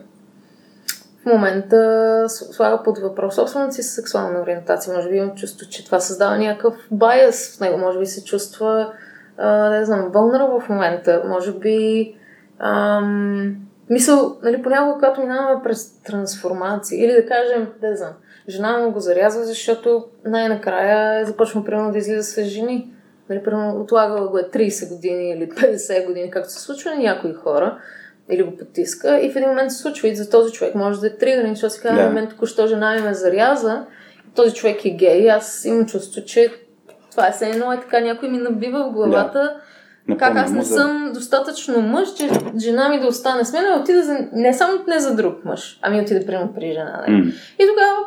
момента 1.27 2.23
слага 2.27 2.83
под 2.83 2.99
въпрос 2.99 3.35
собствената 3.35 3.73
си 3.73 3.83
сексуална 3.83 4.41
ориентация. 4.41 4.93
Може 4.93 5.09
би 5.09 5.15
имам 5.15 5.35
чувство, 5.35 5.69
че 5.69 5.85
това 5.85 5.99
създава 5.99 6.37
някакъв 6.37 6.73
байас 6.91 7.57
в 7.57 7.59
него. 7.59 7.77
Може 7.77 7.99
би 7.99 8.05
се 8.05 8.23
чувства, 8.23 8.93
а, 9.37 9.69
не 9.69 9.85
знам, 9.85 10.09
вълнара 10.13 10.59
в 10.59 10.69
момента. 10.69 11.23
Може 11.27 11.51
би... 11.51 12.15
Ам, 12.59 13.55
мисъл, 13.89 14.37
нали, 14.43 14.63
понякога, 14.63 14.93
когато 14.93 15.21
минаваме 15.21 15.63
през 15.63 16.01
трансформация, 16.03 17.05
или 17.05 17.13
да 17.13 17.25
кажем, 17.25 17.67
не 17.81 17.95
знам, 17.95 18.13
жена 18.49 18.77
му 18.77 18.91
го 18.91 18.99
зарязва, 18.99 19.43
защото 19.43 20.05
най-накрая 20.25 21.21
е 21.21 21.25
започва 21.25 21.65
примерно 21.65 21.91
да 21.91 21.97
излиза 21.97 22.23
с 22.23 22.43
жени. 22.43 22.93
Нали, 23.29 23.43
примерно 23.43 23.81
отлагала 23.81 24.27
го 24.27 24.37
е 24.37 24.43
30 24.43 24.95
години 24.95 25.31
или 25.31 25.49
50 25.49 26.05
години, 26.05 26.31
както 26.31 26.51
се 26.51 26.59
случва 26.61 26.91
на 26.91 26.97
някои 26.97 27.33
хора, 27.33 27.77
или 28.31 28.43
го 28.43 28.57
потиска 28.57 29.19
и 29.19 29.31
в 29.31 29.35
един 29.35 29.49
момент 29.49 29.71
се 29.71 29.77
случва 29.77 30.07
и 30.07 30.15
за 30.15 30.29
този 30.29 30.53
човек 30.53 30.75
може 30.75 30.99
да 30.99 31.07
е 31.07 31.17
тригърен, 31.17 31.49
защото 31.49 31.73
си 31.73 31.81
казва, 31.81 32.01
да. 32.01 32.07
момент 32.07 32.29
току-що 32.29 32.67
жена 32.67 32.95
ми 32.95 33.01
ме 33.01 33.13
заряза, 33.13 33.85
този 34.35 34.53
човек 34.53 34.85
е 34.85 34.89
гей, 34.89 35.29
аз 35.29 35.65
имам 35.65 35.85
чувство, 35.85 36.21
че 36.25 36.51
това 37.11 37.27
е 37.27 37.31
все 37.31 37.49
едно 37.49 37.73
е 37.73 37.79
така, 37.79 37.99
някой 37.99 38.29
ми 38.29 38.37
набива 38.37 38.83
в 38.83 38.91
главата, 38.91 39.55
да. 40.09 40.17
как 40.17 40.37
аз 40.37 40.51
не 40.51 40.63
съм 40.63 41.11
достатъчно 41.13 41.81
мъж, 41.81 42.13
че 42.13 42.29
жена 42.59 42.89
ми 42.89 42.99
да 42.99 43.07
остане 43.07 43.45
с 43.45 43.53
мен, 43.53 43.65
а 43.65 43.79
отида 43.79 44.03
за, 44.03 44.17
не 44.33 44.53
само 44.53 44.83
не 44.87 44.99
за 44.99 45.15
друг 45.15 45.45
мъж, 45.45 45.79
ами 45.81 46.01
отида 46.01 46.25
примерно 46.25 46.53
при 46.55 46.73
жена. 46.73 47.05
Mm. 47.09 47.33
И 47.59 47.67
тогава, 47.67 47.97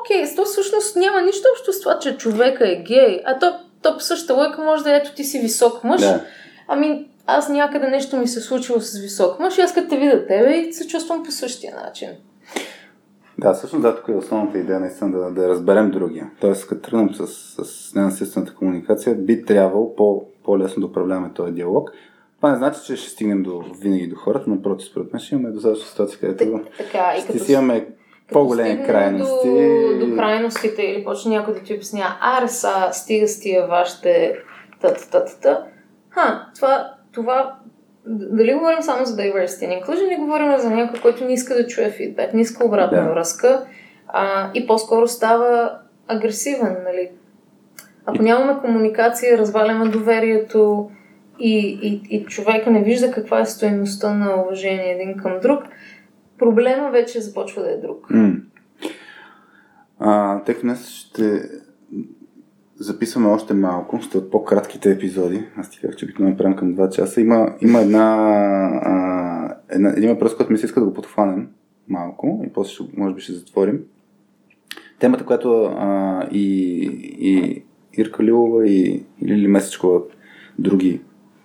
окей, 0.00 0.34
то 0.36 0.44
всъщност 0.44 0.96
няма 0.96 1.22
нищо 1.22 1.48
общо 1.52 1.72
с 1.72 1.80
това, 1.80 1.98
че 1.98 2.16
човека 2.16 2.72
е 2.72 2.76
гей, 2.76 3.22
а 3.24 3.38
то, 3.38 3.54
то 3.82 4.00
същата 4.00 4.34
лойка 4.34 4.62
може 4.62 4.84
да 4.84 4.92
е, 4.92 4.96
ето 4.96 5.14
ти 5.14 5.24
си 5.24 5.38
висок 5.38 5.84
мъж, 5.84 6.00
да. 6.00 6.20
ами 6.68 7.06
аз 7.30 7.48
някъде 7.48 7.88
нещо 7.88 8.16
ми 8.16 8.28
се 8.28 8.40
случило 8.40 8.80
с 8.80 8.98
висок 8.98 9.40
мъж 9.40 9.58
и 9.58 9.60
аз 9.60 9.74
като 9.74 9.88
те 9.88 9.96
видя 9.96 10.26
тебе 10.26 10.52
и 10.52 10.72
се 10.72 10.86
чувствам 10.86 11.22
по 11.22 11.30
същия 11.30 11.76
начин. 11.84 12.08
Да, 13.38 13.52
всъщност 13.52 13.82
да, 13.82 13.96
тук 13.96 14.08
е 14.08 14.12
основната 14.12 14.58
идея 14.58 14.80
наистина 14.80 15.10
да, 15.10 15.30
да 15.30 15.48
разберем 15.48 15.90
другия. 15.90 16.30
Тоест, 16.40 16.66
като 16.66 16.90
тръгнем 16.90 17.14
с, 17.14 17.26
с 17.64 17.94
ненасилствената 17.94 18.54
комуникация, 18.54 19.14
би 19.14 19.44
трябвало 19.44 19.94
по, 19.94 20.22
по-лесно 20.44 20.80
да 20.80 20.86
управляваме 20.86 21.32
този 21.34 21.52
диалог. 21.52 21.90
Това 22.36 22.50
не 22.50 22.58
значи, 22.58 22.80
че 22.86 22.96
ще 22.96 23.10
стигнем 23.10 23.42
до, 23.42 23.64
винаги 23.80 24.06
до 24.06 24.16
хората, 24.16 24.50
напротив, 24.50 24.88
според 24.88 25.12
мен 25.12 25.20
ще 25.20 25.34
имаме 25.34 25.50
достатъчно 25.50 25.86
ситуации, 25.86 26.18
където 26.20 26.60
така, 26.78 27.14
и 27.18 27.20
ще 27.20 27.38
си 27.38 27.52
имаме 27.52 27.86
по-големи 28.32 28.86
крайности. 28.86 29.48
До, 29.98 30.06
до 30.06 30.16
крайностите 30.16 30.82
или 30.82 31.04
почне 31.04 31.36
някой 31.36 31.54
да 31.54 31.60
ти 31.60 31.74
обясня, 31.74 32.18
аре 32.20 32.48
са, 32.48 32.88
стига 32.92 33.28
с 33.28 33.40
тия 33.40 33.66
вашите 33.66 34.34
та-та-та-та. 34.80 35.64
Ха, 36.10 36.46
това, 36.54 36.97
това 37.18 37.54
дали 38.06 38.54
говорим 38.54 38.82
само 38.82 39.04
за 39.04 39.16
diversity 39.16 39.64
and 39.64 39.84
inclusion 39.84 40.06
или 40.06 40.16
говорим 40.16 40.58
за 40.58 40.70
някой, 40.70 41.00
който 41.00 41.24
не 41.24 41.32
иска 41.32 41.54
да 41.54 41.66
чуе 41.66 41.90
фидбек, 41.90 42.34
не 42.34 42.40
иска 42.40 42.66
обратна 42.66 43.04
да. 43.04 43.10
връзка 43.10 43.64
а, 44.08 44.50
и 44.54 44.66
по-скоро 44.66 45.08
става 45.08 45.78
агресивен, 46.08 46.76
нали? 46.84 47.10
Ако 48.06 48.22
нямаме 48.22 48.60
комуникация, 48.60 49.38
разваляме 49.38 49.90
доверието 49.90 50.90
и, 51.38 51.78
и, 51.82 52.16
и 52.16 52.24
човека 52.24 52.70
не 52.70 52.82
вижда 52.82 53.10
каква 53.10 53.40
е 53.40 53.46
стоеността 53.46 54.14
на 54.14 54.42
уважение 54.42 54.92
един 54.92 55.16
към 55.16 55.38
друг, 55.42 55.62
проблема 56.38 56.90
вече 56.90 57.20
започва 57.20 57.62
да 57.62 57.70
е 57.70 57.76
друг. 57.76 58.08
Mm. 58.10 58.40
А, 59.98 60.42
тъй 60.42 60.54
днес 60.62 60.88
ще 60.88 61.42
записваме 62.78 63.28
още 63.28 63.54
малко, 63.54 64.00
ще 64.00 64.18
от 64.18 64.30
по-кратките 64.30 64.90
епизоди. 64.90 65.44
Аз 65.56 65.70
ти 65.70 65.80
казах, 65.80 65.96
че 65.96 66.04
обикновено 66.04 66.36
правим 66.36 66.56
към 66.56 66.74
2 66.74 66.90
часа. 66.90 67.20
Има, 67.20 67.54
има 67.60 67.80
една, 67.80 68.14
а, 68.82 69.56
една, 69.68 69.88
един 69.96 70.10
въпрос, 70.10 70.36
който 70.36 70.52
ми 70.52 70.58
се 70.58 70.66
иска 70.66 70.80
да 70.80 70.86
го 70.86 70.94
подхванем 70.94 71.48
малко 71.88 72.44
и 72.46 72.52
после 72.52 72.72
ще, 72.72 72.84
може 72.96 73.14
би 73.14 73.20
ще 73.20 73.32
затворим. 73.32 73.80
Темата, 74.98 75.24
която 75.24 75.64
а, 75.64 76.22
и, 76.30 76.44
и 77.18 77.64
Ирка 77.98 78.24
Лилова 78.24 78.66
и, 78.66 79.04
и 79.22 79.28
Лили 79.28 79.48
Месечкова, 79.48 80.00
други 80.58 81.00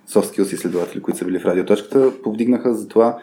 soft 0.09 0.53
изследователи, 0.53 1.01
които 1.01 1.17
са 1.17 1.25
били 1.25 1.39
в 1.39 1.45
радиоточката, 1.45 2.11
повдигнаха 2.23 2.73
за 2.73 2.87
това 2.87 3.19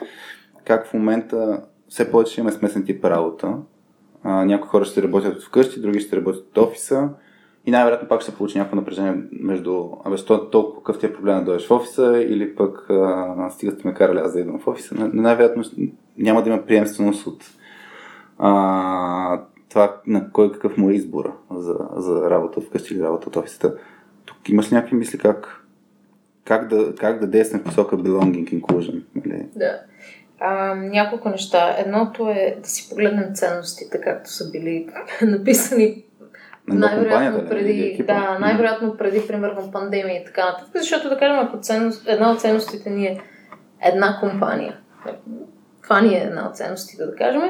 как 0.64 0.86
в 0.86 0.94
момента 0.94 1.62
все 1.88 2.10
повече 2.10 2.40
имаме 2.40 2.56
смесен 2.56 2.84
тип 2.84 3.04
работа. 3.04 3.56
А, 4.22 4.44
някои 4.44 4.68
хора 4.68 4.84
ще 4.84 5.02
работят 5.02 5.42
вкъщи, 5.42 5.80
други 5.80 6.00
ще 6.00 6.16
работят 6.16 6.46
от 6.46 6.58
офиса 6.58 7.08
и 7.66 7.70
най-вероятно 7.70 8.08
пак 8.08 8.20
ще 8.20 8.30
се 8.30 8.36
получи 8.36 8.58
някакво 8.58 8.76
напрежение 8.76 9.22
между, 9.32 9.88
абе, 10.04 10.16
що 10.16 10.50
толкова 10.50 10.82
какъв 10.82 11.00
ти 11.00 11.06
е 11.06 11.12
проблем 11.12 11.38
да 11.38 11.44
дойдеш 11.44 11.66
в 11.66 11.70
офиса 11.70 12.24
или 12.28 12.54
пък 12.54 12.86
а, 12.90 13.50
стига 13.50 13.72
сте 13.72 13.88
ме 13.88 13.94
карали 13.94 14.18
аз 14.18 14.32
да 14.32 14.40
идвам 14.40 14.60
в 14.60 14.66
офиса. 14.66 14.94
Но 14.98 15.22
най-вероятно 15.22 15.64
няма 16.18 16.42
да 16.42 16.48
има 16.48 16.66
приемственост 16.66 17.26
от 17.26 17.44
а, 18.38 19.42
това 19.68 20.00
на 20.06 20.32
кой 20.32 20.52
какъв 20.52 20.76
му 20.76 20.90
е 20.90 20.94
избора 20.94 21.32
за, 21.50 21.76
за 21.96 22.30
работа 22.30 22.60
вкъщи 22.60 22.94
или 22.94 23.02
работа 23.02 23.28
от 23.28 23.36
офисата. 23.36 23.74
Тук 24.24 24.48
имаш 24.48 24.72
ли 24.72 24.74
някакви 24.74 24.96
мисли 24.96 25.18
как, 25.18 25.66
как, 26.44 26.68
да, 26.68 26.94
как 26.94 27.20
да 27.20 27.26
действаме 27.26 27.62
в 27.62 27.66
посока 27.66 27.96
belonging 27.96 28.60
inclusion? 28.60 29.02
Нали? 29.14 29.46
Да. 29.56 29.80
А, 30.40 30.74
няколко 30.74 31.28
неща. 31.28 31.76
Едното 31.78 32.28
е 32.28 32.58
да 32.62 32.68
си 32.68 32.88
погледнем 32.90 33.34
ценностите, 33.34 34.00
както 34.00 34.30
са 34.30 34.50
били 34.50 34.88
написани 35.22 36.04
най-вероятно 36.74 37.48
преди, 37.48 38.02
да, 38.06 38.38
най-вероятно 38.40 38.96
преди, 38.96 39.26
примерно, 39.26 39.70
пандемия 39.72 40.22
и 40.22 40.24
така 40.24 40.46
нататък. 40.46 40.70
Защото, 40.74 41.08
да 41.08 41.18
кажем, 41.18 41.38
ако 41.38 41.58
ценност, 41.60 42.08
една 42.08 42.32
от 42.32 42.40
ценностите 42.40 42.90
ни 42.90 43.06
е 43.06 43.20
една 43.82 44.18
компания, 44.20 44.76
това 45.82 46.00
ни 46.00 46.14
е 46.14 46.22
една 46.22 46.48
от 46.48 46.56
ценностите, 46.56 47.06
да 47.06 47.16
кажем, 47.16 47.42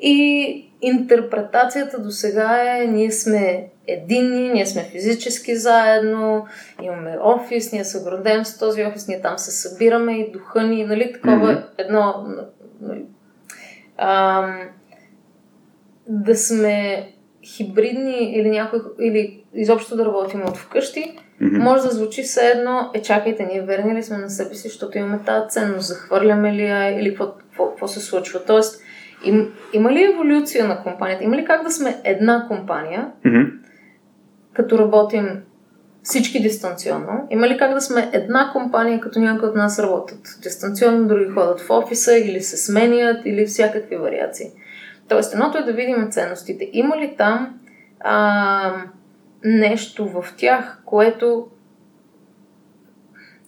и 0.00 0.64
интерпретацията 0.82 2.02
до 2.02 2.10
сега 2.10 2.78
е, 2.78 2.86
ние 2.86 3.10
сме 3.10 3.68
единни, 3.86 4.50
ние 4.50 4.66
сме 4.66 4.82
физически 4.82 5.56
заедно, 5.56 6.46
имаме 6.82 7.18
офис, 7.22 7.72
ние 7.72 7.84
се 7.84 8.02
гордеем 8.02 8.44
с 8.44 8.58
този 8.58 8.84
офис, 8.84 9.08
ние 9.08 9.20
там 9.20 9.38
се 9.38 9.50
събираме 9.50 10.18
и 10.18 10.32
духа 10.32 10.62
ни, 10.62 10.84
нали, 10.84 11.12
такова 11.12 11.54
mm-hmm. 11.54 11.64
едно, 11.78 12.26
нали, 12.80 13.04
ам, 13.96 14.60
да 16.08 16.36
сме 16.36 17.08
хибридни 17.56 18.32
или 18.32 18.50
някой, 18.50 18.80
или 19.00 19.44
изобщо 19.54 19.96
да 19.96 20.04
работим 20.04 20.42
от 20.42 20.56
вкъщи, 20.56 21.18
mm-hmm. 21.42 21.62
може 21.62 21.82
да 21.82 21.90
звучи 21.90 22.22
все 22.22 22.46
едно, 22.46 22.90
е 22.94 23.02
чакайте, 23.02 23.46
ние 23.52 23.62
верни 23.62 23.94
ли 23.94 24.02
сме 24.02 24.18
на 24.18 24.30
себе 24.30 24.54
си, 24.54 24.68
защото 24.68 24.98
имаме 24.98 25.20
тази 25.26 25.48
ценност, 25.48 25.88
захвърляме 25.88 26.54
ли 26.54 26.62
я 26.62 27.00
или 27.00 27.08
какво, 27.08 27.32
какво, 27.32 27.68
какво 27.68 27.88
се 27.88 28.00
случва. 28.00 28.40
Тоест, 28.46 28.82
им, 29.24 29.52
има 29.72 29.92
ли 29.92 30.04
еволюция 30.04 30.68
на 30.68 30.82
компанията? 30.82 31.24
Има 31.24 31.36
ли 31.36 31.44
как 31.44 31.62
да 31.62 31.70
сме 31.70 32.00
една 32.04 32.46
компания, 32.48 33.10
mm-hmm. 33.26 33.50
като 34.52 34.78
работим 34.78 35.42
всички 36.02 36.42
дистанционно? 36.42 37.26
Има 37.30 37.48
ли 37.48 37.58
как 37.58 37.74
да 37.74 37.80
сме 37.80 38.10
една 38.12 38.50
компания, 38.52 39.00
като 39.00 39.20
някои 39.20 39.48
от 39.48 39.56
нас 39.56 39.78
работят 39.78 40.20
дистанционно, 40.42 41.08
други 41.08 41.30
ходят 41.30 41.60
в 41.60 41.70
офиса 41.70 42.18
или 42.18 42.40
се 42.40 42.56
сменят 42.56 43.26
или 43.26 43.46
всякакви 43.46 43.96
вариации? 43.96 44.46
Тоест, 45.08 45.32
едното 45.32 45.58
е 45.58 45.62
да 45.62 45.72
видим 45.72 46.10
ценностите. 46.10 46.70
Има 46.72 46.96
ли 46.96 47.14
там 47.18 47.60
а, 48.00 48.82
нещо 49.44 50.08
в 50.08 50.34
тях, 50.36 50.82
което 50.84 51.48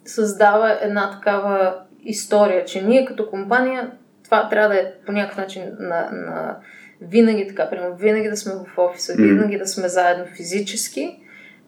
създава 0.05 0.79
една 0.81 1.11
такава 1.11 1.77
история, 2.05 2.65
че 2.65 2.83
ние 2.83 3.05
като 3.05 3.31
компания 3.31 3.91
това 4.25 4.49
трябва 4.49 4.69
да 4.69 4.81
е 4.81 4.93
по 5.07 5.13
някакъв 5.13 5.39
начин 5.39 5.63
на, 5.79 6.09
на 6.13 6.57
винаги 7.01 7.49
така, 7.49 7.71
примерно, 7.71 7.97
винаги 7.97 8.29
да 8.29 8.37
сме 8.37 8.53
в 8.53 8.79
офиса, 8.79 9.15
винаги 9.19 9.59
да 9.59 9.67
сме 9.67 9.89
заедно 9.89 10.27
физически, 10.37 11.19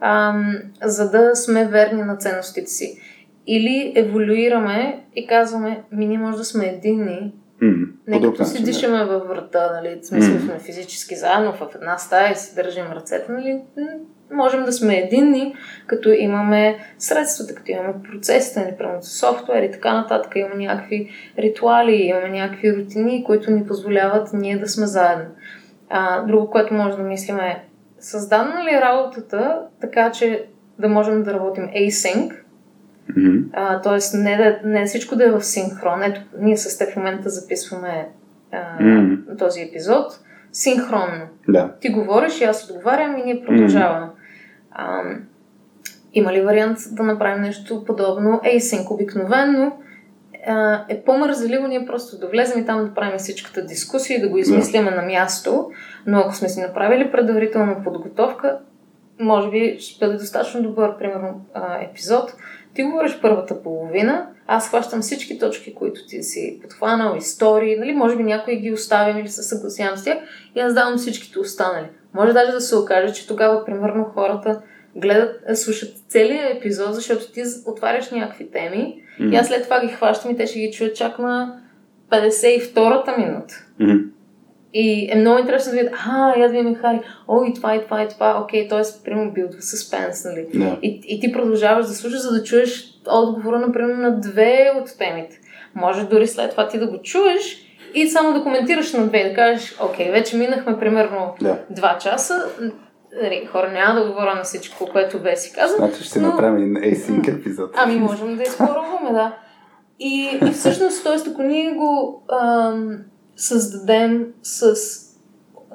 ам, 0.01 0.59
за 0.83 1.11
да 1.11 1.37
сме 1.37 1.69
верни 1.69 2.03
на 2.03 2.17
ценностите 2.17 2.71
си. 2.71 3.01
Или 3.47 3.93
еволюираме 3.97 5.05
и 5.17 5.27
казваме, 5.27 5.83
ми 5.93 6.07
ние 6.07 6.19
може 6.19 6.37
да 6.37 6.45
сме 6.45 6.67
единни, 6.67 7.33
Mm, 7.63 7.87
не 8.07 8.21
като 8.21 8.45
си 8.45 8.65
дишаме 8.65 9.05
във 9.05 9.29
врата, 9.29 9.71
нали, 9.73 9.99
смисъл 10.03 10.35
mm. 10.35 10.41
сме 10.41 10.59
физически 10.59 11.17
заедно 11.17 11.53
в 11.53 11.69
една 11.75 11.99
стая 11.99 12.33
и 12.33 12.37
си 12.37 12.55
държим 12.55 12.87
ръцете, 12.93 13.33
нали, 13.33 13.61
можем 14.33 14.65
да 14.65 14.73
сме 14.73 14.97
единни, 14.97 15.55
като 15.87 16.09
имаме 16.09 16.79
средствата, 16.99 17.55
като 17.55 17.71
имаме 17.71 17.95
процесите, 18.11 18.61
нали, 18.61 18.77
примерно 18.79 19.03
софтуер 19.03 19.63
и 19.63 19.71
така 19.71 19.95
нататък, 19.95 20.33
имаме 20.37 20.67
някакви 20.67 21.11
ритуали, 21.39 21.95
имаме 21.95 22.29
някакви 22.29 22.77
рутини, 22.77 23.25
които 23.25 23.51
ни 23.51 23.67
позволяват 23.67 24.29
ние 24.33 24.59
да 24.59 24.69
сме 24.69 24.87
заедно. 24.87 25.27
А, 25.91 26.23
друго, 26.23 26.51
което 26.51 26.75
може 26.75 26.97
да 26.97 27.03
мислим 27.03 27.39
е, 27.39 27.65
създадена 27.99 28.65
ли 28.65 28.75
е 28.75 28.81
работата 28.81 29.61
така, 29.81 30.13
че 30.13 30.45
да 30.79 30.89
можем 30.89 31.23
да 31.23 31.35
работим 31.35 31.69
async, 31.69 32.42
Mm-hmm. 33.17 33.45
А, 33.53 33.81
тоест, 33.81 34.15
не, 34.15 34.37
да, 34.37 34.69
не 34.69 34.85
всичко 34.85 35.17
да 35.17 35.25
е 35.25 35.31
в 35.31 35.43
синхрон. 35.43 36.03
Ето, 36.03 36.21
ние 36.39 36.57
с 36.57 36.79
теб 36.79 36.93
в 36.93 36.97
момента 36.97 37.31
записваме 37.31 38.09
а, 38.53 38.79
mm-hmm. 38.81 39.39
този 39.39 39.63
епизод 39.63 40.21
синхронно. 40.53 41.27
Да. 41.49 41.75
Ти 41.81 41.89
говориш 41.89 42.41
и 42.41 42.45
аз 42.45 42.71
отговарям 42.71 43.17
и 43.17 43.23
ние 43.23 43.45
продължаваме. 43.47 44.07
Mm-hmm. 44.07 44.71
А, 44.71 45.03
има 46.15 46.33
ли 46.33 46.41
вариант 46.41 46.79
да 46.93 47.03
направим 47.03 47.43
нещо 47.43 47.85
подобно? 47.85 48.41
Async 48.45 48.91
обикновено 48.91 49.73
а, 50.47 50.85
е 50.89 51.03
по-мързеливо 51.03 51.67
ние 51.67 51.87
просто 51.87 52.19
да 52.19 52.29
влезем 52.29 52.63
и 52.63 52.67
там 52.67 52.85
да 52.85 52.95
правим 52.95 53.19
всичката 53.19 53.67
дискусия 53.67 54.19
и 54.19 54.21
да 54.21 54.29
го 54.29 54.39
измислиме 54.39 54.91
yeah. 54.91 54.97
на 54.97 55.03
място, 55.03 55.71
но 56.07 56.19
ако 56.19 56.35
сме 56.35 56.49
си 56.49 56.61
направили 56.61 57.13
предварителна 57.13 57.85
подготовка, 57.85 58.59
може 59.21 59.51
би 59.51 59.77
ще 59.81 60.07
бъде 60.07 60.19
достатъчно 60.19 60.63
добър, 60.63 60.99
примерно, 60.99 61.45
епизод, 61.81 62.35
ти 62.75 62.83
говориш 62.83 63.19
първата 63.23 63.63
половина, 63.63 64.29
аз 64.47 64.69
хващам 64.69 65.01
всички 65.01 65.39
точки, 65.39 65.75
които 65.75 66.07
ти 66.07 66.23
си 66.23 66.59
подхванал, 66.63 67.17
истории, 67.17 67.77
нали, 67.79 67.93
може 67.93 68.17
би 68.17 68.23
някои 68.23 68.57
ги 68.57 68.73
оставям 68.73 69.19
или 69.19 69.29
се 69.29 69.43
съгласявам 69.43 69.97
с 69.97 70.05
тях 70.05 70.19
и 70.55 70.61
аз 70.61 70.75
давам 70.75 70.99
всичките 70.99 71.39
останали. 71.39 71.87
Може 72.15 72.33
даже 72.33 72.53
да 72.53 72.61
се 72.61 72.77
окаже, 72.77 73.15
че 73.15 73.29
тогава, 73.29 73.65
примерно, 73.65 74.05
хората 74.05 74.63
гледат, 74.97 75.41
е, 75.49 75.57
слушат 75.57 75.95
целият 76.09 76.57
епизод, 76.57 76.95
защото 76.95 77.33
ти 77.33 77.43
отваряш 77.67 78.11
някакви 78.11 78.51
теми 78.51 79.03
mm-hmm. 79.21 79.33
и 79.33 79.37
аз 79.37 79.47
след 79.47 79.65
това 79.65 79.81
ги 79.81 79.93
хващам 79.93 80.31
и 80.31 80.37
те 80.37 80.47
ще 80.47 80.59
ги 80.59 80.73
чуят 80.73 80.97
чак 80.97 81.19
на 81.19 81.61
52-та 82.11 83.17
минута. 83.17 83.67
Mm-hmm. 83.81 84.05
И 84.75 85.09
е 85.13 85.17
много 85.17 85.39
интересно 85.39 85.73
да 85.73 85.79
видят, 85.79 85.95
а, 86.07 86.39
я 86.39 86.49
да 86.65 86.75
Хари, 86.75 87.01
о, 87.29 87.45
и 87.45 87.55
това, 87.55 87.77
и 87.77 87.85
това, 87.85 88.03
и 88.03 88.09
това, 88.09 88.41
окей, 88.43 88.69
т.е. 88.69 89.05
примерно 89.05 89.33
билдва 89.33 89.63
съспенс, 89.63 90.25
нали? 90.25 90.47
Да. 90.55 90.79
И, 90.83 91.01
и 91.07 91.21
ти 91.21 91.33
продължаваш 91.33 91.87
да 91.87 91.95
слушаш, 91.95 92.21
за 92.21 92.33
да 92.33 92.43
чуеш 92.45 92.85
отговора, 93.09 93.59
например, 93.59 93.95
на 93.95 94.21
две 94.21 94.73
от 94.83 94.99
темите. 94.99 95.41
Може 95.75 96.05
дори 96.09 96.27
след 96.27 96.51
това 96.51 96.69
ти 96.69 96.79
да 96.79 96.87
го 96.87 97.03
чуеш 97.03 97.59
и 97.95 98.09
само 98.09 98.33
да 98.33 98.43
коментираш 98.43 98.93
на 98.93 99.07
две 99.07 99.29
да 99.29 99.35
кажеш, 99.35 99.77
окей, 99.83 100.11
вече 100.11 100.37
минахме 100.37 100.79
примерно 100.79 101.35
Да. 101.41 101.59
два 101.71 101.99
часа, 101.99 102.45
Нали, 103.23 103.47
хора, 103.53 103.71
няма 103.73 104.01
да 104.01 104.07
говоря 104.07 104.35
на 104.35 104.43
всичко, 104.43 104.87
което 104.93 105.19
Веси 105.19 105.53
каза. 105.53 105.77
Значи 105.77 106.05
ще 106.05 106.21
но- 106.21 106.29
направим 106.29 106.75
async 106.75 107.39
епизод. 107.39 107.71
Ами 107.77 107.97
можем 107.97 108.37
да 108.37 108.43
изпоруваме, 108.43 109.13
да. 109.13 109.37
И, 109.99 110.39
и 110.49 110.51
всъщност, 110.51 111.05
т.е. 111.05 111.31
ако 111.31 111.43
ние 111.43 111.71
го 111.71 112.23
ам, 112.43 112.99
създадем 113.37 114.27
с 114.43 114.75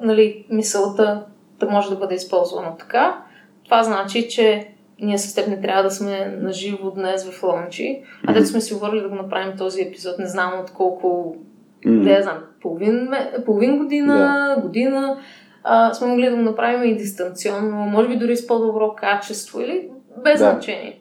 нали, 0.02 0.46
мисълта 0.50 1.24
да 1.60 1.66
може 1.66 1.90
да 1.90 1.96
бъде 1.96 2.14
използвано 2.14 2.76
така, 2.78 3.22
това 3.64 3.82
значи, 3.82 4.28
че 4.28 4.68
ние 5.00 5.18
с 5.18 5.34
теб 5.34 5.48
не 5.48 5.60
трябва 5.60 5.82
да 5.82 5.90
сме 5.90 6.26
наживо 6.40 6.90
днес 6.90 7.30
в 7.30 7.42
лончи, 7.42 8.02
а 8.26 8.32
да 8.32 8.46
сме 8.46 8.60
си 8.60 8.74
говорили 8.74 9.00
да 9.00 9.08
го 9.08 9.14
направим 9.14 9.56
този 9.56 9.82
епизод, 9.82 10.18
не 10.18 10.26
знам 10.26 10.60
от 10.60 10.70
колко, 10.70 11.36
М. 11.84 12.04
да 12.04 12.10
я 12.10 12.22
знам, 12.22 12.38
половин, 12.62 13.10
половин 13.46 13.78
година, 13.78 14.56
година, 14.62 15.18
а, 15.64 15.94
сме 15.94 16.06
могли 16.06 16.30
да 16.30 16.36
го 16.36 16.42
направим 16.42 16.90
и 16.90 16.96
дистанционно, 16.96 17.76
може 17.76 18.08
би 18.08 18.16
дори 18.16 18.36
с 18.36 18.46
по-добро 18.46 18.94
качество 18.94 19.60
или 19.60 19.88
без 20.24 20.40
Да. 20.40 20.50
значение. 20.50 21.00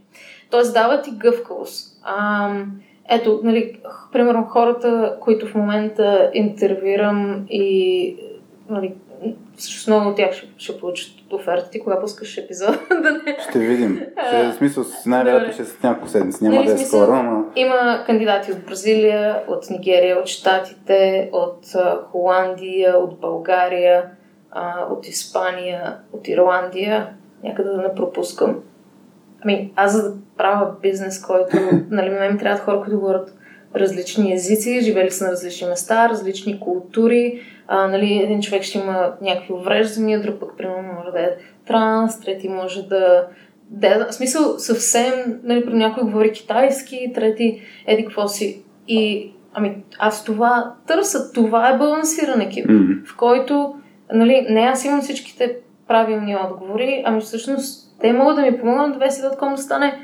Тоест 0.50 0.74
дава 0.74 1.02
ти 1.02 1.12
гъвкавост. 1.12 2.02
Ам, 2.04 2.72
ето, 3.10 3.40
нали, 3.44 3.80
примерно 4.14 4.44
хората, 4.44 5.18
които 5.20 5.48
в 5.48 5.56
момента 5.56 6.32
интервюирам 6.34 7.46
и 7.50 8.16
нали, 8.70 8.94
всъщност 9.58 9.88
много 9.88 10.10
от 10.10 10.16
тях 10.16 10.34
ще, 10.34 10.48
ще 10.58 10.80
получат 10.80 11.12
офертите, 11.32 11.80
кога 11.80 12.00
пускаш 12.00 12.38
епизод. 12.38 12.76
да 12.90 13.12
не... 13.12 13.38
Ще 13.50 13.60
видим. 13.60 14.02
Ще, 14.28 14.44
в 14.48 14.54
смисъл, 14.54 14.84
най-вероятно 15.06 15.54
ще 15.54 15.62
е 15.62 15.66
с 15.66 15.84
няколко 15.84 16.10
седмици. 16.10 16.44
Няма 16.44 16.56
Нали, 16.56 16.68
да 16.68 16.74
е 16.74 16.78
смисъл- 16.78 17.02
скоро, 17.04 17.16
ама... 17.16 17.46
Има 17.56 18.04
кандидати 18.06 18.52
от 18.52 18.66
Бразилия, 18.66 19.44
от 19.48 19.70
Нигерия, 19.70 20.20
от 20.20 20.28
Штатите, 20.28 21.30
от 21.34 21.66
Холандия, 22.12 22.98
от 22.98 23.20
България, 23.20 24.04
от 24.90 25.08
Испания, 25.08 25.98
от 26.14 26.28
Ирландия. 26.28 27.10
Някъде 27.44 27.70
да 27.70 27.78
не 27.78 27.96
пропускам. 27.96 28.56
Ами, 29.42 29.72
аз 29.76 29.92
за 29.92 30.10
да 30.10 30.18
правя 30.38 30.72
бизнес, 30.82 31.22
който, 31.22 31.58
нали, 31.90 32.10
мен 32.10 32.34
ми 32.34 32.40
трябват 32.40 32.64
хора, 32.64 32.80
които 32.80 33.00
говорят 33.00 33.34
различни 33.76 34.34
езици, 34.34 34.82
живели 34.82 35.12
са 35.12 35.26
на 35.26 35.32
различни 35.32 35.68
места, 35.68 36.10
различни 36.10 36.60
култури. 36.60 37.42
А, 37.68 37.88
нали, 37.88 38.22
един 38.24 38.42
човек 38.42 38.64
ще 38.64 38.78
има 38.78 39.14
някакви 39.22 39.54
увреждания, 39.54 40.22
друг 40.22 40.40
пък, 40.40 40.58
примерно, 40.58 40.94
може 40.98 41.12
да 41.12 41.20
е 41.20 41.30
транс, 41.68 42.20
трети 42.22 42.50
може 42.50 42.82
да... 42.82 43.28
да 43.70 44.08
в 44.10 44.14
смисъл, 44.14 44.60
съвсем, 44.60 45.14
нали, 45.44 45.66
при 45.66 45.74
някой 45.74 46.04
говори 46.04 46.32
китайски, 46.32 47.12
трети 47.16 47.62
еди 47.88 48.06
какво 48.06 48.28
си. 48.28 48.64
И, 48.88 49.32
ами, 49.54 49.76
аз 50.00 50.24
това 50.24 50.74
търся. 50.88 51.32
Това 51.34 51.70
е 51.70 51.78
балансиран 51.78 52.42
екип, 52.42 52.70
М. 52.70 52.96
в 53.06 53.18
който, 53.18 53.76
нали, 54.14 54.48
не 54.50 54.60
аз 54.60 54.86
имам 54.86 55.02
всичките 55.02 55.58
правилни 55.88 56.36
отговори, 56.36 57.04
ами 57.06 57.22
всъщност 57.22 57.87
те 58.02 58.14
могат 58.14 58.36
да 58.36 58.42
ми 58.42 58.60
помогнат 58.60 58.98
VC.com 58.98 59.56
да 59.56 59.62
стане 59.62 60.00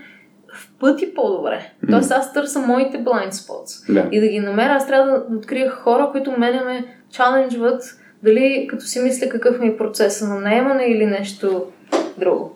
в 0.54 0.72
пъти 0.80 1.14
по-добре. 1.14 1.72
Мгм. 1.84 1.92
Тоест 1.92 2.12
аз 2.12 2.34
търся 2.34 2.60
моите 2.60 2.98
blind 2.98 3.32
spots. 3.32 3.94
Да. 3.94 4.08
И 4.12 4.20
да 4.20 4.28
ги 4.28 4.40
намеря, 4.40 4.74
аз 4.74 4.88
трябва 4.88 5.12
да 5.12 5.36
открия 5.38 5.72
хора, 5.72 6.10
които 6.12 6.32
мене 6.32 6.62
ме 6.62 6.86
чаленджват, 7.12 7.84
дали 8.24 8.68
като 8.70 8.86
си 8.86 9.00
мисля 9.00 9.30
какъв 9.30 9.60
ми 9.60 9.68
е 9.68 9.78
процеса 9.78 10.28
на 10.28 10.40
наемане 10.40 10.86
или 10.86 11.06
нещо 11.06 11.66
друго. 12.18 12.56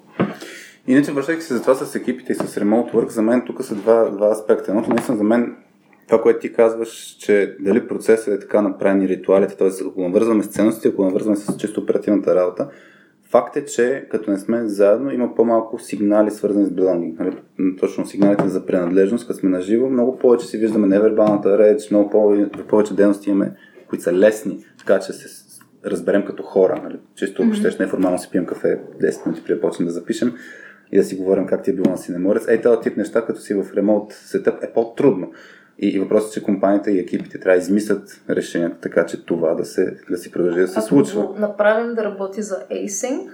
Иначе, 0.87 1.11
връщайки 1.11 1.41
се 1.41 1.53
за 1.53 1.61
това 1.61 1.75
с 1.75 1.95
екипите 1.95 2.31
и 2.31 2.35
с 2.35 2.55
remote 2.55 2.93
work, 2.93 3.07
за 3.07 3.21
мен 3.21 3.43
тук 3.45 3.63
са 3.63 3.75
два, 3.75 4.09
два 4.09 4.31
аспекта. 4.31 4.71
Едното, 4.71 4.89
наистина, 4.89 5.17
за 5.17 5.23
мен, 5.23 5.55
това, 6.07 6.21
което 6.21 6.39
ти 6.39 6.53
казваш, 6.53 7.17
че 7.19 7.55
дали 7.59 7.87
процесът 7.87 8.27
е 8.27 8.39
така 8.39 8.61
направен 8.61 9.01
и 9.01 9.07
ритуалите, 9.07 9.57
т.е. 9.57 9.67
ако 9.87 10.01
навързваме 10.01 10.43
с 10.43 10.47
ценности, 10.47 10.87
ако 10.87 11.05
навързваме 11.05 11.37
с 11.37 11.57
чисто 11.57 11.81
оперативната 11.81 12.35
работа, 12.35 12.67
факт 13.29 13.55
е, 13.57 13.65
че 13.65 14.07
като 14.11 14.31
не 14.31 14.37
сме 14.37 14.67
заедно, 14.67 15.11
има 15.11 15.35
по-малко 15.35 15.79
сигнали, 15.79 16.31
свързани 16.31 16.65
с 16.65 16.71
белонгинг. 16.71 17.19
Нали? 17.19 17.37
Точно 17.79 18.05
сигналите 18.05 18.47
за 18.47 18.65
принадлежност, 18.65 19.27
като 19.27 19.39
сме 19.39 19.49
на 19.49 19.61
живо, 19.61 19.89
много 19.89 20.17
повече 20.17 20.47
си 20.47 20.57
виждаме 20.57 20.87
невербалната 20.87 21.57
реч, 21.57 21.91
много 21.91 22.09
повече, 22.09 22.49
повече 22.67 22.93
дейности 22.93 23.29
имаме, 23.29 23.51
които 23.89 24.03
са 24.03 24.13
лесни, 24.13 24.65
така 24.77 24.99
че 24.99 25.13
се 25.13 25.47
разберем 25.85 26.25
като 26.25 26.43
хора. 26.43 26.81
Нали? 26.83 26.99
Чисто, 27.15 27.43
ако 27.43 27.53
щеш 27.53 27.77
неформално 27.77 28.19
си 28.19 28.29
пием 28.31 28.45
кафе 28.45 28.79
10 29.01 29.25
минути 29.25 29.43
преди 29.43 29.61
почнем 29.61 29.87
да 29.87 29.93
запишем 29.93 30.33
и 30.91 30.97
да 30.97 31.03
си 31.03 31.15
говорим 31.15 31.45
как 31.45 31.63
ти 31.63 31.71
е 31.71 31.73
било 31.73 31.89
на 31.89 31.97
Синеморец. 31.97 32.47
Ей, 32.47 32.61
този 32.61 32.81
тип 32.81 32.97
неща, 32.97 33.25
като 33.25 33.39
си 33.39 33.53
в 33.53 33.65
ремонт 33.75 34.11
сетъп, 34.11 34.63
е 34.63 34.73
по-трудно. 34.73 35.31
И, 35.79 35.87
и 35.87 35.99
въпросът 35.99 36.31
е, 36.31 36.33
че 36.33 36.43
компаниите 36.43 36.91
и 36.91 36.99
екипите 36.99 37.39
трябва 37.39 37.57
да 37.57 37.63
измислят 37.63 38.21
решението, 38.29 38.75
така 38.81 39.05
че 39.05 39.25
това 39.25 39.53
да, 39.53 39.65
се, 39.65 39.97
да 40.09 40.17
си 40.17 40.31
продължи 40.31 40.59
да 40.59 40.67
се 40.67 40.79
Ако 40.79 40.87
случва. 40.87 41.25
го 41.27 41.35
направим 41.39 41.95
да 41.95 42.03
работи 42.03 42.41
за 42.41 42.55
Async, 42.71 43.29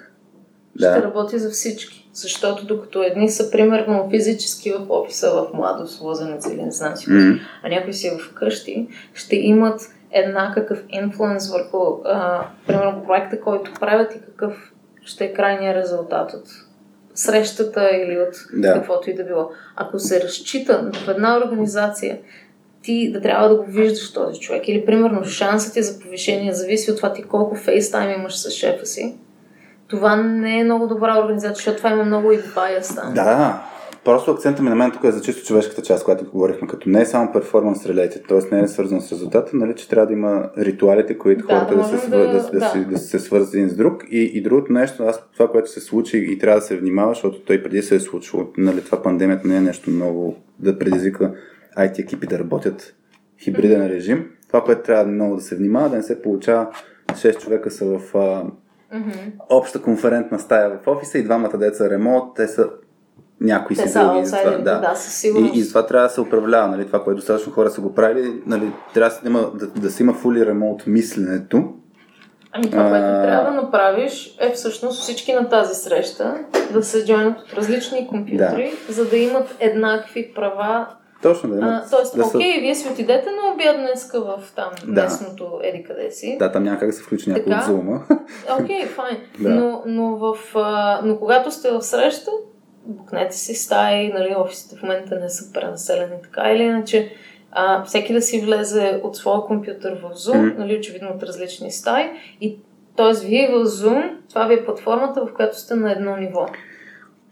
Да. 0.76 0.92
ще 0.92 1.04
работи 1.04 1.40
за 1.40 1.50
всички. 1.50 2.10
Защото 2.14 2.66
докато 2.66 3.04
едни 3.04 3.30
са 3.30 3.52
примерно 3.52 4.10
физически 4.10 4.72
в 4.72 4.86
офиса 4.90 5.32
в 5.32 5.48
младост, 5.54 6.02
лозенец 6.02 6.46
или 6.46 6.64
не 6.64 6.72
знам 6.72 6.96
си, 6.96 7.10
М. 7.12 7.40
а 7.64 7.70
някои 7.70 7.94
си 7.94 8.10
в 8.20 8.34
къщи, 8.34 8.88
ще 9.14 9.36
имат 9.36 9.82
еднакъв 10.12 10.84
инфлуенс 10.90 11.52
върху, 11.52 11.78
а, 12.06 12.46
примерно, 12.68 13.04
проекта, 13.06 13.42
който 13.42 13.72
правят 13.80 14.16
и 14.16 14.22
какъв 14.22 14.74
ще 15.06 15.26
е 15.26 15.34
крайният 15.34 15.76
резултат 15.78 16.34
от 16.34 16.44
срещата 17.16 17.90
или 17.94 18.20
от 18.20 18.36
Да. 18.54 18.74
каквото 18.74 19.10
и 19.10 19.14
да 19.16 19.24
било. 19.24 19.50
Ако 19.76 20.00
се 20.00 20.22
разчита 20.24 20.92
в 21.06 21.10
една 21.10 21.38
организация 21.38 22.18
ти 22.82 23.12
да 23.12 23.22
трябва 23.22 23.50
да 23.50 23.56
го 23.56 23.66
виждаш 23.68 24.14
този 24.14 24.40
човек 24.40 24.68
или 24.68 24.86
примерно 24.86 25.26
шансът 25.26 25.74
ти 25.74 25.84
за 25.84 26.00
повишение 26.00 26.54
зависи 26.54 26.92
от 26.92 26.98
това 26.98 27.14
ти 27.14 27.24
колко 27.24 27.56
фейстайм 27.56 28.20
имаш 28.20 28.38
с 28.38 28.52
шефа 28.52 28.86
си, 28.86 29.18
това 29.88 30.16
не 30.16 30.60
е 30.60 30.64
много 30.64 30.88
добра 30.88 31.20
организация, 31.20 31.56
защото 31.56 31.78
това 31.78 31.90
има 31.90 32.04
много 32.04 32.32
и 32.32 32.40
bias 32.40 32.96
там. 32.96 33.14
Да, 33.14 33.64
просто 34.06 34.32
акцента 34.32 34.64
ми 34.64 34.70
на 34.70 34.76
мен 34.76 34.92
тук 34.92 35.04
е 35.04 35.12
за 35.12 35.22
чисто 35.22 35.46
човешката 35.46 35.82
част, 35.82 36.06
която 36.06 36.26
говорихме, 36.26 36.68
като 36.68 36.90
не 36.90 37.02
е 37.02 37.06
само 37.06 37.32
перформанс 37.32 37.84
related, 37.84 38.28
т.е. 38.28 38.56
не 38.56 38.62
е 38.62 38.68
свързано 38.68 39.02
с 39.02 39.12
резултата, 39.12 39.52
нали, 39.54 39.76
че 39.76 39.90
трябва 39.90 40.08
да 40.08 40.14
има 40.14 40.50
ритуалите, 40.58 41.18
които 41.18 41.48
Да, 41.48 41.54
хората 41.56 41.76
да 41.76 42.00
се, 42.00 42.10
да- 42.10 42.18
да, 42.18 42.28
да, 42.44 42.60
да. 42.60 42.70
си- 42.70 42.86
да 42.86 42.98
се 42.98 43.20
свързват 43.20 43.54
един 43.54 43.70
с 43.70 43.76
друг. 43.76 44.04
И, 44.10 44.32
и 44.34 44.42
другото 44.42 44.74
нещо, 44.74 45.04
аз 45.04 45.30
това, 45.34 45.48
което 45.48 45.72
се 45.72 45.80
случи 45.80 46.18
и 46.30 46.40
трябва 46.40 46.60
да 46.60 46.66
се 46.66 46.78
внимава, 46.78 47.10
защото 47.10 47.42
той 47.42 47.64
преди 47.64 47.82
се 47.82 47.96
е 47.96 48.00
случило, 48.00 48.48
нали, 48.58 48.84
това 48.84 49.02
пандемията 49.04 49.48
не 49.48 49.58
е 49.58 49.62
нещо 49.62 49.90
много 49.90 50.36
да 50.60 50.80
предизвика 50.80 51.34
IT 51.78 52.00
екипи 52.00 52.28
да 52.28 52.40
работят 52.40 52.96
хибриден 53.40 53.88
режим. 53.88 54.26
Това, 54.48 54.64
което 54.64 54.82
трябва 54.82 55.06
много 55.06 55.36
да 55.36 55.42
се 55.42 55.56
внимава, 55.56 55.90
да 55.90 55.96
не 55.96 56.04
се 56.04 56.22
получава 56.22 56.68
6 57.08 57.38
човека 57.38 57.72
са 57.72 57.86
в 57.88 58.16
а, 58.16 58.44
Мгм. 58.94 59.10
обща 59.50 59.82
конферентна 59.82 60.40
стая 60.40 60.80
в 60.80 60.88
офиса 60.88 61.18
и 61.18 61.24
двамата 61.24 61.58
деца 61.58 61.90
ремонт, 61.90 62.24
те 62.36 62.48
са 62.48 62.70
някои 63.44 63.76
Те 63.76 63.82
си 63.82 63.90
са 63.90 64.06
други. 64.06 64.26
затова- 64.26 64.58
да, 64.80 64.96
със 64.96 65.14
сигурност. 65.14 65.56
И, 65.56 65.60
и 65.60 65.68
това 65.68 65.86
трябва 65.86 66.08
да 66.08 66.14
се 66.14 66.22
управлява, 66.22 66.68
нали? 66.68 66.86
това, 66.88 67.04
което 67.04 67.16
достатъчно 67.16 67.52
хора 67.54 67.70
са 67.70 67.82
го 67.82 67.96
правили, 67.96 68.42
нали? 68.46 68.72
трябва 68.94 69.18
да, 69.24 69.30
има, 69.30 69.52
да, 69.54 69.68
да 69.68 69.90
се 69.90 70.04
има 70.04 70.14
fully 70.14 70.52
remote 70.52 70.88
мисленето. 70.88 71.64
Ами 72.52 72.70
това, 72.72 72.84
което 72.84 73.06
А. 73.06 73.22
трябва 73.22 73.44
да 73.46 73.62
направиш 73.62 74.36
е 74.40 74.52
всъщност 74.52 75.02
всички 75.02 75.34
на 75.34 75.50
тази 75.50 75.76
среща 75.76 76.36
да 76.72 76.84
се 76.84 77.06
джойнат 77.06 77.40
от 77.42 77.54
различни 77.54 78.08
компютри, 78.08 78.74
за 78.90 79.06
да 79.06 79.18
имат 79.18 79.56
еднакви 79.60 80.32
права. 80.36 80.88
Точно 81.22 81.50
да 81.50 81.56
А, 81.56 81.60
имат. 81.60 81.84
тоест, 81.92 82.16
да 82.16 82.24
са- 82.24 82.38
окей, 82.38 82.60
вие 82.60 82.76
си 82.76 82.88
отидете 82.90 83.30
на 83.32 83.54
обяд 83.54 83.76
днеска 83.78 84.22
в 84.22 84.54
там 84.56 84.70
Да. 84.88 85.04
местното 85.04 85.60
еди 85.64 85.84
къде 85.84 86.12
си. 86.12 86.36
Да, 86.40 86.52
там 86.52 86.64
няма 86.64 86.80
как 86.80 86.90
да 86.90 86.94
се 86.94 87.04
включи 87.04 87.30
някой 87.30 87.54
от 87.54 87.64
зума. 87.64 88.04
Окей, 88.62 88.86
файн. 88.86 89.18
Да. 89.40 89.50
Но, 89.50 89.84
но, 89.86 90.16
в, 90.16 90.38
но 91.04 91.18
когато 91.18 91.52
сте 91.52 91.72
в 91.72 91.82
среща, 91.82 92.32
букнете 92.86 93.36
си 93.36 93.56
стаи, 93.56 94.14
нали, 94.14 94.36
офисите 94.38 94.76
в 94.76 94.82
момента 94.84 95.20
не 95.20 95.30
са 95.30 95.54
пренаселени 95.54 96.16
така 96.24 96.52
или 96.52 96.64
иначе. 96.64 97.12
А, 97.52 97.84
всеки 97.84 98.14
да 98.14 98.22
си 98.22 98.42
влезе 98.42 99.02
от 99.04 99.16
своя 99.16 99.42
компютър 99.42 100.00
в 100.04 100.16
Zoom, 100.16 100.52
Мгм. 100.52 100.60
нали, 100.60 100.78
очевидно 100.78 101.10
от 101.16 101.24
различни 101.24 101.72
стаи. 101.72 102.04
И, 102.42 102.58
т.е. 102.98 103.28
вие 103.28 103.48
в 103.48 103.66
Zoom, 103.66 104.12
това 104.30 104.48
ви 104.48 104.54
е 104.54 104.66
платформата, 104.66 105.26
в 105.26 105.34
която 105.34 105.60
сте 105.60 105.76
на 105.76 105.92
едно 105.92 106.18
ниво. 106.18 106.46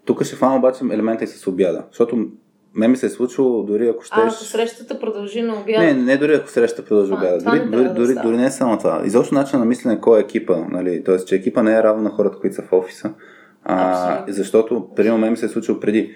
Тук 0.06 0.24
ще 0.24 0.36
фана 0.36 0.56
обаче 0.56 0.84
елемента 0.92 1.24
и 1.24 1.28
с 1.28 1.48
обяда, 1.48 1.84
защото 1.90 2.26
ме 2.74 2.88
ми 2.88 2.98
се 2.98 3.06
е 3.06 3.10
случило, 3.10 3.64
дори 3.64 3.88
ако 3.88 4.04
щеш... 4.04 4.18
А, 4.18 4.22
ако 4.22 4.32
срещата 4.32 5.00
продължи 5.00 5.42
на 5.42 5.54
обяд... 5.54 5.78
Не, 5.78 5.94
не 5.94 6.18
дори 6.18 6.36
ако 6.36 6.50
срещата 6.50 6.86
продължи 6.88 7.14
обяд. 7.14 7.44
Дори, 7.44 7.60
дори, 7.60 7.84
да 7.84 7.94
дори, 7.94 8.16
дори, 8.24 8.38
не 8.38 8.46
е 8.46 8.52
само 8.52 8.78
това. 8.78 9.02
Изобщо 9.06 9.36
начин 9.36 9.60
на 9.60 9.66
мислене 9.66 10.00
кой 10.00 10.20
е 10.20 10.22
екипа. 10.22 10.58
Нали? 10.70 11.04
Тоест, 11.04 11.28
че 11.28 11.36
екипа 11.36 11.64
не 11.64 11.74
е 11.74 11.84
равно 11.84 12.04
на 12.04 12.10
хората, 12.10 12.38
които 12.38 12.56
са 12.56 12.62
в 12.62 12.74
офиса. 12.74 13.14
А, 13.64 14.26
защото, 14.28 14.90
примерно, 14.96 15.18
ме 15.18 15.30
ми 15.30 15.38
се 15.38 15.46
е 15.46 15.50
случило 15.50 15.80
преди 15.80 16.16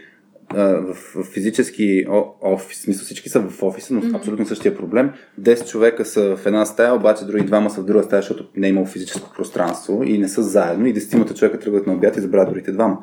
в, 0.54 0.94
в 0.94 1.24
физически 1.24 2.06
офис, 2.42 2.82
смисъл 2.82 3.06
всички 3.06 3.30
са 3.30 3.40
в 3.40 3.64
офиса, 3.64 3.94
но 3.94 4.02
mm-hmm. 4.02 4.16
абсолютно 4.16 4.46
същия 4.46 4.78
проблем. 4.78 5.12
10 5.42 5.68
човека 5.68 6.06
са 6.06 6.36
в 6.36 6.46
една 6.46 6.66
стая, 6.66 6.94
обаче 6.94 7.26
други 7.26 7.46
двама 7.46 7.70
са 7.70 7.82
в 7.82 7.86
друга 7.86 8.04
стая, 8.04 8.22
защото 8.22 8.48
не 8.56 8.68
е 8.68 8.70
имало 8.70 8.86
физическо 8.86 9.34
пространство 9.36 10.04
и 10.04 10.18
не 10.18 10.28
са 10.28 10.44
заедно 10.44 10.86
и 10.86 10.94
10 10.94 11.38
човека 11.38 11.60
тръгват 11.60 11.88
на 11.88 11.94
обяд 11.94 12.18
и 12.18 12.22
забравят 12.22 12.50
другите 12.50 12.72
двама. 12.72 12.98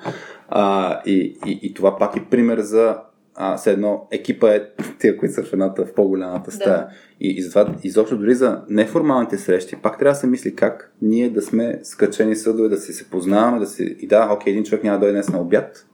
А, 0.49 1.01
и, 1.07 1.39
и, 1.47 1.61
и 1.63 1.75
това 1.75 1.99
пак 1.99 2.17
е 2.17 2.25
пример 2.31 2.61
за 2.61 2.97
а, 3.35 3.57
все 3.57 3.73
едно 3.73 4.07
екипа 4.11 4.55
е 4.55 4.63
тия, 4.99 5.17
които 5.17 5.35
са 5.35 5.43
в 5.43 5.53
едната, 5.53 5.87
в 5.87 5.95
по-голямата 5.95 6.51
стая. 6.51 6.79
Да. 6.79 6.89
И, 7.21 7.31
и 7.39 7.43
затова 7.43 7.75
изобщо 7.83 8.19
дори 8.19 8.35
за 8.35 8.61
неформалните 8.69 9.39
срещи, 9.39 9.77
пак 9.77 9.99
трябва 9.99 10.13
да 10.13 10.21
се 10.21 10.27
мисли 10.27 10.55
как 10.55 10.93
ние 11.03 11.31
да 11.31 11.43
сме 11.43 11.81
скачени 11.83 12.37
съдове, 12.37 12.69
да 12.69 12.77
си 12.77 12.93
се 12.93 13.11
познаваме, 13.11 13.59
да 13.59 13.67
си... 13.67 13.97
И 14.01 14.07
да, 14.07 14.29
окей, 14.33 14.51
един 14.51 14.65
човек 14.65 14.85
няма 14.85 14.99
да 14.99 15.01
дойде 15.01 15.13
днес 15.13 15.29
на 15.29 15.41
обяд, 15.41 15.87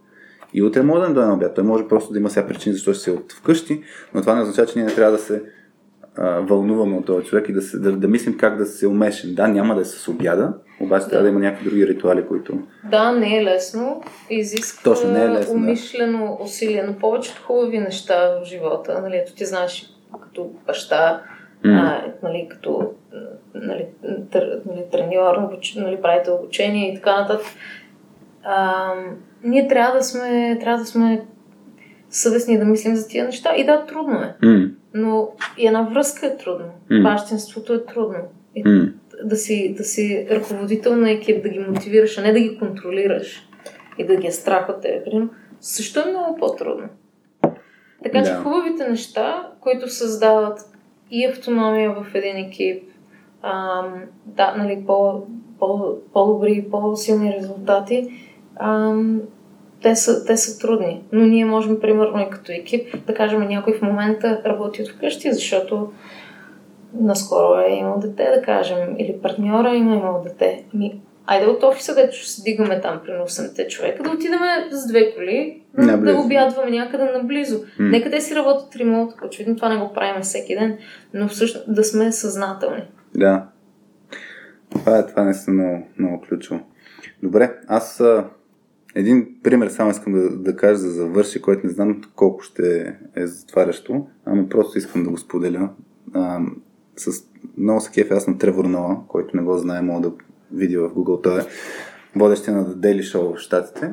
и 0.54 0.62
утре 0.62 0.82
може 0.82 1.00
да 1.00 1.08
не 1.08 1.14
дойде 1.14 1.28
на 1.28 1.34
обяд. 1.34 1.54
Той 1.54 1.64
може 1.64 1.88
просто 1.88 2.12
да 2.12 2.18
има 2.18 2.30
сега 2.30 2.46
причини, 2.46 2.74
защо 2.74 2.94
ще 2.94 3.02
се 3.02 3.10
от 3.10 3.32
вкъщи, 3.32 3.82
но 4.14 4.20
това 4.20 4.34
не 4.34 4.42
означава, 4.42 4.68
че 4.68 4.78
ние 4.78 4.86
не 4.86 4.94
трябва 4.94 5.12
да 5.12 5.18
се 5.18 5.42
а, 6.16 6.40
вълнуваме 6.40 6.96
от 6.96 7.06
този 7.06 7.26
човек 7.26 7.48
и 7.48 7.52
да, 7.52 7.62
се, 7.62 7.78
да, 7.78 7.92
да 7.92 8.08
мислим 8.08 8.36
как 8.36 8.56
да 8.56 8.66
се 8.66 8.86
умешим. 8.86 9.34
Да, 9.34 9.48
няма 9.48 9.74
да 9.74 9.80
е 9.80 9.84
с 9.84 10.08
обяда, 10.08 10.54
обаче 10.80 11.04
да. 11.04 11.10
трябва 11.10 11.22
да 11.22 11.28
има 11.28 11.40
някакви 11.40 11.70
други 11.70 11.86
ритуали, 11.86 12.26
които... 12.26 12.58
Да, 12.84 13.12
не 13.12 13.36
е 13.36 13.44
лесно. 13.44 14.02
Изисква 14.30 14.92
Точно, 14.92 15.12
не 15.12 15.24
е 15.24 15.28
лесно, 15.28 15.54
умишлено 15.54 16.36
да. 16.38 16.44
усилие, 16.44 16.82
но 16.82 16.92
повечето 16.92 17.42
хубави 17.42 17.78
неща 17.78 18.28
в 18.28 18.44
живота. 18.44 19.00
Нали, 19.02 19.16
ето 19.16 19.34
ти 19.34 19.44
знаеш, 19.44 19.94
като 20.22 20.50
баща, 20.66 21.22
mm. 21.64 21.80
а, 21.80 22.12
нали, 22.22 22.46
като 22.50 22.92
нали, 23.54 23.86
тр, 24.30 24.60
нали, 24.66 24.84
треньор, 24.92 25.36
нали, 25.76 26.02
правите 26.02 26.30
обучение 26.30 26.92
и 26.92 26.94
така 26.94 27.20
нататък. 27.20 27.46
А, 28.44 28.92
ние 29.44 29.68
трябва 29.68 29.96
да 29.96 30.04
сме, 30.04 30.58
трябва 30.60 30.78
да 30.78 30.86
сме 30.86 31.26
съвестни 32.10 32.58
да 32.58 32.64
мислим 32.64 32.96
за 32.96 33.08
тия 33.08 33.24
неща. 33.24 33.56
И 33.56 33.66
да, 33.66 33.86
трудно 33.86 34.18
е. 34.18 34.36
Mm. 34.42 34.70
Но 34.94 35.28
и 35.58 35.66
една 35.66 35.82
връзка 35.82 36.26
е 36.26 36.36
трудно. 36.36 36.66
Mm. 36.90 37.02
Бащинството 37.02 37.74
е 37.74 37.84
трудно. 37.84 38.18
И 38.54 38.64
mm. 38.64 38.92
Да, 39.24 39.36
си, 39.36 39.74
да 39.76 39.84
си 39.84 40.26
ръководител 40.30 40.96
на 40.96 41.10
екип, 41.10 41.42
да 41.42 41.48
ги 41.48 41.58
мотивираш, 41.58 42.18
а 42.18 42.22
не 42.22 42.32
да 42.32 42.40
ги 42.40 42.58
контролираш 42.58 43.48
и 43.98 44.04
да 44.06 44.16
ги 44.16 44.26
е 44.26 44.32
страх 44.32 44.68
от 44.68 44.80
тебе. 44.82 45.04
Също 45.60 46.00
е 46.00 46.10
много 46.10 46.36
по-трудно. 46.36 46.88
Така 48.02 48.24
че 48.24 48.34
хубавите 48.34 48.88
неща, 48.88 49.48
които 49.60 49.88
създават 49.88 50.60
и 51.10 51.26
автономия 51.26 51.92
в 51.92 52.14
един 52.14 52.36
екип, 52.36 52.82
ам, 53.42 54.02
да, 54.26 54.54
нали, 54.58 54.84
по, 54.86 55.26
по, 55.58 55.96
по-добри, 56.12 56.66
по-силни 56.70 57.32
резултати, 57.32 58.08
ам, 58.56 59.20
те, 59.82 59.96
са, 59.96 60.24
те 60.24 60.36
са 60.36 60.58
трудни. 60.58 61.02
Но 61.12 61.26
ние 61.26 61.44
можем, 61.44 61.80
примерно, 61.80 62.20
и 62.20 62.30
като 62.30 62.52
екип, 62.52 63.06
да 63.06 63.14
кажем, 63.14 63.48
някой 63.48 63.72
в 63.72 63.82
момента 63.82 64.42
работи 64.44 64.82
от 64.82 64.88
вкъщи, 64.88 65.32
защото 65.32 65.92
наскоро 66.94 67.60
е 67.60 67.72
имал 67.72 67.98
дете, 67.98 68.30
да 68.36 68.42
кажем, 68.42 68.96
или 68.98 69.18
партньора 69.22 69.74
има 69.74 69.96
имал 69.96 70.22
дете. 70.24 70.64
Ми, 70.74 71.00
айде 71.26 71.46
от 71.46 71.62
офиса, 71.62 71.94
където 71.94 72.16
ще 72.16 72.30
се 72.30 72.42
дигаме 72.42 72.80
там 72.80 73.00
при 73.04 73.10
8 73.10 73.68
човека, 73.68 74.02
да 74.02 74.10
отидем 74.10 74.40
с 74.70 74.88
две 74.88 75.14
коли, 75.14 75.62
да, 75.78 75.96
да 75.96 76.20
обядваме 76.20 76.70
някъде 76.70 77.04
наблизо. 77.04 77.58
Mm. 77.58 77.90
Нека 77.90 78.10
те 78.10 78.20
си 78.20 78.34
работят 78.34 78.76
ремонт, 78.76 79.12
очевидно 79.26 79.56
това 79.56 79.68
не 79.68 79.80
го 79.80 79.92
правим 79.92 80.22
всеки 80.22 80.54
ден, 80.54 80.78
но 81.14 81.28
всъщност 81.28 81.74
да 81.74 81.84
сме 81.84 82.12
съзнателни. 82.12 82.82
Да. 83.14 83.46
Това 84.70 84.98
е, 84.98 85.06
това 85.06 85.22
е 85.22 85.50
много, 85.50 85.86
много 85.98 86.20
ключово. 86.28 86.60
Добре, 87.22 87.54
аз 87.66 88.02
един 88.94 89.28
пример 89.42 89.68
само 89.68 89.90
искам 89.90 90.12
да, 90.12 90.30
да 90.30 90.56
кажа 90.56 90.76
за 90.76 90.90
завърши, 90.90 91.42
който 91.42 91.66
не 91.66 91.72
знам 91.72 92.00
колко 92.14 92.42
ще 92.42 92.94
е 93.16 93.26
затварящо, 93.26 94.06
ами 94.24 94.48
просто 94.48 94.78
искам 94.78 95.04
да 95.04 95.10
го 95.10 95.18
споделя. 95.18 95.70
А, 96.14 96.40
с 97.00 97.24
много 97.58 97.80
се 97.80 97.90
кефе 97.90 98.14
аз 98.14 98.26
на 98.26 98.38
Тревор 98.38 98.64
Ноа, 98.64 98.96
който 99.08 99.36
не 99.36 99.42
го 99.42 99.58
знае, 99.58 99.82
мога 99.82 100.08
да 100.08 100.14
види 100.52 100.76
в 100.76 100.90
Google. 100.90 101.22
Той 101.22 101.40
е 101.40 101.44
водещия 102.16 102.56
на 102.56 102.66
Daily 102.66 103.00
Show 103.00 103.36
в 103.36 103.38
Штатите. 103.38 103.92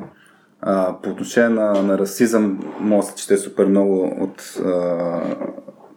А, 0.60 0.96
по 1.02 1.10
отношение 1.10 1.48
на, 1.48 1.82
на 1.82 1.98
расизъм, 1.98 2.60
може 2.80 3.06
да 3.06 3.12
се 3.12 3.14
чете 3.16 3.36
супер 3.36 3.66
много 3.66 4.16
от 4.20 4.60
а, 4.64 5.36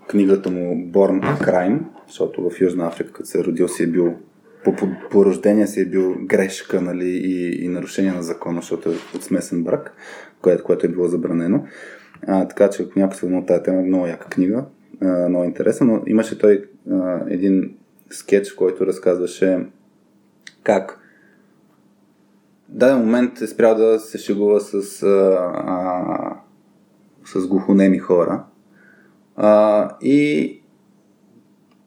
книгата 0.08 0.52
му 0.52 0.92
Born 0.92 1.40
Crime, 1.42 1.80
защото 2.08 2.50
в 2.50 2.62
Южна 2.62 2.88
Африка, 2.88 3.14
като 3.14 3.30
се 3.30 3.40
е 3.40 3.44
родил, 3.44 3.68
си 3.68 3.84
е 3.84 3.88
бил 3.88 4.16
по, 4.64 4.76
по, 4.76 4.88
по 5.12 5.26
рождение 5.26 5.68
си 5.68 5.82
е 5.82 5.86
бил 5.86 6.16
грешка 6.22 6.82
нали, 6.82 7.10
и, 7.10 7.66
и 7.66 7.68
нарушение 7.68 8.12
на 8.12 8.24
закона, 8.24 8.62
защото 8.62 8.90
е 8.90 8.94
от 9.16 9.24
смесен 9.24 9.64
брак, 9.64 9.94
което, 10.42 10.64
което 10.64 10.86
е 10.86 10.90
било 10.90 11.08
забранено. 11.08 11.64
А, 12.28 12.48
така 12.48 12.70
че 12.70 12.84
ако 12.84 13.00
някой 13.00 13.18
се 13.18 13.44
тази 13.48 13.64
тема, 13.64 13.82
много 13.82 14.08
яка 14.08 14.30
книга, 14.30 14.66
а, 15.02 15.30
много 15.30 15.46
интересна, 15.46 15.86
но 15.86 16.02
имаше 16.08 16.40
той 16.40 16.69
един 17.28 17.76
скетч, 18.10 18.54
който 18.54 18.86
разказваше 18.86 19.68
как 20.64 21.00
в 22.70 22.76
даден 22.76 22.98
момент 22.98 23.42
е 23.42 23.48
спрял 23.48 23.76
да 23.76 24.00
се 24.00 24.18
шегува 24.18 24.60
с, 24.60 25.04
а, 25.04 25.08
а, 25.66 26.36
с 27.26 27.48
глухонеми 27.48 28.00
хора. 28.00 28.44
А, 29.36 29.90
и 30.02 30.62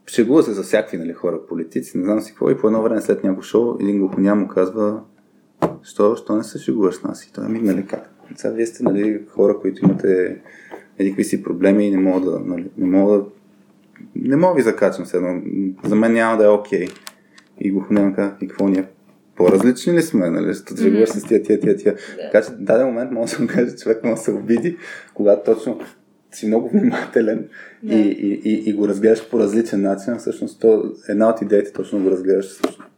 шегува 0.06 0.42
се 0.42 0.52
за 0.52 0.62
всякакви 0.62 0.98
нали, 0.98 1.12
хора, 1.12 1.46
политици, 1.48 1.98
не 1.98 2.04
знам 2.04 2.20
си 2.20 2.30
какво. 2.30 2.50
И 2.50 2.58
по 2.58 2.66
едно 2.66 2.82
време 2.82 3.00
след 3.00 3.24
някакво 3.24 3.42
шоу, 3.42 3.76
един 3.80 3.98
глухоням 3.98 4.40
му 4.40 4.48
казва, 4.48 5.02
що, 5.82 6.16
що 6.16 6.36
не 6.36 6.44
се 6.44 6.58
шегуваш 6.58 6.94
с 6.94 7.02
нас? 7.02 7.24
И 7.24 7.32
той 7.32 7.48
ми, 7.48 7.58
нали, 7.58 7.86
как? 7.86 8.10
Сега 8.36 8.54
вие 8.54 8.66
сте 8.66 8.82
нали, 8.82 9.26
хора, 9.28 9.58
които 9.58 9.84
имате 9.84 10.42
едикви 10.98 11.24
си 11.24 11.42
проблеми 11.42 11.86
и 11.86 11.90
не 11.90 11.98
мога 11.98 12.30
да, 12.30 12.40
нали, 12.40 12.70
не 12.78 12.86
мога 12.86 13.18
да 13.18 13.24
не 14.16 14.36
мога 14.36 14.54
ви 14.54 14.62
закачам 14.62 15.06
се, 15.06 15.20
но 15.20 15.42
за 15.84 15.96
мен 15.96 16.12
няма 16.12 16.36
да 16.36 16.44
е 16.44 16.48
окей. 16.48 16.86
Okay. 16.86 16.92
И 17.60 17.70
глухоням 17.70 18.14
казва, 18.14 18.36
и 18.40 18.48
какво 18.48 18.68
ние? 18.68 18.84
По-различни 19.36 19.92
ли 19.92 20.02
сме, 20.02 20.30
нали? 20.30 20.54
Ще 20.54 20.74
mm-hmm. 20.74 21.04
с 21.04 21.24
тия, 21.24 21.42
тия, 21.42 21.60
тия, 21.60 21.76
тия. 21.76 21.94
Yeah. 21.94 22.32
Така 22.32 22.46
че 22.46 22.52
в 22.52 22.56
даден 22.58 22.86
момент 22.86 23.12
може 23.12 23.36
да 23.36 23.42
му 23.42 23.48
каже, 23.48 23.76
човек 23.76 24.04
може 24.04 24.14
да 24.14 24.20
се 24.20 24.30
обиди, 24.30 24.76
когато 25.14 25.52
точно 25.52 25.80
си 26.32 26.46
много 26.46 26.68
внимателен 26.68 27.48
yeah. 27.84 27.92
и, 27.92 28.08
и, 28.08 28.40
и, 28.44 28.70
и 28.70 28.72
го 28.72 28.88
разгледаш 28.88 29.30
по 29.30 29.38
различен 29.38 29.82
начин. 29.82 30.16
Всъщност, 30.16 30.60
то, 30.60 30.94
една 31.08 31.28
от 31.28 31.42
идеите 31.42 31.72
точно 31.72 32.02
го 32.02 32.10
разгледаш 32.10 32.46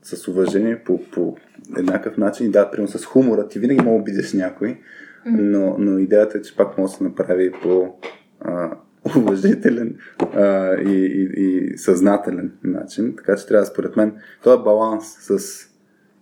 с, 0.02 0.16
с 0.16 0.28
уважение 0.28 0.82
по, 0.85 1.01
по 1.10 1.36
еднакъв 1.78 2.16
начин. 2.16 2.47
И 2.47 2.51
да, 2.51 2.70
примерно 2.70 2.98
с 2.98 3.05
хумора. 3.05 3.48
Ти 3.48 3.59
винаги 3.59 3.81
мога 3.81 3.97
да 3.97 4.02
обидиш 4.02 4.32
някой, 4.32 4.68
mm-hmm. 4.68 5.40
но, 5.40 5.76
но 5.78 5.98
идеята 5.98 6.39
е, 6.39 6.43
че 6.43 6.56
пак 6.56 6.78
може 6.78 6.90
да 6.90 6.97
се 6.97 7.05
направи 7.05 7.52
по 7.62 7.94
а, 8.40 8.70
уважителен 9.16 9.97
а, 10.35 10.74
и, 10.74 10.93
и, 10.93 11.44
и 11.44 11.78
съзнателен 11.78 12.52
начин. 12.64 13.14
Така 13.16 13.36
че 13.36 13.47
трябва, 13.47 13.66
според 13.66 13.97
мен, 13.97 14.14
този 14.43 14.62
баланс 14.62 15.16
с 15.20 15.39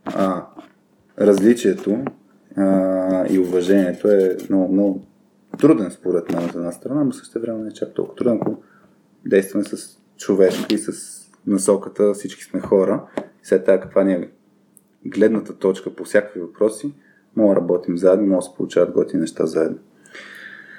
а, 0.05 0.47
различието 1.21 2.05
а, 2.57 3.27
и 3.31 3.39
уважението 3.39 4.09
е 4.09 4.37
много, 4.51 4.73
много 4.73 5.07
труден 5.59 5.91
според 5.91 6.33
мен 6.33 6.45
от 6.45 6.55
една 6.55 6.73
страна, 6.73 7.05
но 7.05 7.13
също 7.13 7.41
време 7.41 7.63
не 7.63 7.69
е 7.69 7.73
чак 7.73 7.95
толкова 7.95 8.17
труден, 8.17 8.39
ако 8.41 8.63
действаме 9.27 9.65
с 9.65 9.99
човешки 10.17 10.75
и 10.75 10.79
с 10.79 10.93
насоката, 11.47 12.13
всички 12.15 12.45
сме 12.45 12.61
хора. 12.61 13.05
След 13.43 13.65
това 13.65 13.81
каква 13.81 14.05
ни 14.05 14.13
е 14.13 14.31
гледната 15.07 15.59
точка 15.59 15.95
по 15.95 16.05
всякакви 16.05 16.41
въпроси, 16.41 16.95
мога 17.37 17.55
да 17.55 17.61
работим 17.61 17.99
заедно, 17.99 18.27
мога 18.27 18.39
да 18.39 18.43
се 18.43 18.57
получават 18.57 18.93
готини 18.93 19.21
неща 19.21 19.47
заедно. 19.47 19.79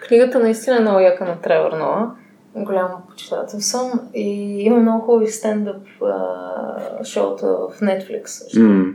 Книгата 0.07 0.39
наистина 0.39 0.77
е 0.77 0.80
много 0.80 0.99
яка 0.99 1.25
на 1.25 1.41
Тревор 1.41 1.71
Ноа. 1.71 2.11
Голямо 2.55 2.97
почитател 3.09 3.59
съм 3.59 4.09
и 4.13 4.59
има 4.59 4.77
много 4.77 5.05
хубави 5.05 5.27
стендъп 5.27 5.88
шоута 7.03 7.47
в 7.47 7.80
Netflix. 7.81 8.25
Mm. 8.25 8.93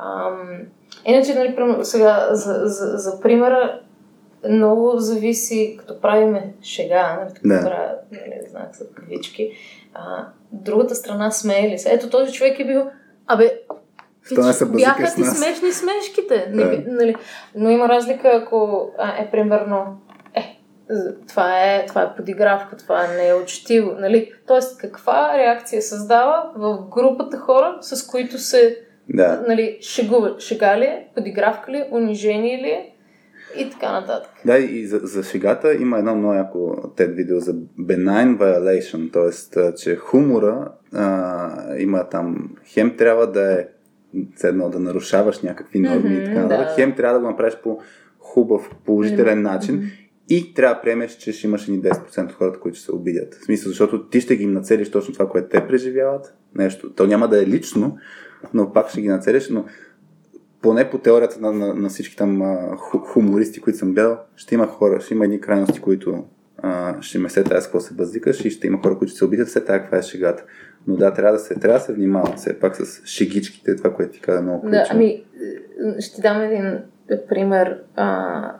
Um, 0.00 0.64
иначе, 1.04 1.34
нали, 1.34 1.56
сега, 1.82 2.28
за, 2.30 2.60
за, 2.64 2.96
за 2.96 3.20
примера, 3.20 3.80
много 4.48 4.98
зависи, 4.98 5.76
като 5.78 6.00
правиме 6.00 6.54
шега, 6.62 7.18
нали, 7.20 7.34
като 7.34 7.48
да. 7.48 7.60
правя 7.60 7.92
нали, 8.12 8.40
знак 8.50 8.76
за 8.76 8.90
кавички, 8.94 9.50
а, 9.94 10.26
другата 10.52 10.94
страна 10.94 11.30
смее 11.30 11.70
ли 11.70 11.78
се. 11.78 11.92
Ето 11.92 12.10
този 12.10 12.32
човек 12.32 12.60
е 12.60 12.64
бил, 12.64 12.90
абе, 13.26 13.60
бяха 14.66 15.14
ти 15.14 15.24
смешни 15.24 15.72
смешките. 15.72 16.50
Да. 16.54 16.64
Нали, 16.64 16.84
нали, 16.88 17.14
но 17.54 17.70
има 17.70 17.88
разлика, 17.88 18.30
ако 18.34 18.90
а, 18.98 19.22
е 19.22 19.30
примерно 19.30 20.00
това 21.28 21.74
е, 21.74 21.86
това 21.86 22.02
е 22.02 22.16
подигравка, 22.16 22.76
това 22.76 23.06
не 23.06 23.28
е 23.28 23.34
учтиво. 23.34 23.92
Нали? 23.98 24.32
Тоест, 24.46 24.78
каква 24.78 25.38
реакция 25.38 25.82
създава 25.82 26.52
в 26.56 26.88
групата 26.90 27.38
хора, 27.38 27.78
с 27.80 28.06
които 28.06 28.38
се 28.38 28.78
да. 29.08 29.44
нали, 29.48 29.78
шегува? 29.80 30.36
Шега 30.38 30.78
ли 30.78 30.84
е? 30.84 31.08
Подигравка 31.14 31.72
ли 31.72 31.76
е? 31.76 31.88
Унижение 31.92 32.62
ли 32.62 32.68
е? 32.68 32.94
И 33.58 33.70
така 33.70 33.92
нататък. 33.92 34.30
Да, 34.44 34.58
и 34.58 34.86
за, 34.86 34.98
за 34.98 35.22
шегата 35.22 35.74
има 35.74 35.98
едно 35.98 36.16
много 36.16 36.34
яко 36.34 36.58
TED 36.96 37.14
видео 37.14 37.40
за 37.40 37.54
benign 37.80 38.36
violation, 38.38 39.12
т.е. 39.12 39.74
че 39.74 39.96
хумора 39.96 40.72
а, 40.94 41.76
има 41.78 42.08
там 42.08 42.50
хем 42.64 42.96
трябва 42.96 43.26
да 43.26 43.60
е 43.60 43.66
едно 44.44 44.68
да 44.68 44.80
нарушаваш 44.80 45.42
някакви 45.42 45.78
норми 45.78 46.10
mm-hmm, 46.10 46.22
и 46.22 46.24
така 46.24 46.42
нататък, 46.42 46.66
да. 46.68 46.74
хем 46.74 46.94
трябва 46.94 47.18
да 47.18 47.24
го 47.24 47.30
направиш 47.30 47.56
по 47.62 47.78
хубав, 48.18 48.70
положителен 48.84 49.38
mm-hmm. 49.38 49.52
начин 49.52 49.90
и 50.30 50.54
трябва 50.54 50.74
да 50.74 50.80
приемеш, 50.80 51.16
че 51.16 51.32
ще 51.32 51.46
имаш 51.46 51.66
ни 51.66 51.82
10% 51.82 52.24
от 52.24 52.32
хората, 52.32 52.60
които 52.60 52.76
ще 52.76 52.84
се 52.84 52.92
обидят. 52.92 53.34
В 53.34 53.44
смисъл, 53.44 53.70
защото 53.70 54.08
ти 54.08 54.20
ще 54.20 54.36
ги 54.36 54.46
нацелиш 54.46 54.90
точно 54.90 55.12
това, 55.12 55.28
което 55.28 55.48
те 55.48 55.66
преживяват. 55.66 56.34
Нещо. 56.54 56.92
То 56.94 57.06
няма 57.06 57.28
да 57.28 57.42
е 57.42 57.46
лично, 57.46 57.98
но 58.54 58.72
пак 58.72 58.88
ще 58.88 59.00
ги 59.00 59.08
нацелиш, 59.08 59.48
но 59.48 59.64
поне 60.62 60.90
по 60.90 60.98
теорията 60.98 61.40
на, 61.40 61.52
на, 61.52 61.74
на 61.74 61.88
всички 61.88 62.16
там 62.16 62.42
а, 62.42 62.76
хумористи, 62.76 63.60
които 63.60 63.78
съм 63.78 63.92
гледал, 63.94 64.18
ще 64.36 64.54
има 64.54 64.66
хора, 64.66 65.00
ще 65.00 65.14
има 65.14 65.24
едни 65.24 65.40
крайности, 65.40 65.80
които 65.80 66.24
а, 66.58 67.02
ще 67.02 67.18
ме 67.18 67.28
се 67.28 67.44
тази 67.44 67.64
какво 67.64 67.80
се 67.80 67.94
бъздикаш 67.94 68.44
и 68.44 68.50
ще 68.50 68.66
има 68.66 68.78
хора, 68.82 68.98
които 68.98 69.10
ще 69.10 69.18
се 69.18 69.24
обидят 69.24 69.48
все 69.48 69.64
така, 69.64 69.80
каква 69.80 69.98
е 69.98 70.02
шегата. 70.02 70.44
Но 70.86 70.96
да, 70.96 71.14
трябва 71.14 71.32
да 71.32 71.38
се, 71.38 71.54
трябва 71.54 71.78
да 71.78 71.84
се 71.84 71.92
внимава 71.92 72.36
все 72.36 72.58
пак 72.58 72.76
с 72.76 73.06
шегичките, 73.06 73.76
това, 73.76 73.94
което 73.94 74.12
ти 74.12 74.20
каза 74.20 74.42
много 74.42 74.60
ключово. 74.60 74.70
Да, 74.70 74.86
ами, 74.90 75.24
ще 75.98 76.22
дам 76.22 76.40
един 76.40 76.78
пример. 77.28 77.82
А, 77.96 78.52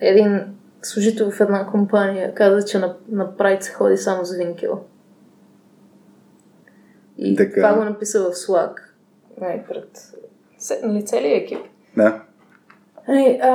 един 0.00 0.40
служител 0.86 1.30
в 1.30 1.40
една 1.40 1.66
компания 1.66 2.34
каза, 2.34 2.66
че 2.66 2.78
на, 2.78 2.96
на 3.08 3.36
прайд 3.36 3.62
се 3.62 3.72
ходи 3.72 3.96
само 3.96 4.22
един 4.34 4.56
кил. 4.56 4.80
И 7.18 7.36
така. 7.36 7.54
това 7.54 7.74
го 7.74 7.84
написа 7.84 8.20
в 8.20 8.32
Slack. 8.32 8.72
Най- 9.40 9.64
пред 9.66 10.14
нали, 10.84 11.04
целият 11.04 11.42
екип. 11.42 11.58
Да. 11.96 12.22
Нали, 13.08 13.38
а, 13.42 13.50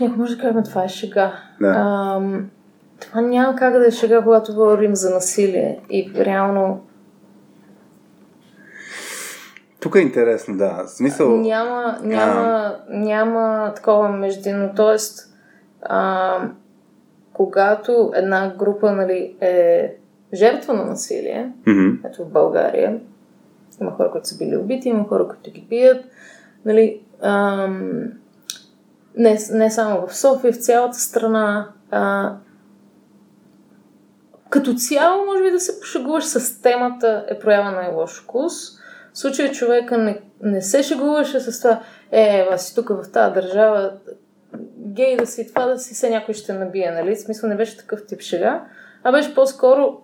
някой 0.00 0.16
може 0.16 0.36
да 0.36 0.42
каже, 0.42 0.64
това 0.64 0.84
е 0.84 0.88
шега. 0.88 1.34
Да. 1.60 1.74
А, 1.78 2.20
това 3.00 3.20
няма 3.20 3.56
как 3.56 3.78
да 3.78 3.86
е 3.86 3.90
шега, 3.90 4.22
когато 4.22 4.54
говорим 4.54 4.96
за 4.96 5.10
насилие. 5.10 5.80
И 5.90 6.12
реално 6.16 6.82
тук 9.82 9.94
е 9.94 10.00
интересно, 10.00 10.56
да. 10.56 10.84
Смисъл... 10.86 11.36
Няма, 11.40 11.98
няма, 12.02 12.40
а... 12.40 12.78
няма 12.88 13.72
такова 13.76 14.08
междинно. 14.08 14.70
Тоест, 14.76 15.31
а, 15.82 16.38
когато 17.32 18.12
една 18.14 18.54
група 18.58 18.92
нали, 18.92 19.36
е 19.40 19.94
жертва 20.34 20.74
на 20.74 20.84
насилие, 20.84 21.52
mm-hmm. 21.66 22.08
ето 22.08 22.24
в 22.24 22.28
България, 22.28 23.00
има 23.80 23.90
хора, 23.90 24.10
които 24.10 24.28
са 24.28 24.38
били 24.38 24.56
убити, 24.56 24.88
има 24.88 25.08
хора, 25.08 25.28
които 25.28 25.50
ги 25.50 25.60
бият, 25.60 26.04
нали, 26.64 27.00
ам, 27.20 28.02
не, 29.16 29.38
не 29.52 29.70
само 29.70 30.06
в 30.06 30.16
София, 30.16 30.52
в 30.52 30.56
цялата 30.56 30.98
страна. 30.98 31.68
А, 31.90 32.32
като 34.50 34.74
цяло, 34.74 35.24
може 35.24 35.42
би 35.42 35.50
да 35.50 35.60
се 35.60 35.80
пошегуваш 35.80 36.24
с 36.24 36.62
темата 36.62 37.26
е 37.28 37.38
проява 37.38 37.70
на 37.70 37.88
лош 37.94 38.22
вкус. 38.22 38.52
В 39.12 39.18
случая 39.18 39.52
човека 39.52 39.98
не, 39.98 40.20
не 40.42 40.62
се 40.62 40.82
шегуваше 40.82 41.40
с 41.40 41.60
това, 41.60 41.80
е, 42.10 42.46
вас 42.50 42.66
си 42.66 42.74
тук 42.74 42.88
в 42.88 43.12
тази 43.12 43.34
държава, 43.34 43.92
гей 44.92 45.16
да 45.16 45.26
си, 45.26 45.48
това 45.48 45.66
да 45.66 45.78
си, 45.78 45.94
се 45.94 46.10
някой 46.10 46.34
ще 46.34 46.52
набие, 46.52 46.90
нали? 46.90 47.14
В 47.14 47.20
смисъл 47.20 47.48
не 47.48 47.56
беше 47.56 47.78
такъв 47.78 48.06
тип 48.06 48.20
шега, 48.20 48.64
а 49.02 49.12
беше 49.12 49.34
по-скоро, 49.34 50.00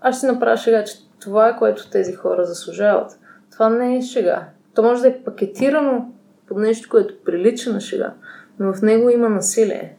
аз 0.00 0.18
ще 0.18 0.26
направя 0.26 0.56
шега, 0.56 0.84
че 0.84 0.94
това 1.20 1.48
е 1.48 1.56
което 1.56 1.90
тези 1.90 2.12
хора 2.12 2.44
заслужават. 2.44 3.18
Това 3.52 3.68
не 3.68 3.96
е 3.96 4.02
шега. 4.02 4.48
То 4.74 4.82
може 4.82 5.02
да 5.02 5.08
е 5.08 5.22
пакетирано 5.24 6.12
под 6.46 6.58
нещо, 6.58 6.88
което 6.90 7.24
прилича 7.24 7.72
на 7.72 7.80
шега, 7.80 8.14
но 8.58 8.74
в 8.74 8.82
него 8.82 9.10
има 9.10 9.28
насилие. 9.28 9.96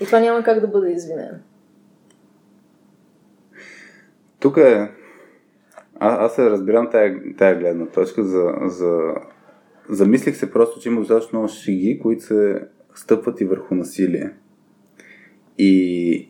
И 0.00 0.06
това 0.06 0.20
няма 0.20 0.42
как 0.42 0.60
да 0.60 0.66
бъде 0.66 0.92
извинено. 0.92 1.38
Тук 4.40 4.56
е... 4.56 4.90
А, 5.98 6.24
аз 6.24 6.34
се 6.34 6.50
разбирам 6.50 6.90
тая, 6.90 7.36
тая 7.38 7.58
гледна 7.58 7.86
точка 7.86 8.24
за, 8.24 8.52
за... 8.66 9.14
Замислих 9.88 10.36
се 10.36 10.50
просто, 10.50 10.80
че 10.80 10.88
има 10.88 11.00
достатъчно 11.00 11.38
много 11.38 11.52
шиги, 11.52 11.98
които 12.02 12.24
се 12.24 12.62
стъпват 12.94 13.40
и 13.40 13.44
върху 13.44 13.74
насилие. 13.74 14.32
И, 15.58 16.28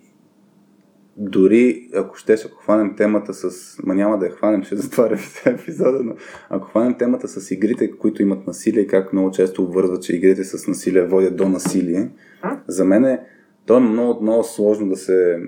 дори 1.17 1.89
ако 1.95 2.17
ще, 2.17 2.33
ако 2.33 2.57
хванем 2.63 2.97
темата 2.97 3.35
с... 3.35 3.77
Ма 3.83 3.95
няма 3.95 4.19
да 4.19 4.27
я 4.27 4.33
хванем, 4.33 4.63
ще 4.63 4.77
затварям 4.77 5.19
епизода, 5.47 6.01
но 6.05 6.15
ако 6.51 6.69
хванем 6.69 6.99
темата 6.99 7.29
с 7.29 7.51
игрите, 7.51 7.91
които 7.91 8.23
имат 8.23 8.47
насилие 8.47 8.87
как 8.87 9.13
много 9.13 9.31
често 9.31 9.63
обвързват, 9.63 10.03
че 10.03 10.17
игрите 10.17 10.45
с 10.45 10.69
насилие 10.69 11.07
водят 11.07 11.37
до 11.37 11.49
насилие, 11.49 12.11
за 12.69 12.85
мен 12.85 13.05
е 13.05 13.21
то 13.67 13.77
е 13.77 13.81
много, 13.81 14.23
много 14.23 14.45
сложно 14.45 14.89
да 14.89 14.97
се, 14.97 15.39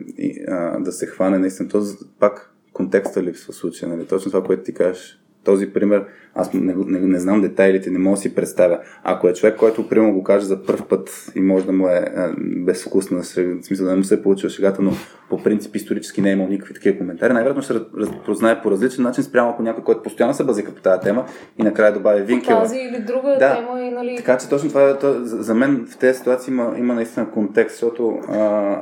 да 0.80 0.93
се 0.93 1.06
хване 1.06 1.39
наистина. 1.39 1.68
Този 1.68 1.97
пак 2.18 2.55
контекста 2.72 3.22
липсва 3.22 3.52
в 3.52 3.56
случая. 3.56 3.89
Нали? 3.89 4.06
Точно 4.06 4.30
това, 4.30 4.44
което 4.44 4.62
ти 4.62 4.74
кажеш 4.74 5.20
този 5.48 5.72
пример, 5.72 6.04
аз 6.34 6.54
не, 6.54 6.74
не, 6.86 6.98
не 6.98 7.18
знам 7.18 7.40
детайлите, 7.40 7.90
не 7.90 7.98
мога 7.98 8.16
да 8.16 8.20
си 8.20 8.34
представя. 8.34 8.78
Ако 9.04 9.28
е 9.28 9.32
човек, 9.32 9.56
който 9.56 9.88
примерно 9.88 10.12
го 10.12 10.22
каже 10.22 10.46
за 10.46 10.62
първ 10.62 10.84
път 10.88 11.32
и 11.34 11.40
може 11.40 11.66
да 11.66 11.72
му 11.72 11.88
е 11.88 12.04
безвкусна, 12.38 13.22
в 13.22 13.26
смисъл 13.62 13.86
да 13.86 13.90
не 13.90 13.96
му 13.96 14.04
се 14.04 14.14
е 14.14 14.22
получил 14.22 14.50
шегата, 14.50 14.82
но 14.82 14.92
по 15.30 15.42
принцип 15.42 15.76
исторически 15.76 16.20
не 16.20 16.30
е 16.30 16.32
имал 16.32 16.48
никакви 16.48 16.74
такива 16.74 16.98
коментари, 16.98 17.32
най-вероятно 17.32 17.62
ще 17.62 17.74
разпознае 17.96 18.62
по 18.62 18.70
различен 18.70 19.04
начин 19.04 19.24
спрямо 19.24 19.50
ако 19.50 19.62
някой, 19.62 19.84
който 19.84 20.02
постоянно 20.02 20.34
се 20.34 20.44
базика 20.44 20.74
по 20.74 20.82
тази 20.82 21.00
тема 21.00 21.24
и 21.58 21.62
накрая 21.62 21.92
добави 21.92 22.22
винкела. 22.22 22.62
Тази 22.62 22.78
или 22.78 23.02
друга 23.02 23.36
да. 23.38 23.56
тема 23.56 23.80
и 23.80 23.90
нали... 23.90 24.16
Така 24.16 24.38
че 24.38 24.48
точно 24.48 24.68
това, 24.68 24.90
е, 24.90 24.96
за 25.22 25.54
мен 25.54 25.86
в 25.90 25.98
тези 25.98 26.18
ситуации 26.18 26.52
има, 26.52 26.74
има 26.78 26.94
наистина 26.94 27.30
контекст, 27.30 27.74
защото 27.74 28.18
а, 28.28 28.36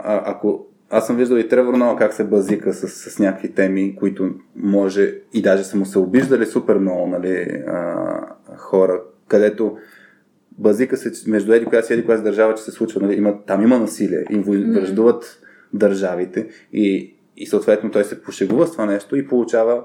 а, 0.05 0.23
ако 0.25 0.67
аз 0.91 1.07
съм 1.07 1.17
виждал 1.17 1.37
и 1.37 1.49
Тревор 1.49 1.75
Ноа 1.75 1.97
как 1.97 2.15
се 2.15 2.25
базика 2.25 2.75
с, 2.75 2.89
с 2.89 3.19
някакви 3.19 3.53
теми, 3.53 3.97
които 3.97 4.31
може 4.57 5.15
и 5.33 5.43
даже 5.43 5.65
са 5.65 5.77
му 5.77 5.87
се 5.87 5.99
обиждали 5.99 6.47
супер 6.47 6.77
много 6.77 7.07
нали, 7.07 7.63
а, 7.67 8.07
хора, 8.57 9.03
където 9.29 9.77
базика 10.59 10.97
се 10.97 11.31
между 11.31 11.53
еди 11.53 11.67
коя 11.67 11.83
си 11.83 11.93
еди 11.93 12.05
коя 12.05 12.19
държава, 12.19 12.55
че 12.55 12.63
се 12.63 12.71
случва, 12.71 13.01
нали, 13.01 13.15
има, 13.15 13.45
там 13.47 13.63
има 13.63 13.79
насилие 13.79 14.25
и 14.31 14.39
връждуват 14.39 15.25
mm-hmm. 15.25 15.79
държавите 15.79 16.49
и, 16.73 17.15
и 17.37 17.47
съответно 17.47 17.91
той 17.91 18.05
се 18.05 18.23
пошегува 18.23 18.67
с 18.67 18.73
това 18.73 18.87
нещо 18.87 19.17
и 19.17 19.29
получава 19.29 19.85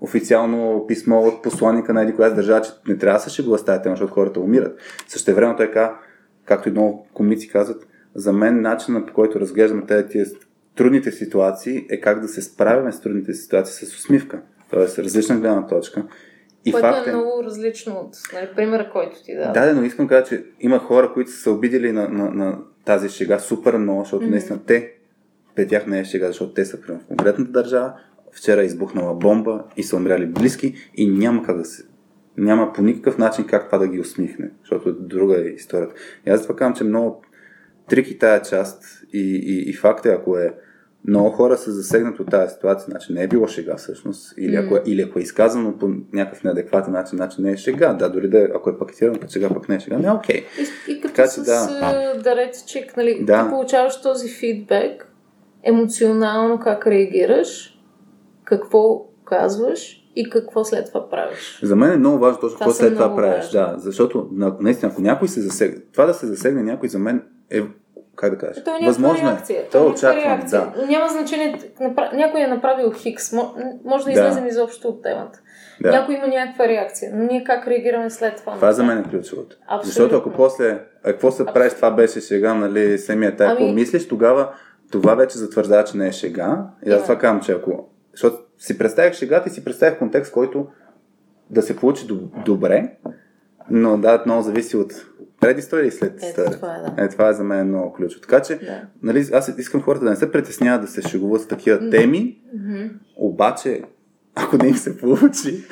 официално 0.00 0.84
писмо 0.88 1.20
от 1.20 1.42
посланника 1.42 1.94
на 1.94 2.02
еди 2.02 2.14
коя 2.14 2.30
държава, 2.30 2.60
че 2.60 2.70
не 2.88 2.98
трябва 2.98 3.18
да 3.18 3.22
се 3.22 3.30
шегува 3.30 3.58
с 3.58 3.64
тази 3.64 3.82
тема, 3.82 3.96
защото 3.96 4.14
хората 4.14 4.40
умират. 4.40 4.78
Също 5.08 5.34
време 5.34 5.56
той 5.56 5.70
каза, 5.70 5.90
както 6.44 6.68
и 6.68 6.72
много 6.72 7.06
комуници 7.14 7.48
казват, 7.48 7.86
за 8.14 8.32
мен 8.32 8.60
начинът 8.60 9.06
по 9.06 9.12
който 9.12 9.40
разглеждаме 9.40 9.86
тези 9.86 10.24
трудните 10.76 11.12
ситуации 11.12 11.86
е 11.90 12.00
как 12.00 12.20
да 12.20 12.28
се 12.28 12.42
справяме 12.42 12.92
с 12.92 13.00
трудните 13.00 13.34
ситуации 13.34 13.86
с 13.86 13.94
усмивка. 13.94 14.40
Тоест, 14.70 14.98
различна 14.98 15.36
гледна 15.36 15.66
точка. 15.66 16.04
И 16.64 16.72
Което 16.72 16.86
факт 16.86 17.06
е, 17.06 17.10
е 17.10 17.12
много 17.12 17.44
различно 17.44 17.94
от 17.94 18.16
нали, 18.32 18.48
примера, 18.56 18.90
който 18.92 19.22
ти 19.24 19.34
дава. 19.34 19.52
Да, 19.52 19.74
но 19.74 19.82
искам 19.82 20.06
да 20.06 20.08
кажа, 20.08 20.26
че 20.26 20.44
има 20.60 20.78
хора, 20.78 21.12
които 21.12 21.30
са 21.30 21.36
се 21.36 21.50
обидели 21.50 21.92
на, 21.92 22.08
на, 22.08 22.30
на 22.30 22.58
тази 22.84 23.08
шега 23.08 23.38
супер 23.38 23.76
много, 23.76 24.00
защото 24.00 24.24
mm-hmm. 24.24 24.30
наистина 24.30 24.60
те, 24.66 24.92
при 25.54 25.68
тях 25.68 25.86
не 25.86 26.00
е 26.00 26.04
шега, 26.04 26.26
защото 26.26 26.52
те 26.52 26.64
са 26.64 26.76
в 26.76 27.06
конкретната 27.08 27.50
държава, 27.50 27.92
вчера 28.32 28.62
е 28.62 28.64
избухнала 28.64 29.14
бомба 29.14 29.64
и 29.76 29.82
са 29.82 29.96
умряли 29.96 30.26
близки 30.26 30.74
и 30.94 31.08
няма 31.08 31.42
как 31.42 31.56
да 31.56 31.64
се 31.64 31.84
няма 32.36 32.72
по 32.72 32.82
никакъв 32.82 33.18
начин 33.18 33.46
как 33.46 33.66
това 33.66 33.78
да 33.78 33.88
ги 33.88 34.00
усмихне, 34.00 34.50
защото 34.60 34.92
друга 34.92 35.40
е 35.40 35.48
историята. 35.48 35.94
И 36.26 36.30
аз 36.30 36.42
това 36.42 36.56
казвам, 36.56 36.74
че 36.74 36.84
много 36.84 37.22
трики 37.88 38.18
тая 38.18 38.42
част 38.42 38.84
и, 39.12 39.42
и, 39.44 39.70
и 39.70 39.72
факт 39.72 40.06
е, 40.06 40.08
ако 40.08 40.38
е 40.38 40.54
много 41.08 41.30
хора 41.30 41.56
са 41.56 41.72
засегнати 41.72 42.22
от 42.22 42.30
тази 42.30 42.54
ситуация, 42.54 42.86
значи 42.90 43.12
не 43.12 43.22
е 43.22 43.28
било 43.28 43.46
шега 43.46 43.76
всъщност, 43.76 44.34
или, 44.38 44.56
ако, 44.56 44.76
е, 44.76 44.82
или 44.86 45.02
ако 45.02 45.18
е 45.18 45.22
изказано 45.22 45.78
по 45.78 45.90
някакъв 46.12 46.44
неадекватен 46.44 46.92
начин, 46.92 47.16
значи 47.16 47.42
не 47.42 47.50
е 47.50 47.56
шега, 47.56 47.92
да, 47.92 48.08
дори 48.08 48.28
да 48.28 48.48
ако 48.54 48.70
е 48.70 48.78
пакетирано 48.78 49.18
като 49.18 49.32
шега, 49.32 49.48
пък 49.48 49.68
не 49.68 49.74
е 49.74 49.80
шега, 49.80 49.98
не 49.98 50.06
е 50.06 50.10
окей. 50.10 50.40
Okay. 50.40 50.44
И, 50.88 50.92
и 50.92 51.00
като 51.00 51.14
така, 51.14 51.28
с 51.28 51.44
да, 51.44 52.14
да 52.22 52.36
речек, 52.36 52.96
нали, 52.96 53.24
да. 53.24 53.44
ти 53.44 53.50
получаваш 53.50 54.02
този 54.02 54.28
фидбек, 54.28 55.12
емоционално 55.62 56.60
как 56.60 56.86
реагираш, 56.86 57.78
какво 58.44 59.06
казваш 59.24 60.00
и 60.16 60.30
какво 60.30 60.64
след 60.64 60.86
това 60.86 61.10
правиш. 61.10 61.60
За 61.62 61.76
мен 61.76 61.92
е 61.92 61.96
много 61.96 62.18
важно 62.18 62.40
точно 62.40 62.58
какво 62.58 62.72
след 62.72 62.94
това 62.94 63.16
правиш. 63.16 63.44
Важно. 63.44 63.60
Да, 63.60 63.74
защото 63.78 64.28
наистина, 64.60 64.92
ако 64.92 65.02
някой 65.02 65.28
се 65.28 65.40
засегне, 65.40 65.80
това 65.92 66.06
да 66.06 66.14
се 66.14 66.26
засегне 66.26 66.62
някой 66.62 66.88
за 66.88 66.98
мен 66.98 67.22
е 67.58 67.62
как 68.16 68.30
да 68.30 68.38
кажа? 68.38 68.64
Той 68.64 68.86
Възможно 68.86 69.28
реакция. 69.28 69.60
е. 69.60 69.68
Той 69.68 69.90
очаквам, 69.90 70.40
да. 70.50 70.72
Няма 70.88 71.08
значение, 71.08 71.58
някой 72.12 72.40
е 72.40 72.46
направил 72.46 72.92
хикс, 72.92 73.32
може 73.84 74.04
да 74.04 74.12
излезем 74.12 74.42
да. 74.42 74.48
изобщо 74.48 74.88
от 74.88 75.02
темата. 75.02 75.40
Да. 75.80 75.90
Някой 75.90 76.14
има 76.14 76.26
някаква 76.26 76.68
реакция, 76.68 77.12
но 77.14 77.24
ние 77.24 77.44
как 77.44 77.66
реагираме 77.66 78.10
след 78.10 78.36
това? 78.36 78.54
Това 78.54 78.72
за 78.72 78.84
мен 78.84 78.98
е 78.98 79.02
ключовото. 79.10 79.56
Защото 79.82 80.16
ако 80.16 80.30
после, 80.30 80.80
какво 81.04 81.30
се 81.30 81.46
правиш, 81.46 81.72
това 81.72 81.90
беше 81.90 82.20
сега, 82.20 82.54
нали, 82.54 82.98
самия 82.98 83.36
тая, 83.36 83.56
ами... 83.60 83.72
мислиш, 83.72 84.08
тогава 84.08 84.48
това 84.92 85.14
вече 85.14 85.38
затвърждава, 85.38 85.84
че 85.84 85.96
не 85.96 86.08
е 86.08 86.12
шега. 86.12 86.66
И 86.86 86.90
аз 86.90 87.02
това 87.02 87.18
казвам, 87.18 87.40
че 87.40 87.52
ако... 87.52 87.88
Защото 88.12 88.36
си 88.58 88.78
представях 88.78 89.12
шегата 89.14 89.48
и 89.48 89.52
си 89.52 89.64
представях 89.64 89.98
контекст, 89.98 90.32
който 90.32 90.66
да 91.50 91.62
се 91.62 91.76
получи 91.76 92.06
добре, 92.44 92.92
но 93.70 93.98
да, 93.98 94.22
много 94.26 94.42
зависи 94.42 94.76
от 94.76 94.92
Преди 95.44 95.58
история 95.60 95.86
и 95.86 95.90
след 95.90 96.22
история. 96.22 96.50
това 96.50 96.74
е, 96.76 96.90
да. 96.90 97.04
Е, 97.04 97.08
това 97.08 97.28
е 97.28 97.32
за 97.32 97.44
мен 97.44 97.68
много 97.68 97.92
ключово. 97.92 98.20
Така 98.20 98.40
че, 98.40 98.54
Да. 98.56 98.80
нали, 99.02 99.26
аз 99.32 99.52
искам 99.58 99.82
хората 99.82 100.04
да 100.04 100.10
не 100.10 100.16
се 100.16 100.32
притесняват 100.32 100.82
да 100.82 100.88
се 100.88 101.02
шегуват 101.02 101.42
с 101.42 101.46
такива 101.46 101.90
теми, 101.90 102.38
Мгм. 102.54 102.84
обаче, 103.16 103.82
ако 104.34 104.56
не 104.56 104.68
им 104.68 104.76
се 104.76 104.98
получи, 104.98 105.64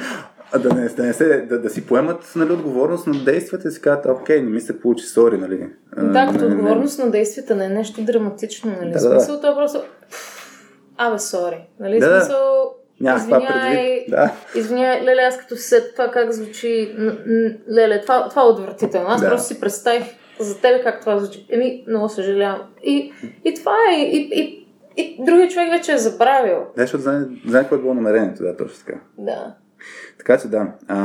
да, 0.59 0.75
не, 0.75 0.89
да, 0.89 1.03
не 1.03 1.13
се, 1.13 1.41
да, 1.41 1.61
да 1.61 1.71
си 1.71 1.87
поемат 1.87 2.33
нали, 2.37 2.53
отговорност 2.53 3.07
на 3.07 3.25
действията 3.25 3.69
и 3.69 3.71
си 3.71 3.81
кажат, 3.81 4.07
окей, 4.07 4.43
не 4.43 4.51
ми 4.51 4.61
се 4.61 4.81
получи, 4.81 5.05
сори, 5.05 5.39
нали. 5.39 5.69
А, 5.93 6.05
Да, 6.05 6.27
като 6.27 6.33
не, 6.35 6.41
не, 6.41 6.49
не. 6.49 6.55
отговорност 6.55 6.99
на 6.99 7.11
действията 7.11 7.55
не 7.55 7.65
е 7.65 7.69
нещо 7.69 8.03
драматично, 8.03 8.73
нали? 8.73 8.93
Да, 8.93 8.99
В 8.99 9.03
да, 9.03 9.09
смисъл, 9.11 9.37
това 9.37 9.51
е 9.51 9.55
просто... 9.55 9.83
Абе, 10.99 11.19
сори. 11.19 11.69
Нали? 11.81 11.99
Да. 12.01 12.21
смисъл, 12.21 12.75
Нямах 13.03 13.25
това 13.25 13.47
предвид. 13.47 14.05
Да. 14.11 14.33
Извинявай, 14.55 15.01
леле, 15.03 15.23
аз 15.23 15.39
като 15.39 15.57
след 15.57 15.93
това 15.93 16.11
как 16.11 16.33
звучи, 16.33 16.97
леле, 17.71 18.01
това, 18.01 18.29
това 18.29 18.43
е 18.43 18.47
отвратително. 18.47 19.09
Аз 19.09 19.21
Да. 19.21 19.29
просто 19.29 19.49
си 19.49 19.61
представих 19.61 20.05
за 20.41 20.61
тебе 20.61 20.83
как 20.83 21.01
това 21.01 21.19
звучи. 21.19 21.47
Еми, 21.51 21.85
много 21.89 22.09
съжалявам. 22.09 22.61
И, 22.83 23.13
и 23.45 23.55
това 23.55 23.77
е. 23.93 24.01
И, 24.01 24.17
и, 24.33 24.67
и 24.97 25.25
другия 25.25 25.49
човек 25.49 25.71
вече 25.71 25.93
е 25.93 25.99
забравил. 25.99 26.59
Да, 26.77 26.83
защото 26.83 27.03
знае, 27.03 27.21
знае 27.47 27.63
какво 27.63 27.77
е 27.77 27.79
било 27.79 27.95
намерението, 27.95 28.43
да, 28.43 28.57
точно 28.57 28.85
така. 28.87 28.99
Да. 29.19 29.55
Така 30.19 30.39
че 30.39 30.49
да. 30.49 30.67
А, 30.89 30.97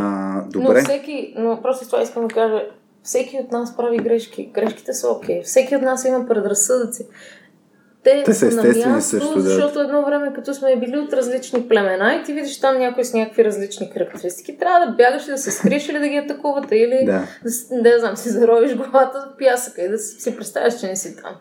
Но 0.55 0.61
добре. 0.61 0.81
всеки, 0.81 1.33
но 1.37 1.61
просто 1.61 1.85
това 1.85 2.01
искам 2.01 2.27
да 2.27 2.33
кажа, 2.33 2.63
всеки 3.03 3.39
от 3.43 3.51
нас 3.51 3.77
прави 3.77 3.97
грешки. 3.97 4.51
Грешките 4.53 4.93
са 4.93 5.09
окей. 5.09 5.41
Всеки 5.43 5.75
от 5.75 5.81
нас 5.81 6.05
има 6.05 6.27
предразсъдъци. 6.27 7.07
Те, 8.07 8.23
Те 8.23 8.33
са 8.33 8.45
на 8.45 8.51
естествени 8.51 8.93
място, 8.93 9.09
също, 9.09 9.33
да. 9.35 9.41
Защото 9.41 9.79
едно 9.79 10.05
време, 10.05 10.33
като 10.33 10.53
сме 10.53 10.75
били 10.75 10.97
от 10.97 11.13
различни 11.13 11.67
племена 11.67 12.15
и 12.15 12.23
ти 12.23 12.33
видиш 12.33 12.59
там 12.59 12.77
някой 12.77 13.03
с 13.03 13.13
някакви 13.13 13.45
различни 13.45 13.91
характеристики, 13.93 14.57
трябва 14.57 14.85
да 14.85 14.91
бягаш 14.91 15.27
и 15.27 15.31
да 15.31 15.37
се 15.37 15.51
скриеш 15.51 15.89
или 15.89 15.99
да 15.99 16.07
ги 16.07 16.17
атакувате, 16.17 16.75
или 16.75 17.05
Да. 17.05 17.23
да, 17.71 17.91
да 17.91 17.99
знам, 17.99 18.17
си 18.17 18.29
заровиш 18.29 18.75
главата 18.75 19.19
в 19.19 19.37
пясъка 19.37 19.81
и 19.81 19.89
да 19.89 19.97
си, 19.97 20.21
си 20.21 20.35
представяш, 20.35 20.79
че 20.79 20.87
не 20.87 20.95
си 20.95 21.15
там. 21.15 21.35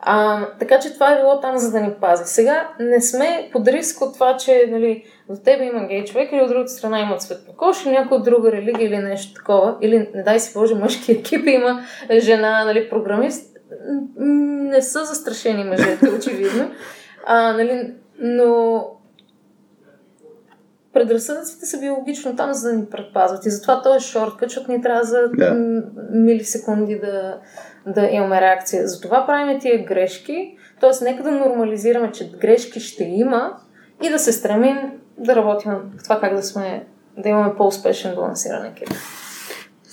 А, 0.00 0.46
така 0.58 0.78
че 0.78 0.94
това 0.94 1.12
е 1.12 1.20
било 1.20 1.40
там, 1.40 1.58
за 1.58 1.72
да 1.72 1.80
ни 1.80 1.90
пази. 2.00 2.24
Сега 2.26 2.68
не 2.80 3.00
сме 3.00 3.48
под 3.52 3.68
риск 3.68 4.00
от 4.00 4.14
това, 4.14 4.36
че 4.36 4.66
нали, 4.70 5.04
до 5.30 5.36
тебе 5.44 5.64
има 5.64 5.86
гей 5.86 6.04
човек 6.04 6.32
или 6.32 6.42
от 6.42 6.48
другата 6.48 6.68
страна 6.68 7.00
има 7.00 7.16
цветнокош 7.16 7.84
или 7.84 7.92
някоя 7.92 8.20
друга 8.20 8.52
религия 8.52 8.86
или 8.86 8.98
нещо 8.98 9.34
такова. 9.34 9.76
Или, 9.80 10.08
не 10.14 10.22
дай 10.22 10.40
си 10.40 10.52
Боже, 10.54 10.74
мъжки 10.74 11.12
екип 11.12 11.46
има 11.46 11.82
жена, 12.18 12.64
нали, 12.64 12.90
програмист. 12.90 13.57
Не 14.18 14.82
са 14.82 15.04
застрашени 15.04 15.64
мъжете, 15.64 16.08
очевидно. 16.18 16.70
А, 17.26 17.52
нали, 17.52 17.94
но 18.18 18.84
предразсъдъците 20.92 21.66
са 21.66 21.80
биологично 21.80 22.36
там, 22.36 22.52
за 22.52 22.70
да 22.70 22.76
ни 22.76 22.86
предпазват. 22.86 23.46
И 23.46 23.50
затова 23.50 23.82
той 23.82 23.96
е 23.96 24.00
шорткът, 24.00 24.50
защото 24.50 24.72
ни 24.72 24.82
трябва 24.82 25.04
за 25.04 25.30
м, 25.38 25.82
милисекунди 26.10 26.98
да, 26.98 27.38
да 27.86 28.06
имаме 28.06 28.40
реакция. 28.40 28.88
Затова 28.88 29.26
правим 29.26 29.60
тия 29.60 29.84
грешки. 29.84 30.56
Тоест, 30.80 31.02
нека 31.02 31.22
да 31.22 31.30
нормализираме, 31.30 32.12
че 32.12 32.30
грешки 32.30 32.80
ще 32.80 33.04
има 33.04 33.56
и 34.02 34.10
да 34.10 34.18
се 34.18 34.32
стремим 34.32 34.78
да 35.18 35.36
работим 35.36 35.72
това 36.04 36.20
как 36.20 36.34
да 36.34 36.42
сме, 36.42 36.86
да 37.16 37.28
имаме 37.28 37.54
по-успешен 37.56 38.14
балансиран 38.14 38.64
екип. 38.64 38.88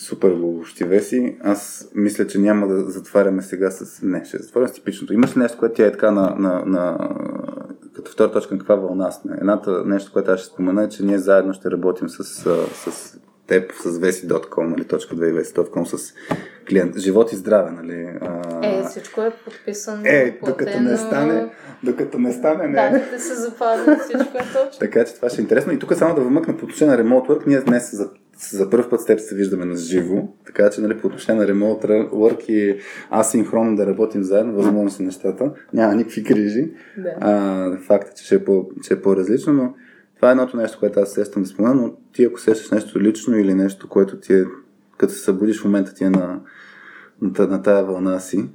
Супер 0.06 0.30
въобще 0.30 0.99
си. 0.99 1.38
Аз 1.44 1.91
мисля, 1.95 2.27
че 2.27 2.40
няма 2.40 2.68
да 2.68 2.90
затваряме 2.91 3.41
сега 3.41 3.72
с... 3.72 4.02
Не, 4.03 4.26
ще 4.26 4.38
затворим 4.38 4.68
с 4.68 4.72
типичното. 4.72 5.14
Имаш 5.14 5.36
ли 5.38 5.40
нещо, 5.40 5.57
което 5.57 5.76
тя 5.76 5.86
е 5.86 5.91
така 5.91 6.11
на, 6.11 6.36
на, 6.40 6.64
на... 6.65 7.10
като 7.95 8.11
втора 8.11 8.32
точка 8.32 8.57
каква 8.57 8.76
вълна 8.76 9.11
сме? 9.11 9.38
Едната 9.41 9.84
нещо, 9.86 10.11
което 10.14 10.32
аз 10.32 10.40
ще 10.40 10.49
спомена 10.53 10.84
е, 10.84 10.90
че 10.90 11.06
ние 11.06 11.18
заедно 11.18 11.53
ще 11.53 11.72
работим 11.72 12.10
с, 12.10 12.23
с 12.23 13.18
теб, 13.48 13.72
с 13.72 13.99
vesi.com, 13.99 14.68
нали, 14.68 14.84
точка 14.84 15.15
2 15.15 15.41
vesi.com, 15.41 15.95
с 15.95 16.14
клиент. 16.69 16.98
Живот 16.98 17.32
и 17.32 17.36
здраве, 17.36 17.72
нали? 17.72 18.18
А, 18.22 18.41
Е, 18.68 18.84
всичко 18.84 19.22
е 19.22 19.32
подписано. 19.45 20.02
е, 20.06 20.40
докато 20.45 20.65
не 20.65 20.76
платено. 20.76 20.98
стане, 20.98 21.49
докато 21.84 22.19
не 22.19 22.34
стане, 22.34 22.68
не. 22.68 22.73
Датите 22.73 23.19
се 23.19 23.36
запазват, 23.36 24.02
всичко 24.02 24.38
е 24.38 24.41
точно. 24.41 24.69
Така 24.80 25.06
че 25.06 25.15
това 25.15 25.30
ще 25.30 25.41
е 25.41 25.44
интересно. 25.44 25.73
И 25.73 25.80
тук 25.80 25.94
само 25.94 26.15
да 26.15 26.22
вмъкна 26.22 26.57
по 26.57 26.65
отношение 26.65 26.98
на 26.98 27.03
Remote 27.03 27.27
Work. 27.30 27.48
Ние 27.48 27.61
днес 27.61 27.95
за, 27.95 28.10
за 28.38 28.70
първ 28.70 28.90
път 28.90 29.02
с 29.02 29.06
теб 29.06 29.20
се 29.20 29.36
виждаме 29.36 29.66
на 29.66 29.76
живо. 29.76 30.28
Така 30.45 30.70
че 30.70 30.82
нали, 30.82 30.98
по 30.98 31.07
отношение 31.07 31.45
на 31.45 31.48
Remote 31.48 32.10
Work 32.10 32.49
и 32.49 32.80
асинхронно 33.12 33.76
да 33.76 33.88
работим 33.88 34.24
заедно, 34.24 34.53
възможно 34.53 34.90
са 34.90 35.03
нещата. 35.03 35.52
Няма 35.74 35.95
никакви 35.95 36.22
грижи. 36.22 36.72
Да. 36.98 37.14
А, 37.20 37.78
факт 37.78 38.10
е, 38.10 38.14
че 38.16 38.26
ще 38.26 38.36
е, 38.36 38.45
по, 38.45 38.70
че 38.84 38.94
е 38.94 39.02
по-различно, 39.02 39.53
но 39.53 39.74
това 40.16 40.28
е 40.28 40.32
едното 40.32 40.57
нещо, 40.57 40.80
което 40.80 40.99
аз 40.99 41.10
сещам 41.10 41.41
да 41.41 41.48
спомена, 41.48 41.76
но 41.76 41.94
ти 42.14 42.24
ако 42.24 42.40
сещаш 42.40 42.72
нещо 42.72 42.99
лично 42.99 43.38
или 43.38 43.53
нещо, 43.53 43.90
което 43.90 44.20
ти 44.20 44.34
е, 44.34 44.45
като 44.98 45.14
се 45.14 45.20
събудиш 45.20 45.62
в 45.62 45.66
момента 45.66 45.94
ти 45.94 46.03
е 46.03 46.10
на, 46.10 46.40
на, 47.22 47.48
на 47.48 47.62
тая 47.62 47.84
вълна 47.84 48.20
си, 48.20 48.49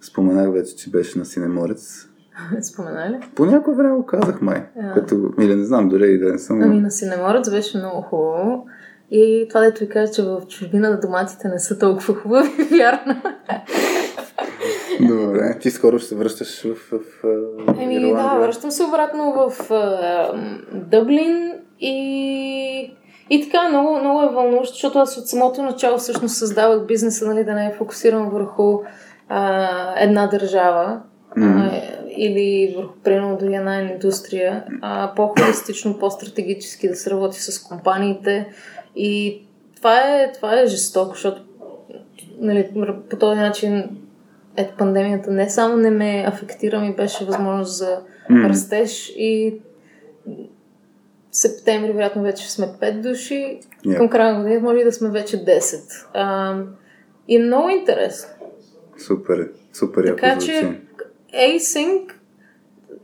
споменах 0.00 0.52
вече, 0.52 0.76
че 0.76 0.90
беше 0.90 1.18
на 1.18 1.24
Синеморец. 1.24 2.08
Спомена 2.62 3.10
ли? 3.10 3.20
По 3.34 3.46
някое 3.46 3.74
време 3.74 3.96
го 3.96 4.06
казах 4.06 4.42
май. 4.42 4.66
А. 4.82 4.94
Като, 4.94 5.34
или 5.40 5.54
не 5.54 5.64
знам, 5.64 5.88
дори 5.88 6.12
и 6.12 6.18
да 6.18 6.32
не 6.32 6.38
съм. 6.38 6.62
Ами 6.62 6.80
на 6.80 6.90
Синеморец 6.90 7.50
беше 7.50 7.78
много 7.78 8.02
хубаво. 8.02 8.66
И 9.10 9.46
това, 9.48 9.60
дето 9.60 9.80
ви 9.80 9.88
кажа, 9.88 10.12
че 10.12 10.22
в 10.22 10.42
чужбина 10.48 11.00
доматите 11.00 11.48
не 11.48 11.58
са 11.58 11.78
толкова 11.78 12.14
хубави, 12.14 12.50
вярно. 12.70 13.22
Добре. 15.00 15.58
Ти 15.60 15.70
скоро 15.70 15.98
ще 15.98 16.08
се 16.08 16.14
връщаш 16.14 16.62
в, 16.62 16.74
в, 16.74 17.00
в 17.58 17.80
Еми 17.80 17.94
Ирландия. 17.94 18.34
да, 18.34 18.46
връщам 18.46 18.70
се 18.70 18.82
обратно 18.82 19.32
в 19.32 19.70
а, 19.70 20.32
Дъблин 20.72 21.52
и, 21.80 22.96
и 23.30 23.42
така 23.42 23.68
много, 23.68 23.98
много 23.98 24.22
е 24.22 24.28
вълнуващо, 24.34 24.74
защото 24.74 24.98
аз 24.98 25.16
от 25.16 25.28
самото 25.28 25.62
начало 25.62 25.98
всъщност 25.98 26.36
създавах 26.36 26.86
бизнеса, 26.86 27.26
нали, 27.26 27.44
да 27.44 27.54
не 27.54 27.66
е 27.66 27.74
фокусиран 27.78 28.30
върху 28.30 28.80
а, 29.28 29.68
една 30.02 30.26
държава 30.26 31.00
а, 31.36 31.70
или 32.16 32.74
върху 32.76 32.94
примерно 33.04 33.36
дори 33.36 33.54
една 33.54 33.82
индустрия, 33.82 34.64
а 34.82 35.12
по-холистично, 35.16 35.98
по-стратегически 35.98 36.88
да 36.88 36.94
се 36.94 37.10
работи 37.10 37.40
с 37.40 37.62
компаниите 37.62 38.48
и 38.96 39.42
това 39.76 40.00
е, 40.00 40.32
това 40.32 40.60
е 40.60 40.66
жестоко, 40.66 41.14
защото 41.14 41.42
нали, 42.38 42.70
по 43.10 43.16
този 43.16 43.40
начин 43.40 43.98
ето 44.56 44.76
пандемията 44.76 45.30
не 45.30 45.50
само 45.50 45.76
не 45.76 45.90
ме 45.90 46.24
афектира, 46.28 46.80
ми 46.80 46.94
беше 46.94 47.24
възможност 47.24 47.76
за 47.76 48.00
М. 48.30 48.48
растеж 48.48 49.12
и 49.16 49.54
септември 51.32 51.92
вероятно 51.92 52.22
вече 52.22 52.52
сме 52.52 52.66
5 52.66 53.00
души, 53.00 53.60
Yeah. 53.84 53.96
към 53.96 54.08
края 54.08 54.34
на 54.34 54.40
годината 54.40 54.64
може 54.64 54.78
и 54.78 54.84
да 54.84 54.92
сме 54.92 55.10
вече 55.10 55.44
10. 55.44 56.06
А, 56.14 56.56
и 57.28 57.36
е 57.36 57.38
много 57.38 57.68
интересно. 57.68 58.28
Супер, 58.98 59.48
супер 59.72 60.04
яко 60.04 60.16
Така 60.16 60.40
звучи. 60.40 60.46
че 60.52 60.80
Async 61.36 62.12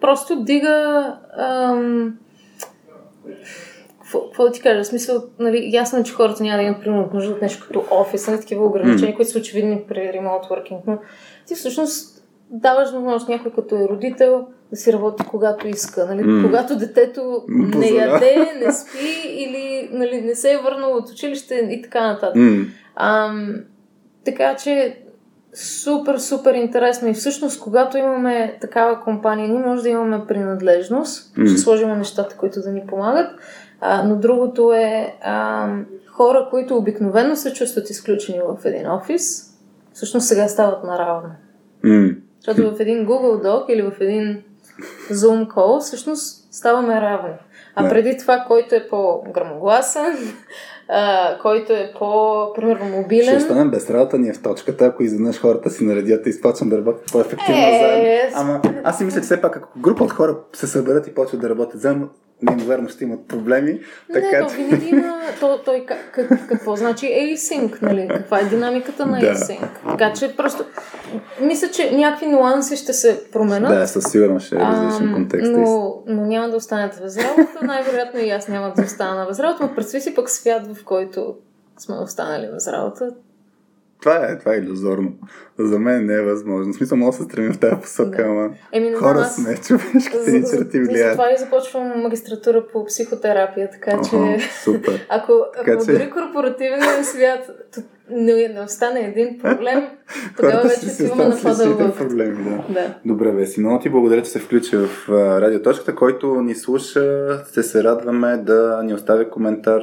просто 0.00 0.44
дига 0.44 1.06
ам, 1.38 2.18
какво 4.20 4.50
ти 4.50 4.60
кажа, 4.60 4.82
в 4.82 4.86
смисъл, 4.86 5.22
нали, 5.38 5.70
ясно 5.72 5.98
е, 5.98 6.02
че 6.02 6.12
хората 6.14 6.42
няма 6.42 6.56
да 6.56 6.62
имат 6.62 6.80
примерно 6.80 7.10
нужда 7.14 7.32
от 7.32 7.42
нещо 7.42 7.64
като 7.66 7.84
офис, 7.90 8.28
нали, 8.28 8.40
такива 8.40 8.66
ограничения, 8.66 9.10
М. 9.10 9.16
които 9.16 9.30
са 9.30 9.38
очевидни 9.38 9.84
при 9.88 9.98
remote 9.98 10.50
working, 10.50 10.80
но 10.86 10.98
ти 11.46 11.54
всъщност 11.54 12.24
даваш 12.50 12.90
възможност 12.92 13.28
някой 13.28 13.52
като 13.52 13.76
е 13.76 13.88
родител 13.88 14.46
да 14.70 14.76
си 14.76 14.92
работи 14.92 15.24
когато 15.30 15.68
иска, 15.68 16.06
нали, 16.06 16.22
М. 16.22 16.46
когато 16.46 16.76
детето 16.76 17.44
не 17.48 17.88
яде, 17.88 18.52
не 18.66 18.72
спи 18.72 19.28
или 19.28 19.88
нали, 19.92 20.20
не 20.22 20.34
се 20.34 20.52
е 20.52 20.58
върнал 20.58 20.96
от 20.96 21.08
училище 21.10 21.54
и 21.54 21.82
така 21.82 22.06
нататък. 22.06 22.36
М. 22.36 22.64
Ам, 22.96 23.54
така 24.24 24.56
че 24.56 24.98
супер, 25.54 26.18
супер 26.18 26.54
интересно 26.54 27.08
и 27.08 27.14
всъщност 27.14 27.60
когато 27.60 27.98
имаме 27.98 28.58
такава 28.60 29.00
компания, 29.00 29.48
ние 29.48 29.62
може 29.62 29.82
да 29.82 29.88
имаме 29.88 30.26
принадлежност, 30.28 31.36
Мгм. 31.36 31.46
ще 31.46 31.58
сложим 31.58 31.98
нещата, 31.98 32.36
които 32.36 32.60
да 32.60 32.70
ни 32.70 32.86
помагат, 32.86 33.30
а, 33.84 34.02
но 34.02 34.16
другото 34.16 34.72
е 34.72 35.14
ам, 35.22 35.86
хора, 36.12 36.48
които 36.50 36.76
обикновено 36.76 37.36
се 37.36 37.52
чувстват 37.52 37.90
изключени 37.90 38.40
в 38.40 38.64
един 38.64 38.90
офис, 38.90 39.52
всъщност 39.92 40.26
сега 40.26 40.48
стават 40.48 40.84
наравно. 40.84 41.30
М. 41.84 42.10
Защото 42.40 42.76
в 42.76 42.80
един 42.80 43.06
Google 43.06 43.46
Doc 43.46 43.72
или 43.72 43.82
в 43.82 43.92
един 44.00 44.42
Zoom 45.10 45.46
call 45.46 45.80
всъщност 45.80 46.54
ставаме 46.54 47.00
равни. 47.00 47.34
А 47.74 47.88
преди 47.88 48.16
това, 48.18 48.44
който 48.48 48.74
е 48.74 48.88
по-грамогласен, 48.90 50.16
а, 50.88 51.38
който 51.42 51.72
е 51.72 51.92
по-примерно 51.98 52.86
Ще 52.86 52.96
мобилен, 52.96 53.36
останем 53.36 53.70
без 53.70 53.90
работа 53.90 54.18
ние 54.18 54.32
в 54.32 54.42
точката, 54.42 54.84
ако 54.84 55.02
изведнъж 55.02 55.40
хората 55.40 55.70
си 55.70 55.84
наредят 55.84 56.26
и 56.26 56.28
изпочвам 56.28 56.68
да 56.68 56.78
работят 56.78 57.12
по-ефективно 57.12 57.60
Е, 57.60 57.80
заедно. 57.80 58.40
Ама 58.40 58.60
аз 58.84 58.98
си 58.98 59.04
мисля, 59.04 59.20
че 59.20 59.24
все 59.24 59.40
пак 59.40 59.56
ако 59.56 59.80
група 59.80 60.04
от 60.04 60.12
хора 60.12 60.36
се 60.52 60.66
съберат 60.66 61.06
и 61.06 61.14
почват 61.14 61.40
да 61.40 61.50
работят 61.50 61.80
заедно, 61.80 62.08
неимоверно 62.42 62.88
ще 62.88 63.04
имат 63.04 63.28
проблеми. 63.28 63.72
Не, 63.72 63.80
Така 64.12 64.46
то 64.46 64.50
че... 64.50 64.56
винаги 64.56 64.88
има... 64.88 65.20
То, 65.40 65.58
той, 65.64 65.84
как, 65.86 65.98
как, 66.12 66.48
какво 66.48 66.76
значи 66.76 67.06
async, 67.06 67.82
нали? 67.82 68.08
Каква 68.08 68.40
е 68.40 68.44
динамиката 68.44 69.06
на 69.06 69.20
Да. 69.20 69.34
async? 69.34 69.68
Така 69.90 70.12
че 70.12 70.36
просто... 70.36 70.64
Мисля, 71.40 71.68
че 71.68 71.96
някакви 71.96 72.26
нюанси 72.26 72.76
ще 72.76 72.92
се 72.92 73.24
променят. 73.32 73.78
Да, 73.78 73.86
със 73.86 74.04
сигурност 74.04 74.46
ще 74.46 74.56
е 74.56 74.58
различен 74.58 75.14
контекст. 75.14 75.52
но, 75.52 76.02
но 76.06 76.26
няма 76.26 76.48
да 76.48 76.56
останете 76.56 77.00
без 77.02 77.18
работа. 77.18 77.58
Най-вероятно 77.62 78.20
и 78.20 78.30
аз 78.30 78.48
няма 78.48 78.72
да 78.76 78.82
остана 78.82 79.26
без 79.28 79.40
работа, 79.40 79.62
но 79.66 79.74
представи 79.74 80.00
си 80.00 80.14
пък 80.14 80.30
свят, 80.30 80.76
в 80.76 80.84
който 80.84 81.34
сме 81.78 81.94
останали 81.94 82.48
без 82.54 82.68
работа. 82.68 83.10
Това 84.02 84.16
е, 84.16 84.38
това 84.38 84.54
е 84.54 84.58
иллюзорно. 84.58 85.12
За 85.58 85.78
мен 85.78 86.06
не 86.06 86.14
е 86.14 86.22
възможно. 86.22 86.72
В 86.72 86.76
смисъл, 86.76 86.98
мога 86.98 87.10
да 87.10 87.16
се 87.16 87.22
стремим 87.22 87.52
в 87.52 87.58
тази 87.58 87.76
посока, 87.76 88.10
Да. 88.16 88.22
ама 88.22 88.50
Еми, 88.72 88.92
хора 88.92 89.18
аз- 89.18 89.36
сме, 89.36 89.56
човешките 89.56 90.30
ни 90.30 90.42
черти 90.50 90.80
влияят. 90.80 91.12
това 91.12 91.30
и 91.30 91.38
започвам 91.38 92.02
магистратура 92.02 92.66
по 92.66 92.84
психотерапия, 92.84 93.70
така 93.70 93.90
че... 93.90 94.16
Охо, 94.16 94.26
супер. 94.64 95.06
Ако, 95.10 95.32
Така 95.56 95.72
ако 95.72 95.84
че- 95.86 95.92
дори 95.92 96.10
корпоративният 96.10 97.04
свят 97.04 97.50
не, 98.10 98.48
не 98.48 98.60
остане 98.60 99.00
един 99.00 99.38
проблем, 99.38 99.84
тогава 100.36 100.62
вече 100.62 100.80
си 100.80 101.04
имаме 101.04 101.24
на 101.24 101.36
това 101.36 101.54
да 101.54 101.94
проблеми, 101.94 102.44
да. 102.44 102.72
Да. 102.72 102.94
Добре, 103.04 103.30
Веси. 103.30 103.60
Много 103.60 103.78
ти 103.78 103.88
благодаря, 103.88 104.22
че 104.22 104.30
се 104.30 104.38
включи 104.38 104.76
в 104.76 104.88
радиоточката. 105.40 105.94
Който 105.94 106.34
ни 106.34 106.54
слуша, 106.54 107.28
ще 107.50 107.62
се 107.62 107.84
радваме 107.84 108.36
да 108.36 108.82
ни 108.84 108.94
остави 108.94 109.30
коментар, 109.30 109.82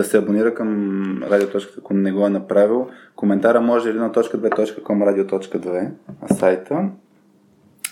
да 0.00 0.04
се 0.04 0.18
абонира 0.18 0.54
към 0.54 1.22
радиоточката, 1.22 1.80
ако 1.80 1.94
не 1.94 2.12
го 2.12 2.26
е 2.26 2.30
направил. 2.30 2.88
Коментара 3.16 3.60
може 3.60 3.90
или 3.90 3.98
на 3.98 4.12
.2.com 4.12 4.82
radio.2 4.82 5.90
на 6.22 6.36
сайта, 6.36 6.88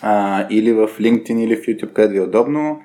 а, 0.03 0.47
или 0.51 0.73
в 0.73 0.89
LinkedIn 1.01 1.41
или 1.41 1.57
в 1.57 1.61
YouTube, 1.61 1.93
където 1.93 2.13
ви 2.13 2.19
е 2.19 2.23
удобно. 2.23 2.81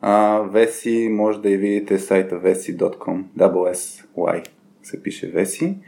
А, 0.00 0.38
Веси 0.38 1.08
може 1.12 1.40
да 1.40 1.50
и 1.50 1.56
видите 1.56 1.98
сайта 1.98 2.34
vesi.com, 2.34 3.22
double 3.38 3.74
S, 3.74 4.04
Y 4.16 4.44
се 4.82 5.02
пише 5.02 5.26
Веси. 5.26 5.78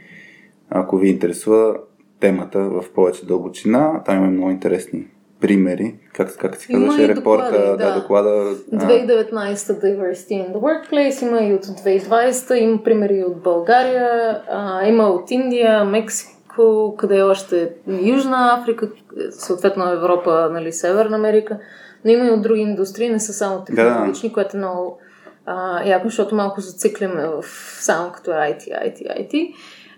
Ако 0.69 0.97
ви 0.97 1.09
интересува 1.09 1.77
темата 2.19 2.59
в 2.59 2.85
повече 2.95 3.25
дълбочина, 3.25 4.03
там 4.05 4.17
има 4.17 4.27
много 4.27 4.51
интересни 4.51 5.07
примери. 5.41 5.95
Как, 6.13 6.37
как 6.37 6.55
си 6.55 6.67
казваше 6.73 7.07
репорта, 7.07 7.45
доклади, 7.45 7.77
да, 7.77 7.77
да. 7.77 8.01
доклада. 8.01 8.55
а, 8.73 8.77
2019 8.77 9.55
Diversity 9.55 10.31
in 10.31 10.53
the 10.53 10.59
Workplace, 10.59 11.27
има 11.27 11.41
и 11.41 11.53
от 11.53 11.65
2020, 11.65 12.53
има 12.53 12.83
примери 12.83 13.23
от 13.23 13.41
България, 13.41 14.41
а, 14.51 14.87
има 14.87 15.03
от 15.07 15.31
Индия, 15.31 15.85
Мексико, 15.85 16.95
къде 16.97 17.17
е 17.17 17.23
още 17.23 17.69
Южна 17.87 18.57
Африка, 18.59 18.89
съответно 19.29 19.91
Европа, 19.91 20.49
нали, 20.53 20.71
Северна 20.73 21.15
Америка, 21.15 21.59
но 22.05 22.11
има 22.11 22.25
и 22.25 22.31
от 22.31 22.41
други 22.41 22.61
индустрии, 22.61 23.09
не 23.09 23.19
са 23.19 23.33
само 23.33 23.63
технологични, 23.63 24.33
което 24.33 24.57
е 24.57 24.59
много 24.59 24.99
а, 25.45 25.87
яко, 25.87 26.07
защото 26.07 26.35
малко 26.35 26.61
зацикляме 26.61 27.27
в 27.27 27.43
само 27.79 28.11
като 28.11 28.31
IT, 28.31 28.59
IT, 28.59 29.19
IT. 29.19 29.53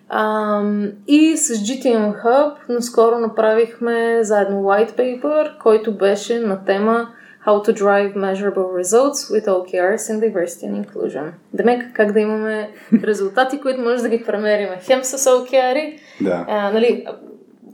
Ам, 0.09 0.91
и 1.07 1.37
с 1.37 1.53
GTM 1.53 2.23
Hub 2.23 2.53
наскоро 2.69 3.19
направихме 3.19 4.23
заедно 4.23 4.61
white 4.63 4.91
paper, 4.97 5.57
който 5.57 5.97
беше 5.97 6.39
на 6.39 6.65
тема 6.65 7.09
How 7.47 7.69
to 7.69 7.73
drive 7.83 8.15
measurable 8.15 8.83
results 8.83 9.19
with 9.31 9.45
OKRs 9.47 10.03
in 10.11 10.19
diversity 10.19 10.65
and 10.65 10.85
inclusion. 10.85 11.31
Демек, 11.53 11.93
как 11.93 12.11
да 12.11 12.19
имаме 12.19 12.69
резултати, 13.03 13.59
които 13.59 13.81
може 13.81 14.01
да 14.01 14.09
ги 14.09 14.23
премерим 14.23 14.69
хем 14.81 15.03
с 15.03 15.17
OKR, 15.17 15.99
Да. 16.21 16.45
а, 16.49 16.71
нали, 16.71 17.05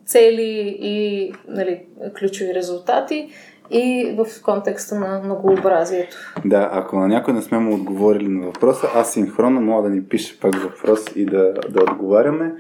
цели 0.05 0.77
и 0.81 1.31
нали, 1.47 1.81
ключови 2.19 2.53
резултати 2.53 3.29
и 3.69 4.15
в 4.17 4.41
контекста 4.43 4.95
на 4.95 5.21
многообразието. 5.23 6.17
Да, 6.45 6.69
ако 6.71 6.99
на 6.99 7.07
някой 7.07 7.33
не 7.33 7.41
сме 7.41 7.57
му 7.57 7.75
отговорили 7.75 8.27
на 8.27 8.45
въпроса, 8.45 8.87
аз 8.95 9.13
синхронно 9.13 9.61
мога 9.61 9.89
да 9.89 9.95
ни 9.95 10.03
пише 10.03 10.39
пак 10.39 10.55
въпрос 10.55 10.99
и 11.15 11.25
да, 11.25 11.53
да 11.69 11.83
отговаряме. 11.83 12.53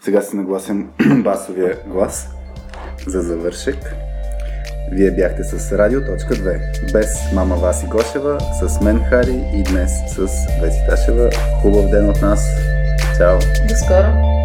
Сега 0.00 0.20
си 0.20 0.36
нагласим 0.36 0.90
басовия 1.24 1.78
глас 1.86 2.28
за 3.06 3.20
завършек. 3.20 3.76
Вие 4.92 5.10
бяхте 5.10 5.44
с 5.44 5.72
Радио.2, 5.72 6.92
без 6.92 7.32
мама 7.34 7.56
Васи 7.56 7.86
Гошева, 7.86 8.38
с 8.40 8.80
мен 8.80 9.00
Хари 9.10 9.44
и 9.54 9.62
днес 9.62 9.90
с 10.08 10.18
Веси 10.62 10.80
Ташева. 10.88 11.30
Хубав 11.62 11.90
ден 11.90 12.10
от 12.10 12.22
нас. 12.22 12.48
Чао! 13.18 13.38
До 13.68 13.74
скоро! 13.74 14.35